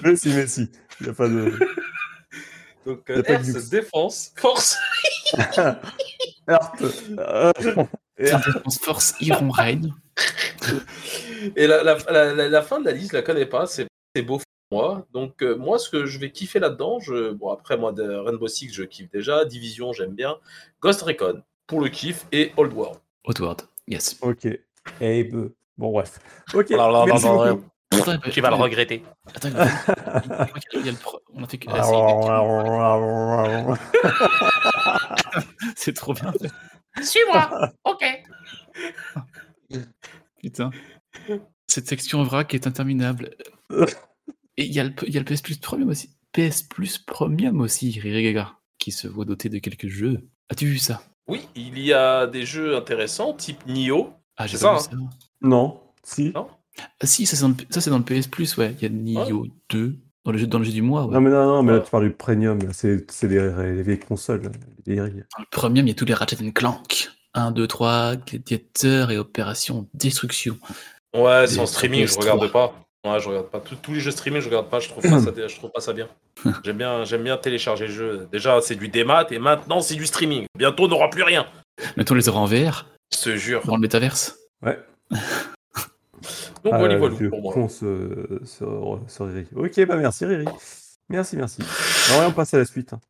Mais 0.02 0.16
si, 0.16 0.28
mais 0.30 0.46
si. 0.46 0.70
Il 1.00 1.04
n'y 1.04 1.10
a 1.10 1.14
pas 1.14 1.28
de. 1.28 1.52
Donc 2.86 3.10
euh, 3.10 3.22
pas 3.22 3.38
de. 3.38 3.70
Defense 3.70 4.32
Force... 4.36 4.76
Earth. 6.48 6.82
Euh, 7.18 7.52
Tower 7.52 7.86
Defense 8.18 8.78
Force 8.78 9.14
Iron 9.20 9.50
Rain. 9.50 9.82
Et 11.56 11.66
la, 11.66 11.82
la, 11.82 12.48
la, 12.48 12.62
fin 12.62 12.80
de 12.80 12.84
la 12.86 12.92
liste, 12.92 13.12
je 13.12 13.16
la 13.16 13.22
connais 13.22 13.46
pas, 13.46 13.66
c'est 13.66 13.86
c'est 14.14 14.22
beau 14.22 14.38
pour 14.38 14.78
moi. 14.78 15.06
Donc, 15.12 15.42
euh, 15.42 15.56
moi, 15.56 15.78
ce 15.78 15.88
que 15.88 16.06
je 16.06 16.18
vais 16.18 16.30
kiffer 16.30 16.58
là-dedans, 16.58 17.00
je... 17.00 17.30
bon, 17.30 17.50
après, 17.50 17.76
moi, 17.76 17.92
de 17.92 18.02
Rainbow 18.02 18.48
Six, 18.48 18.72
je 18.72 18.82
kiffe 18.82 19.10
déjà. 19.10 19.44
Division, 19.44 19.92
j'aime 19.92 20.14
bien. 20.14 20.36
Ghost 20.80 21.02
Recon, 21.02 21.42
pour 21.66 21.80
le 21.80 21.88
kiff, 21.88 22.26
et 22.32 22.52
Old 22.56 22.72
World. 22.72 22.98
Outward, 23.26 23.62
yes. 23.86 24.18
ok. 24.22 24.46
Eh 25.00 25.24
ben, 25.24 25.50
Bon, 25.78 25.92
bref. 25.92 26.18
Ok. 26.52 26.70
Alors, 26.72 26.88
alors, 26.88 27.06
merci 27.06 27.26
beaucoup. 27.26 27.64
Attends, 27.92 28.18
Tu 28.30 28.40
vas 28.40 28.50
le 28.50 28.54
regretter. 28.56 29.02
Attends, 29.34 29.48
il 29.48 29.54
y 29.56 29.58
a- 29.58 30.48
il 30.74 30.86
y 30.86 30.88
a 30.88 30.92
le 30.92 30.96
pro- 30.98 31.20
on 31.34 31.42
a 31.42 31.46
fait 31.48 31.58
que. 31.58 31.68
si, 31.70 31.76
C'est 35.76 35.92
trop 35.94 36.14
bien. 36.14 36.32
Suis-moi 37.02 37.70
Ok 37.84 38.04
Putain. 40.42 40.70
Cette 41.66 41.88
section 41.88 42.22
vrac 42.22 42.52
est 42.54 42.66
interminable. 42.66 43.30
Et 44.56 44.64
il 44.64 44.72
y, 44.74 44.80
a 44.80 44.84
le 44.84 44.92
il 45.06 45.14
y 45.14 45.16
a 45.16 45.20
le 45.20 45.24
PS 45.24 45.42
Plus 45.42 45.58
Premium 45.58 45.88
aussi. 45.88 46.10
PS 46.32 46.62
Plus 46.62 46.98
Premium 46.98 47.60
aussi, 47.60 47.98
Riri 48.00 48.22
Gaga, 48.24 48.54
qui 48.78 48.92
se 48.92 49.08
voit 49.08 49.24
doté 49.24 49.48
de 49.48 49.58
quelques 49.58 49.88
jeux. 49.88 50.28
As-tu 50.48 50.66
vu 50.66 50.78
ça? 50.78 51.02
Oui, 51.28 51.48
il 51.54 51.78
y 51.78 51.92
a 51.92 52.26
des 52.26 52.44
jeux 52.44 52.76
intéressants, 52.76 53.34
type 53.34 53.64
Nioh. 53.66 54.12
Ah, 54.36 54.46
j'ai 54.46 54.56
C'est 54.56 54.64
pas 54.64 54.78
ça, 54.80 54.90
vu 54.90 54.96
ça. 54.96 55.08
Non. 55.42 55.80
Si. 56.02 56.32
Non? 56.34 56.48
Ah 57.00 57.06
si, 57.06 57.26
ça 57.26 57.36
c'est 57.36 57.42
dans, 57.42 57.48
le- 57.48 57.90
dans 57.90 58.02
PS 58.02 58.26
Plus, 58.26 58.56
ouais. 58.56 58.74
Il 58.80 58.82
y 58.82 58.86
a 58.86 58.88
Nioh 58.88 59.46
2 59.70 59.96
dans 60.24 60.32
le 60.32 60.38
jeu, 60.38 60.46
dans 60.46 60.58
le 60.58 60.64
jeu 60.64 60.72
du 60.72 60.82
mois. 60.82 61.06
ouais. 61.06 61.14
Non, 61.14 61.20
mais 61.20 61.30
non, 61.30 61.46
non, 61.46 61.62
mais 61.62 61.72
là, 61.72 61.78
Ouais. 61.78 61.84
tu 61.84 61.90
parles 61.90 62.04
du 62.04 62.10
premium. 62.14 62.58
C'est 62.72 63.10
c'est 63.10 63.28
les, 63.28 63.40
les 63.74 63.82
vieilles 63.82 63.98
consoles. 63.98 64.42
les 64.86 64.94
vieilles. 64.94 65.24
Dans 65.36 65.40
le 65.40 65.46
Premium, 65.50 65.86
il 65.86 65.90
y 65.90 65.92
a 65.92 65.94
tous 65.94 66.04
les 66.04 66.14
Ratchet 66.14 66.36
Clank. 66.52 67.10
1, 67.34 67.52
2, 67.52 67.66
3, 67.66 68.16
Gladiator 68.16 69.10
et 69.12 69.18
Opération 69.18 69.88
Destruction. 69.94 70.58
Ouais, 71.16 71.46
c'est 71.46 71.60
en 71.60 71.66
streaming, 71.66 72.06
je 72.06 72.12
PS3. 72.14 72.20
regarde 72.20 72.52
pas. 72.52 72.74
Ouais, 73.06 73.18
je 73.18 73.28
regarde 73.28 73.46
pas. 73.50 73.60
Tous- 73.60 73.76
tous 73.76 73.92
les 73.94 74.00
jeux 74.00 74.10
streaming, 74.10 74.40
je 74.42 74.46
regarde 74.46 74.68
pas. 74.68 74.78
Je 74.80 74.88
trouve 74.88 75.02
pas 75.02 75.20
ça, 75.20 75.30
je 75.48 75.56
trouve 75.56 75.70
pas 75.70 75.80
ça 75.80 75.92
bien. 75.92 76.08
J'aime 76.64 76.76
bien, 76.76 77.04
j'aime 77.04 77.22
bien 77.24 77.36
télécharger 77.38 77.86
le 77.86 77.92
jeu. 77.92 78.28
Déjà, 78.30 78.60
c'est 78.60 78.74
du 78.76 78.88
démat 78.88 79.26
et 79.30 79.38
maintenant, 79.38 79.80
c'est 79.80 79.94
du 79.94 80.06
streaming. 80.06 80.44
Bientôt, 80.58 80.84
on 80.84 80.88
n'aura 80.88 81.08
plus 81.08 81.22
rien. 81.22 81.46
Mettons 81.96 82.14
les 82.14 82.28
aura 82.28 82.40
en 82.40 82.46
VR 82.46 82.86
Je 83.14 83.18
te 83.22 83.36
jure. 83.36 83.62
dans 83.64 83.76
le 83.76 83.80
métaverse. 83.80 84.36
Ouais. 84.62 84.78
Donc, 86.64 86.72
Ah, 86.74 86.78
voilà, 86.78 86.94
le 86.94 87.00
voilà 87.00 87.14
vieux 87.16 87.30
pour 87.30 87.40
moi. 87.56 87.68
ce- 87.68 88.40
ce 88.44 89.22
Riri. 89.22 89.46
Ok, 89.56 89.86
bah 89.86 89.96
merci 89.96 90.24
Riri. 90.26 90.44
Merci, 91.08 91.36
merci. 91.36 91.62
Alors, 92.12 92.28
on 92.28 92.32
passe 92.32 92.54
à 92.54 92.58
la 92.58 92.64
suite. 92.64 92.92
hein. 92.92 93.00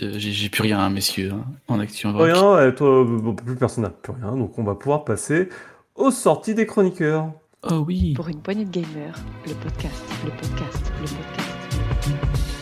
De... 0.00 0.12
J'ai 0.18 0.48
plus 0.48 0.62
rien, 0.62 0.88
messieurs, 0.88 1.32
hein, 1.32 1.44
en 1.66 1.80
action. 1.80 2.16
Rien, 2.16 2.42
euh, 2.56 2.70
toi, 2.70 3.04
plus 3.44 3.56
personne 3.56 3.82
n'a 3.82 3.90
plus 3.90 4.12
rien, 4.12 4.36
donc 4.36 4.56
on 4.58 4.62
va 4.62 4.76
pouvoir 4.76 5.04
passer 5.04 5.48
aux 5.96 6.12
sorties 6.12 6.54
des 6.54 6.64
chroniqueurs. 6.66 7.32
Oh 7.68 7.84
oui. 7.86 8.12
Pour 8.14 8.28
une 8.28 8.40
poignée 8.40 8.64
de 8.64 8.70
gamers, 8.70 9.16
le 9.46 9.54
podcast, 9.54 10.02
le 10.24 10.30
podcast, 10.30 10.92
le 11.00 11.06
podcast. 11.08 12.54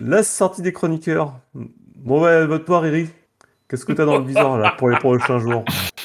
La 0.00 0.22
sortie 0.22 0.62
des 0.62 0.72
chroniqueurs. 0.72 1.34
Bon, 1.54 2.22
ouais, 2.22 2.46
vote 2.46 2.64
toi, 2.64 2.80
Riri. 2.80 3.08
Qu'est-ce 3.68 3.84
que 3.84 3.92
t'as 3.92 4.04
dans 4.04 4.18
le 4.18 4.24
viseur 4.24 4.58
là 4.58 4.74
pour 4.78 4.90
les 4.90 4.98
prochains 4.98 5.38
jours? 5.38 5.64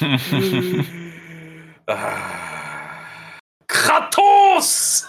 Ah. 1.88 3.40
Kratos 3.66 5.04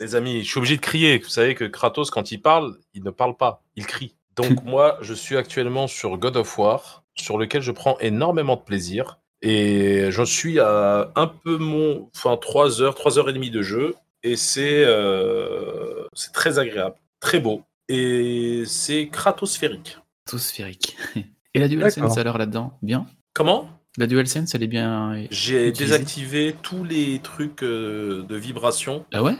Les 0.00 0.16
amis, 0.16 0.42
je 0.42 0.50
suis 0.50 0.58
obligé 0.58 0.76
de 0.76 0.80
crier. 0.80 1.18
Vous 1.18 1.28
savez 1.28 1.54
que 1.54 1.64
Kratos, 1.64 2.10
quand 2.10 2.32
il 2.32 2.42
parle, 2.42 2.76
il 2.94 3.04
ne 3.04 3.10
parle 3.10 3.36
pas, 3.36 3.62
il 3.76 3.86
crie. 3.86 4.16
Donc 4.34 4.64
moi, 4.64 4.98
je 5.02 5.14
suis 5.14 5.36
actuellement 5.36 5.86
sur 5.86 6.18
God 6.18 6.36
of 6.36 6.58
War, 6.58 7.04
sur 7.14 7.38
lequel 7.38 7.62
je 7.62 7.70
prends 7.70 7.96
énormément 8.00 8.56
de 8.56 8.62
plaisir. 8.62 9.20
Et 9.40 10.10
j'en 10.10 10.24
suis 10.24 10.58
à 10.58 11.12
un 11.14 11.28
peu 11.28 11.58
mon... 11.58 12.10
Enfin, 12.16 12.36
3 12.36 12.82
heures, 12.82 12.96
3 12.96 13.20
heures 13.20 13.30
et 13.30 13.32
demie 13.32 13.50
de 13.50 13.62
jeu. 13.62 13.94
Et 14.24 14.34
c'est 14.34 14.82
euh, 14.84 16.08
c'est 16.12 16.32
très 16.32 16.58
agréable, 16.58 16.96
très 17.20 17.38
beau. 17.38 17.62
Et 17.88 18.64
c'est 18.66 19.08
Kratosphérique. 19.08 19.98
Tout 20.26 20.38
sphérique. 20.38 20.96
Et 21.54 21.58
la 21.60 21.68
DualSense 21.68 22.18
alors 22.18 22.36
là-dedans 22.38 22.78
Bien? 22.82 23.06
Comment? 23.34 23.70
La 23.98 24.06
DualSense, 24.06 24.54
elle 24.54 24.62
est 24.62 24.66
bien. 24.68 25.24
J'ai 25.30 25.72
désactivé 25.72 26.54
tous 26.62 26.84
les 26.84 27.18
trucs 27.20 27.62
euh, 27.62 28.24
de 28.24 28.36
vibration. 28.36 29.06
Ah 29.12 29.22
ouais? 29.22 29.36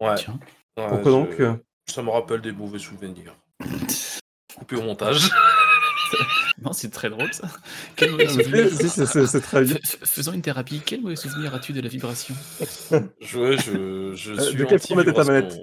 Ouais. 0.00 0.14
Tiens. 0.16 0.38
Ouais, 0.78 0.86
Pourquoi 0.88 1.10
je- 1.10 1.16
donc 1.42 1.58
Ça 1.86 2.02
me 2.02 2.10
rappelle 2.10 2.40
des 2.40 2.52
mauvais 2.52 2.78
souvenirs. 2.78 3.36
Coupé 4.58 4.76
au 4.76 4.82
montage. 4.82 5.28
Non, 6.62 6.72
c'est 6.72 6.88
très 6.90 7.10
drôle 7.10 7.32
ça. 7.34 7.48
Quel 7.94 8.10
mauvais 8.12 8.26
souvenir? 8.28 8.66
c'est- 8.72 9.40
très 9.42 9.62
bien. 9.62 9.76
Faisons 9.84 10.32
une 10.32 10.40
thérapie. 10.40 10.80
Quel 10.84 11.02
mauvais 11.02 11.14
souvenir 11.16 11.54
as-tu 11.54 11.72
de 11.74 11.80
la 11.82 11.88
vibration? 11.88 12.34
Je, 12.90 12.98
je, 13.20 14.12
je 14.16 14.32
Euh, 14.32 14.40
suis 14.40 14.56
de 14.56 14.64
quelle 14.64 14.78
forme 14.80 15.00
était 15.02 15.12
ta 15.12 15.22
manette? 15.24 15.54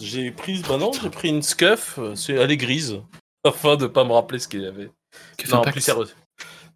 J'ai 0.00 0.30
pris, 0.30 0.62
bah 0.68 0.76
non, 0.76 0.92
j'ai 0.92 1.10
pris 1.10 1.28
une 1.28 1.42
scuff, 1.42 1.98
c'est, 2.14 2.34
elle 2.34 2.50
est 2.50 2.56
grise, 2.56 3.00
afin 3.44 3.76
de 3.76 3.86
pas 3.86 4.04
me 4.04 4.12
rappeler 4.12 4.38
ce 4.38 4.48
qu'il 4.48 4.62
y 4.62 4.66
avait. 4.66 4.90
Que 5.36 5.50
Non, 5.50 5.62
plus 5.62 5.80
sérieux. 5.80 6.06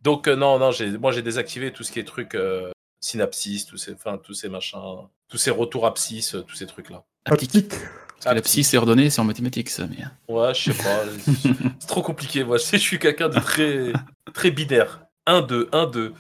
Donc 0.03 0.29
euh, 0.29 0.37
non, 0.37 0.59
non, 0.59 0.71
j'ai, 0.71 0.99
moi 0.99 1.13
j'ai 1.13 1.23
désactivé 1.23 1.73
tout 1.73 1.83
ce 1.83 1.91
qui 1.91 1.99
est 1.99 2.05
truc 2.05 2.35
euh, 2.35 2.71
synapsis, 3.01 3.65
tous 3.67 3.79
ces, 3.79 3.95
enfin 3.95 4.19
tous 4.23 4.35
ces 4.35 4.49
machins, 4.49 4.79
tous 5.29 5.39
ces 5.39 5.51
retours 5.51 5.87
abscisses, 5.87 6.35
euh, 6.35 6.43
tous 6.43 6.57
ces 6.57 6.67
trucs 6.67 6.91
là. 6.91 7.05
Aptique. 7.25 7.71
Parce 7.71 8.27
que 8.27 8.35
la 8.35 8.43
psy, 8.43 8.65
c'est 8.65 8.77
ordonné, 8.77 9.11
c'est 9.11 9.21
en 9.21 9.25
mathématiques, 9.25 9.71
ça. 9.71 9.87
Mais... 9.87 10.05
Ouais, 10.33 10.55
je 10.55 10.73
sais 10.73 10.83
pas, 10.83 11.03
c'est 11.79 11.87
trop 11.87 12.03
compliqué. 12.03 12.45
Moi, 12.45 12.59
je 12.59 12.63
sais, 12.63 12.79
je 12.79 12.83
suis 12.83 12.99
quelqu'un 12.99 13.29
de 13.29 13.39
très, 13.39 13.93
très 14.33 14.51
binaire. 14.51 15.01
1 15.27 15.43
2 15.43 15.69
1 15.73 15.87
2. 15.87 16.15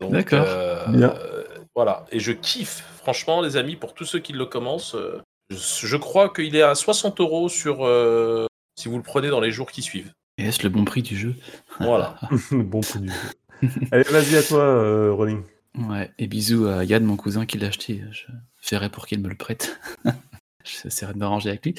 Donc, 0.00 0.12
D'accord. 0.12 0.44
euh, 0.46 1.35
voilà, 1.76 2.04
et 2.10 2.18
je 2.18 2.32
kiffe. 2.32 2.82
Franchement, 2.96 3.40
les 3.42 3.56
amis, 3.56 3.76
pour 3.76 3.94
tous 3.94 4.04
ceux 4.06 4.18
qui 4.18 4.32
le 4.32 4.46
commencent, 4.46 4.94
euh, 4.96 5.20
je, 5.50 5.86
je 5.86 5.96
crois 5.96 6.30
qu'il 6.30 6.56
est 6.56 6.62
à 6.62 6.74
60 6.74 7.20
euros 7.20 7.48
sur 7.48 7.86
euh, 7.86 8.46
si 8.76 8.88
vous 8.88 8.96
le 8.96 9.02
prenez 9.02 9.28
dans 9.28 9.40
les 9.40 9.52
jours 9.52 9.70
qui 9.70 9.82
suivent. 9.82 10.10
Et 10.38 10.46
est-ce 10.46 10.62
le 10.62 10.68
bon 10.70 10.84
prix 10.84 11.02
du 11.02 11.16
jeu? 11.16 11.34
Voilà. 11.78 12.18
bon 12.50 12.80
coup 12.80 12.98
du 12.98 13.08
jeu. 13.08 13.68
Allez, 13.92 14.04
vas-y 14.04 14.36
à 14.36 14.42
toi, 14.42 14.60
euh, 14.60 15.12
Rolling. 15.12 15.42
Ouais, 15.78 16.10
et 16.18 16.26
bisous 16.26 16.66
à 16.66 16.84
Yann, 16.84 17.04
mon 17.04 17.16
cousin, 17.16 17.44
qui 17.46 17.58
l'a 17.58 17.68
acheté. 17.68 18.02
Je 18.10 18.24
ferai 18.60 18.88
pour 18.88 19.06
qu'il 19.06 19.20
me 19.20 19.28
le 19.28 19.36
prête. 19.36 19.78
J'essaierai 20.64 21.12
de 21.12 21.18
m'arranger 21.18 21.50
avec 21.50 21.64
lui. 21.64 21.74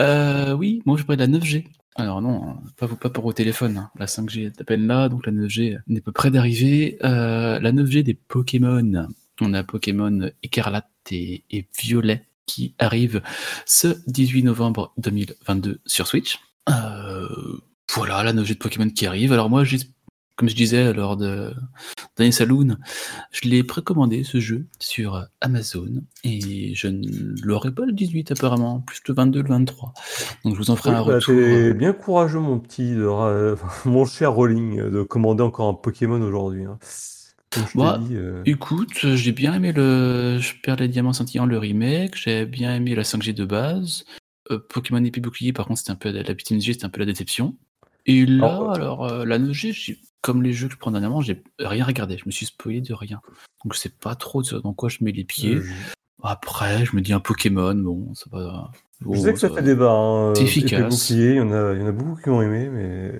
Euh, 0.00 0.52
oui, 0.52 0.80
moi 0.86 0.96
je 0.96 1.02
parlais 1.02 1.26
de 1.26 1.32
la 1.32 1.38
9G. 1.38 1.66
Alors 1.96 2.22
non, 2.22 2.56
pas, 2.76 2.88
pas 2.88 3.10
pour 3.10 3.24
au 3.26 3.32
téléphone. 3.32 3.76
hein. 3.76 3.90
La 3.96 4.06
5G 4.06 4.46
est 4.46 4.60
à 4.60 4.64
peine 4.64 4.86
là, 4.86 5.08
donc 5.08 5.26
la 5.26 5.32
9G 5.32 5.78
n'est 5.86 6.00
pas 6.00 6.12
près 6.12 6.30
d'arriver. 6.30 6.96
Euh, 7.04 7.60
la 7.60 7.72
9G 7.72 8.02
des 8.02 8.14
Pokémon. 8.14 9.08
On 9.40 9.52
a 9.54 9.64
Pokémon 9.64 10.30
écarlate 10.42 10.88
et, 11.10 11.44
et 11.50 11.66
violet 11.78 12.26
qui 12.46 12.74
arrive 12.78 13.22
ce 13.66 13.88
18 14.06 14.42
novembre 14.44 14.92
2022 14.98 15.80
sur 15.86 16.06
Switch. 16.06 16.38
Euh, 16.68 17.26
voilà, 17.94 18.22
la 18.22 18.32
9G 18.32 18.50
de 18.54 18.58
Pokémon 18.58 18.88
qui 18.90 19.06
arrive. 19.06 19.32
Alors 19.32 19.50
moi, 19.50 19.64
j'ai- 19.64 19.78
comme 20.36 20.48
je 20.48 20.54
disais 20.56 20.92
lors 20.92 21.16
de 21.16 21.52
dernier 22.16 22.32
Saloon, 22.32 22.76
je 23.30 23.48
l'ai 23.48 23.62
précommandé 23.62 24.24
ce 24.24 24.40
jeu 24.40 24.66
sur 24.80 25.26
Amazon 25.40 26.02
et 26.24 26.74
je 26.74 26.88
ne 26.88 27.06
l'aurai 27.44 27.72
pas 27.72 27.86
le 27.86 27.92
18 27.92 28.32
apparemment, 28.32 28.80
plus 28.80 29.00
le 29.06 29.14
22, 29.14 29.42
le 29.42 29.48
23. 29.48 29.94
Donc 30.44 30.54
je 30.54 30.58
vous 30.58 30.70
en 30.70 30.76
ferai 30.76 30.90
Oui, 30.90 30.96
un 30.96 31.06
bah, 31.06 31.14
retour. 31.14 31.34
T'es 31.36 31.72
bien 31.74 31.92
courageux, 31.92 32.40
mon 32.40 32.58
petit, 32.58 32.94
de 32.94 33.04
ra- 33.04 33.54
mon 33.84 34.04
cher 34.06 34.32
Rolling, 34.32 34.90
de 34.90 35.02
commander 35.02 35.42
encore 35.44 35.68
un 35.68 35.74
Pokémon 35.74 36.20
aujourd'hui. 36.20 36.64
hein. 36.64 36.78
Bah, 37.74 37.98
dit, 38.00 38.14
euh, 38.16 38.42
Écoute, 38.46 39.14
j'ai 39.14 39.32
bien 39.32 39.54
aimé 39.54 39.72
le 39.72 40.38
Je 40.40 40.54
perds 40.62 40.76
les 40.76 40.88
diamants 40.88 41.12
scintillants, 41.12 41.46
le 41.46 41.58
remake, 41.58 42.16
j'ai 42.16 42.46
bien 42.46 42.74
aimé 42.74 42.94
la 42.94 43.02
5G 43.02 43.32
de 43.34 43.44
base. 43.44 44.04
Euh, 44.50 44.58
Pokémon 44.58 45.02
épée 45.04 45.20
bouclier, 45.20 45.52
par 45.52 45.66
contre, 45.66 45.78
c'était 45.80 45.92
un 45.92 45.96
peu 45.96 46.10
la 46.10 46.22
petite 46.34 46.50
9G, 46.58 46.72
c'était 46.74 46.84
un 46.84 46.90
peu 46.90 47.00
la 47.00 47.06
déception. 47.06 47.56
Et 48.06 48.26
là, 48.26 48.46
Alors, 48.46 48.72
alors, 48.72 49.04
euh, 49.12 49.24
la 49.24 49.38
9G, 49.38 49.72
j'ai- 49.72 49.98
comme 50.20 50.42
les 50.42 50.52
jeux 50.52 50.68
que 50.68 50.74
je 50.74 50.78
prends 50.78 50.90
dernièrement, 50.90 51.20
j'ai 51.20 51.42
rien 51.58 51.84
regardé, 51.84 52.16
je 52.18 52.24
me 52.26 52.30
suis 52.30 52.46
spoilé 52.46 52.80
de 52.80 52.92
rien. 52.94 53.20
Donc 53.64 53.74
je 53.74 53.78
sais 53.78 53.88
pas 53.90 54.14
trop 54.14 54.42
dans 54.42 54.72
quoi 54.74 54.88
je 54.88 54.98
mets 55.02 55.12
les 55.12 55.24
pieds. 55.24 55.60
Après, 56.22 56.84
je 56.86 56.96
me 56.96 57.02
dis 57.02 57.12
un 57.12 57.20
Pokémon, 57.20 57.74
bon, 57.74 58.14
ça 58.14 58.24
va. 58.32 58.70
Je 59.10 59.18
sais 59.18 59.32
que 59.34 59.38
ça 59.38 59.50
fait 59.50 59.62
débat. 59.62 59.90
Hein. 59.92 60.32
C'est 60.34 60.44
efficace. 60.44 61.10
il 61.10 61.34
y, 61.34 61.40
en 61.40 61.52
a, 61.52 61.74
il 61.74 61.80
y 61.80 61.82
en 61.82 61.86
a 61.88 61.92
beaucoup 61.92 62.18
qui 62.20 62.30
ont 62.30 62.40
aimé, 62.40 62.68
mais 62.70 63.12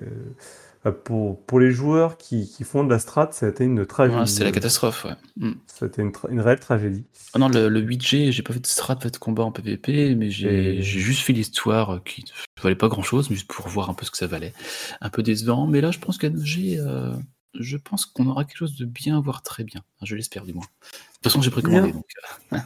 pour, 0.91 1.43
pour 1.45 1.59
les 1.59 1.71
joueurs 1.71 2.17
qui, 2.17 2.49
qui 2.49 2.63
font 2.63 2.83
de 2.83 2.89
la 2.89 2.99
strat, 2.99 3.29
ça 3.31 3.45
a 3.45 3.49
été 3.49 3.63
une 3.63 3.85
tragédie. 3.85 4.17
Ouais, 4.19 4.25
C'était 4.25 4.43
la 4.45 4.51
catastrophe, 4.51 5.05
ouais. 5.05 5.15
Mm. 5.37 5.51
Ça 5.67 5.85
a 5.85 5.87
été 5.87 6.01
une, 6.01 6.39
réelle 6.41 6.59
tragédie. 6.59 7.03
Ah 7.33 7.39
non, 7.39 7.49
le, 7.49 7.69
le 7.69 7.81
8G, 7.81 8.31
j'ai 8.31 8.41
pas 8.43 8.53
fait 8.53 8.59
de 8.59 8.67
strat, 8.67 8.95
pas 8.95 9.01
fait 9.03 9.11
de 9.11 9.17
combat 9.17 9.43
en 9.43 9.51
PvP, 9.51 10.15
mais 10.15 10.29
j'ai 10.29 10.77
Et- 10.77 10.81
juste 10.83 11.21
fait 11.21 11.33
l'histoire 11.33 11.95
euh, 11.95 11.99
qui 12.05 12.23
ne 12.57 12.61
valait 12.63 12.75
pas 12.75 12.87
grand 12.87 13.01
chose, 13.03 13.27
juste 13.29 13.47
pour 13.47 13.67
voir 13.67 13.89
un 13.89 13.93
peu 13.93 14.05
ce 14.05 14.11
que 14.11 14.17
ça 14.17 14.27
valait. 14.27 14.53
Un 15.01 15.09
peu 15.09 15.23
décevant, 15.23 15.67
mais 15.67 15.81
là, 15.81 15.91
je 15.91 15.99
pense 15.99 16.17
qu'à 16.17 16.29
9G, 16.29 16.77
euh, 16.79 17.13
je 17.59 17.77
pense 17.77 18.05
qu'on 18.05 18.27
aura 18.27 18.43
quelque 18.45 18.57
chose 18.57 18.75
de 18.75 18.85
bien, 18.85 19.19
voire 19.21 19.41
très 19.41 19.63
bien. 19.63 19.81
Enfin, 19.97 20.05
je 20.05 20.15
l'espère 20.15 20.43
du 20.45 20.53
moins. 20.53 20.65
De 20.65 20.87
toute 21.15 21.23
façon, 21.23 21.41
j'ai 21.41 21.51
précommandé, 21.51 21.91
donc. 21.93 22.05
euh, 22.53 22.57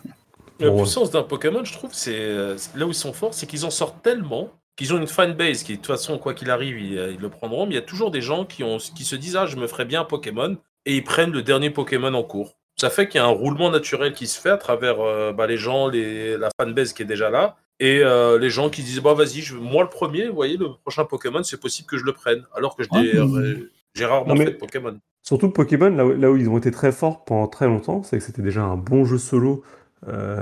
La 0.59 0.72
puissance 0.72 1.09
d'un 1.11 1.24
Pokémon, 1.24 1.63
je 1.63 1.72
trouve, 1.74 1.91
euh, 2.07 2.57
c'est- 2.57 2.78
là 2.78 2.86
où 2.86 2.89
ils 2.89 2.93
sont 2.95 3.13
forts, 3.13 3.34
c'est 3.34 3.47
qu'ils 3.47 3.65
en 3.65 3.70
sortent 3.70 4.01
tellement 4.03 4.49
qu'ils 4.80 4.93
ont 4.93 4.97
une 4.97 5.07
fanbase 5.07 5.63
qui, 5.63 5.73
de 5.73 5.77
toute 5.77 5.88
façon, 5.88 6.17
quoi 6.17 6.34
qu'il 6.34 6.49
arrive, 6.49 6.80
ils, 6.80 6.97
euh, 6.97 7.11
ils 7.11 7.19
le 7.19 7.30
prendront. 7.30 7.65
Mais 7.65 7.73
il 7.73 7.75
y 7.75 7.80
a 7.80 7.82
toujours 7.82 8.11
des 8.11 8.21
gens 8.21 8.45
qui, 8.45 8.63
ont, 8.63 8.77
qui 8.77 9.03
se 9.03 9.17
disent 9.17 9.36
Ah, 9.36 9.45
je 9.45 9.57
me 9.57 9.67
ferais 9.67 9.84
bien 9.84 10.01
un 10.01 10.05
Pokémon 10.05 10.55
et 10.86 10.95
ils 10.95 11.03
prennent 11.03 11.32
le 11.32 11.41
dernier 11.41 11.69
Pokémon 11.69 12.13
en 12.13 12.23
cours. 12.23 12.55
Ça 12.80 12.89
fait 12.89 13.09
qu'il 13.09 13.19
y 13.19 13.21
a 13.21 13.25
un 13.27 13.32
roulement 13.32 13.69
naturel 13.69 14.13
qui 14.13 14.25
se 14.25 14.39
fait 14.39 14.49
à 14.51 14.55
travers 14.57 15.01
euh, 15.01 15.34
bah, 15.34 15.47
les 15.47 15.57
gens, 15.57 15.89
les, 15.89 16.38
la 16.38 16.49
fanbase 16.57 16.93
qui 16.93 17.01
est 17.01 17.05
déjà 17.05 17.30
là. 17.30 17.57
Et 17.82 17.99
euh, 18.03 18.39
les 18.39 18.49
gens 18.49 18.69
qui 18.69 18.82
disent 18.84 19.01
bah 19.01 19.13
vas-y, 19.13 19.41
je, 19.41 19.55
moi 19.55 19.84
le 19.84 19.89
premier, 19.89 20.27
vous 20.30 20.36
voyez, 20.36 20.55
le 20.55 20.69
prochain 20.82 21.03
Pokémon, 21.03 21.43
c'est 21.43 21.59
possible 21.59 21.88
que 21.89 21.97
je 21.97 22.05
le 22.05 22.13
prenne. 22.13 22.45
Alors 22.55 22.77
que 22.77 22.84
je 22.84 22.89
mais- 22.93 23.15
euh, 23.15 23.69
j'ai 23.95 24.05
rarement 24.05 24.34
mais- 24.34 24.45
fait 24.45 24.51
de 24.51 24.57
Pokémon. 24.57 24.97
Surtout 25.23 25.49
Pokémon, 25.49 25.89
là 25.89 26.05
où, 26.05 26.13
là 26.13 26.32
où 26.32 26.38
ils 26.38 26.49
ont 26.49 26.57
été 26.57 26.71
très 26.71 26.93
forts 26.93 27.25
pendant 27.25 27.47
très 27.47 27.67
longtemps, 27.67 28.01
c'est 28.03 28.17
que 28.17 28.23
c'était 28.23 28.41
déjà 28.41 28.63
un 28.63 28.77
bon 28.77 29.03
jeu 29.03 29.17
solo 29.17 29.61
euh, 30.07 30.41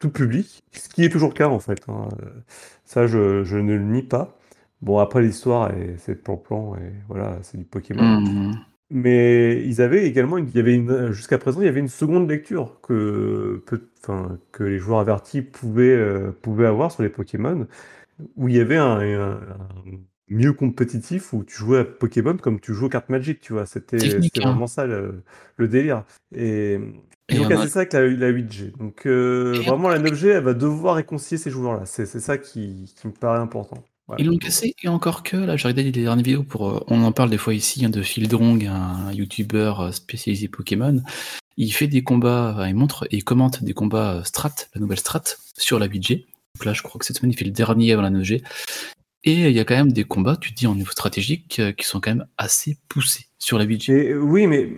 tout 0.00 0.10
public, 0.10 0.62
ce 0.72 0.88
qui 0.90 1.04
est 1.04 1.10
toujours 1.10 1.30
le 1.30 1.34
cas 1.36 1.48
en 1.48 1.60
fait. 1.60 1.82
hein. 1.88 2.08
Ça, 2.84 3.06
je, 3.06 3.44
je 3.44 3.56
ne 3.58 3.74
le 3.74 3.84
nie 3.84 4.02
pas. 4.02 4.38
Bon, 4.82 4.98
après 4.98 5.22
l'histoire, 5.22 5.72
et 5.76 5.96
c'est 5.98 6.16
plan-plan, 6.16 6.76
et 6.76 6.92
voilà, 7.08 7.38
c'est 7.42 7.58
du 7.58 7.64
Pokémon. 7.64 8.12
hum, 8.14 8.64
Mais 8.90 9.62
ils 9.66 9.80
avaient 9.82 10.06
également, 10.06 10.38
une- 10.38 10.48
il 10.48 10.56
y 10.56 10.60
avait 10.60 10.74
une, 10.74 11.12
jusqu'à 11.12 11.38
présent, 11.38 11.60
il 11.60 11.66
y 11.66 11.68
avait 11.68 11.80
une 11.80 11.88
seconde 11.88 12.28
lecture 12.30 12.80
que, 12.82 13.62
peu- 13.66 13.88
enfin, 14.02 14.38
que 14.52 14.64
les 14.64 14.78
joueurs 14.78 15.00
avertis 15.00 15.42
pouvaient, 15.42 15.84
euh, 15.96 16.32
pouvaient 16.42 16.66
avoir 16.66 16.90
sur 16.92 17.02
les 17.04 17.08
Pokémon, 17.10 17.68
où 18.36 18.48
il 18.48 18.56
y 18.56 18.60
avait 18.60 18.76
un, 18.76 18.98
un- 19.00 19.32
un 19.32 19.68
milieu 20.28 20.52
compétitif 20.52 21.32
où 21.32 21.44
tu 21.44 21.56
jouais 21.56 21.80
à 21.80 21.84
Pokémon 21.84 22.36
comme 22.36 22.60
tu 22.60 22.74
joues 22.74 22.86
aux 22.86 22.88
cartes 22.88 23.08
Magic, 23.10 23.40
tu 23.40 23.52
vois. 23.52 23.66
C'était, 23.66 24.20
Technique, 24.20 24.22
c'était 24.22 24.40
hein. 24.42 24.42
vraiment 24.42 24.66
ça 24.66 24.86
le, 24.86 25.22
le 25.56 25.68
délire. 25.68 26.04
Et 26.34 26.78
Et 27.30 27.36
ils 27.36 27.40
ont 27.40 27.42
y 27.42 27.46
en 27.46 27.50
a- 27.50 27.56
cassé 27.56 27.68
ça 27.68 27.78
avec 27.80 27.92
la, 27.92 28.06
la 28.06 28.32
8G. 28.32 28.76
Donc 28.78 29.06
euh, 29.06 29.60
vraiment, 29.64 29.88
la 29.88 29.98
9G, 29.98 30.26
elle 30.28 30.42
va 30.44 30.54
devoir 30.54 30.96
réconcilier 30.96 31.38
ces 31.38 31.50
joueurs-là. 31.50 31.86
C'est, 31.86 32.06
c'est 32.06 32.20
ça 32.20 32.38
qui, 32.38 32.92
qui 33.00 33.06
me 33.06 33.12
paraît 33.12 33.38
important. 33.40 33.82
Ils 34.18 34.26
l'ont 34.26 34.38
cassé, 34.38 34.74
et 34.82 34.88
encore 34.88 35.22
que, 35.22 35.36
là, 35.36 35.56
j'ai 35.56 35.68
regardé 35.68 35.84
les 35.84 35.92
dernières 35.92 36.16
vidéos 36.24 36.42
pour. 36.42 36.68
euh, 36.68 36.84
on 36.88 37.02
en 37.04 37.12
parle 37.12 37.30
des 37.30 37.38
fois 37.38 37.54
ici, 37.54 37.84
hein, 37.84 37.90
de 37.90 38.02
Fildrong, 38.02 38.66
un 38.66 39.12
YouTuber 39.12 39.72
euh, 39.78 39.92
spécialisé 39.92 40.48
Pokémon. 40.48 41.00
Il 41.56 41.70
fait 41.72 41.86
des 41.86 42.02
combats, 42.02 42.64
il 42.66 42.74
montre 42.74 43.04
et 43.12 43.16
il 43.18 43.24
commente 43.24 43.62
des 43.62 43.72
combats 43.72 44.22
strat, 44.24 44.52
la 44.74 44.80
nouvelle 44.80 44.98
strat, 44.98 45.22
sur 45.56 45.78
la 45.78 45.86
8G. 45.86 46.24
Donc 46.56 46.64
là, 46.64 46.72
je 46.72 46.82
crois 46.82 46.98
que 46.98 47.04
cette 47.04 47.18
semaine, 47.18 47.30
il 47.30 47.36
fait 47.36 47.44
le 47.44 47.52
dernier 47.52 47.92
avant 47.92 48.02
la 48.02 48.10
9G. 48.10 48.42
Et 49.22 49.48
il 49.48 49.52
y 49.52 49.60
a 49.60 49.64
quand 49.64 49.76
même 49.76 49.92
des 49.92 50.02
combats, 50.04 50.36
tu 50.36 50.50
te 50.52 50.58
dis, 50.58 50.66
en 50.66 50.74
niveau 50.74 50.90
stratégique, 50.90 51.60
qui 51.76 51.86
sont 51.86 52.00
quand 52.00 52.10
même 52.10 52.26
assez 52.36 52.78
poussés 52.88 53.26
sur 53.38 53.58
la 53.58 53.64
8G. 53.66 53.92
Et, 53.92 54.08
euh, 54.12 54.18
oui, 54.18 54.48
mais 54.48 54.70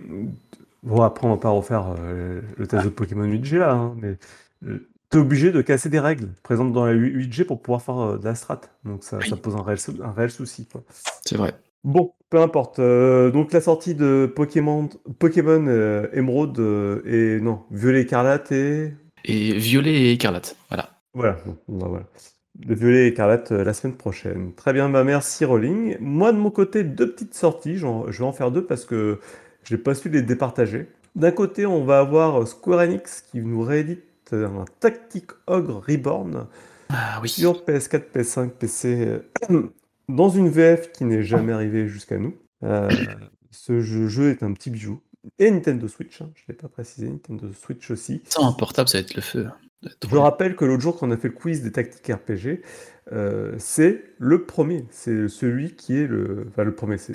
bon, 0.83 1.01
après, 1.01 1.27
on 1.27 1.31
va 1.31 1.37
pas 1.37 1.49
refaire 1.49 1.95
euh, 1.99 2.41
le 2.57 2.67
test 2.67 2.83
de 2.83 2.89
Pokémon 2.89 3.25
8G 3.25 3.57
là, 3.57 3.71
hein, 3.71 3.95
mais 3.99 4.17
tu 4.61 5.17
es 5.17 5.21
obligé 5.21 5.51
de 5.51 5.61
casser 5.61 5.89
des 5.89 5.99
règles 5.99 6.29
présentes 6.43 6.73
dans 6.73 6.85
la 6.85 6.93
8G 6.93 7.45
pour 7.45 7.61
pouvoir 7.61 7.81
faire 7.81 7.99
euh, 7.99 8.17
de 8.17 8.25
la 8.25 8.35
strat. 8.35 8.61
Donc 8.83 9.03
ça, 9.03 9.19
pose 9.41 9.55
un 9.55 9.61
réel, 9.63 9.79
un 10.03 10.11
réel 10.11 10.31
souci. 10.31 10.67
Quoi. 10.67 10.83
C'est 11.25 11.37
vrai. 11.37 11.53
Bon, 11.83 12.13
peu 12.29 12.39
importe. 12.39 12.79
Euh, 12.79 13.29
donc 13.29 13.51
la 13.51 13.61
sortie 13.61 13.93
de 13.93 14.31
Pokémon, 14.33 14.89
Pokémon 15.19 15.65
euh, 15.67 16.07
Emerald 16.13 16.57
euh, 16.59 17.01
et 17.05 17.41
non, 17.41 17.63
Violet 17.71 18.01
Écarlate 18.01 18.51
et 18.53 18.93
Et 19.25 19.53
violet 19.53 19.93
et 19.93 20.11
écarlate, 20.13 20.55
voilà. 20.69 20.89
voilà, 21.13 21.37
bon, 21.45 21.57
bah, 21.67 21.87
voilà. 21.89 22.05
De 22.55 22.73
Violet 22.73 23.07
Écarlate 23.07 23.51
euh, 23.51 23.63
la 23.63 23.73
semaine 23.73 23.97
prochaine. 23.97 24.53
Très 24.55 24.71
bien, 24.71 24.87
bah 24.87 25.03
merci 25.03 25.43
Rolling. 25.43 25.97
Moi 25.99 26.31
de 26.31 26.37
mon 26.37 26.51
côté, 26.51 26.83
deux 26.83 27.11
petites 27.11 27.33
sorties. 27.33 27.77
Je 27.77 27.85
vais 27.85 28.23
en 28.23 28.31
faire 28.31 28.51
deux 28.51 28.63
parce 28.65 28.85
que 28.85 29.19
j'ai 29.63 29.77
pas 29.77 29.95
su 29.95 30.09
les 30.09 30.21
départager. 30.21 30.87
D'un 31.15 31.31
côté, 31.31 31.65
on 31.65 31.83
va 31.83 31.99
avoir 31.99 32.47
Square 32.47 32.79
Enix 32.81 33.21
qui 33.21 33.41
nous 33.41 33.61
réédite 33.61 34.03
un 34.31 34.65
Tactic 34.79 35.27
Ogre 35.47 35.83
Reborn 35.87 36.47
Ah 36.89 37.19
oui. 37.21 37.29
sur 37.29 37.63
PS4, 37.63 38.03
PS5, 38.13 38.49
PC 38.49 39.19
dans 40.09 40.29
une 40.29 40.49
VF 40.49 40.91
qui 40.91 41.05
n'est 41.05 41.23
jamais 41.23 41.53
arrivée 41.53 41.87
jusqu'à 41.87 42.17
nous. 42.17 42.35
Euh, 42.63 42.89
ce 43.51 43.81
jeu, 43.81 44.29
est 44.31 44.43
un 44.43 44.53
petit 44.53 44.69
bijou. 44.69 45.01
Et 45.39 45.49
Nintendo 45.49 45.87
Switch, 45.87 46.21
hein, 46.21 46.29
je 46.35 46.43
ne 46.43 46.47
l'ai 46.49 46.53
pas 46.55 46.67
précisé, 46.67 47.09
Nintendo 47.09 47.47
Switch 47.53 47.89
aussi. 47.91 48.21
Ça, 48.25 48.41
en 48.41 48.53
portable, 48.53 48.89
ça 48.89 48.97
va 48.97 49.03
être 49.03 49.15
le 49.15 49.21
feu. 49.21 49.47
Je 50.09 50.15
rappelle 50.17 50.55
que 50.55 50.65
l'autre 50.65 50.81
jour, 50.81 50.97
quand 50.97 51.07
on 51.07 51.11
a 51.11 51.17
fait 51.17 51.27
le 51.27 51.33
quiz 51.33 51.61
des 51.61 51.71
tactiques 51.71 52.07
RPG, 52.07 52.61
euh, 53.11 53.53
c'est 53.57 54.03
le 54.17 54.45
premier. 54.45 54.85
C'est 54.91 55.27
celui 55.27 55.75
qui 55.75 55.97
est 55.97 56.07
le. 56.07 56.45
Enfin, 56.49 56.63
le 56.63 56.73
premier, 56.73 56.97
c'est 56.97 57.13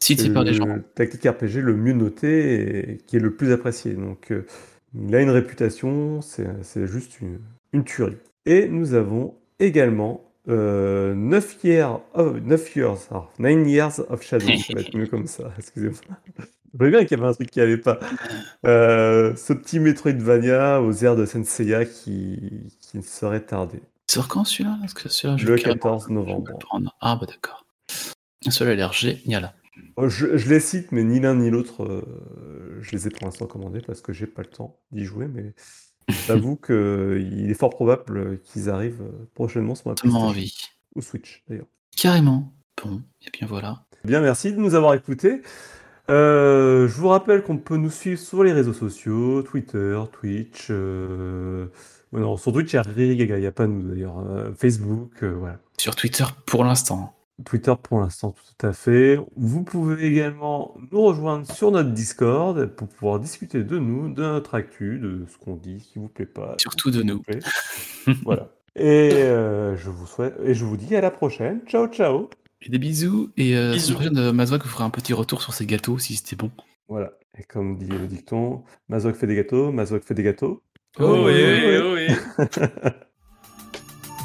Cité 0.00 0.30
par 0.30 0.44
les 0.44 0.52
le 0.52 0.56
gens. 0.56 0.78
tactique 0.94 1.26
RPG 1.26 1.60
le 1.60 1.74
mieux 1.74 1.92
noté 1.92 2.92
et 2.92 2.96
qui 3.06 3.16
est 3.16 3.20
le 3.20 3.34
plus 3.34 3.52
apprécié. 3.52 3.92
Donc, 3.94 4.30
euh, 4.30 4.46
il 4.94 5.14
a 5.14 5.20
une 5.20 5.30
réputation, 5.30 6.20
c'est 6.20 6.86
juste 6.86 7.20
une, 7.20 7.40
une 7.72 7.84
tuerie. 7.84 8.16
Et 8.46 8.68
nous 8.68 8.94
avons 8.94 9.34
également 9.58 10.24
euh, 10.48 11.14
9 11.14 11.64
years, 11.64 12.00
oh, 12.14 12.32
9 12.42 12.76
years, 12.76 12.98
alors, 13.10 13.32
9 13.38 13.68
years 13.68 14.00
of 14.08 14.22
shadow, 14.22 14.46
ça 14.46 14.74
va 14.74 14.80
être 14.80 14.96
mieux 14.96 15.06
comme 15.06 15.26
ça, 15.26 15.52
excusez-moi. 15.58 16.00
Je 16.78 16.86
bien 16.86 17.04
qu'il 17.04 17.16
y 17.16 17.20
avait 17.20 17.30
un 17.30 17.34
truc 17.34 17.50
qui 17.50 17.60
allait 17.60 17.78
pas. 17.78 17.98
Euh, 18.66 19.34
ce 19.36 19.52
petit 19.52 19.80
Metroidvania 19.80 20.80
aux 20.82 20.92
airs 21.04 21.16
de 21.16 21.26
Senseiya 21.26 21.84
qui, 21.84 22.70
qui 22.80 22.98
ne 22.98 23.02
saurait 23.02 23.40
tarder. 23.40 23.80
C'est 24.06 24.26
quand 24.26 24.44
celui-là? 24.44 24.78
Le 25.22 25.36
vais 25.44 25.58
carrément 25.58 25.80
14 25.80 26.10
novembre. 26.10 26.58
Ah 27.00 27.16
bah 27.20 27.26
d'accord. 27.26 27.66
Celui-là 28.48 28.72
a 28.72 28.76
l'air 28.76 28.92
génial. 28.92 29.52
Je, 30.06 30.36
je 30.36 30.48
les 30.48 30.60
cite, 30.60 30.92
mais 30.92 31.04
ni 31.04 31.20
l'un 31.20 31.34
ni 31.34 31.50
l'autre, 31.50 31.84
euh, 31.84 32.78
je 32.80 32.92
les 32.92 33.06
ai 33.06 33.10
pour 33.10 33.24
l'instant 33.24 33.46
commandés 33.46 33.80
parce 33.80 34.00
que 34.00 34.12
j'ai 34.12 34.26
pas 34.26 34.42
le 34.42 34.48
temps 34.48 34.78
d'y 34.92 35.04
jouer, 35.04 35.26
mais 35.28 35.54
j'avoue 36.26 36.56
qu'il 36.66 37.50
est 37.50 37.54
fort 37.54 37.70
probable 37.70 38.40
qu'ils 38.42 38.70
arrivent 38.70 39.02
euh, 39.02 39.28
prochainement 39.34 39.74
sur 39.74 39.88
ma 39.88 39.94
PlayStation 39.94 40.26
envie. 40.26 40.54
ou 40.94 41.02
Switch 41.02 41.44
d'ailleurs. 41.48 41.66
Carrément. 41.96 42.52
Bon, 42.82 43.02
et 43.22 43.30
bien 43.30 43.46
voilà. 43.46 43.84
Bien, 44.04 44.20
merci 44.20 44.52
de 44.52 44.58
nous 44.58 44.74
avoir 44.74 44.94
écoutés. 44.94 45.42
Euh, 46.10 46.88
je 46.88 46.94
vous 46.94 47.08
rappelle 47.08 47.42
qu'on 47.42 47.58
peut 47.58 47.76
nous 47.76 47.90
suivre 47.90 48.18
sur 48.18 48.42
les 48.42 48.52
réseaux 48.52 48.72
sociaux, 48.72 49.42
Twitter, 49.42 50.00
Twitch. 50.12 50.68
Euh... 50.70 51.66
ouais, 52.12 52.20
non, 52.20 52.36
sur 52.36 52.52
Twitch, 52.52 52.72
il 52.72 52.76
y 52.76 53.32
a 53.32 53.38
n'y 53.38 53.46
a 53.46 53.52
pas 53.52 53.66
nous 53.66 53.82
d'ailleurs. 53.82 54.18
Euh, 54.20 54.52
Facebook, 54.56 55.22
euh, 55.22 55.34
voilà. 55.38 55.58
Sur 55.76 55.94
Twitter 55.94 56.24
pour 56.46 56.64
l'instant. 56.64 57.17
Twitter 57.44 57.74
pour 57.82 58.00
l'instant, 58.00 58.34
tout 58.58 58.66
à 58.66 58.72
fait. 58.72 59.18
Vous 59.36 59.62
pouvez 59.62 60.04
également 60.06 60.76
nous 60.90 61.02
rejoindre 61.02 61.50
sur 61.50 61.70
notre 61.70 61.90
Discord 61.90 62.66
pour 62.66 62.88
pouvoir 62.88 63.20
discuter 63.20 63.62
de 63.62 63.78
nous, 63.78 64.12
de 64.12 64.22
notre 64.22 64.54
actu, 64.54 64.98
de 64.98 65.24
ce 65.30 65.38
qu'on 65.38 65.54
dit, 65.54 65.80
ce 65.80 65.92
qui 65.92 65.98
vous 65.98 66.08
plaît 66.08 66.26
pas. 66.26 66.56
Surtout 66.58 66.90
de 66.90 67.02
nous. 67.02 67.22
voilà. 68.24 68.48
Et 68.76 69.12
euh, 69.14 69.76
je 69.76 69.90
vous 69.90 70.06
souhaite, 70.06 70.34
et 70.44 70.54
je 70.54 70.64
vous 70.64 70.76
dis 70.76 70.94
à 70.96 71.00
la 71.00 71.10
prochaine. 71.10 71.60
Ciao, 71.66 71.86
ciao. 71.88 72.28
Et 72.62 72.70
des 72.70 72.78
bisous. 72.78 73.30
Et 73.36 73.56
euh, 73.56 73.72
Bisous. 73.72 73.94
prochaine, 73.94 74.18
euh, 74.18 74.32
Mazouak 74.32 74.62
vous 74.62 74.68
fera 74.68 74.84
un 74.84 74.90
petit 74.90 75.12
retour 75.12 75.42
sur 75.42 75.54
ses 75.54 75.66
gâteaux 75.66 75.98
si 75.98 76.16
c'était 76.16 76.36
bon. 76.36 76.50
Voilà. 76.88 77.12
Et 77.38 77.44
comme 77.44 77.78
dit 77.78 77.86
le 77.86 78.06
dicton, 78.06 78.64
Mazok 78.88 79.14
fait 79.14 79.26
des 79.28 79.36
gâteaux, 79.36 79.70
Mazok 79.70 80.02
fait 80.02 80.14
des 80.14 80.24
gâteaux. 80.24 80.62
Oh 80.98 81.24
oui, 81.26 81.34
oui, 81.34 81.76
oh 81.80 81.94
oui. 81.94 82.08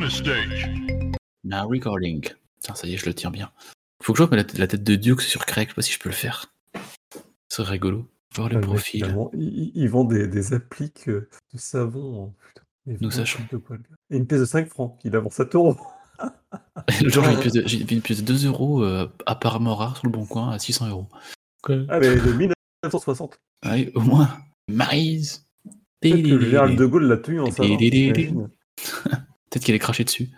Bonus 0.00 0.16
stage. 0.16 0.70
Now 1.44 1.68
recording. 1.68 2.22
Putain, 2.60 2.74
ça 2.74 2.86
y 2.86 2.94
est, 2.94 2.96
je 2.96 3.04
le 3.06 3.14
tiens 3.14 3.30
bien. 3.30 3.50
Faut 4.02 4.12
que 4.14 4.18
je 4.18 4.22
vois 4.24 4.34
la, 4.36 4.44
la 4.56 4.66
tête 4.66 4.82
de 4.82 4.94
Duke 4.94 5.20
sur 5.20 5.44
Craig, 5.44 5.66
je 5.68 5.72
sais 5.72 5.74
pas 5.74 5.82
si 5.82 5.92
je 5.92 5.98
peux 5.98 6.08
le 6.08 6.14
faire. 6.14 6.46
C'est 7.48 7.62
rigolo. 7.62 8.08
Voir 8.34 8.48
le 8.48 8.56
Ah, 8.58 8.60
profil. 8.60 9.14
Ils, 9.34 9.72
ils 9.74 9.88
vendent 9.90 10.12
des, 10.14 10.26
des 10.26 10.54
appliques 10.54 11.08
de 11.08 11.28
savon. 11.54 12.28
hein, 12.28 12.32
putain. 12.86 12.98
Nous 13.02 13.10
sachons. 13.10 13.40
de 13.52 13.58
quoi. 13.58 13.76
Et 14.10 14.16
une 14.16 14.26
pièce 14.26 14.40
de 14.40 14.46
5 14.46 14.68
francs, 14.68 14.98
il 15.04 15.14
avance 15.16 15.34
7 15.34 15.54
euros. 15.54 15.76
Le 17.02 17.08
jour, 17.10 17.24
j'ai 17.24 17.32
une 17.32 17.40
pièce 17.40 17.52
de, 17.52 17.62
j'ai 17.66 17.92
une 17.94 18.00
pièce 18.02 18.22
de 18.22 18.32
2 18.32 18.46
euros 18.46 18.82
euh, 18.82 19.06
apparemment 19.26 19.74
rare 19.76 19.96
sur 19.98 20.06
le 20.06 20.12
bon 20.12 20.24
coin 20.24 20.50
à 20.50 20.58
600 20.58 20.88
euros. 20.88 21.08
Ah, 21.68 22.00
mais 22.00 22.16
de 22.16 22.32
1960. 22.32 23.38
Ah 23.62 23.74
oui, 23.74 23.90
au 23.94 24.00
moins. 24.00 24.30
Marise. 24.68 25.46
Peut-être 26.00 26.22
que 26.22 26.28
le 26.28 26.40
général 26.40 26.76
de 26.76 26.86
Gaulle 26.86 27.04
l'a 27.06 27.18
tenu 27.18 27.40
en 27.40 27.50
savon. 27.50 27.76
Peut-être 29.50 29.64
qu'elle 29.64 29.74
est 29.74 29.80
crachée 29.80 30.04
dessus. 30.04 30.28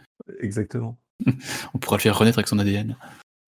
Exactement. 0.41 0.99
On 1.75 1.79
pourra 1.79 1.97
le 1.97 2.03
faire 2.03 2.19
renaître 2.19 2.39
avec 2.39 2.49
son 2.49 2.59
ADN. 2.59 2.97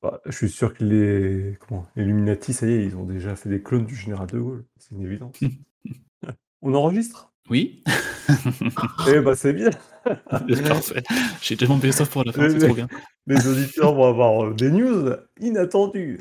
Bah, 0.02 0.20
je 0.26 0.32
suis 0.32 0.50
sûr 0.50 0.74
que 0.74 0.84
les 0.84 1.56
comment, 1.66 1.86
les 1.96 2.04
Illuminati, 2.04 2.52
ça 2.52 2.66
y 2.66 2.72
est, 2.72 2.84
ils 2.84 2.94
ont 2.94 3.04
déjà 3.04 3.34
fait 3.36 3.48
des 3.48 3.62
clones 3.62 3.86
du 3.86 3.96
général 3.96 4.26
de 4.26 4.38
Gaulle. 4.38 4.64
C'est 4.78 4.94
une 4.94 5.02
évidence. 5.02 5.40
On 6.62 6.74
enregistre? 6.74 7.32
Oui 7.48 7.82
Eh 9.08 9.20
bah 9.20 9.34
c'est 9.34 9.52
bien. 9.52 9.70
Parfait. 10.04 11.02
J'ai 11.42 11.56
tellement 11.56 11.76
bien 11.76 11.92
ça 11.92 12.06
pour 12.06 12.24
la 12.24 12.32
fin, 12.32 12.48
c'est 12.48 12.58
trop 12.58 12.74
bien. 12.74 12.88
Les 13.26 13.46
auditeurs 13.48 13.94
vont 13.94 14.08
avoir 14.08 14.44
euh, 14.44 14.54
des 14.54 14.70
news 14.70 15.10
inattendues. 15.40 16.20